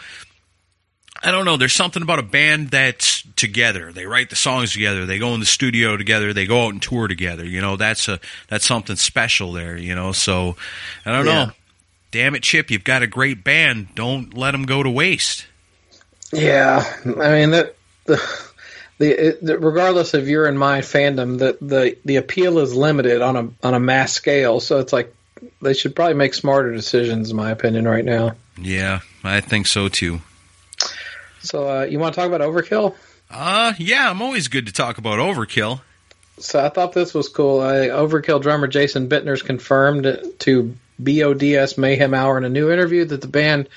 I 1.24 1.30
don't 1.30 1.45
know. 1.45 1.57
There's 1.57 1.74
something 1.74 2.01
about 2.01 2.20
a 2.20 2.24
band 2.24 2.70
that's 2.70 3.24
together. 3.36 3.91
They 3.91 4.05
write 4.05 4.30
the 4.32 4.36
songs 4.36 4.74
together. 4.74 5.05
They 5.05 5.20
go 5.20 5.34
in 5.34 5.39
the 5.39 5.45
studio 5.45 5.95
together. 5.95 6.34
They 6.34 6.47
go 6.47 6.66
out 6.66 6.74
and 6.74 6.82
tour 6.82 7.07
together. 7.07 7.45
You 7.45 7.62
know, 7.62 7.78
that's 7.78 8.07
a 8.07 8.20
that's 8.47 8.66
something 8.66 8.95
special 8.95 9.51
there. 9.51 9.78
You 9.78 9.93
know, 9.93 10.14
so 10.14 10.55
I 11.05 11.12
don't 11.12 11.26
yeah. 11.26 11.45
know. 11.45 11.51
Damn 12.09 12.36
it, 12.36 12.43
Chip! 12.43 12.72
You've 12.72 12.84
got 12.84 13.03
a 13.03 13.07
great 13.07 13.43
band. 13.43 13.89
Don't 13.95 14.36
let 14.36 14.51
them 14.51 14.64
go 14.64 14.84
to 14.84 14.89
waste. 14.89 15.45
Yeah, 16.34 16.84
I 17.05 17.32
mean 17.32 17.51
that 17.51 17.76
the. 18.05 18.51
The, 18.97 19.39
the, 19.41 19.57
regardless 19.57 20.14
of 20.14 20.28
your 20.30 20.45
and 20.45 20.59
my 20.59 20.82
fandom, 20.82 21.39
the, 21.39 21.57
the 21.59 21.97
the 22.05 22.18
appeal 22.18 22.59
is 22.59 22.76
limited 22.76 23.24
on 23.24 23.36
a 23.36 23.49
on 23.66 23.74
a 23.74 23.80
mass 23.80 24.14
scale. 24.14 24.59
So 24.59 24.78
it's 24.78 24.93
like 24.93 25.12
they 25.61 25.73
should 25.73 25.95
probably 25.95 26.15
make 26.15 26.33
smarter 26.33 26.71
decisions, 26.71 27.31
in 27.31 27.35
my 27.35 27.51
opinion, 27.51 27.87
right 27.87 28.05
now. 28.05 28.35
Yeah, 28.57 28.99
I 29.23 29.41
think 29.41 29.67
so 29.67 29.87
too. 29.87 30.21
So, 31.41 31.69
uh, 31.69 31.83
you 31.83 31.99
want 31.99 32.13
to 32.13 32.21
talk 32.21 32.27
about 32.27 32.41
Overkill? 32.41 32.95
Uh, 33.29 33.73
yeah, 33.77 34.09
I'm 34.09 34.21
always 34.21 34.47
good 34.47 34.67
to 34.67 34.73
talk 34.73 34.97
about 34.97 35.19
Overkill. 35.19 35.81
So 36.39 36.63
I 36.63 36.69
thought 36.69 36.93
this 36.93 37.13
was 37.13 37.29
cool. 37.29 37.61
Uh, 37.61 37.73
Overkill 37.73 38.41
drummer 38.41 38.67
Jason 38.67 39.09
Bittner's 39.09 39.41
confirmed 39.41 40.17
to 40.39 40.75
BODS 40.99 41.77
Mayhem 41.77 42.13
Hour 42.13 42.37
in 42.37 42.43
a 42.43 42.49
new 42.49 42.71
interview 42.71 43.05
that 43.05 43.21
the 43.21 43.27
band 43.27 43.69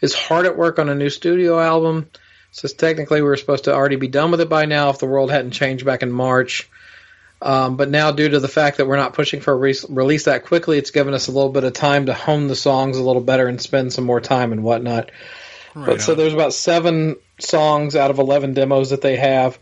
is 0.00 0.14
hard 0.14 0.46
at 0.46 0.56
work 0.56 0.78
on 0.78 0.88
a 0.88 0.94
new 0.94 1.10
studio 1.10 1.60
album. 1.60 2.08
Says 2.50 2.72
technically 2.72 3.20
we 3.20 3.28
were 3.28 3.36
supposed 3.36 3.64
to 3.64 3.74
already 3.74 3.96
be 3.96 4.08
done 4.08 4.30
with 4.30 4.40
it 4.40 4.48
by 4.48 4.64
now 4.64 4.90
if 4.90 4.98
the 4.98 5.06
world 5.06 5.30
hadn't 5.30 5.52
changed 5.52 5.84
back 5.84 6.02
in 6.02 6.10
March. 6.10 6.68
Um, 7.40 7.76
but 7.76 7.88
now, 7.88 8.10
due 8.10 8.28
to 8.28 8.40
the 8.40 8.48
fact 8.48 8.78
that 8.78 8.86
we're 8.86 8.96
not 8.96 9.14
pushing 9.14 9.40
for 9.40 9.52
a 9.52 9.56
re- 9.56 9.74
release 9.88 10.24
that 10.24 10.44
quickly, 10.44 10.76
it's 10.78 10.90
given 10.90 11.14
us 11.14 11.28
a 11.28 11.32
little 11.32 11.52
bit 11.52 11.64
of 11.64 11.72
time 11.72 12.06
to 12.06 12.14
hone 12.14 12.48
the 12.48 12.56
songs 12.56 12.96
a 12.96 13.02
little 13.02 13.22
better 13.22 13.46
and 13.46 13.60
spend 13.60 13.92
some 13.92 14.04
more 14.04 14.20
time 14.20 14.52
and 14.52 14.62
whatnot. 14.64 15.10
Right 15.74 15.86
but 15.86 15.92
on. 15.94 16.00
so 16.00 16.14
there's 16.14 16.34
about 16.34 16.52
seven 16.52 17.16
songs 17.38 17.94
out 17.94 18.10
of 18.10 18.18
eleven 18.18 18.54
demos 18.54 18.90
that 18.90 19.02
they 19.02 19.16
have. 19.16 19.58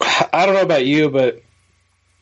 I 0.00 0.46
don't 0.46 0.54
know 0.54 0.62
about 0.62 0.86
you, 0.86 1.10
but 1.10 1.42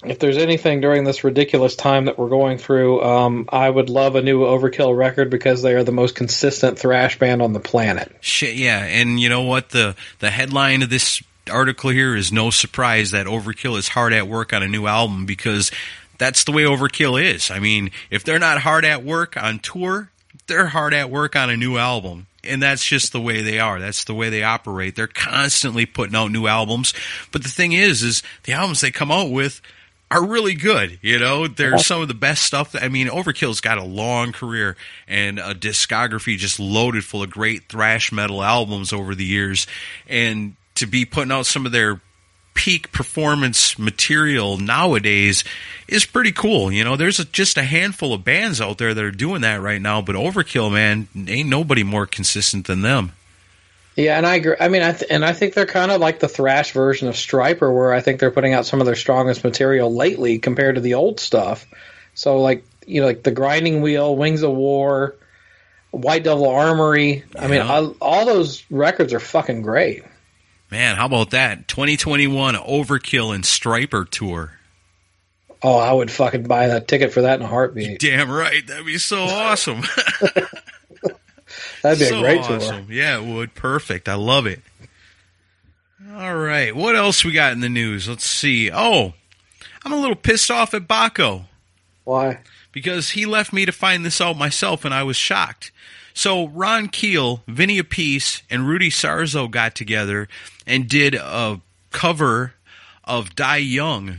if 0.05 0.19
there's 0.19 0.39
anything 0.39 0.81
during 0.81 1.05
this 1.05 1.25
ridiculous 1.25 1.75
time 1.75 2.05
that 2.05 2.19
we're 2.19 2.29
going 2.29 2.59
through, 2.59 3.03
um, 3.03 3.49
I 3.49 3.69
would 3.69 3.91
love 3.91 4.15
a 4.15 4.23
new 4.23 4.41
Overkill 4.41 4.97
record 4.97 5.29
because 5.31 5.63
they 5.63 5.75
are 5.75 5.83
the 5.83 5.93
most 5.93 6.15
consistent 6.15 6.79
thrash 6.79 7.19
band 7.19 7.43
on 7.43 7.53
the 7.53 7.61
planet. 7.61 8.15
Shit, 8.21 8.57
yeah, 8.57 8.85
and 8.85 9.19
you 9.19 9.29
know 9.29 9.43
what 9.43 9.71
the 9.71 9.97
the 10.21 10.31
headline 10.31 10.83
of 10.83 10.91
this 10.91 11.23
article 11.51 11.91
here 11.91 12.15
is 12.15 12.33
no 12.33 12.51
surprise 12.51 13.13
that 13.13 13.27
Overkill 13.27 13.79
is 13.79 13.89
hard 13.89 14.13
at 14.13 14.29
work 14.29 14.53
on 14.53 14.63
a 14.63 14.69
new 14.69 14.87
album 14.87 15.27
because 15.27 15.71
that's 16.19 16.45
the 16.45 16.53
way 16.53 16.65
Overkill 16.65 17.23
is. 17.23 17.51
I 17.51 17.61
mean, 17.61 17.91
if 18.11 18.25
they're 18.25 18.39
not 18.39 18.59
hard 18.59 18.85
at 18.85 19.05
work 19.05 19.37
on 19.37 19.59
tour, 19.61 20.11
they're 20.47 20.67
hard 20.67 20.95
at 20.95 21.11
work 21.11 21.37
on 21.37 21.51
a 21.51 21.57
new 21.57 21.77
album. 21.77 22.27
And 22.45 22.63
that's 22.63 22.85
just 22.85 23.13
the 23.13 23.21
way 23.21 23.43
they 23.43 23.59
are. 23.59 23.79
That's 23.79 24.05
the 24.05 24.15
way 24.15 24.31
they 24.31 24.43
operate. 24.43 24.97
They're 24.97 25.07
constantly 25.07 25.87
putting 25.87 26.17
out 26.17 26.31
new 26.31 26.47
albums. 26.47 26.95
But 27.31 27.43
the 27.43 27.49
thing 27.49 27.73
is, 27.73 28.03
is 28.03 28.23
the 28.45 28.53
albums 28.53 28.81
they 28.81 28.91
come 28.91 29.11
out 29.11 29.31
with 29.31 29.61
are 30.11 30.25
really 30.25 30.55
good. 30.55 30.99
You 31.03 31.19
know, 31.19 31.47
they're 31.47 31.79
some 31.79 32.01
of 32.01 32.09
the 32.09 32.15
best 32.15 32.43
stuff. 32.43 32.73
That, 32.73 32.83
I 32.83 32.89
mean, 32.89 33.09
Overkill's 33.09 33.61
got 33.61 33.79
a 33.79 33.85
long 33.85 34.33
career 34.33 34.77
and 35.07 35.39
a 35.39 35.55
discography 35.55 36.37
just 36.37 36.59
loaded 36.59 37.05
full 37.05 37.23
of 37.23 37.31
great 37.31 37.69
thrash 37.69 38.13
metal 38.13 38.43
albums 38.43 38.93
over 38.93 39.15
the 39.15 39.25
years. 39.25 39.67
And 40.09 40.55
to 40.79 40.87
be 40.87 41.05
putting 41.05 41.33
out 41.33 41.47
some 41.47 41.67
of 41.67 41.73
their 41.73 42.01
peak 42.55 42.91
performance 42.91 43.79
material 43.79 44.59
nowadays 44.59 45.45
is 45.87 46.05
pretty 46.05 46.33
cool. 46.33 46.73
You 46.73 46.83
know, 46.83 46.97
there's 46.97 47.21
a, 47.21 47.25
just 47.25 47.57
a 47.57 47.63
handful 47.63 48.13
of 48.13 48.25
bands 48.25 48.61
out 48.61 48.79
there 48.79 48.95
that 48.95 49.05
are 49.05 49.13
doing 49.13 49.43
that 49.43 49.61
right 49.61 49.81
now, 49.81 50.03
but 50.03 50.17
Overkill, 50.17 50.73
man, 50.73 51.07
ain't 51.29 51.49
nobody 51.49 51.85
more 51.85 52.05
consistent 52.05 52.67
than 52.67 52.83
them. 52.83 53.13
Yeah, 53.95 54.17
and 54.17 54.27
I 54.27 54.37
agree. 54.37 54.55
I 54.59 54.69
mean, 54.69 54.83
I 54.83 54.93
th- 54.93 55.11
and 55.11 55.25
I 55.25 55.33
think 55.33 55.55
they're 55.55 55.67
kind 55.67 55.91
of 55.91 56.01
like 56.01 56.21
the 56.21 56.29
thrash 56.29 56.73
version 56.73 57.09
of 57.09 57.15
Stryper, 57.15 57.75
where 57.75 57.93
I 57.93 58.01
think 58.01 58.21
they're 58.21 58.31
putting 58.31 58.55
out 58.55 58.65
some 58.65 58.81
of 58.81 58.87
their 58.87 58.95
strongest 58.95 59.43
material 59.43 59.93
lately 59.93 60.39
compared 60.39 60.77
to 60.77 60.81
the 60.81 60.95
old 60.95 61.19
stuff. 61.19 61.67
So, 62.15 62.41
like 62.41 62.65
you 62.87 63.01
know, 63.01 63.09
like 63.09 63.25
the 63.25 63.33
Grinding 63.33 63.83
Wheel, 63.83 64.15
Wings 64.15 64.43
of 64.43 64.53
War, 64.53 65.17
White 65.91 66.23
Devil 66.23 66.49
Armory. 66.49 67.25
Yeah. 67.35 67.45
I 67.45 67.49
mean, 67.49 67.61
I, 67.61 67.79
all 68.01 68.25
those 68.25 68.65
records 68.71 69.13
are 69.13 69.21
fucking 69.21 69.63
great. 69.63 70.05
Man, 70.71 70.97
how 70.97 71.07
about 71.07 71.31
that? 71.31 71.67
2021 71.69 72.55
Overkill 72.55 73.35
and 73.35 73.45
Stryper 73.45 74.09
tour. 74.09 74.53
Oh, 75.63 75.77
I 75.77 75.93
would 75.93 76.11
fucking 76.11 76.45
buy 76.45 76.69
that 76.69 76.87
ticket 76.87 77.13
for 77.13 77.23
that 77.23 77.41
in 77.41 77.47
a 77.47 77.49
heartbeat. 77.49 77.99
Damn 78.01 78.31
right. 78.31 78.67
That'd 78.67 78.87
be 78.87 78.99
so 78.99 79.23
awesome. 79.23 79.81
That'd 81.83 81.99
be 81.99 82.05
so 82.05 82.19
a 82.19 82.21
great 82.21 82.41
awesome. 82.41 82.87
tour. 82.87 82.95
Yeah, 82.95 83.19
it 83.19 83.25
would. 83.25 83.55
Perfect. 83.55 84.09
I 84.09 84.15
love 84.15 84.47
it. 84.47 84.61
All 86.15 86.37
right. 86.37 86.75
What 86.75 86.95
else 86.95 87.25
we 87.25 87.33
got 87.33 87.53
in 87.53 87.61
the 87.61 87.69
news? 87.69 88.09
Let's 88.09 88.25
see. 88.27 88.71
Oh, 88.73 89.15
I'm 89.85 89.93
a 89.93 89.97
little 89.97 90.17
pissed 90.17 90.51
off 90.51 90.75
at 90.75 90.87
Baco. 90.87 91.47
Why? 92.05 92.41
Because 92.73 93.11
he 93.11 93.27
left 93.27 93.53
me 93.53 93.65
to 93.67 93.73
find 93.73 94.05
this 94.05 94.21
out 94.21 94.37
myself 94.37 94.85
and 94.85 94.95
I 94.95 95.03
was 95.03 95.17
shocked. 95.17 95.73
So 96.19 96.49
Ron 96.49 96.89
Keel, 96.89 97.45
Vinny 97.47 97.81
Appice, 97.81 98.43
and 98.51 98.67
Rudy 98.67 98.91
Sarzo 98.91 99.49
got 99.49 99.77
together 99.77 100.27
and 100.67 100.89
did 100.89 101.15
a 101.15 101.61
cover 101.93 102.55
of 103.05 103.37
Die 103.37 103.57
Young 103.59 104.17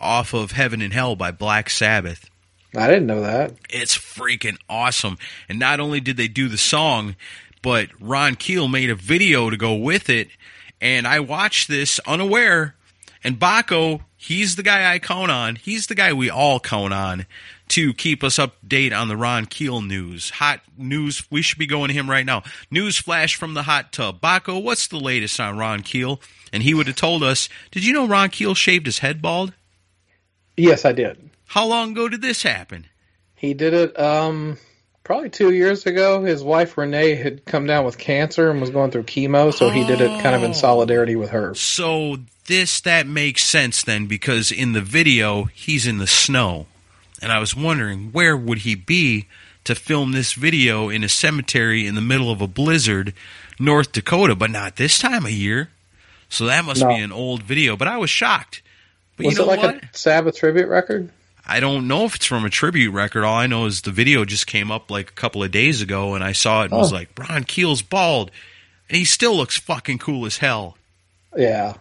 off 0.00 0.32
of 0.32 0.52
Heaven 0.52 0.80
and 0.80 0.94
Hell 0.94 1.14
by 1.14 1.30
Black 1.30 1.68
Sabbath. 1.68 2.30
I 2.74 2.86
didn't 2.86 3.06
know 3.06 3.20
that. 3.20 3.52
It's 3.68 3.94
freaking 3.98 4.56
awesome. 4.66 5.18
And 5.46 5.58
not 5.58 5.78
only 5.78 6.00
did 6.00 6.16
they 6.16 6.26
do 6.26 6.48
the 6.48 6.56
song, 6.56 7.16
but 7.60 7.90
Ron 8.00 8.36
Keel 8.36 8.66
made 8.66 8.88
a 8.88 8.94
video 8.94 9.50
to 9.50 9.56
go 9.58 9.74
with 9.74 10.08
it. 10.08 10.30
And 10.80 11.06
I 11.06 11.20
watched 11.20 11.68
this 11.68 12.00
unaware. 12.06 12.76
And 13.22 13.38
Baco, 13.38 14.00
he's 14.16 14.56
the 14.56 14.62
guy 14.62 14.90
I 14.90 14.98
count 14.98 15.30
on. 15.30 15.56
He's 15.56 15.86
the 15.86 15.94
guy 15.94 16.14
we 16.14 16.30
all 16.30 16.60
count 16.60 16.94
on 16.94 17.26
to 17.72 17.94
keep 17.94 18.22
us 18.22 18.38
up 18.38 18.60
to 18.60 18.66
date 18.66 18.92
on 18.92 19.08
the 19.08 19.16
Ron 19.16 19.46
Keel 19.46 19.80
news. 19.80 20.28
Hot 20.30 20.60
news. 20.76 21.24
We 21.30 21.40
should 21.40 21.58
be 21.58 21.66
going 21.66 21.88
to 21.88 21.94
him 21.94 22.08
right 22.08 22.26
now. 22.26 22.42
News 22.70 22.98
flash 22.98 23.34
from 23.34 23.54
the 23.54 23.62
hot 23.62 23.92
tub. 23.92 24.20
Baco, 24.20 24.62
what's 24.62 24.88
the 24.88 24.98
latest 24.98 25.40
on 25.40 25.56
Ron 25.56 25.80
Keel? 25.82 26.20
And 26.52 26.62
he 26.62 26.74
would 26.74 26.86
have 26.86 26.96
told 26.96 27.22
us, 27.22 27.48
did 27.70 27.84
you 27.84 27.94
know 27.94 28.06
Ron 28.06 28.28
Keel 28.28 28.54
shaved 28.54 28.84
his 28.84 28.98
head 28.98 29.22
bald? 29.22 29.54
Yes, 30.54 30.84
I 30.84 30.92
did. 30.92 31.30
How 31.46 31.66
long 31.66 31.92
ago 31.92 32.10
did 32.10 32.20
this 32.20 32.42
happen? 32.42 32.86
He 33.34 33.54
did 33.54 33.72
it 33.72 33.98
um, 33.98 34.58
probably 35.02 35.30
two 35.30 35.50
years 35.50 35.86
ago. 35.86 36.22
His 36.22 36.44
wife 36.44 36.76
Renee 36.76 37.14
had 37.14 37.46
come 37.46 37.66
down 37.66 37.86
with 37.86 37.96
cancer 37.96 38.50
and 38.50 38.60
was 38.60 38.68
going 38.68 38.90
through 38.90 39.04
chemo, 39.04 39.52
so 39.54 39.70
he 39.70 39.84
did 39.86 40.02
it 40.02 40.22
kind 40.22 40.36
of 40.36 40.42
in 40.42 40.50
oh. 40.50 40.54
solidarity 40.54 41.16
with 41.16 41.30
her. 41.30 41.54
So 41.54 42.18
this 42.46 42.82
that 42.82 43.06
makes 43.06 43.44
sense 43.44 43.82
then 43.82 44.06
because 44.06 44.52
in 44.52 44.72
the 44.72 44.82
video 44.82 45.44
he's 45.44 45.86
in 45.86 45.96
the 45.96 46.06
snow 46.06 46.66
and 47.22 47.32
I 47.32 47.38
was 47.38 47.56
wondering 47.56 48.12
where 48.12 48.36
would 48.36 48.58
he 48.58 48.74
be 48.74 49.26
to 49.64 49.74
film 49.74 50.12
this 50.12 50.32
video 50.32 50.88
in 50.88 51.04
a 51.04 51.08
cemetery 51.08 51.86
in 51.86 51.94
the 51.94 52.00
middle 52.00 52.30
of 52.30 52.40
a 52.40 52.48
blizzard, 52.48 53.14
North 53.58 53.92
Dakota, 53.92 54.34
but 54.34 54.50
not 54.50 54.76
this 54.76 54.98
time 54.98 55.24
of 55.24 55.30
year. 55.30 55.70
So 56.28 56.46
that 56.46 56.64
must 56.64 56.80
no. 56.80 56.88
be 56.88 56.96
an 56.96 57.12
old 57.12 57.42
video. 57.42 57.76
But 57.76 57.88
I 57.88 57.98
was 57.98 58.10
shocked. 58.10 58.62
But 59.16 59.26
was 59.26 59.34
you 59.34 59.44
know 59.44 59.52
it 59.52 59.60
like 59.60 59.74
what? 59.74 59.84
a 59.84 59.88
Sabbath 59.92 60.36
tribute 60.36 60.66
record? 60.66 61.10
I 61.46 61.60
don't 61.60 61.88
know 61.88 62.04
if 62.04 62.16
it's 62.16 62.26
from 62.26 62.44
a 62.44 62.50
tribute 62.50 62.92
record. 62.92 63.24
All 63.24 63.36
I 63.36 63.46
know 63.46 63.66
is 63.66 63.82
the 63.82 63.90
video 63.90 64.24
just 64.24 64.46
came 64.46 64.70
up 64.70 64.90
like 64.90 65.10
a 65.10 65.14
couple 65.14 65.42
of 65.42 65.50
days 65.50 65.82
ago, 65.82 66.14
and 66.14 66.22
I 66.22 66.32
saw 66.32 66.62
it 66.62 66.66
and 66.66 66.74
oh. 66.74 66.78
was 66.78 66.92
like, 66.92 67.10
Ron 67.18 67.44
Keel's 67.44 67.82
bald, 67.82 68.30
and 68.88 68.96
he 68.96 69.04
still 69.04 69.36
looks 69.36 69.58
fucking 69.58 69.98
cool 69.98 70.24
as 70.24 70.38
hell. 70.38 70.76
Yeah, 71.36 71.74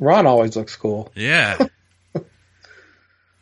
Ron 0.00 0.26
always 0.26 0.54
looks 0.54 0.76
cool. 0.76 1.12
Yeah. 1.14 1.66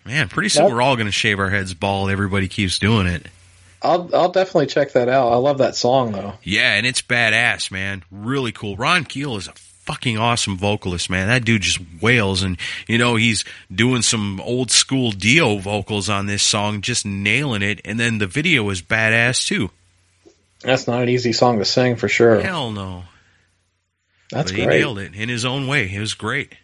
Man, 0.04 0.28
pretty 0.28 0.50
soon 0.50 0.70
we're 0.70 0.82
all 0.82 0.96
going 0.96 1.06
to 1.06 1.12
shave 1.12 1.38
our 1.38 1.50
heads 1.50 1.72
bald. 1.72 2.10
Everybody 2.10 2.48
keeps 2.48 2.78
doing 2.78 3.06
it. 3.06 3.26
I'll 3.80 4.08
I'll 4.14 4.32
definitely 4.32 4.66
check 4.66 4.92
that 4.92 5.08
out. 5.08 5.32
I 5.32 5.36
love 5.36 5.58
that 5.58 5.76
song 5.76 6.12
though. 6.12 6.34
Yeah, 6.42 6.74
and 6.74 6.86
it's 6.86 7.02
badass, 7.02 7.70
man. 7.70 8.02
Really 8.10 8.50
cool. 8.50 8.76
Ron 8.76 9.04
Keel 9.04 9.36
is 9.36 9.46
a 9.46 9.52
fucking 9.52 10.16
awesome 10.16 10.56
vocalist, 10.56 11.10
man. 11.10 11.28
That 11.28 11.44
dude 11.44 11.62
just 11.62 11.78
wails, 12.00 12.42
and 12.42 12.56
you 12.88 12.96
know 12.96 13.16
he's 13.16 13.44
doing 13.72 14.00
some 14.00 14.40
old 14.40 14.70
school 14.70 15.10
Dio 15.10 15.58
vocals 15.58 16.08
on 16.08 16.26
this 16.26 16.42
song, 16.42 16.80
just 16.80 17.04
nailing 17.04 17.60
it. 17.62 17.82
And 17.84 18.00
then 18.00 18.18
the 18.18 18.26
video 18.26 18.68
is 18.70 18.80
badass 18.80 19.46
too. 19.46 19.70
That's 20.62 20.86
not 20.86 21.02
an 21.02 21.10
easy 21.10 21.34
song 21.34 21.58
to 21.58 21.66
sing 21.66 21.96
for 21.96 22.08
sure. 22.08 22.40
Hell 22.40 22.70
no. 22.70 23.04
That's 24.30 24.50
but 24.50 24.58
he 24.58 24.66
nailed 24.66 24.98
it 24.98 25.14
in 25.14 25.28
his 25.28 25.44
own 25.44 25.66
way. 25.66 25.94
It 25.94 26.00
was 26.00 26.14
great. 26.14 26.54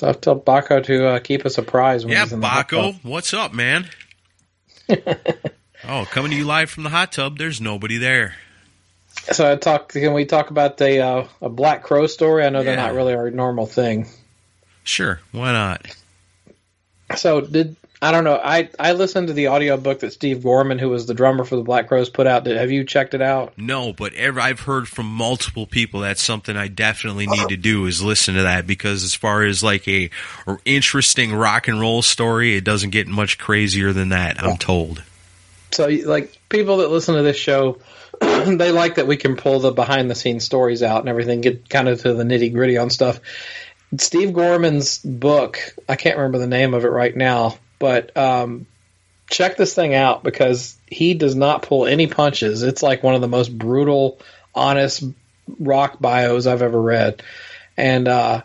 So 0.00 0.06
I'll 0.06 0.14
tell 0.14 0.40
Baco 0.40 0.82
to 0.84 1.06
uh, 1.08 1.18
keep 1.18 1.44
us 1.44 1.56
surprise. 1.56 2.06
when 2.06 2.14
Yeah, 2.14 2.22
he's 2.22 2.32
in 2.32 2.40
Baco, 2.40 2.98
what's 3.04 3.34
up, 3.34 3.52
man? 3.52 3.86
oh, 4.88 6.06
coming 6.10 6.30
to 6.30 6.36
you 6.38 6.46
live 6.46 6.70
from 6.70 6.84
the 6.84 6.88
hot 6.88 7.12
tub. 7.12 7.36
There's 7.36 7.60
nobody 7.60 7.98
there. 7.98 8.34
So 9.30 9.52
I 9.52 9.56
talk. 9.56 9.92
Can 9.92 10.14
we 10.14 10.24
talk 10.24 10.48
about 10.48 10.78
the 10.78 11.00
uh, 11.00 11.28
a 11.42 11.50
Black 11.50 11.82
Crow 11.82 12.06
story? 12.06 12.46
I 12.46 12.48
know 12.48 12.62
they're 12.62 12.76
not 12.76 12.94
really 12.94 13.12
our 13.12 13.30
normal 13.30 13.66
thing. 13.66 14.06
Sure, 14.84 15.20
why 15.32 15.52
not? 15.52 15.94
So 17.16 17.42
did 17.42 17.76
I 18.02 18.12
don't 18.12 18.24
know. 18.24 18.40
I 18.42 18.70
I 18.78 18.92
listened 18.92 19.26
to 19.26 19.34
the 19.34 19.48
audiobook 19.48 20.00
that 20.00 20.12
Steve 20.12 20.42
Gorman, 20.42 20.78
who 20.78 20.88
was 20.88 21.06
the 21.06 21.12
drummer 21.12 21.44
for 21.44 21.56
the 21.56 21.62
Black 21.62 21.88
Crowes, 21.88 22.08
put 22.08 22.26
out. 22.26 22.44
Did, 22.44 22.56
have 22.56 22.70
you 22.70 22.84
checked 22.84 23.12
it 23.12 23.20
out? 23.20 23.58
No, 23.58 23.92
but 23.92 24.14
ever, 24.14 24.40
I've 24.40 24.60
heard 24.60 24.88
from 24.88 25.06
multiple 25.06 25.66
people 25.66 26.00
that's 26.00 26.22
something 26.22 26.56
I 26.56 26.68
definitely 26.68 27.26
need 27.26 27.48
to 27.48 27.58
do 27.58 27.84
is 27.84 28.02
listen 28.02 28.36
to 28.36 28.42
that 28.42 28.66
because 28.66 29.04
as 29.04 29.14
far 29.14 29.44
as 29.44 29.62
like 29.62 29.86
a 29.86 30.08
or 30.46 30.60
interesting 30.64 31.34
rock 31.34 31.68
and 31.68 31.78
roll 31.78 32.00
story, 32.00 32.56
it 32.56 32.64
doesn't 32.64 32.90
get 32.90 33.06
much 33.06 33.36
crazier 33.36 33.92
than 33.92 34.10
that. 34.10 34.42
I'm 34.42 34.56
told. 34.56 35.02
So 35.72 35.86
like 35.86 36.38
people 36.48 36.78
that 36.78 36.90
listen 36.90 37.16
to 37.16 37.22
this 37.22 37.36
show, 37.36 37.78
they 38.20 38.72
like 38.72 38.94
that 38.94 39.06
we 39.06 39.18
can 39.18 39.36
pull 39.36 39.60
the 39.60 39.72
behind 39.72 40.10
the 40.10 40.14
scenes 40.14 40.44
stories 40.44 40.82
out 40.82 41.00
and 41.00 41.08
everything, 41.08 41.42
get 41.42 41.68
kind 41.68 41.88
of 41.88 42.00
to 42.02 42.14
the 42.14 42.24
nitty 42.24 42.52
gritty 42.52 42.78
on 42.78 42.88
stuff. 42.90 43.20
Steve 43.98 44.32
Gorman's 44.32 44.98
book, 44.98 45.58
I 45.88 45.96
can't 45.96 46.16
remember 46.16 46.38
the 46.38 46.46
name 46.46 46.74
of 46.74 46.84
it 46.84 46.90
right 46.90 47.14
now, 47.14 47.58
but 47.80 48.16
um, 48.16 48.66
check 49.28 49.56
this 49.56 49.74
thing 49.74 49.94
out 49.94 50.22
because 50.22 50.76
he 50.86 51.14
does 51.14 51.34
not 51.34 51.62
pull 51.62 51.86
any 51.86 52.06
punches. 52.06 52.62
It's 52.62 52.82
like 52.82 53.02
one 53.02 53.16
of 53.16 53.20
the 53.20 53.28
most 53.28 53.56
brutal, 53.56 54.20
honest 54.54 55.02
rock 55.58 55.98
bios 55.98 56.46
I've 56.46 56.62
ever 56.62 56.80
read, 56.80 57.24
and 57.76 58.06
uh, 58.06 58.42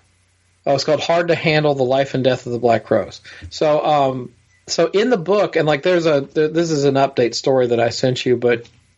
oh, 0.66 0.74
it's 0.74 0.86
called 0.86 1.02
"Hard 1.02 1.28
to 1.28 1.36
Handle: 1.36 1.76
The 1.76 1.84
Life 1.84 2.16
and 2.16 2.24
Death 2.24 2.48
of 2.48 2.54
the 2.54 2.60
Black 2.60 2.86
Crowes." 2.86 3.22
So, 3.52 3.86
um, 3.86 4.34
so 4.66 4.88
in 4.88 5.12
the 5.12 5.18
book, 5.18 5.56
and 5.58 5.68
like 5.68 5.84
there's 5.84 6.08
a 6.08 6.22
there, 6.22 6.48
this 6.48 6.72
is 6.72 6.86
an 6.86 6.96
update 6.96 7.36
story 7.36 7.68
that 7.68 7.80
I 7.80 7.90
sent 7.90 8.26
you, 8.26 8.38
but 8.38 8.68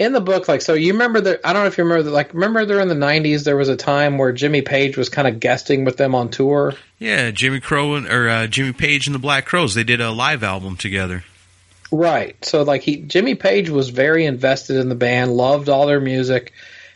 in 0.00 0.14
the 0.14 0.20
book, 0.20 0.48
like 0.48 0.62
so, 0.62 0.72
you 0.72 0.94
remember 0.94 1.20
that 1.20 1.40
I 1.44 1.52
don't 1.52 1.62
know 1.62 1.68
if 1.68 1.76
you 1.76 1.84
remember 1.84 2.04
that, 2.04 2.10
like 2.10 2.32
remember 2.32 2.64
there 2.64 2.80
in 2.80 2.88
the 2.88 2.94
'90s 2.94 3.44
there 3.44 3.56
was 3.56 3.68
a 3.68 3.76
time 3.76 4.16
where 4.16 4.32
Jimmy 4.32 4.62
Page 4.62 4.96
was 4.96 5.10
kind 5.10 5.28
of 5.28 5.38
guesting 5.38 5.84
with 5.84 5.98
them 5.98 6.14
on 6.14 6.30
tour. 6.30 6.72
Yeah, 6.98 7.30
Jimmy 7.32 7.60
Crow 7.60 7.96
and, 7.96 8.08
or 8.08 8.26
uh, 8.26 8.46
Jimmy 8.46 8.72
Page 8.72 9.06
and 9.06 9.14
the 9.14 9.20
Black 9.20 9.44
Crowes, 9.44 9.74
they 9.74 9.84
did 9.84 10.00
a 10.00 10.10
live 10.10 10.42
album 10.42 10.78
together. 10.78 11.22
Right. 11.92 12.42
So 12.42 12.62
like 12.62 12.80
he 12.80 12.96
Jimmy 12.96 13.34
Page 13.34 13.68
was 13.68 13.90
very 13.90 14.24
invested 14.24 14.76
in 14.78 14.88
the 14.88 14.94
band, 14.94 15.36
loved 15.36 15.68
all 15.68 15.86
their 15.86 16.00
music, 16.00 16.54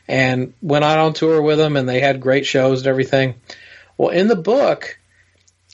and 0.09 0.55
went 0.63 0.87
out 0.87 0.99
on 0.99 1.13
tour 1.13 1.43
with 1.43 1.59
them, 1.59 1.77
and 1.77 1.87
they 1.87 2.01
had 2.01 2.23
great 2.23 2.47
shows 2.47 2.81
and 2.81 2.87
everything. 2.87 3.35
Well, 3.99 4.09
in 4.09 4.29
the 4.29 4.35
book, 4.35 4.99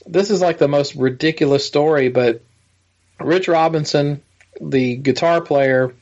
this 0.05 0.31
is 0.31 0.41
like 0.41 0.57
the 0.57 0.67
most 0.67 0.95
ridiculous 0.95 1.65
story, 1.65 2.09
but 2.09 2.43
Rich 3.21 3.47
Robinson, 3.47 4.21
the 4.59 4.97
guitar 4.97 5.39
player, 5.39 5.93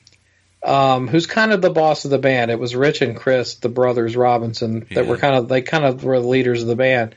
um, 0.64 1.08
who's 1.08 1.26
kind 1.26 1.52
of 1.52 1.62
the 1.62 1.70
boss 1.70 2.06
of 2.06 2.12
the 2.12 2.18
band. 2.18 2.52
It 2.52 2.60
was 2.60 2.76
Rich 2.76 3.02
and 3.02 3.16
Chris, 3.16 3.56
the 3.56 3.70
brothers 3.70 4.16
Robinson, 4.16 4.82
that 4.94 5.06
Yeah. 5.06 5.10
were 5.10 5.18
kind 5.18 5.36
of 5.36 5.48
they 5.48 5.62
kind 5.62 5.86
of 5.86 6.04
were 6.04 6.20
the 6.20 6.28
leaders 6.28 6.62
of 6.62 6.68
the 6.68 6.76
band. 6.76 7.16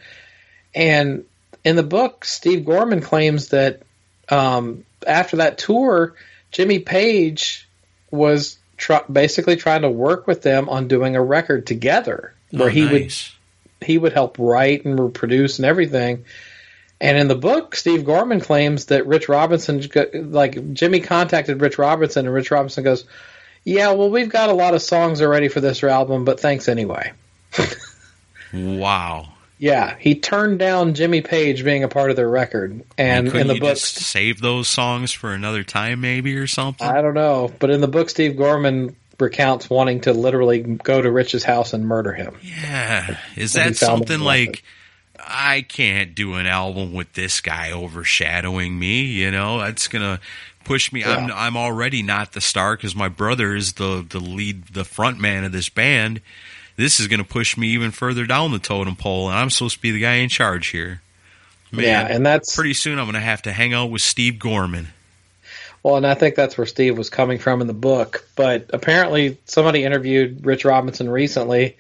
And 0.75 1.25
in 1.65 1.77
the 1.77 1.83
book, 1.83 2.25
Steve 2.25 2.65
Gorman 2.65 3.01
claims 3.01 3.49
that 3.49 3.83
um, 4.29 4.85
after 5.07 5.39
that 5.39 5.59
tour, 5.59 6.15
Jimmy 6.51 6.79
Page 6.79 7.69
was 8.11 8.59
tr- 8.77 8.95
basically 9.11 9.57
trying 9.57 9.83
to 9.83 9.91
work 9.91 10.27
with 10.27 10.43
them 10.43 10.69
on 10.69 10.89
doing 10.89 11.17
a 11.17 11.23
record 11.23 11.67
together, 11.67 12.33
where 12.51 12.69
Oh, 12.69 12.71
he 12.71 12.87
would 12.87 13.13
he 13.85 13.99
would 13.99 14.13
help 14.13 14.39
write 14.39 14.85
and 14.85 15.13
produce 15.13 15.59
and 15.59 15.67
everything. 15.67 16.25
And 17.01 17.19
in 17.19 17.27
the 17.27 17.35
book, 17.35 17.75
Steve 17.75 18.05
Gorman 18.05 18.39
claims 18.39 18.87
that 18.87 19.09
Rich 19.09 19.29
Robinson, 19.29 19.83
like 20.31 20.73
Jimmy 20.73 21.01
contacted 21.01 21.61
Rich 21.61 21.77
Robinson, 21.79 22.27
and 22.27 22.35
Rich 22.35 22.53
Robinson 22.53 22.85
goes, 22.85 23.05
"Yeah, 23.65 23.93
well, 23.93 24.11
we've 24.11 24.29
got 24.29 24.51
a 24.51 24.55
lot 24.55 24.75
of 24.75 24.83
songs 24.83 25.21
already 25.21 25.49
for 25.49 25.61
this 25.61 25.83
album, 25.83 26.25
but 26.25 26.41
thanks 26.41 26.69
anyway." 26.69 27.13
Wow. 28.53 29.29
Yeah, 29.59 29.97
he 29.99 30.17
turned 30.17 30.59
down 30.59 30.95
Jimmy 30.95 31.21
Page 31.21 31.65
being 31.65 31.85
a 31.85 31.89
part 31.89 32.11
of 32.11 32.17
their 32.17 32.29
record, 32.29 32.83
and 32.99 33.29
in 33.29 33.47
the 33.47 33.61
book, 33.61 33.77
save 33.77 34.41
those 34.41 34.67
songs 34.69 35.13
for 35.13 35.33
another 35.33 35.63
time, 35.63 36.01
maybe 36.01 36.37
or 36.37 36.49
something? 36.49 36.87
I 36.87 37.01
don't 37.01 37.15
know, 37.15 37.53
but 37.61 37.71
in 37.71 37.81
the 37.81 37.89
book, 37.89 38.11
Steve 38.11 38.37
Gorman 38.37 38.97
recounts 39.21 39.71
wanting 39.71 40.01
to 40.01 40.13
literally 40.13 40.61
go 40.61 41.01
to 41.01 41.11
Rich's 41.11 41.45
house 41.45 41.73
and 41.73 41.87
murder 41.87 42.13
him. 42.13 42.37
Yeah. 42.43 43.19
Is 43.37 43.53
that 43.55 43.77
something 43.77 44.21
like 44.21 44.63
I 45.19 45.63
can't 45.63 46.15
do 46.15 46.35
an 46.35 46.47
album 46.47 46.93
with 46.93 47.13
this 47.13 47.41
guy 47.41 47.71
overshadowing 47.71 48.77
me, 48.79 49.03
you 49.03 49.31
know? 49.31 49.61
That's 49.61 49.89
going 49.89 50.03
to 50.03 50.21
push 50.65 50.93
me. 50.93 51.05
I'm 51.05 51.31
I'm 51.33 51.57
already 51.57 52.03
not 52.03 52.33
the 52.33 52.41
star 52.41 52.77
cuz 52.77 52.95
my 52.95 53.09
brother 53.09 53.55
is 53.55 53.75
the 53.75 54.05
the 54.09 54.21
lead 54.21 54.69
the 54.69 54.85
front 54.85 55.21
man 55.21 55.45
of 55.45 55.53
this 55.53 55.69
band. 55.69 56.21
This 56.77 56.99
is 56.99 57.07
going 57.07 57.19
to 57.19 57.29
push 57.29 57.57
me 57.57 57.69
even 57.69 57.91
further 57.91 58.25
down 58.25 58.51
the 58.53 58.59
totem 58.59 58.97
pole 58.97 59.29
and 59.29 59.39
I'm 59.39 59.51
supposed 59.51 59.77
to 59.77 59.83
be 59.83 59.91
the 59.91 60.01
guy 60.01 60.15
in 60.15 60.29
charge 60.29 60.69
here. 60.69 61.03
Man, 61.71 61.85
yeah, 61.85 62.07
and 62.09 62.25
that's 62.25 62.55
pretty 62.55 62.75
soon 62.75 62.99
I'm 62.99 63.07
going 63.07 63.15
to 63.15 63.21
have 63.21 63.43
to 63.43 63.53
hang 63.53 63.73
out 63.73 63.87
with 63.87 64.03
Steve 64.03 64.39
Gorman. 64.39 64.89
Well, 65.83 65.97
and 65.97 66.07
I 66.07 66.15
think 66.15 66.35
that's 66.35 66.57
where 66.57 66.67
Steve 66.67 66.97
was 66.97 67.11
coming 67.11 67.39
from 67.39 67.61
in 67.61 67.67
the 67.67 67.73
book. 67.73 68.29
But 68.37 68.71
apparently, 68.73 69.39
somebody 69.47 69.83
interviewed 69.83 70.45
Rich 70.47 70.65
Robinson 70.65 71.09
recently, 71.09 71.77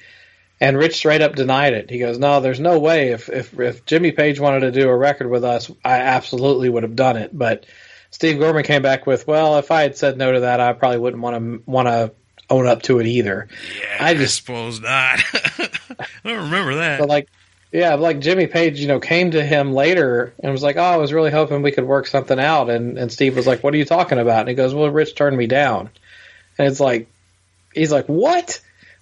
and 0.60 0.76
Rich 0.76 0.96
straight 0.96 1.20
up 1.20 1.36
denied 1.36 1.74
it. 1.74 1.90
He 1.90 1.98
goes, 1.98 2.18
"No, 2.18 2.40
there's 2.40 2.58
no 2.58 2.78
way. 2.78 3.10
If 3.10 3.28
if 3.28 3.58
if 3.60 3.84
Jimmy 3.86 4.10
Page 4.12 4.40
wanted 4.40 4.60
to 4.60 4.72
do 4.72 4.88
a 4.88 4.96
record 4.96 5.28
with 5.28 5.44
us, 5.44 5.70
I 5.84 5.98
absolutely 5.98 6.68
would 6.68 6.82
have 6.82 6.96
done 6.96 7.16
it." 7.16 7.36
But 7.36 7.66
Steve 8.12 8.38
Gorman 8.38 8.62
came 8.62 8.82
back 8.82 9.06
with, 9.06 9.26
"Well, 9.26 9.58
if 9.58 9.70
I 9.72 9.82
had 9.82 9.96
said 9.96 10.16
no 10.16 10.30
to 10.32 10.40
that, 10.40 10.60
I 10.60 10.72
probably 10.74 10.98
wouldn't 10.98 11.22
want 11.22 11.36
to 11.36 11.62
want 11.70 11.88
to 11.88 12.12
own 12.48 12.66
up 12.68 12.82
to 12.82 13.00
it 13.00 13.06
either." 13.06 13.48
Yeah, 13.80 13.96
I 14.04 14.10
I 14.10 14.14
just- 14.14 14.36
suppose 14.36 14.80
not. 14.80 15.20
I 15.34 16.08
don't 16.24 16.44
remember 16.44 16.76
that. 16.76 17.00
But 17.00 17.08
like, 17.08 17.28
yeah, 17.72 17.94
like 17.94 18.20
Jimmy 18.20 18.46
Page, 18.46 18.78
you 18.80 18.86
know, 18.86 19.00
came 19.00 19.30
to 19.32 19.44
him 19.44 19.72
later 19.72 20.32
and 20.42 20.52
was 20.52 20.62
like, 20.62 20.76
"Oh, 20.76 20.82
I 20.82 20.96
was 20.98 21.12
really 21.12 21.30
hoping 21.30 21.62
we 21.62 21.72
could 21.72 21.84
work 21.84 22.06
something 22.06 22.38
out." 22.38 22.70
And 22.70 22.96
and 22.98 23.10
Steve 23.10 23.34
was 23.34 23.46
like, 23.46 23.64
"What 23.64 23.74
are 23.74 23.78
you 23.78 23.84
talking 23.84 24.18
about?" 24.18 24.40
And 24.40 24.48
he 24.50 24.54
goes, 24.54 24.74
"Well, 24.74 24.88
Rich 24.90 25.14
turned 25.16 25.36
me 25.36 25.46
down." 25.46 25.90
And 26.58 26.68
it's 26.68 26.80
like, 26.80 27.08
he's 27.74 27.90
like, 27.90 28.06
"What? 28.06 28.60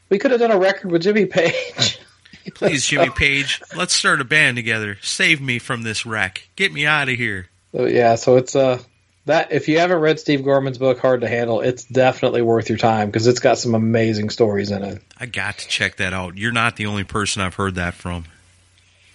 We 0.08 0.18
could 0.18 0.30
have 0.30 0.40
done 0.40 0.50
a 0.52 0.58
record 0.58 0.90
with 0.92 1.02
Jimmy 1.02 1.26
Page." 1.26 1.98
Please, 2.54 2.86
Jimmy 2.86 3.11
Page, 3.11 3.61
let's 3.76 3.92
start 3.94 4.20
a 4.20 4.24
band 4.24 4.56
together. 4.56 4.96
Save 5.02 5.40
me 5.40 5.58
from 5.58 5.82
this 5.82 6.06
wreck. 6.06 6.48
Get 6.56 6.72
me 6.72 6.86
out 6.86 7.08
of 7.08 7.16
here. 7.16 7.49
So, 7.72 7.87
yeah, 7.87 8.14
so 8.14 8.37
it's 8.37 8.57
uh 8.57 8.80
that 9.26 9.53
if 9.53 9.68
you 9.68 9.79
haven't 9.79 9.99
read 9.99 10.18
Steve 10.18 10.45
Gorman's 10.45 10.79
book 10.79 10.99
Hard 10.99 11.21
to 11.21 11.29
Handle, 11.29 11.61
it's 11.61 11.84
definitely 11.84 12.42
worth 12.42 12.68
your 12.68 12.79
time 12.79 13.09
because 13.09 13.26
it's 13.26 13.41
got 13.41 13.59
some 13.59 13.75
amazing 13.75 14.30
stories 14.30 14.71
in 14.71 14.83
it. 14.83 15.03
I 15.18 15.26
got 15.26 15.59
to 15.59 15.68
check 15.68 15.97
that 15.97 16.13
out. 16.13 16.37
You're 16.37 16.53
not 16.53 16.76
the 16.76 16.87
only 16.87 17.05
person 17.05 17.42
I've 17.42 17.55
heard 17.55 17.75
that 17.76 17.95
from. 17.95 18.25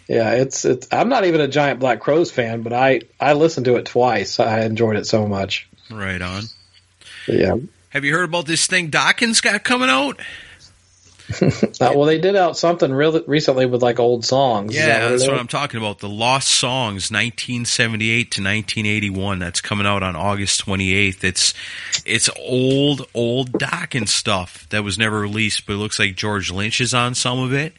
Yeah, 0.08 0.34
it's 0.34 0.66
it's. 0.66 0.88
I'm 0.92 1.10
not 1.10 1.26
even 1.26 1.42
a 1.42 1.48
giant 1.48 1.80
Black 1.80 2.00
Crowes 2.00 2.30
fan, 2.30 2.62
but 2.62 2.74
I 2.74 3.02
I 3.20 3.34
listened 3.34 3.66
to 3.66 3.78
it 3.78 3.86
twice. 3.86 4.40
I 4.40 4.62
enjoyed 4.62 4.98
it 4.98 5.08
so 5.08 5.28
much. 5.28 5.68
Right 5.90 6.22
on. 6.22 6.44
Yeah. 7.28 7.56
Have 7.90 8.06
you 8.06 8.14
heard 8.14 8.30
about 8.30 8.46
this 8.46 8.68
thing 8.68 8.90
Dawkins 8.90 9.42
got 9.42 9.64
coming 9.64 9.90
out? 9.90 10.20
Uh, 11.82 11.92
well, 11.94 12.06
they 12.06 12.20
did 12.20 12.36
out 12.36 12.58
something 12.58 12.92
really 12.92 13.22
recently 13.28 13.66
with 13.66 13.82
like 13.84 14.00
old 14.00 14.24
songs. 14.24 14.74
Is 14.74 14.80
that 14.80 14.88
Yeah, 14.88 15.04
what 15.04 15.10
that's 15.10 15.28
what 15.28 15.40
I'm 15.40 15.48
talking 15.48 15.78
about. 15.80 16.00
The 16.00 16.10
Lost 16.10 16.48
Songs, 16.48 17.12
1978 17.12 18.32
to 18.32 18.42
1981. 18.42 19.40
That's 19.40 19.60
coming 19.60 19.86
out 19.86 20.04
on 20.04 20.16
August 20.16 20.66
28th. 20.66 21.24
It's 21.24 21.54
it's 22.06 22.30
old, 22.40 23.08
old 23.14 23.52
Dokken's 23.52 24.14
stuff 24.14 24.68
that 24.70 24.84
was 24.84 24.98
never 24.98 25.20
released, 25.20 25.66
but 25.66 25.74
it 25.74 25.78
looks 25.78 26.00
like 26.00 26.16
George 26.16 26.50
Lynch 26.52 26.80
is 26.80 26.94
on 26.94 27.14
some 27.14 27.40
of 27.40 27.54
it. 27.54 27.74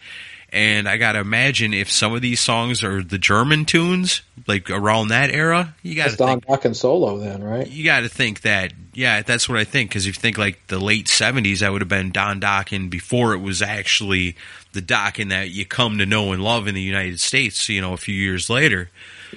And 0.53 0.89
I 0.89 0.97
gotta 0.97 1.19
imagine 1.19 1.75
if 1.75 1.91
some 1.91 2.15
of 2.15 2.23
these 2.23 2.41
songs 2.41 2.83
are 2.85 3.03
the 3.03 3.19
German 3.19 3.65
tunes, 3.65 4.23
like 4.47 4.71
around 4.71 5.09
that 5.09 5.31
era, 5.31 5.75
you 5.83 5.95
gotta 5.97 6.11
It's 6.11 6.17
Don 6.19 6.41
think 6.41 6.47
Dokken 6.47 6.75
solo 6.77 7.19
then, 7.19 7.43
right? 7.43 7.67
you 7.69 7.85
got 7.85 8.01
to 8.01 8.09
think 8.09 8.43
that, 8.43 8.73
yeah, 8.95 9.23
that's 9.23 9.49
what 9.49 9.59
I 9.59 9.65
think. 9.65 9.91
Because 9.91 10.07
if 10.07 10.17
you 10.17 10.21
think 10.21 10.39
like 10.39 10.65
the 10.69 10.79
late 10.79 11.07
'70s, 11.07 11.59
that 11.61 11.73
would 11.73 11.83
have 11.83 11.89
been 11.89 12.11
Don 12.13 12.41
Dokken 12.41 12.89
before 12.89 13.35
it 13.35 13.39
was 13.41 13.61
actually 13.61 14.37
the 14.73 14.81
Dokken 14.81 15.31
that 15.31 15.51
you 15.51 15.67
come 15.67 15.99
to 15.99 16.07
know 16.07 16.33
and 16.33 16.43
love 16.43 16.69
in 16.69 16.75
the 16.75 16.81
United 16.83 17.19
States. 17.21 17.69
You 17.69 17.81
know, 17.81 17.93
a 17.93 17.97
few 17.99 18.15
years 18.15 18.49
later. 18.49 18.89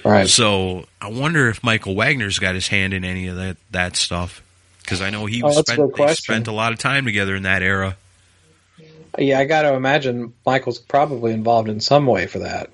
Right. 0.04 0.28
So 0.28 0.86
I 1.02 1.08
wonder 1.10 1.48
if 1.48 1.62
Michael 1.64 1.96
Wagener's 1.96 2.38
got 2.38 2.54
his 2.54 2.68
hand 2.68 2.94
in 2.94 3.04
any 3.04 3.26
of 3.26 3.36
that 3.36 3.56
that 3.72 3.96
stuff. 3.96 4.42
Because 4.80 5.02
I 5.02 5.10
know 5.10 5.26
he 5.26 5.42
Oh, 5.42 5.50
spent 5.50 5.78
good 5.78 5.90
they 5.90 5.94
question. 5.94 6.22
spent 6.22 6.46
a 6.48 6.52
lot 6.52 6.72
of 6.72 6.78
time 6.78 7.04
together 7.04 7.34
in 7.34 7.42
that 7.42 7.62
era. 7.62 7.96
Yeah, 9.18 9.38
I 9.38 9.44
got 9.44 9.62
to 9.62 9.74
imagine 9.74 10.34
Michael's 10.46 10.78
probably 10.78 11.32
involved 11.32 11.68
in 11.68 11.80
some 11.80 12.06
way 12.06 12.26
for 12.26 12.40
that. 12.40 12.70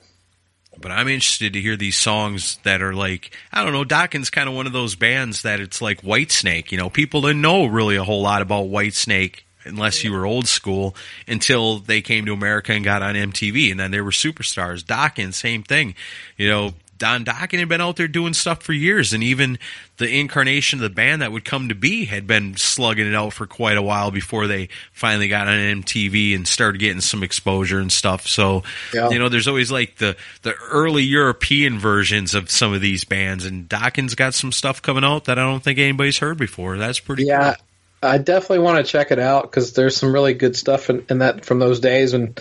But 0.79 0.93
I'm 0.93 1.09
interested 1.09 1.55
to 1.55 1.61
hear 1.61 1.77
these 1.77 1.97
songs 1.97 2.59
that 2.63 2.83
are 2.83 2.95
like 2.95 3.35
I 3.53 3.65
don't 3.65 3.73
know. 3.73 3.85
Dokken's 3.85 4.31
kind 4.31 4.49
of 4.49 4.55
one 4.55 4.67
of 4.67 4.73
those 4.73 4.95
bands 4.95 5.43
that 5.43 5.61
it's 5.61 5.81
like 5.81 6.03
Whitesnake. 6.03 6.71
You 6.71 6.79
know, 6.79 6.91
people 6.91 7.23
didn't 7.23 7.41
know 7.41 7.67
really 7.67 7.97
a 7.97 8.05
whole 8.05 8.23
lot 8.23 8.43
about 8.43 8.67
Whitesnake 8.67 9.41
unless 9.65 10.05
you 10.05 10.13
were 10.13 10.25
old 10.27 10.47
school 10.47 10.95
until 11.27 11.79
they 11.79 12.01
came 12.01 12.27
to 12.27 12.33
America 12.33 12.73
and 12.73 12.85
got 12.85 13.03
on 13.03 13.15
MTV, 13.15 13.71
and 13.71 13.81
then 13.81 13.91
they 13.91 14.01
were 14.01 14.11
superstars. 14.11 14.85
Dokken, 14.85 15.35
same 15.35 15.63
thing. 15.63 15.95
You 16.37 16.49
know, 16.49 16.75
Don 16.99 17.25
Dokken 17.25 17.59
had 17.59 17.69
been 17.69 17.81
out 17.81 17.97
there 17.97 18.09
doing 18.09 18.33
stuff 18.35 18.63
for 18.63 18.73
years, 18.73 19.13
and 19.13 19.23
even 19.23 19.59
the 19.99 20.09
incarnation 20.09 20.79
of 20.79 20.83
the 20.83 20.91
band 20.91 21.23
that 21.23 21.33
would 21.33 21.45
come 21.45 21.69
to 21.69 21.75
be 21.75 22.05
had 22.07 22.27
been 22.27 22.57
slugging 22.57 23.07
it 23.07 23.15
out 23.15 23.33
for 23.33 23.47
quite 23.47 23.77
a 23.77 23.83
while 23.83 24.11
before 24.11 24.47
they 24.47 24.69
finally 24.93 25.29
got 25.29 25.49
on 25.49 25.55
MTV 25.83 26.35
and 26.35 26.47
started 26.47 26.79
getting 26.79 27.01
some 27.01 27.23
exposure 27.23 27.79
and 27.81 27.91
stuff. 27.93 28.27
So, 28.27 28.63
Yeah. 28.95 29.11
you 29.11 29.19
know, 29.19 29.29
there's 29.29 29.49
always 29.49 29.71
like 29.71 29.97
the 29.97 30.17
the 30.43 30.55
early 30.71 31.03
European 31.03 31.79
versions 31.79 32.35
of 32.35 32.51
some 32.51 32.73
of 32.73 32.81
these 32.81 33.05
bands, 33.05 33.45
and 33.45 33.69
Dokken's 33.69 34.15
got 34.15 34.35
some 34.35 34.53
stuff 34.53 34.83
coming 34.83 35.05
out 35.05 35.25
that 35.25 35.39
I 35.39 35.43
don't 35.43 35.63
think 35.63 35.79
anybody's 35.79 36.19
heard 36.19 36.39
before. 36.39 36.79
That's 36.79 37.01
pretty 37.01 37.25
Yeah, 37.25 37.55
cool. 37.55 37.65
I 38.11 38.19
definitely 38.19 38.61
want 38.61 38.85
to 38.85 38.91
check 38.91 39.11
it 39.11 39.19
out 39.19 39.43
because 39.43 39.73
there's 39.73 39.97
some 39.97 40.13
really 40.13 40.35
good 40.35 40.55
stuff 40.57 40.91
in, 40.91 41.05
in 41.09 41.19
that 41.19 41.45
from 41.45 41.59
those 41.59 41.81
days. 41.81 42.13
And 42.13 42.41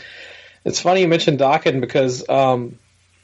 it's 0.65 0.81
funny 0.81 1.01
you 1.01 1.07
mentioned 1.07 1.39
Dokken 1.39 1.79
because 1.81 2.27
um, 2.29 2.77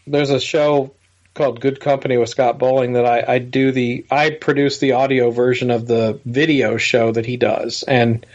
there's 0.08 0.30
a 0.30 0.40
show 0.40 0.92
called 1.34 1.62
Good 1.62 1.80
Company 1.80 2.18
with 2.18 2.30
Scott 2.30 2.60
Bowling 2.60 2.94
that 2.94 3.06
I, 3.06 3.36
I 3.36 3.40
do 3.40 3.72
the 3.72 4.06
I 4.12 4.32
produce 4.32 4.80
the 4.80 4.94
audio 4.94 5.32
version 5.32 5.72
of 5.72 5.88
the 5.88 6.20
video 6.26 6.78
show 6.78 7.12
that 7.12 7.26
he 7.26 7.38
does, 7.38 7.84
and 7.84 8.26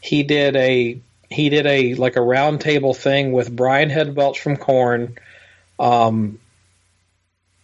he 0.00 0.22
did 0.22 0.56
a 0.56 1.00
he 1.30 1.48
did 1.48 1.66
a 1.66 1.94
like 1.94 2.16
a 2.16 2.20
roundtable 2.20 2.96
thing 2.96 3.32
with 3.32 3.54
Brian 3.54 3.90
Head 3.90 4.16
Welch 4.16 4.40
from 4.40 4.56
Korn, 4.56 5.18
um, 5.78 6.40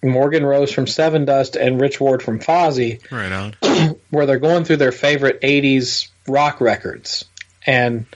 Morgan 0.02 0.46
Rose 0.46 0.72
from 0.72 0.86
Sevendust, 0.86 1.60
and 1.60 1.80
Rich 1.80 2.00
Ward 2.00 2.22
from 2.22 2.38
Fozzy 2.38 3.00
Right 3.10 3.32
on. 3.32 3.56
where 4.10 4.26
they're 4.26 4.38
going 4.38 4.64
through 4.64 4.76
their 4.76 4.92
favorite 4.92 5.40
'80s 5.40 6.08
rock 6.28 6.60
records, 6.60 7.24
and 7.66 8.06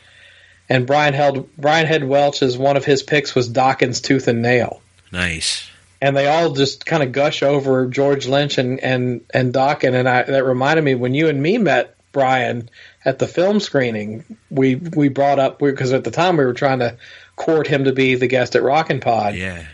and 0.69 0.87
Brian 0.87 1.15
held 1.15 1.55
Brian 1.57 1.87
Head 1.87 2.05
Welch's 2.05 2.57
one 2.57 2.77
of 2.77 2.85
his 2.85 3.03
picks 3.03 3.35
was 3.35 3.51
Dokken's 3.51 4.01
Tooth 4.01 4.29
and 4.29 4.43
Nail, 4.43 4.81
Nice. 5.11 5.72
And 6.03 6.17
they 6.17 6.27
all 6.27 6.51
just 6.53 6.85
kind 6.85 7.03
of 7.03 7.13
gush 7.13 7.43
over 7.43 7.87
George 7.87 8.27
Lynch 8.27 8.59
and 8.59 8.81
and 8.81 9.25
and 9.33 9.55
Dokken's, 9.55 9.95
and 9.95 10.09
I, 10.09 10.25
that 10.25 10.45
reminded 10.45 10.85
me 10.85 10.95
when 10.97 11.15
you 11.15 11.29
and 11.29 11.41
me 11.41 11.57
met 11.59 11.95
Brian 12.11 12.69
at 13.05 13.19
the 13.21 13.29
film 13.29 13.61
screening, 13.61 14.25
we 14.51 14.75
we 14.75 15.09
brought 15.09 15.39
up 15.39 15.59
because 15.61 15.93
at 15.93 16.03
the 16.05 16.11
time 16.11 16.37
we 16.37 16.45
were 16.45 16.55
trying 16.55 16.81
to 16.81 16.97
court 17.37 17.67
him 17.69 17.85
to 17.85 17.93
be 17.93 18.17
the 18.17 18.27
guest 18.27 18.57
at 18.57 18.63
Rockin' 18.63 18.99
Pod, 19.01 19.37
Yeah. 19.37 19.65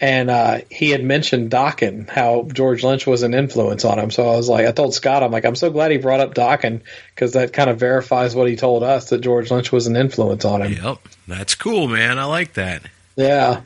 and 0.00 0.30
uh, 0.30 0.58
he 0.70 0.90
had 0.90 1.04
mentioned 1.04 1.50
Dokken, 1.50 2.08
how 2.08 2.48
George 2.52 2.82
Lynch 2.84 3.06
was 3.06 3.22
an 3.22 3.34
influence 3.34 3.84
on 3.84 3.98
him. 3.98 4.10
So 4.10 4.26
I 4.28 4.36
was 4.36 4.48
like, 4.48 4.66
I 4.66 4.72
told 4.72 4.94
Scott, 4.94 5.22
I'm 5.22 5.30
like, 5.32 5.44
I'm 5.44 5.54
so 5.56 5.70
glad 5.70 5.90
he 5.90 5.98
brought 5.98 6.20
up 6.20 6.34
Dokken 6.34 6.80
because 7.14 7.32
that 7.32 7.52
kind 7.52 7.68
of 7.68 7.78
verifies 7.78 8.34
what 8.34 8.48
he 8.48 8.56
told 8.56 8.82
us 8.82 9.10
that 9.10 9.20
George 9.20 9.50
Lynch 9.50 9.70
was 9.72 9.86
an 9.88 9.96
influence 9.96 10.44
on 10.44 10.62
him. 10.62 10.72
Yep. 10.72 10.98
That's 11.28 11.54
cool, 11.56 11.88
man. 11.88 12.18
I 12.18 12.24
like 12.24 12.54
that. 12.54 12.82
Yeah. 13.16 13.60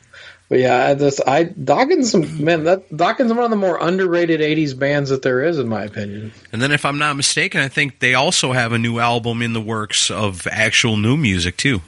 But 0.49 0.59
yeah, 0.59 0.87
I 0.87 0.95
just 0.95 1.21
I 1.27 1.45
Dokken's 1.45 2.15
man 2.39 2.63
that 2.63 2.89
Dokken's 2.89 3.33
one 3.33 3.43
of 3.43 3.49
the 3.49 3.57
more 3.57 3.77
underrated 3.81 4.39
'80s 4.39 4.77
bands 4.77 5.09
that 5.09 5.21
there 5.21 5.43
is, 5.43 5.59
in 5.59 5.67
my 5.67 5.83
opinion. 5.83 6.31
And 6.53 6.61
then, 6.61 6.71
if 6.71 6.85
I'm 6.85 6.97
not 6.97 7.17
mistaken, 7.17 7.59
I 7.59 7.67
think 7.67 7.99
they 7.99 8.13
also 8.13 8.53
have 8.53 8.71
a 8.71 8.77
new 8.77 8.99
album 8.99 9.41
in 9.41 9.51
the 9.53 9.61
works 9.61 10.09
of 10.09 10.47
actual 10.49 10.95
new 10.95 11.17
music 11.17 11.57
too. 11.57 11.81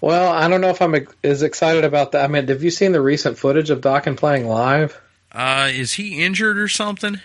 Well, 0.00 0.32
I 0.32 0.48
don't 0.48 0.60
know 0.60 0.70
if 0.70 0.82
I'm 0.82 1.06
as 1.22 1.42
excited 1.42 1.84
about 1.84 2.12
that. 2.12 2.24
I 2.24 2.28
mean, 2.28 2.48
have 2.48 2.62
you 2.62 2.70
seen 2.70 2.92
the 2.92 3.00
recent 3.00 3.38
footage 3.38 3.70
of 3.70 3.80
Dokken's 3.80 4.18
playing 4.18 4.48
live? 4.48 5.00
Uh, 5.30 5.70
is 5.72 5.92
he 5.94 6.24
injured 6.24 6.58
or 6.58 6.68
something? 6.68 7.20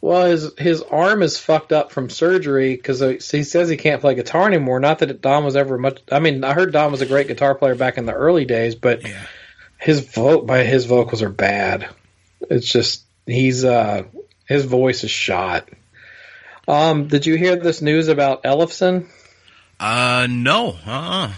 Well, 0.00 0.26
his 0.26 0.52
his 0.58 0.82
arm 0.82 1.22
is 1.22 1.38
fucked 1.38 1.72
up 1.72 1.90
from 1.90 2.08
surgery 2.10 2.76
because 2.76 3.00
he 3.00 3.42
says 3.42 3.68
he 3.68 3.76
can't 3.76 4.00
play 4.00 4.14
guitar 4.14 4.46
anymore. 4.46 4.78
Not 4.78 5.00
that 5.00 5.20
Don 5.20 5.44
was 5.44 5.56
ever 5.56 5.76
much. 5.76 6.00
I 6.12 6.20
mean, 6.20 6.44
I 6.44 6.52
heard 6.52 6.72
Don 6.72 6.92
was 6.92 7.00
a 7.00 7.06
great 7.06 7.26
guitar 7.26 7.54
player 7.54 7.74
back 7.74 7.98
in 7.98 8.06
the 8.06 8.12
early 8.12 8.44
days, 8.44 8.74
but 8.74 9.02
Yeah. 9.02 9.24
His 9.78 10.00
vote 10.00 10.46
by 10.46 10.64
his 10.64 10.84
vocals 10.86 11.22
are 11.22 11.28
bad. 11.30 11.88
It's 12.50 12.66
just 12.70 13.04
he's 13.26 13.64
uh 13.64 14.04
his 14.46 14.64
voice 14.64 15.04
is 15.04 15.10
shot. 15.10 15.68
Um, 16.66 17.08
did 17.08 17.26
you 17.26 17.36
hear 17.36 17.56
this 17.56 17.80
news 17.80 18.08
about 18.08 18.42
Ellefson? 18.42 19.06
Uh, 19.80 20.26
no. 20.28 20.76
Uh. 20.84 21.32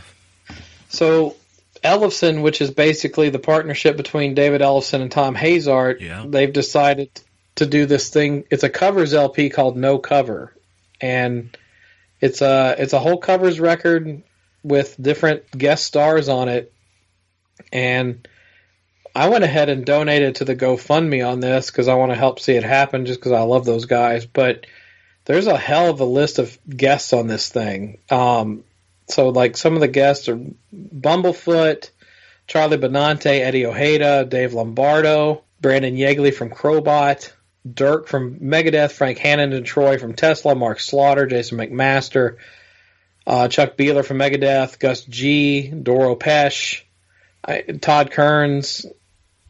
So 0.89 1.37
Ellefson, 1.85 2.43
which 2.43 2.61
is 2.61 2.71
basically 2.71 3.29
the 3.31 3.39
partnership 3.39 3.97
between 3.97 4.35
David 4.35 4.61
Ellefson 4.61 5.03
and 5.03 5.11
Thom 5.11 5.37
Hazaert, 5.37 6.01
Yeah. 6.01 6.25
they've 6.27 6.53
decided 6.53 7.11
to 7.57 7.67
do 7.67 7.87
this 7.87 8.09
thing. 8.11 8.45
It's 8.51 8.65
a 8.65 8.69
covers 8.71 9.15
LP 9.15 9.51
called 9.51 9.77
No 9.77 9.99
Cover, 9.99 10.53
and 11.01 11.57
it's 12.21 12.43
a 12.43 12.75
it's 12.79 12.93
a 12.93 12.99
whole 12.99 13.19
covers 13.19 13.61
record 13.61 14.23
with 14.63 14.97
different 15.01 15.51
guest 15.57 15.87
stars 15.87 16.29
on 16.29 16.49
it. 16.49 16.73
And 17.73 18.27
I 19.15 19.29
went 19.29 19.45
ahead 19.45 19.69
and 19.69 19.85
donated 19.85 20.37
to 20.37 20.45
the 20.45 20.57
GoFundMe 20.57 21.27
on 21.27 21.41
this 21.41 21.71
because 21.71 21.89
I 21.89 21.95
want 21.95 22.13
to 22.13 22.19
help 22.19 22.41
see 22.41 22.55
it 22.55 22.63
happen, 22.63 23.07
just 23.07 23.21
because 23.21 23.33
I 23.33 23.43
love 23.43 23.65
those 23.65 23.87
guys. 23.87 24.27
But 24.27 24.67
there's 25.25 25.47
a 25.47 25.57
hell 25.57 25.91
of 25.91 26.01
a 26.01 26.05
list 26.05 26.39
of 26.39 26.59
guests 26.69 27.13
on 27.13 27.27
this 27.27 27.49
thing. 27.49 27.99
Um, 28.11 28.65
so 29.09 29.29
like 29.31 29.57
some 29.57 29.75
of 29.75 29.81
the 29.81 29.89
guests 29.89 30.29
are 30.29 30.41
Bumblefoot, 30.75 31.91
Charlie 32.47 32.79
Benante, 32.79 33.27
Eddie 33.27 33.67
Ojeda, 33.67 34.25
Dave 34.25 34.55
Lombardo, 34.55 35.43
Brandon 35.61 35.97
Yeagley 35.97 36.33
from 36.33 36.51
Crobot, 36.51 37.33
Dirk 37.71 38.09
from 38.09 38.41
Megadeth, 38.41 38.93
Frank 38.93 39.19
Hannon 39.19 39.53
and 39.53 39.67
Troy 39.67 39.99
from 39.99 40.15
Tesla, 40.15 40.55
Mark 40.55 40.81
Slaughter, 40.81 41.27
Jason 41.27 41.59
McMaster, 41.59 42.37
uh, 43.27 43.49
Chuck 43.49 43.77
Behler 43.77 44.05
from 44.05 44.19
Megadeth, 44.19 44.79
Gus 44.79 45.03
G, 45.05 45.69
Doro 45.69 46.17
Pesch, 46.17 46.83
I, 47.45 47.63
Todd 47.81 48.11
Kerns, 48.11 48.87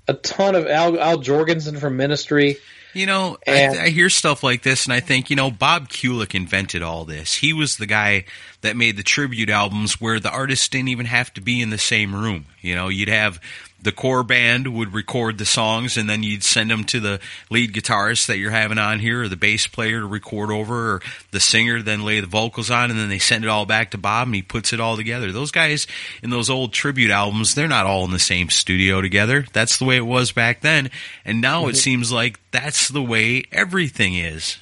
a 0.09 0.15
ton 0.15 0.55
of 0.55 0.67
Al, 0.67 0.99
Al 0.99 1.19
Jourgensen 1.19 1.79
from 1.79 1.97
Ministry. 1.97 2.57
You 2.93 3.07
know, 3.07 3.39
And- 3.47 3.79
I, 3.79 3.85
I 3.85 3.89
hear 3.91 4.11
stuff 4.11 4.43
like 4.43 4.63
this, 4.63 4.85
and 4.85 4.93
I 4.93 4.99
think, 5.01 5.31
you 5.31 5.37
know, 5.37 5.51
Bob 5.51 5.89
Kulick 5.89 6.35
invented 6.35 6.83
all 6.83 7.05
this. 7.05 7.37
He 7.37 7.53
was 7.53 7.77
the 7.77 7.87
guy 7.87 8.25
that 8.63 8.77
made 8.77 8.97
the 8.97 9.05
tribute 9.05 9.49
albums 9.49 10.01
where 10.01 10.19
the 10.19 10.31
artists 10.31 10.69
didn't 10.69 10.89
even 10.89 11.07
have 11.07 11.33
to 11.35 11.41
be 11.41 11.63
in 11.63 11.71
the 11.71 11.79
same 11.79 12.15
room. 12.15 12.47
You 12.61 12.75
know, 12.75 12.89
you'd 12.89 13.09
have 13.09 13.41
the 13.83 13.93
core 13.93 14.23
band 14.23 14.69
would 14.69 14.93
record 14.93 15.39
the 15.39 15.45
songs, 15.45 15.97
and 15.97 16.09
then 16.09 16.23
you'd 16.23 16.43
send 16.43 16.71
them 16.71 16.85
to 16.85 17.01
the 17.01 17.21
lead 17.49 17.73
guitarist 17.73 18.27
that 18.27 18.39
you're 18.39 18.51
having 18.51 18.79
on 18.79 18.99
here, 18.99 19.23
or 19.23 19.29
the 19.29 19.37
bass 19.37 19.67
player 19.67 20.01
to 20.01 20.07
record 20.07 20.51
over, 20.51 20.95
or 20.95 21.03
the 21.31 21.41
singer 21.41 21.83
then 21.83 22.05
lay 22.05 22.21
the 22.21 22.27
vocals 22.27 22.71
on, 22.71 22.91
and 22.91 22.99
then 22.99 23.09
they 23.09 23.19
send 23.19 23.45
it 23.45 23.49
all 23.49 23.67
back 23.67 23.91
to 23.91 23.99
Bob, 23.99 24.29
and 24.29 24.35
he 24.35 24.43
puts 24.43 24.73
it 24.73 24.81
all 24.81 24.97
together. 24.97 25.33
Those 25.33 25.51
guys 25.51 25.87
in 26.23 26.31
those 26.31 26.51
old 26.51 26.73
tribute 26.73 27.11
albums, 27.11 27.55
they're 27.55 27.69
not 27.69 27.87
all 27.87 28.05
in 28.05 28.11
the 28.11 28.19
same 28.19 28.51
studio 28.51 29.01
together. 29.01 29.47
That's 29.53 29.79
the 29.79 29.85
way 29.85 29.97
it 29.97 30.07
was 30.07 30.33
back 30.33 30.61
then, 30.61 30.91
and 31.25 31.41
now 31.41 31.65
it 31.65 31.69
mm-hmm. 31.69 31.77
seems 31.77 32.13
like 32.13 32.41
that's 32.51 32.89
the 32.89 33.03
way 33.03 33.45
everything 33.53 34.15
is. 34.15 34.59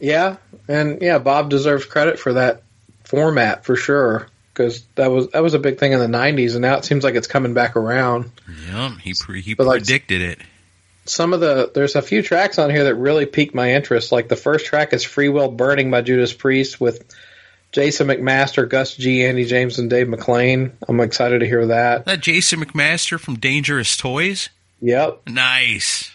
Yeah, 0.00 0.36
and 0.68 1.00
yeah, 1.02 1.18
Bob 1.18 1.50
deserves 1.50 1.86
credit 1.86 2.18
for 2.18 2.34
that 2.34 2.62
format 3.04 3.64
for 3.64 3.74
sure 3.74 4.28
because 4.58 4.82
that 4.96 5.06
was 5.10 5.28
that 5.30 5.42
was 5.42 5.54
a 5.54 5.58
big 5.58 5.78
thing 5.78 5.92
in 5.92 6.00
the 6.00 6.06
'90s, 6.18 6.52
and 6.52 6.60
now 6.62 6.76
it 6.76 6.84
seems 6.84 7.04
like 7.04 7.14
it's 7.14 7.26
coming 7.28 7.54
back 7.54 7.76
around. 7.76 8.30
Yeah, 8.68 8.90
he 9.00 9.14
pre- 9.18 9.40
he 9.40 9.54
But 9.54 9.66
like- 9.68 9.80
predicted 9.82 10.20
it. 10.20 10.38
Some 11.06 11.32
of 11.32 11.40
the 11.40 11.70
there's 11.74 11.94
a 11.96 12.02
few 12.02 12.22
tracks 12.22 12.58
on 12.58 12.68
here 12.68 12.84
that 12.84 12.96
really 12.96 13.24
piqued 13.24 13.54
my 13.54 13.72
interest. 13.72 14.12
Like 14.12 14.28
the 14.28 14.36
first 14.36 14.66
track 14.66 14.92
is 14.92 15.04
"Freewheel 15.04 15.56
Burning" 15.56 15.90
by 15.90 16.02
Judas 16.02 16.34
Priest 16.34 16.78
with 16.80 17.02
Jason 17.72 18.08
McMaster, 18.08 18.68
Gus 18.68 18.94
G, 18.94 19.24
Andy 19.24 19.44
James, 19.46 19.78
and 19.78 19.88
Dave 19.88 20.06
McClain. 20.08 20.72
I'm 20.86 21.00
excited 21.00 21.38
to 21.40 21.46
hear 21.46 21.66
that. 21.68 22.04
That 22.04 22.20
Jason 22.20 22.60
McMaster 22.62 23.18
from 23.18 23.36
Dangerous 23.38 23.96
Toys. 23.96 24.50
Yep. 24.82 25.22
Nice. 25.28 26.10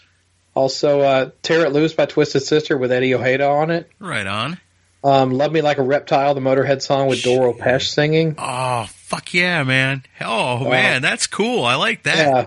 Also, 0.53 1.01
uh, 1.01 1.29
"Tear 1.41 1.65
It 1.65 1.71
Loose" 1.71 1.93
by 1.93 2.05
Twisted 2.05 2.43
Sister 2.43 2.77
with 2.77 2.91
Eddie 2.91 3.15
Ojeda 3.15 3.47
on 3.47 3.71
it. 3.71 3.89
Right 3.99 4.27
on. 4.27 4.59
Um, 5.03 5.31
"Love 5.31 5.51
Me 5.51 5.61
Like 5.61 5.77
a 5.77 5.84
Reptile," 5.84 6.34
the 6.34 6.41
Motorhead 6.41 6.81
song 6.81 7.07
with 7.07 7.23
Doro 7.23 7.53
Pesch 7.53 7.89
singing. 7.89 8.35
Oh, 8.38 8.88
fuck 8.89 9.34
yeah, 9.34 9.63
man. 9.63 10.03
Oh, 10.21 10.69
man, 10.69 11.01
that's 11.01 11.27
cool. 11.27 11.65
I 11.65 11.75
like 11.75 12.03
that. 12.03 12.17
Yeah. 12.17 12.45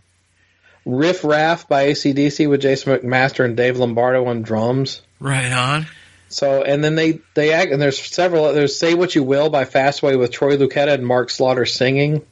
Riff 0.87 1.25
Raff 1.25 1.69
by 1.69 1.89
ACDC 1.89 2.49
with 2.49 2.63
Jason 2.63 2.97
McMaster 2.97 3.45
and 3.45 3.57
Dave 3.57 3.77
Lombardo 3.77 4.25
on 4.27 4.43
drums. 4.43 5.03
Right 5.19 5.53
on. 5.53 5.87
So, 6.29 6.63
and 6.63 6.83
then 6.83 6.95
they, 6.95 7.21
they 7.35 7.53
act, 7.53 7.73
and 7.73 7.83
there's 7.83 8.01
several, 8.01 8.53
there's 8.53 8.79
Say 8.79 8.95
What 8.95 9.15
You 9.15 9.23
Will 9.23 9.51
by 9.51 9.65
Fastway 9.65 10.19
with 10.19 10.33
Troy 10.33 10.57
Luccketta 10.57 10.95
and 10.95 11.07
Mark 11.07 11.31
Slaughter 11.31 11.67
singing. 11.67 12.25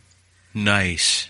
Nice. 0.53 1.29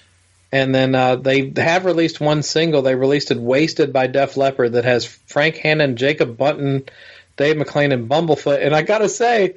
And 0.52 0.74
then 0.74 0.94
uh, 0.94 1.16
they 1.16 1.52
have 1.56 1.84
released 1.84 2.20
one 2.20 2.42
single. 2.42 2.82
They 2.82 2.94
released 2.94 3.30
it 3.30 3.38
Wasted 3.38 3.92
by 3.92 4.06
Def 4.06 4.36
Leppard 4.36 4.72
that 4.72 4.84
has 4.84 5.04
Frank 5.04 5.56
Hannon, 5.56 5.96
Jacob 5.96 6.36
Bunton, 6.36 6.84
Dave 7.36 7.56
McClain, 7.56 7.92
and 7.92 8.08
Bumblefoot. 8.08 8.64
And 8.64 8.74
I 8.74 8.82
gotta 8.82 9.08
say, 9.08 9.54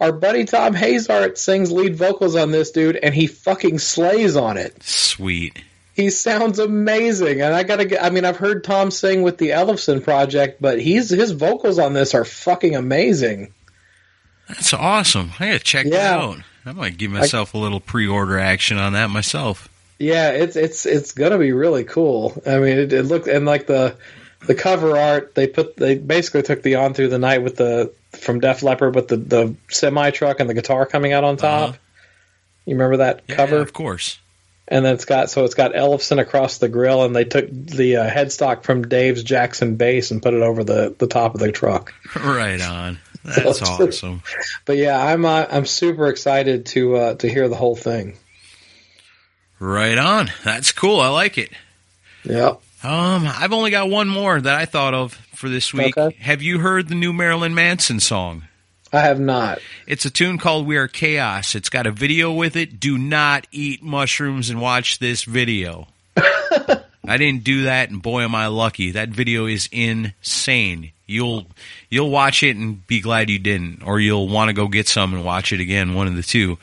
our 0.00 0.12
buddy 0.12 0.44
Thom 0.44 0.74
Hazaert 0.74 1.38
sings 1.38 1.70
lead 1.72 1.96
vocals 1.96 2.36
on 2.36 2.50
this 2.50 2.70
dude, 2.70 2.96
and 2.96 3.14
he 3.14 3.26
fucking 3.26 3.78
slays 3.78 4.36
on 4.36 4.56
it. 4.56 4.82
Sweet. 4.82 5.62
he 5.94 6.10
sounds 6.10 6.58
amazing, 6.58 7.40
and 7.40 7.54
I 7.54 7.62
gotta 7.62 7.84
get. 7.84 8.02
I 8.02 8.10
mean, 8.10 8.24
I've 8.24 8.36
heard 8.36 8.64
Tom 8.64 8.90
sing 8.90 9.22
with 9.22 9.38
the 9.38 9.50
Ellefson 9.50 10.02
project, 10.02 10.60
but 10.60 10.80
he's 10.80 11.10
his 11.10 11.30
vocals 11.30 11.78
on 11.78 11.92
this 11.92 12.14
are 12.14 12.24
fucking 12.24 12.74
amazing. 12.74 13.52
That's 14.48 14.74
awesome. 14.74 15.30
I 15.38 15.46
gotta 15.46 15.58
check 15.60 15.86
that 15.86 16.14
out. 16.14 16.38
I 16.66 16.72
might 16.72 16.98
give 16.98 17.10
myself 17.10 17.54
a 17.54 17.58
little 17.58 17.80
pre-order 17.80 18.38
action 18.38 18.78
on 18.78 18.94
that 18.94 19.10
myself. 19.10 19.68
Yeah, 19.98 20.30
it's 20.30 20.56
it's 20.56 20.86
it's 20.86 21.12
gonna 21.12 21.38
be 21.38 21.52
really 21.52 21.84
cool. 21.84 22.40
I 22.46 22.58
mean, 22.58 22.78
it, 22.78 22.92
it 22.92 23.04
looked 23.04 23.28
and 23.28 23.46
like 23.46 23.66
the 23.66 23.96
the 24.46 24.54
cover 24.54 24.96
art 24.96 25.34
they 25.34 25.46
put 25.46 25.76
they 25.76 25.96
basically 25.96 26.42
took 26.42 26.62
the 26.62 26.76
on 26.76 26.94
through 26.94 27.08
the 27.08 27.18
night 27.18 27.38
with 27.42 27.56
the 27.56 27.92
from 28.12 28.40
Def 28.40 28.62
Leppard 28.62 28.94
with 28.94 29.08
the 29.08 29.16
the 29.16 29.54
semi 29.70 30.10
truck 30.10 30.40
and 30.40 30.48
the 30.48 30.54
guitar 30.54 30.86
coming 30.86 31.12
out 31.12 31.24
on 31.24 31.36
top. 31.36 31.70
Uh-huh. 31.70 31.78
You 32.66 32.74
remember 32.74 32.98
that 32.98 33.22
Yeah, 33.28 33.36
cover? 33.36 33.58
of 33.58 33.72
course. 33.72 34.18
And 34.66 34.82
then 34.84 34.94
it's 34.94 35.04
got 35.04 35.28
so 35.28 35.44
it's 35.44 35.54
got 35.54 35.74
Ellefson 35.74 36.18
across 36.18 36.56
the 36.56 36.70
grill, 36.70 37.04
and 37.04 37.14
they 37.14 37.24
took 37.24 37.50
the 37.50 37.96
uh, 37.98 38.10
headstock 38.10 38.62
from 38.62 38.88
Dave's 38.88 39.22
Jackson 39.22 39.76
bass 39.76 40.10
and 40.10 40.22
put 40.22 40.32
it 40.32 40.40
over 40.42 40.64
the 40.64 40.94
the 40.96 41.06
top 41.06 41.34
of 41.34 41.40
the 41.40 41.52
truck. 41.52 41.92
Right 42.16 42.60
on. 42.62 42.98
That's 43.24 43.60
awesome. 43.68 44.22
But 44.64 44.76
yeah, 44.78 44.98
I'm 45.02 45.24
uh, 45.26 45.46
I'm 45.50 45.66
super 45.66 46.06
excited 46.08 46.64
to 46.66 46.96
uh, 46.96 47.14
to 47.16 47.28
hear 47.28 47.48
the 47.48 47.56
whole 47.56 47.76
thing. 47.76 48.16
Right 49.58 49.98
on. 49.98 50.30
That's 50.44 50.72
cool. 50.72 51.00
I 51.00 51.08
like 51.08 51.36
it. 51.38 51.50
Yeah. 52.24 52.54
Um, 52.84 53.26
I've 53.26 53.54
only 53.54 53.70
got 53.70 53.88
one 53.88 54.08
more 54.08 54.38
that 54.38 54.54
I 54.54 54.66
thought 54.66 54.92
of 54.92 55.14
for 55.34 55.48
this 55.48 55.72
week. 55.72 55.96
Okay. 55.96 56.14
Have 56.20 56.42
you 56.42 56.58
heard 56.58 56.88
the 56.88 56.94
new 56.94 57.14
Marilyn 57.14 57.54
Manson 57.54 57.98
song? 57.98 58.44
I 58.92 59.00
have 59.00 59.18
not. 59.18 59.58
It's 59.86 60.04
a 60.04 60.10
tune 60.10 60.36
called 60.36 60.66
We 60.66 60.76
Are 60.76 60.86
Chaos. 60.86 61.54
It's 61.54 61.70
got 61.70 61.86
a 61.86 61.90
video 61.90 62.30
with 62.30 62.56
it. 62.56 62.78
Do 62.78 62.98
not 62.98 63.46
eat 63.50 63.82
mushrooms 63.82 64.50
and 64.50 64.60
watch 64.60 64.98
this 64.98 65.24
video. 65.24 65.88
I 66.16 67.16
didn't 67.16 67.42
do 67.42 67.64
that 67.64 67.90
and 67.90 68.02
boy 68.02 68.22
am 68.22 68.34
I 68.34 68.48
lucky. 68.48 68.92
That 68.92 69.08
video 69.08 69.46
is 69.46 69.68
insane. 69.72 70.92
You'll 71.06 71.46
you'll 71.88 72.10
watch 72.10 72.42
it 72.42 72.56
and 72.56 72.86
be 72.86 73.00
glad 73.00 73.30
you 73.30 73.38
didn't 73.38 73.82
or 73.82 73.98
you'll 73.98 74.28
want 74.28 74.48
to 74.50 74.52
go 74.52 74.68
get 74.68 74.88
some 74.88 75.14
and 75.14 75.24
watch 75.24 75.52
it 75.52 75.60
again, 75.60 75.94
one 75.94 76.06
of 76.06 76.16
the 76.16 76.22
two. 76.22 76.58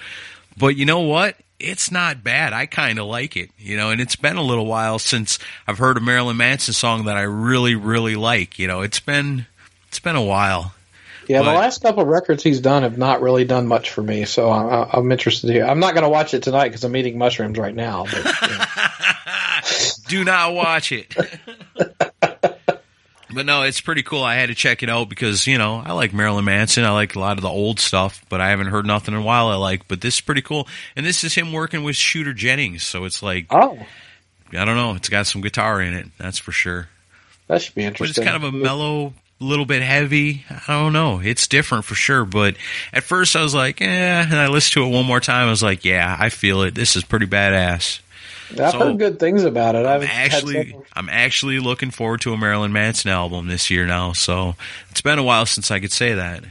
But 0.55 0.75
you 0.77 0.85
know 0.85 1.01
what? 1.01 1.35
It's 1.63 1.91
not 1.91 2.23
bad. 2.23 2.53
I 2.53 2.65
kind 2.65 2.99
of 2.99 3.05
like 3.05 3.37
it, 3.37 3.49
you 3.57 3.77
know, 3.77 3.89
and 3.91 4.01
it's 4.01 4.15
been 4.15 4.37
a 4.37 4.41
little 4.43 4.65
while 4.65 4.99
since 4.99 5.39
I've 5.67 5.77
heard 5.77 5.97
a 5.97 6.01
Marilyn 6.01 6.37
Manson 6.37 6.73
song 6.73 7.05
that 7.05 7.17
I 7.17 7.21
really 7.21 7.75
really 7.75 8.15
like, 8.15 8.57
you 8.59 8.67
know. 8.67 8.81
It's 8.81 8.99
been 8.99 9.45
it's 9.87 9.99
been 9.99 10.15
a 10.15 10.23
while. 10.23 10.73
Yeah, 11.27 11.41
But- 11.43 11.53
the 11.53 11.59
last 11.59 11.81
couple 11.81 12.01
of 12.01 12.07
records 12.09 12.43
he's 12.43 12.59
done 12.59 12.83
have 12.83 12.97
not 12.97 13.21
really 13.21 13.45
done 13.45 13.67
much 13.67 13.91
for 13.91 14.01
me, 14.01 14.25
so 14.25 14.49
I, 14.49 14.89
I'm 14.91 15.11
interested 15.11 15.47
to 15.47 15.53
hear. 15.53 15.65
I'm 15.65 15.79
not 15.79 15.93
going 15.93 16.03
to 16.03 16.09
watch 16.09 16.33
it 16.33 16.43
tonight 16.43 16.69
because 16.69 16.83
I'm 16.83 16.95
eating 16.95 17.17
mushrooms 17.17 17.57
right 17.57 17.75
now. 17.75 18.05
But, 18.05 18.25
yeah. 18.41 19.61
Do 20.07 20.25
not 20.25 20.53
watch 20.53 20.91
it. 20.91 21.15
but 23.33 23.45
no, 23.45 23.63
it's 23.63 23.81
pretty 23.81 24.03
cool. 24.03 24.23
I 24.23 24.35
had 24.35 24.47
to 24.47 24.55
check 24.55 24.83
it 24.83 24.89
out 24.89 25.09
because, 25.09 25.47
you 25.47 25.57
know, 25.57 25.81
I 25.83 25.93
like 25.93 26.13
Marilyn 26.13 26.45
Manson. 26.45 26.83
I 26.85 26.91
like 26.91 27.15
a 27.15 27.19
lot 27.19 27.37
of 27.37 27.41
the 27.41 27.49
old 27.49 27.79
stuff, 27.79 28.23
but 28.29 28.41
I 28.41 28.49
haven't 28.49 28.67
heard 28.67 28.85
nothing 28.85 29.13
in 29.13 29.21
a 29.21 29.23
while 29.23 29.47
I 29.47 29.55
like. 29.55 29.87
But 29.87 30.01
this 30.01 30.15
is 30.15 30.21
pretty 30.21 30.41
cool. 30.41 30.67
And 30.95 31.05
this 31.05 31.23
is 31.23 31.33
him 31.33 31.51
working 31.53 31.83
with 31.83 31.95
Shooter 31.95 32.33
Jennings. 32.33 32.83
So 32.83 33.05
it's 33.05 33.21
like, 33.23 33.47
Oh, 33.49 33.77
I 34.51 34.65
don't 34.65 34.75
know. 34.75 34.95
It's 34.95 35.09
got 35.09 35.27
some 35.27 35.41
guitar 35.41 35.81
in 35.81 35.93
it. 35.93 36.07
That's 36.17 36.37
for 36.37 36.51
sure. 36.51 36.89
that 37.47 37.61
should 37.61 37.75
be 37.75 37.83
interesting. 37.83 38.23
But 38.23 38.29
it's 38.29 38.31
kind 38.31 38.43
of 38.43 38.53
a 38.53 38.57
mellow, 38.57 39.13
little 39.39 39.65
bit 39.65 39.81
heavy. 39.81 40.45
I 40.49 40.73
don't 40.73 40.93
know. 40.93 41.19
It's 41.23 41.47
different 41.47 41.85
for 41.85 41.95
sure. 41.95 42.25
But 42.25 42.55
at 42.93 43.03
first 43.03 43.35
I 43.35 43.43
was 43.43 43.55
like, 43.55 43.81
eh. 43.81 43.85
And 43.85 44.35
I 44.35 44.47
listened 44.47 44.73
to 44.73 44.83
it 44.89 44.93
one 44.95 45.05
more 45.05 45.19
time. 45.21 45.47
I 45.47 45.49
was 45.49 45.63
like, 45.63 45.85
yeah, 45.85 46.15
I 46.19 46.29
feel 46.29 46.61
it. 46.63 46.75
This 46.75 46.95
is 46.95 47.03
pretty 47.03 47.27
badass. 47.27 48.01
I've 48.59 48.71
so- 48.71 48.79
heard 48.79 48.99
good 48.99 49.19
things 49.19 49.43
about 49.43 49.75
it. 49.75 49.85
I've 49.85 50.03
I'm 50.03 50.09
actually 50.09 50.75
I'm 50.93 51.09
actually 51.09 51.59
looking 51.59 51.91
forward 51.91 52.21
to 52.21 52.33
a 52.33 52.37
Marilyn 52.37 52.73
Manson 52.73 53.11
album 53.11 53.47
this 53.47 53.69
year 53.69 53.85
now. 53.85 54.13
So 54.13 54.55
it's 54.89 55.01
been 55.01 55.19
a 55.19 55.23
while 55.23 55.45
since 55.45 55.71
I 55.71 55.79
could 55.79 55.91
say 55.91 56.13
that. 56.15 56.43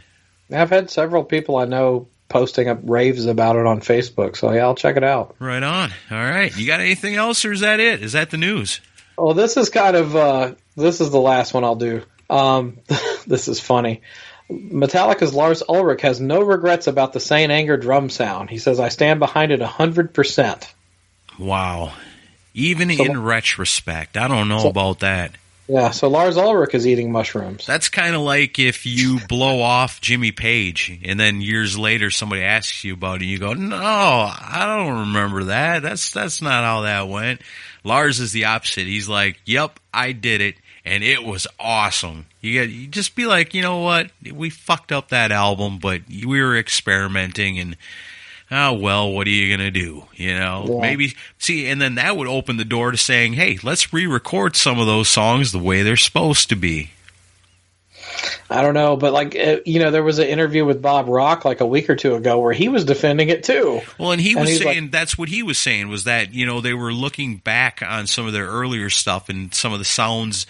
I've 0.52 0.70
had 0.70 0.90
several 0.90 1.24
people 1.24 1.56
I 1.56 1.64
know 1.64 2.08
posting 2.28 2.68
up 2.68 2.78
raves 2.84 3.26
about 3.26 3.56
it 3.56 3.66
on 3.66 3.80
Facebook. 3.80 4.36
So 4.36 4.52
yeah, 4.52 4.62
I'll 4.62 4.74
check 4.74 4.96
it 4.96 5.04
out. 5.04 5.36
Right 5.38 5.62
on. 5.62 5.90
All 6.10 6.18
right. 6.18 6.56
You 6.56 6.66
got 6.66 6.80
anything 6.80 7.16
else, 7.16 7.44
or 7.44 7.52
is 7.52 7.60
that 7.60 7.80
it? 7.80 8.02
Is 8.02 8.12
that 8.12 8.30
the 8.30 8.38
news? 8.38 8.80
Well, 9.18 9.34
this 9.34 9.56
is 9.58 9.68
kind 9.68 9.96
of 9.96 10.16
uh, 10.16 10.54
this 10.76 11.00
is 11.00 11.10
the 11.10 11.20
last 11.20 11.52
one 11.52 11.64
I'll 11.64 11.76
do. 11.76 12.02
Um, 12.30 12.78
this 13.26 13.48
is 13.48 13.60
funny. 13.60 14.00
Metallica's 14.50 15.34
Lars 15.34 15.62
Ulrich 15.68 16.02
has 16.02 16.20
no 16.20 16.42
regrets 16.42 16.86
about 16.86 17.12
the 17.12 17.20
Saint 17.20 17.52
Anger 17.52 17.76
drum 17.76 18.08
sound. 18.10 18.50
He 18.50 18.58
says, 18.58 18.80
"I 18.80 18.88
stand 18.88 19.20
behind 19.20 19.52
it 19.52 19.60
hundred 19.60 20.14
percent." 20.14 20.72
Wow. 21.40 21.92
Even 22.54 22.94
So- 22.94 23.04
in 23.04 23.22
retrospect, 23.22 24.16
I 24.16 24.28
don't 24.28 24.48
know 24.48 24.60
So- 24.60 24.68
about 24.68 25.00
that. 25.00 25.32
Yeah, 25.68 25.90
so 25.92 26.08
Lars 26.08 26.36
Ulrich 26.36 26.74
is 26.74 26.84
eating 26.84 27.12
mushrooms. 27.12 27.64
That's 27.64 27.88
kind 27.88 28.16
of 28.16 28.22
like 28.22 28.58
if 28.58 28.86
you 28.86 29.20
blow 29.28 29.62
off 29.62 30.00
Jimmy 30.00 30.32
Page 30.32 30.98
and 31.04 31.18
then 31.18 31.40
years 31.40 31.78
later 31.78 32.10
somebody 32.10 32.42
asks 32.42 32.82
you 32.82 32.92
about 32.94 33.22
it, 33.22 33.26
you 33.26 33.38
go, 33.38 33.54
"No, 33.54 33.76
I 33.76 34.64
don't 34.66 34.98
remember 35.02 35.44
that. 35.44 35.82
That's 35.82 36.10
that's 36.10 36.42
not 36.42 36.64
how 36.64 36.80
that 36.80 37.06
went." 37.08 37.40
Lars 37.84 38.18
is 38.18 38.32
the 38.32 38.46
opposite. 38.46 38.88
He's 38.88 39.08
like, 39.08 39.38
"Yep, 39.44 39.78
I 39.94 40.10
did 40.10 40.40
it." 40.40 40.56
And 40.84 41.04
it 41.04 41.22
was 41.22 41.46
awesome. 41.60 42.26
You 42.40 42.54
get, 42.54 42.70
you 42.70 42.88
just 42.88 43.14
be 43.14 43.26
like, 43.26 43.54
you 43.54 43.62
know 43.62 43.78
what? 43.78 44.10
We 44.32 44.50
fucked 44.50 44.90
up 44.90 45.10
that 45.10 45.30
album, 45.30 45.78
but 45.78 46.00
we 46.08 46.42
were 46.42 46.56
experimenting, 46.56 47.60
and 47.60 47.76
oh 48.50 48.72
well, 48.74 49.10
what 49.12 49.26
are 49.26 49.30
you 49.30 49.54
gonna 49.56 49.70
do? 49.70 50.04
You 50.14 50.38
know, 50.38 50.66
Yeah. 50.68 50.80
maybe 50.80 51.14
see, 51.38 51.66
and 51.68 51.80
then 51.80 51.94
that 51.96 52.16
would 52.16 52.28
open 52.28 52.56
the 52.56 52.64
door 52.64 52.90
to 52.90 52.96
saying, 52.96 53.34
hey, 53.34 53.58
let's 53.62 53.92
re-record 53.92 54.56
some 54.56 54.78
of 54.78 54.86
those 54.86 55.08
songs 55.08 55.52
the 55.52 55.58
way 55.58 55.82
they're 55.82 55.96
supposed 55.96 56.48
to 56.50 56.56
be. 56.56 56.90
I 58.50 58.62
don't 58.62 58.74
know, 58.74 58.96
but 58.96 59.12
like 59.12 59.36
uh, 59.36 59.58
you 59.64 59.78
know, 59.78 59.90
there 59.90 60.02
was 60.02 60.18
an 60.18 60.26
interview 60.26 60.64
with 60.64 60.82
Bob 60.82 61.08
Rock 61.08 61.44
like 61.44 61.60
a 61.60 61.66
week 61.66 61.88
or 61.88 61.96
two 61.96 62.14
ago 62.16 62.40
where 62.40 62.52
he 62.52 62.68
was 62.68 62.84
defending 62.84 63.28
it 63.28 63.44
too. 63.44 63.80
Well, 63.98 64.10
and 64.12 64.20
he 64.20 64.32
And 64.32 64.40
was 64.40 64.50
like- 64.50 64.62
saying 64.62 64.90
that's 64.90 65.16
what 65.16 65.28
he 65.28 65.42
was 65.42 65.58
saying 65.58 65.88
was 65.88 66.04
that 66.04 66.34
you 66.34 66.44
know 66.44 66.60
they 66.60 66.74
were 66.74 66.92
looking 66.92 67.36
back 67.36 67.82
on 67.86 68.06
some 68.06 68.26
of 68.26 68.32
their 68.32 68.46
earlier 68.46 68.90
stuff 68.90 69.28
and 69.28 69.54
some 69.54 69.72
of 69.72 69.78
the 69.78 69.84
sounds, 69.84 70.46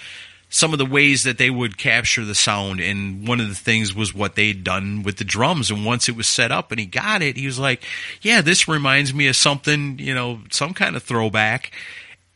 some 0.50 0.72
of 0.72 0.80
the 0.80 0.84
ways 0.86 1.22
that 1.22 1.38
they 1.38 1.48
would 1.48 1.78
capture 1.78 2.24
the 2.24 2.34
sound, 2.34 2.80
and 2.80 3.26
one 3.26 3.40
of 3.40 3.48
the 3.48 3.54
things 3.54 3.94
was 3.94 4.12
what 4.12 4.34
they'd 4.34 4.64
done 4.64 5.04
with 5.04 5.16
the 5.16 5.24
drums. 5.24 5.70
And 5.70 5.86
once 5.86 6.08
it 6.08 6.16
was 6.16 6.26
set 6.26 6.50
up 6.50 6.72
and 6.72 6.80
he 6.80 6.86
got 6.86 7.22
it, 7.22 7.36
he 7.36 7.46
was 7.46 7.58
like, 7.58 7.84
"Yeah, 8.20 8.40
this 8.42 8.66
reminds 8.66 9.14
me 9.14 9.28
of 9.28 9.36
something, 9.36 9.98
you 10.00 10.12
know, 10.12 10.40
some 10.50 10.74
kind 10.74 10.96
of 10.96 11.04
throwback." 11.04 11.70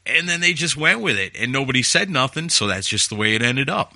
And 0.07 0.29
then 0.29 0.41
they 0.41 0.53
just 0.53 0.77
went 0.77 1.01
with 1.01 1.19
it, 1.19 1.33
and 1.37 1.53
nobody 1.53 1.83
said 1.83 2.09
nothing, 2.09 2.51
so 2.51 2.69
that's 2.69 2.89
just 2.89 3.11
the 3.11 3.17
way 3.17 3.35
it 3.35 3.43
ended 3.43 3.69
up. 3.69 3.95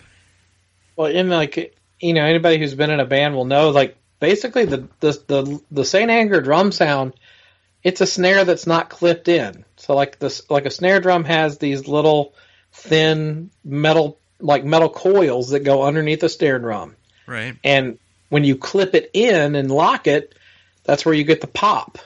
Well, 0.97 1.07
in 1.07 1.29
like 1.31 1.77
you 2.01 2.13
know, 2.13 2.25
anybody 2.25 2.59
who's 2.59 2.75
been 2.75 2.91
in 2.91 3.01
a 3.01 3.07
band 3.07 3.37
will 3.37 3.45
know 3.45 3.71
like 3.71 3.97
basically 4.19 4.65
the 4.65 4.89
the 4.99 5.13
the, 5.29 5.61
the 5.71 5.85
Saint 5.85 6.11
Anger 6.11 6.41
drum 6.41 6.73
sound. 6.73 7.15
It's 7.85 8.01
a 8.01 8.07
snare 8.07 8.45
that's 8.45 8.67
not 8.67 8.91
clipped 8.91 9.29
in. 9.29 9.65
So 9.77 9.95
like 9.95 10.19
this, 10.19 10.43
like 10.51 10.67
a 10.67 10.71
snare 10.71 10.99
drum 11.01 11.23
has 11.25 11.59
these 11.59 11.87
little 11.87 12.35
thin 12.79 13.51
metal 13.65 14.19
like 14.41 14.65
metal 14.65 14.89
coils 14.89 15.51
that 15.51 15.61
go 15.61 15.83
underneath 15.83 16.23
a 16.23 16.29
snare 16.29 16.59
drum. 16.59 16.95
Right. 17.27 17.57
and 17.63 17.99
when 18.31 18.45
you 18.45 18.57
clip 18.57 18.95
it 18.95 19.11
in 19.15 19.55
and 19.55 19.71
lock 19.71 20.07
it, 20.07 20.35
that's 20.85 21.05
where 21.05 21.15
you 21.15 21.25
get 21.25 21.41
the 21.41 21.47
pop. 21.47 21.99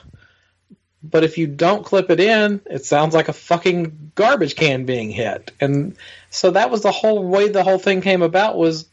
But 1.03 1.25
if 1.25 1.37
you 1.37 1.47
don't 1.47 1.85
clip 1.85 2.09
it 2.09 2.19
in, 2.21 2.61
it 2.65 2.85
sounds 2.85 3.13
like 3.13 3.27
a 3.27 3.33
fucking 3.33 4.11
garbage 4.15 4.55
can 4.55 4.85
being 4.85 5.09
hit. 5.09 5.51
And 5.59 5.97
so 6.29 6.51
that 6.51 6.71
was 6.71 6.81
the 6.81 6.93
whole 6.93 7.27
way 7.27 7.49
the 7.49 7.63
whole 7.63 7.77
thing 7.77 7.99
came 8.01 8.21
about 8.21 8.57
was 8.57 8.87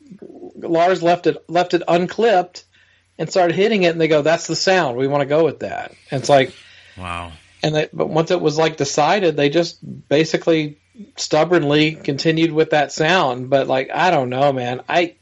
Lars 0.57 1.02
left 1.05 1.28
it 1.28 1.36
left 1.48 1.73
it 1.74 1.82
unclipped 1.86 2.65
and 3.16 3.31
started 3.31 3.55
hitting 3.55 3.85
it 3.85 3.93
and 3.93 4.01
they 4.01 4.09
go, 4.09 4.23
That's 4.23 4.48
the 4.48 4.57
sound. 4.57 4.97
We 4.97 5.07
want 5.07 5.20
to 5.20 5.27
go 5.27 5.44
with 5.44 5.61
that. 5.61 5.93
And 6.11 6.20
it's 6.20 6.28
like 6.28 6.52
Wow. 6.97 7.32
and 7.62 7.74
they, 7.77 7.89
but 7.93 8.09
once 8.09 8.32
it 8.32 8.40
was 8.40 8.59
like 8.59 8.77
decided, 8.77 9.36
they 9.36 9.51
just 9.51 9.78
basically 10.09 10.78
stubbornly 11.17 11.93
continued 11.93 12.53
with 12.53 12.71
that 12.71 12.93
sound. 12.93 13.51
But 13.51 13.67
like 13.67 13.91
I 13.91 14.11
don't 14.11 14.31
know, 14.31 14.53
man. 14.53 14.83
I 14.89 15.15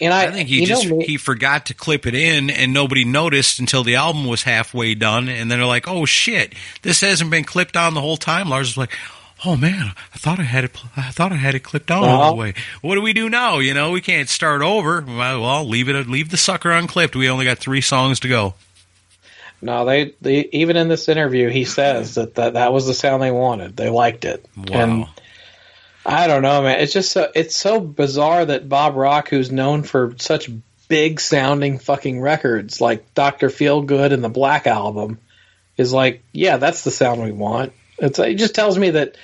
and 0.00 0.14
I, 0.14 0.26
I 0.26 0.30
think 0.30 0.48
he 0.48 0.62
you 0.62 0.66
know 0.66 0.80
just 0.82 1.08
he 1.08 1.16
forgot 1.16 1.66
to 1.66 1.74
clip 1.74 2.06
it 2.06 2.14
in, 2.14 2.50
and 2.50 2.72
nobody 2.72 3.04
noticed 3.04 3.58
until 3.58 3.84
the 3.84 3.96
album 3.96 4.24
was 4.24 4.42
halfway 4.42 4.94
done, 4.94 5.28
and 5.28 5.50
then 5.50 5.58
they're 5.58 5.66
like, 5.66 5.88
"Oh 5.88 6.06
shit, 6.06 6.54
this 6.82 7.00
hasn't 7.02 7.30
been 7.30 7.44
clipped 7.44 7.76
on 7.76 7.94
the 7.94 8.00
whole 8.00 8.16
time." 8.16 8.48
Lars 8.48 8.68
was 8.68 8.78
like, 8.78 8.96
"Oh 9.44 9.56
man, 9.56 9.92
I 10.14 10.18
thought 10.18 10.38
I 10.38 10.44
had 10.44 10.64
it. 10.64 10.76
I 10.96 11.10
thought 11.10 11.32
I 11.32 11.36
had 11.36 11.54
it 11.54 11.60
clipped 11.60 11.90
on 11.90 12.04
all 12.04 12.18
the 12.18 12.24
uh-huh. 12.24 12.34
way. 12.34 12.54
What 12.80 12.94
do 12.94 13.02
we 13.02 13.12
do 13.12 13.28
now? 13.28 13.58
You 13.58 13.74
know, 13.74 13.90
we 13.90 14.00
can't 14.00 14.28
start 14.28 14.62
over. 14.62 15.04
Well, 15.06 15.42
well, 15.42 15.68
leave 15.68 15.88
it. 15.88 16.08
Leave 16.08 16.30
the 16.30 16.38
sucker 16.38 16.70
unclipped. 16.70 17.14
We 17.14 17.28
only 17.28 17.44
got 17.44 17.58
three 17.58 17.82
songs 17.82 18.20
to 18.20 18.28
go. 18.28 18.54
No, 19.62 19.84
they, 19.84 20.14
they 20.20 20.48
even 20.52 20.76
in 20.76 20.88
this 20.88 21.08
interview 21.08 21.48
he 21.48 21.64
says 21.64 22.14
that, 22.14 22.36
that 22.36 22.54
that 22.54 22.72
was 22.72 22.86
the 22.86 22.94
sound 22.94 23.22
they 23.22 23.30
wanted. 23.30 23.76
They 23.76 23.90
liked 23.90 24.24
it. 24.24 24.44
Wow. 24.56 24.64
And 24.72 25.06
I 26.04 26.26
don't 26.26 26.42
know, 26.42 26.62
man. 26.62 26.80
It's 26.80 26.92
just 26.92 27.12
so 27.12 27.30
it's 27.34 27.56
so 27.56 27.80
bizarre 27.80 28.44
that 28.44 28.68
Bob 28.68 28.96
Rock, 28.96 29.28
who's 29.28 29.52
known 29.52 29.82
for 29.82 30.14
such 30.18 30.50
big 30.88 31.20
sounding 31.20 31.78
fucking 31.78 32.20
records 32.20 32.80
like 32.80 33.14
Doctor 33.14 33.48
Feelgood 33.48 34.12
and 34.12 34.24
the 34.24 34.30
Black 34.30 34.66
Album, 34.66 35.18
is 35.76 35.92
like, 35.92 36.22
yeah, 36.32 36.56
that's 36.56 36.84
the 36.84 36.90
sound 36.90 37.22
we 37.22 37.32
want. 37.32 37.72
It's 37.98 38.18
it 38.18 38.34
just 38.36 38.54
tells 38.54 38.78
me 38.78 38.90
that 38.90 39.16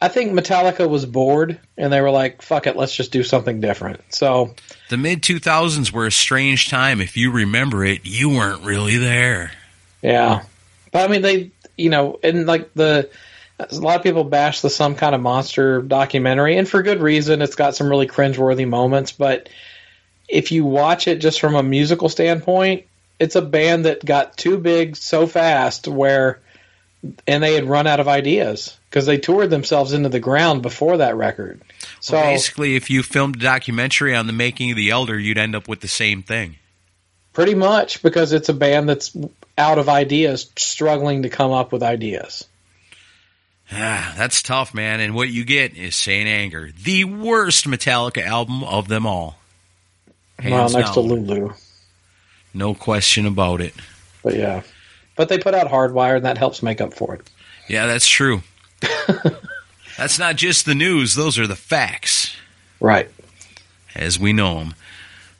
I 0.00 0.08
think 0.08 0.32
Metallica 0.32 0.88
was 0.88 1.06
bored 1.06 1.58
and 1.76 1.92
they 1.92 2.00
were 2.00 2.10
like, 2.10 2.42
"Fuck 2.42 2.66
it, 2.66 2.76
let's 2.76 2.94
just 2.94 3.12
do 3.12 3.22
something 3.22 3.60
different." 3.60 4.00
So 4.10 4.54
the 4.88 4.96
mid 4.96 5.22
2000s 5.22 5.92
were 5.92 6.06
a 6.06 6.12
strange 6.12 6.68
time. 6.68 7.00
If 7.00 7.16
you 7.16 7.30
remember 7.30 7.84
it, 7.84 8.00
you 8.04 8.30
weren't 8.30 8.62
really 8.62 8.98
there. 8.98 9.52
Yeah, 10.06 10.44
but 10.92 11.08
I 11.08 11.12
mean, 11.12 11.22
they, 11.22 11.50
you 11.76 11.90
know, 11.90 12.20
and 12.22 12.46
like 12.46 12.72
the 12.74 13.10
a 13.58 13.74
lot 13.74 13.96
of 13.96 14.02
people 14.02 14.22
bash 14.22 14.60
the 14.60 14.70
some 14.70 14.94
kind 14.94 15.14
of 15.14 15.20
monster 15.20 15.82
documentary, 15.82 16.56
and 16.56 16.68
for 16.68 16.82
good 16.82 17.00
reason. 17.00 17.42
It's 17.42 17.56
got 17.56 17.74
some 17.74 17.88
really 17.88 18.06
cringeworthy 18.06 18.68
moments, 18.68 19.10
but 19.10 19.48
if 20.28 20.52
you 20.52 20.64
watch 20.64 21.08
it 21.08 21.16
just 21.16 21.40
from 21.40 21.56
a 21.56 21.62
musical 21.62 22.08
standpoint, 22.08 22.84
it's 23.18 23.34
a 23.34 23.42
band 23.42 23.86
that 23.86 24.04
got 24.04 24.36
too 24.36 24.58
big 24.58 24.96
so 24.96 25.26
fast 25.26 25.88
where 25.88 26.40
and 27.26 27.42
they 27.42 27.54
had 27.54 27.64
run 27.64 27.86
out 27.86 28.00
of 28.00 28.06
ideas 28.06 28.78
because 28.88 29.06
they 29.06 29.18
toured 29.18 29.50
themselves 29.50 29.92
into 29.92 30.08
the 30.08 30.20
ground 30.20 30.62
before 30.62 30.98
that 30.98 31.16
record. 31.16 31.60
So 32.00 32.16
well, 32.16 32.32
basically, 32.32 32.76
if 32.76 32.90
you 32.90 33.02
filmed 33.02 33.36
a 33.36 33.40
documentary 33.40 34.14
on 34.14 34.26
the 34.26 34.32
making 34.32 34.70
of 34.70 34.76
the 34.76 34.90
Elder, 34.90 35.18
you'd 35.18 35.38
end 35.38 35.54
up 35.54 35.68
with 35.68 35.80
the 35.80 35.88
same 35.88 36.22
thing. 36.22 36.56
Pretty 37.32 37.54
much 37.54 38.02
because 38.02 38.32
it's 38.32 38.48
a 38.48 38.54
band 38.54 38.88
that's 38.88 39.16
out 39.58 39.78
of 39.78 39.88
ideas, 39.88 40.50
struggling 40.56 41.22
to 41.22 41.28
come 41.28 41.52
up 41.52 41.72
with 41.72 41.82
ideas. 41.82 42.46
Ah, 43.72 44.14
that's 44.16 44.42
tough, 44.42 44.74
man. 44.74 45.00
And 45.00 45.14
what 45.14 45.28
you 45.28 45.44
get 45.44 45.76
is 45.76 45.96
Saint 45.96 46.28
Anger, 46.28 46.70
the 46.84 47.04
worst 47.04 47.66
Metallica 47.66 48.24
album 48.24 48.62
of 48.62 48.88
them 48.88 49.06
all. 49.06 49.38
Hands 50.38 50.52
well, 50.52 50.68
next 50.68 50.94
down. 50.94 50.94
to 50.94 51.00
Lulu. 51.00 51.52
No 52.54 52.74
question 52.74 53.26
about 53.26 53.60
it. 53.60 53.74
But 54.22 54.36
yeah. 54.36 54.62
But 55.16 55.28
they 55.28 55.38
put 55.38 55.54
out 55.54 55.68
Hardwire, 55.68 56.16
and 56.16 56.24
that 56.24 56.38
helps 56.38 56.62
make 56.62 56.80
up 56.80 56.94
for 56.94 57.14
it. 57.14 57.28
Yeah, 57.68 57.86
that's 57.86 58.06
true. 58.06 58.42
that's 59.96 60.18
not 60.18 60.36
just 60.36 60.66
the 60.66 60.74
news; 60.74 61.14
those 61.14 61.38
are 61.38 61.46
the 61.46 61.56
facts. 61.56 62.36
Right. 62.80 63.10
As 63.94 64.18
we 64.18 64.32
know 64.32 64.58
them. 64.58 64.74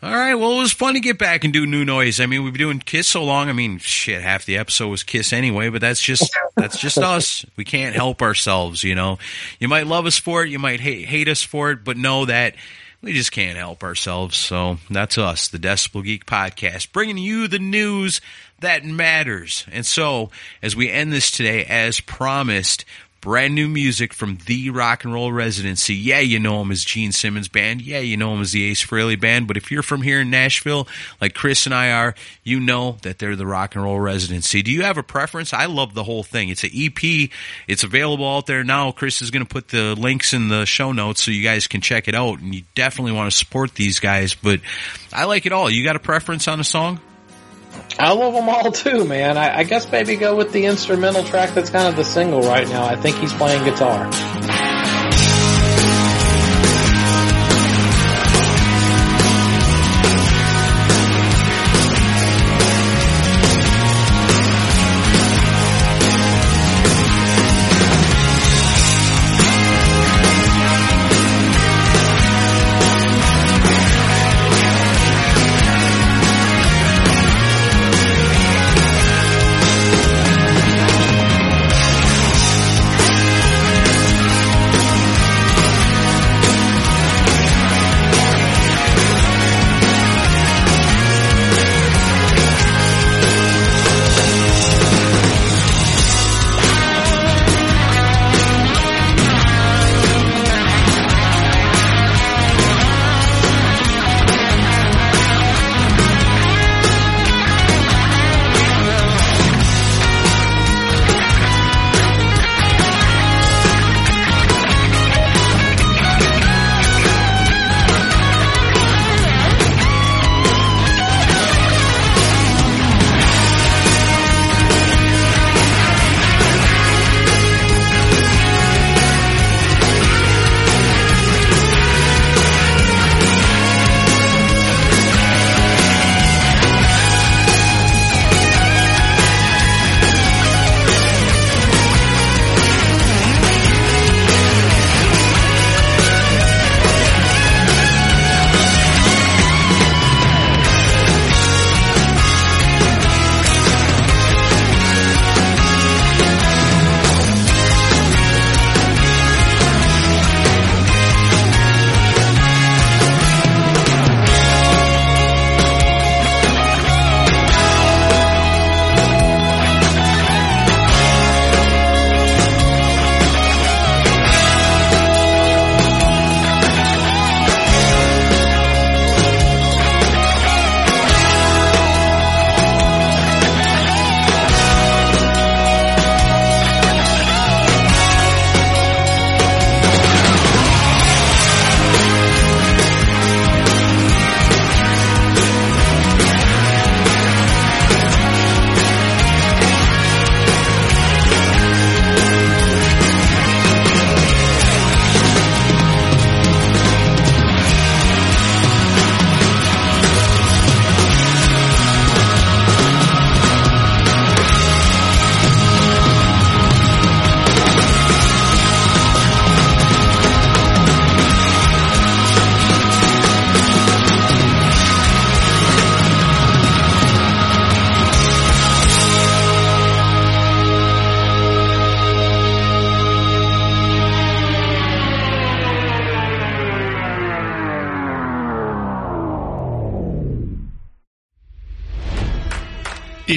All 0.06 0.12
right. 0.12 0.36
Well, 0.36 0.52
it 0.52 0.58
was 0.58 0.72
fun 0.72 0.94
to 0.94 1.00
get 1.00 1.18
back 1.18 1.42
and 1.42 1.52
do 1.52 1.66
new 1.66 1.84
noise. 1.84 2.20
I 2.20 2.26
mean, 2.26 2.44
we've 2.44 2.52
been 2.52 2.60
doing 2.60 2.78
Kiss 2.78 3.08
so 3.08 3.24
long. 3.24 3.48
I 3.48 3.52
mean, 3.52 3.78
shit, 3.78 4.22
half 4.22 4.44
the 4.44 4.56
episode 4.56 4.86
was 4.86 5.02
Kiss 5.02 5.32
anyway. 5.32 5.68
But 5.68 5.80
that's 5.80 6.00
just 6.00 6.30
that's 6.54 6.78
just 6.78 6.96
us. 6.96 7.44
We 7.56 7.64
can't 7.64 7.92
help 7.92 8.22
ourselves. 8.22 8.84
You 8.84 8.94
know, 8.94 9.18
you 9.58 9.66
might 9.66 9.88
love 9.88 10.06
us 10.06 10.16
for 10.16 10.44
it, 10.44 10.50
you 10.50 10.60
might 10.60 10.78
hate 10.78 11.06
hate 11.06 11.26
us 11.26 11.42
for 11.42 11.72
it, 11.72 11.82
but 11.82 11.96
know 11.96 12.24
that 12.26 12.54
we 13.02 13.14
just 13.14 13.32
can't 13.32 13.58
help 13.58 13.82
ourselves. 13.82 14.36
So 14.36 14.78
that's 14.88 15.18
us, 15.18 15.48
the 15.48 15.58
Decibel 15.58 16.04
Geek 16.04 16.24
Podcast, 16.24 16.92
bringing 16.92 17.18
you 17.18 17.48
the 17.48 17.58
news 17.58 18.20
that 18.60 18.84
matters. 18.84 19.66
And 19.72 19.84
so, 19.84 20.30
as 20.62 20.76
we 20.76 20.88
end 20.88 21.12
this 21.12 21.32
today, 21.32 21.64
as 21.64 21.98
promised, 21.98 22.84
brand 23.27 23.57
new 23.57 23.69
music 23.69 24.15
from 24.15 24.39
the 24.47 24.70
Rock 24.70 25.03
and 25.03 25.12
Roll 25.12 25.32
Residency. 25.32 25.97
Yeah, 25.97 26.20
you 26.20 26.39
know 26.39 26.62
him 26.62 26.70
as 26.70 26.85
Gene 26.85 27.11
Simmons 27.11 27.48
Band. 27.48 27.82
Yeah, 27.82 27.98
you 27.98 28.16
know 28.16 28.32
him 28.32 28.40
as 28.40 28.53
the 28.53 28.62
Ace 28.66 28.86
Frehley 28.86 29.20
Band. 29.20 29.48
But 29.48 29.57
if 29.57 29.73
you're 29.73 29.82
from 29.82 30.03
here 30.03 30.20
in 30.20 30.31
Nashville, 30.31 30.86
like 31.20 31.35
Chris 31.35 31.66
and 31.66 31.74
I 31.74 31.90
are, 31.90 32.15
you 32.44 32.61
know 32.61 32.98
that 33.03 33.19
they're 33.19 33.35
the 33.35 33.44
Rock 33.44 33.74
and 33.74 33.82
Roll 33.82 33.98
Residency. 33.98 34.62
Do 34.62 34.70
you 34.70 34.85
have 34.85 34.97
a 34.97 35.03
preference? 35.03 35.53
I 35.53 35.66
love 35.66 35.93
the 35.93 36.05
whole 36.05 36.23
thing. 36.23 36.51
It's 36.51 36.62
an 36.62 36.70
EP. 36.73 37.28
It's 37.66 37.82
available 37.82 38.32
out 38.32 38.47
there 38.47 38.62
now. 38.62 38.93
Chris 38.93 39.20
is 39.20 39.32
going 39.32 39.44
to 39.44 39.53
put 39.53 39.70
the 39.70 39.97
links 39.97 40.32
in 40.32 40.47
the 40.47 40.65
show 40.65 40.93
notes 40.93 41.24
so 41.24 41.32
you 41.32 41.43
guys 41.43 41.66
can 41.66 41.81
check 41.81 42.07
it 42.07 42.15
out. 42.15 42.39
And 42.39 42.55
you 42.55 42.62
definitely 42.77 43.11
want 43.11 43.28
to 43.32 43.36
support 43.36 43.74
these 43.74 43.98
guys. 43.98 44.35
But 44.35 44.61
I 45.12 45.24
like 45.24 45.47
it 45.47 45.53
all. 45.53 45.69
You 45.69 45.82
got 45.82 45.97
a 45.97 45.98
preference 45.98 46.47
on 46.47 46.61
a 46.61 46.65
song? 46.65 47.01
I 47.98 48.12
love 48.12 48.35
them 48.35 48.48
all 48.48 48.73
too, 48.73 49.05
man. 49.05 49.39
I, 49.39 49.59
I, 49.59 49.64
guess 49.64 49.90
maybe 49.90 50.16
go 50.16 50.36
with 50.36 50.52
the 50.52 50.66
instrumental 50.66 51.24
track 51.24 51.55
that's 51.55 51.70
kind 51.70 51.89
of 51.89 51.97
the 51.97 52.05
single 52.05 52.43
right 52.43 52.68
now. 52.68 52.85
I 52.85 52.97
think 52.97 53.16
he's 53.16 53.32
playing 53.32 53.64
guitar. 53.64 54.10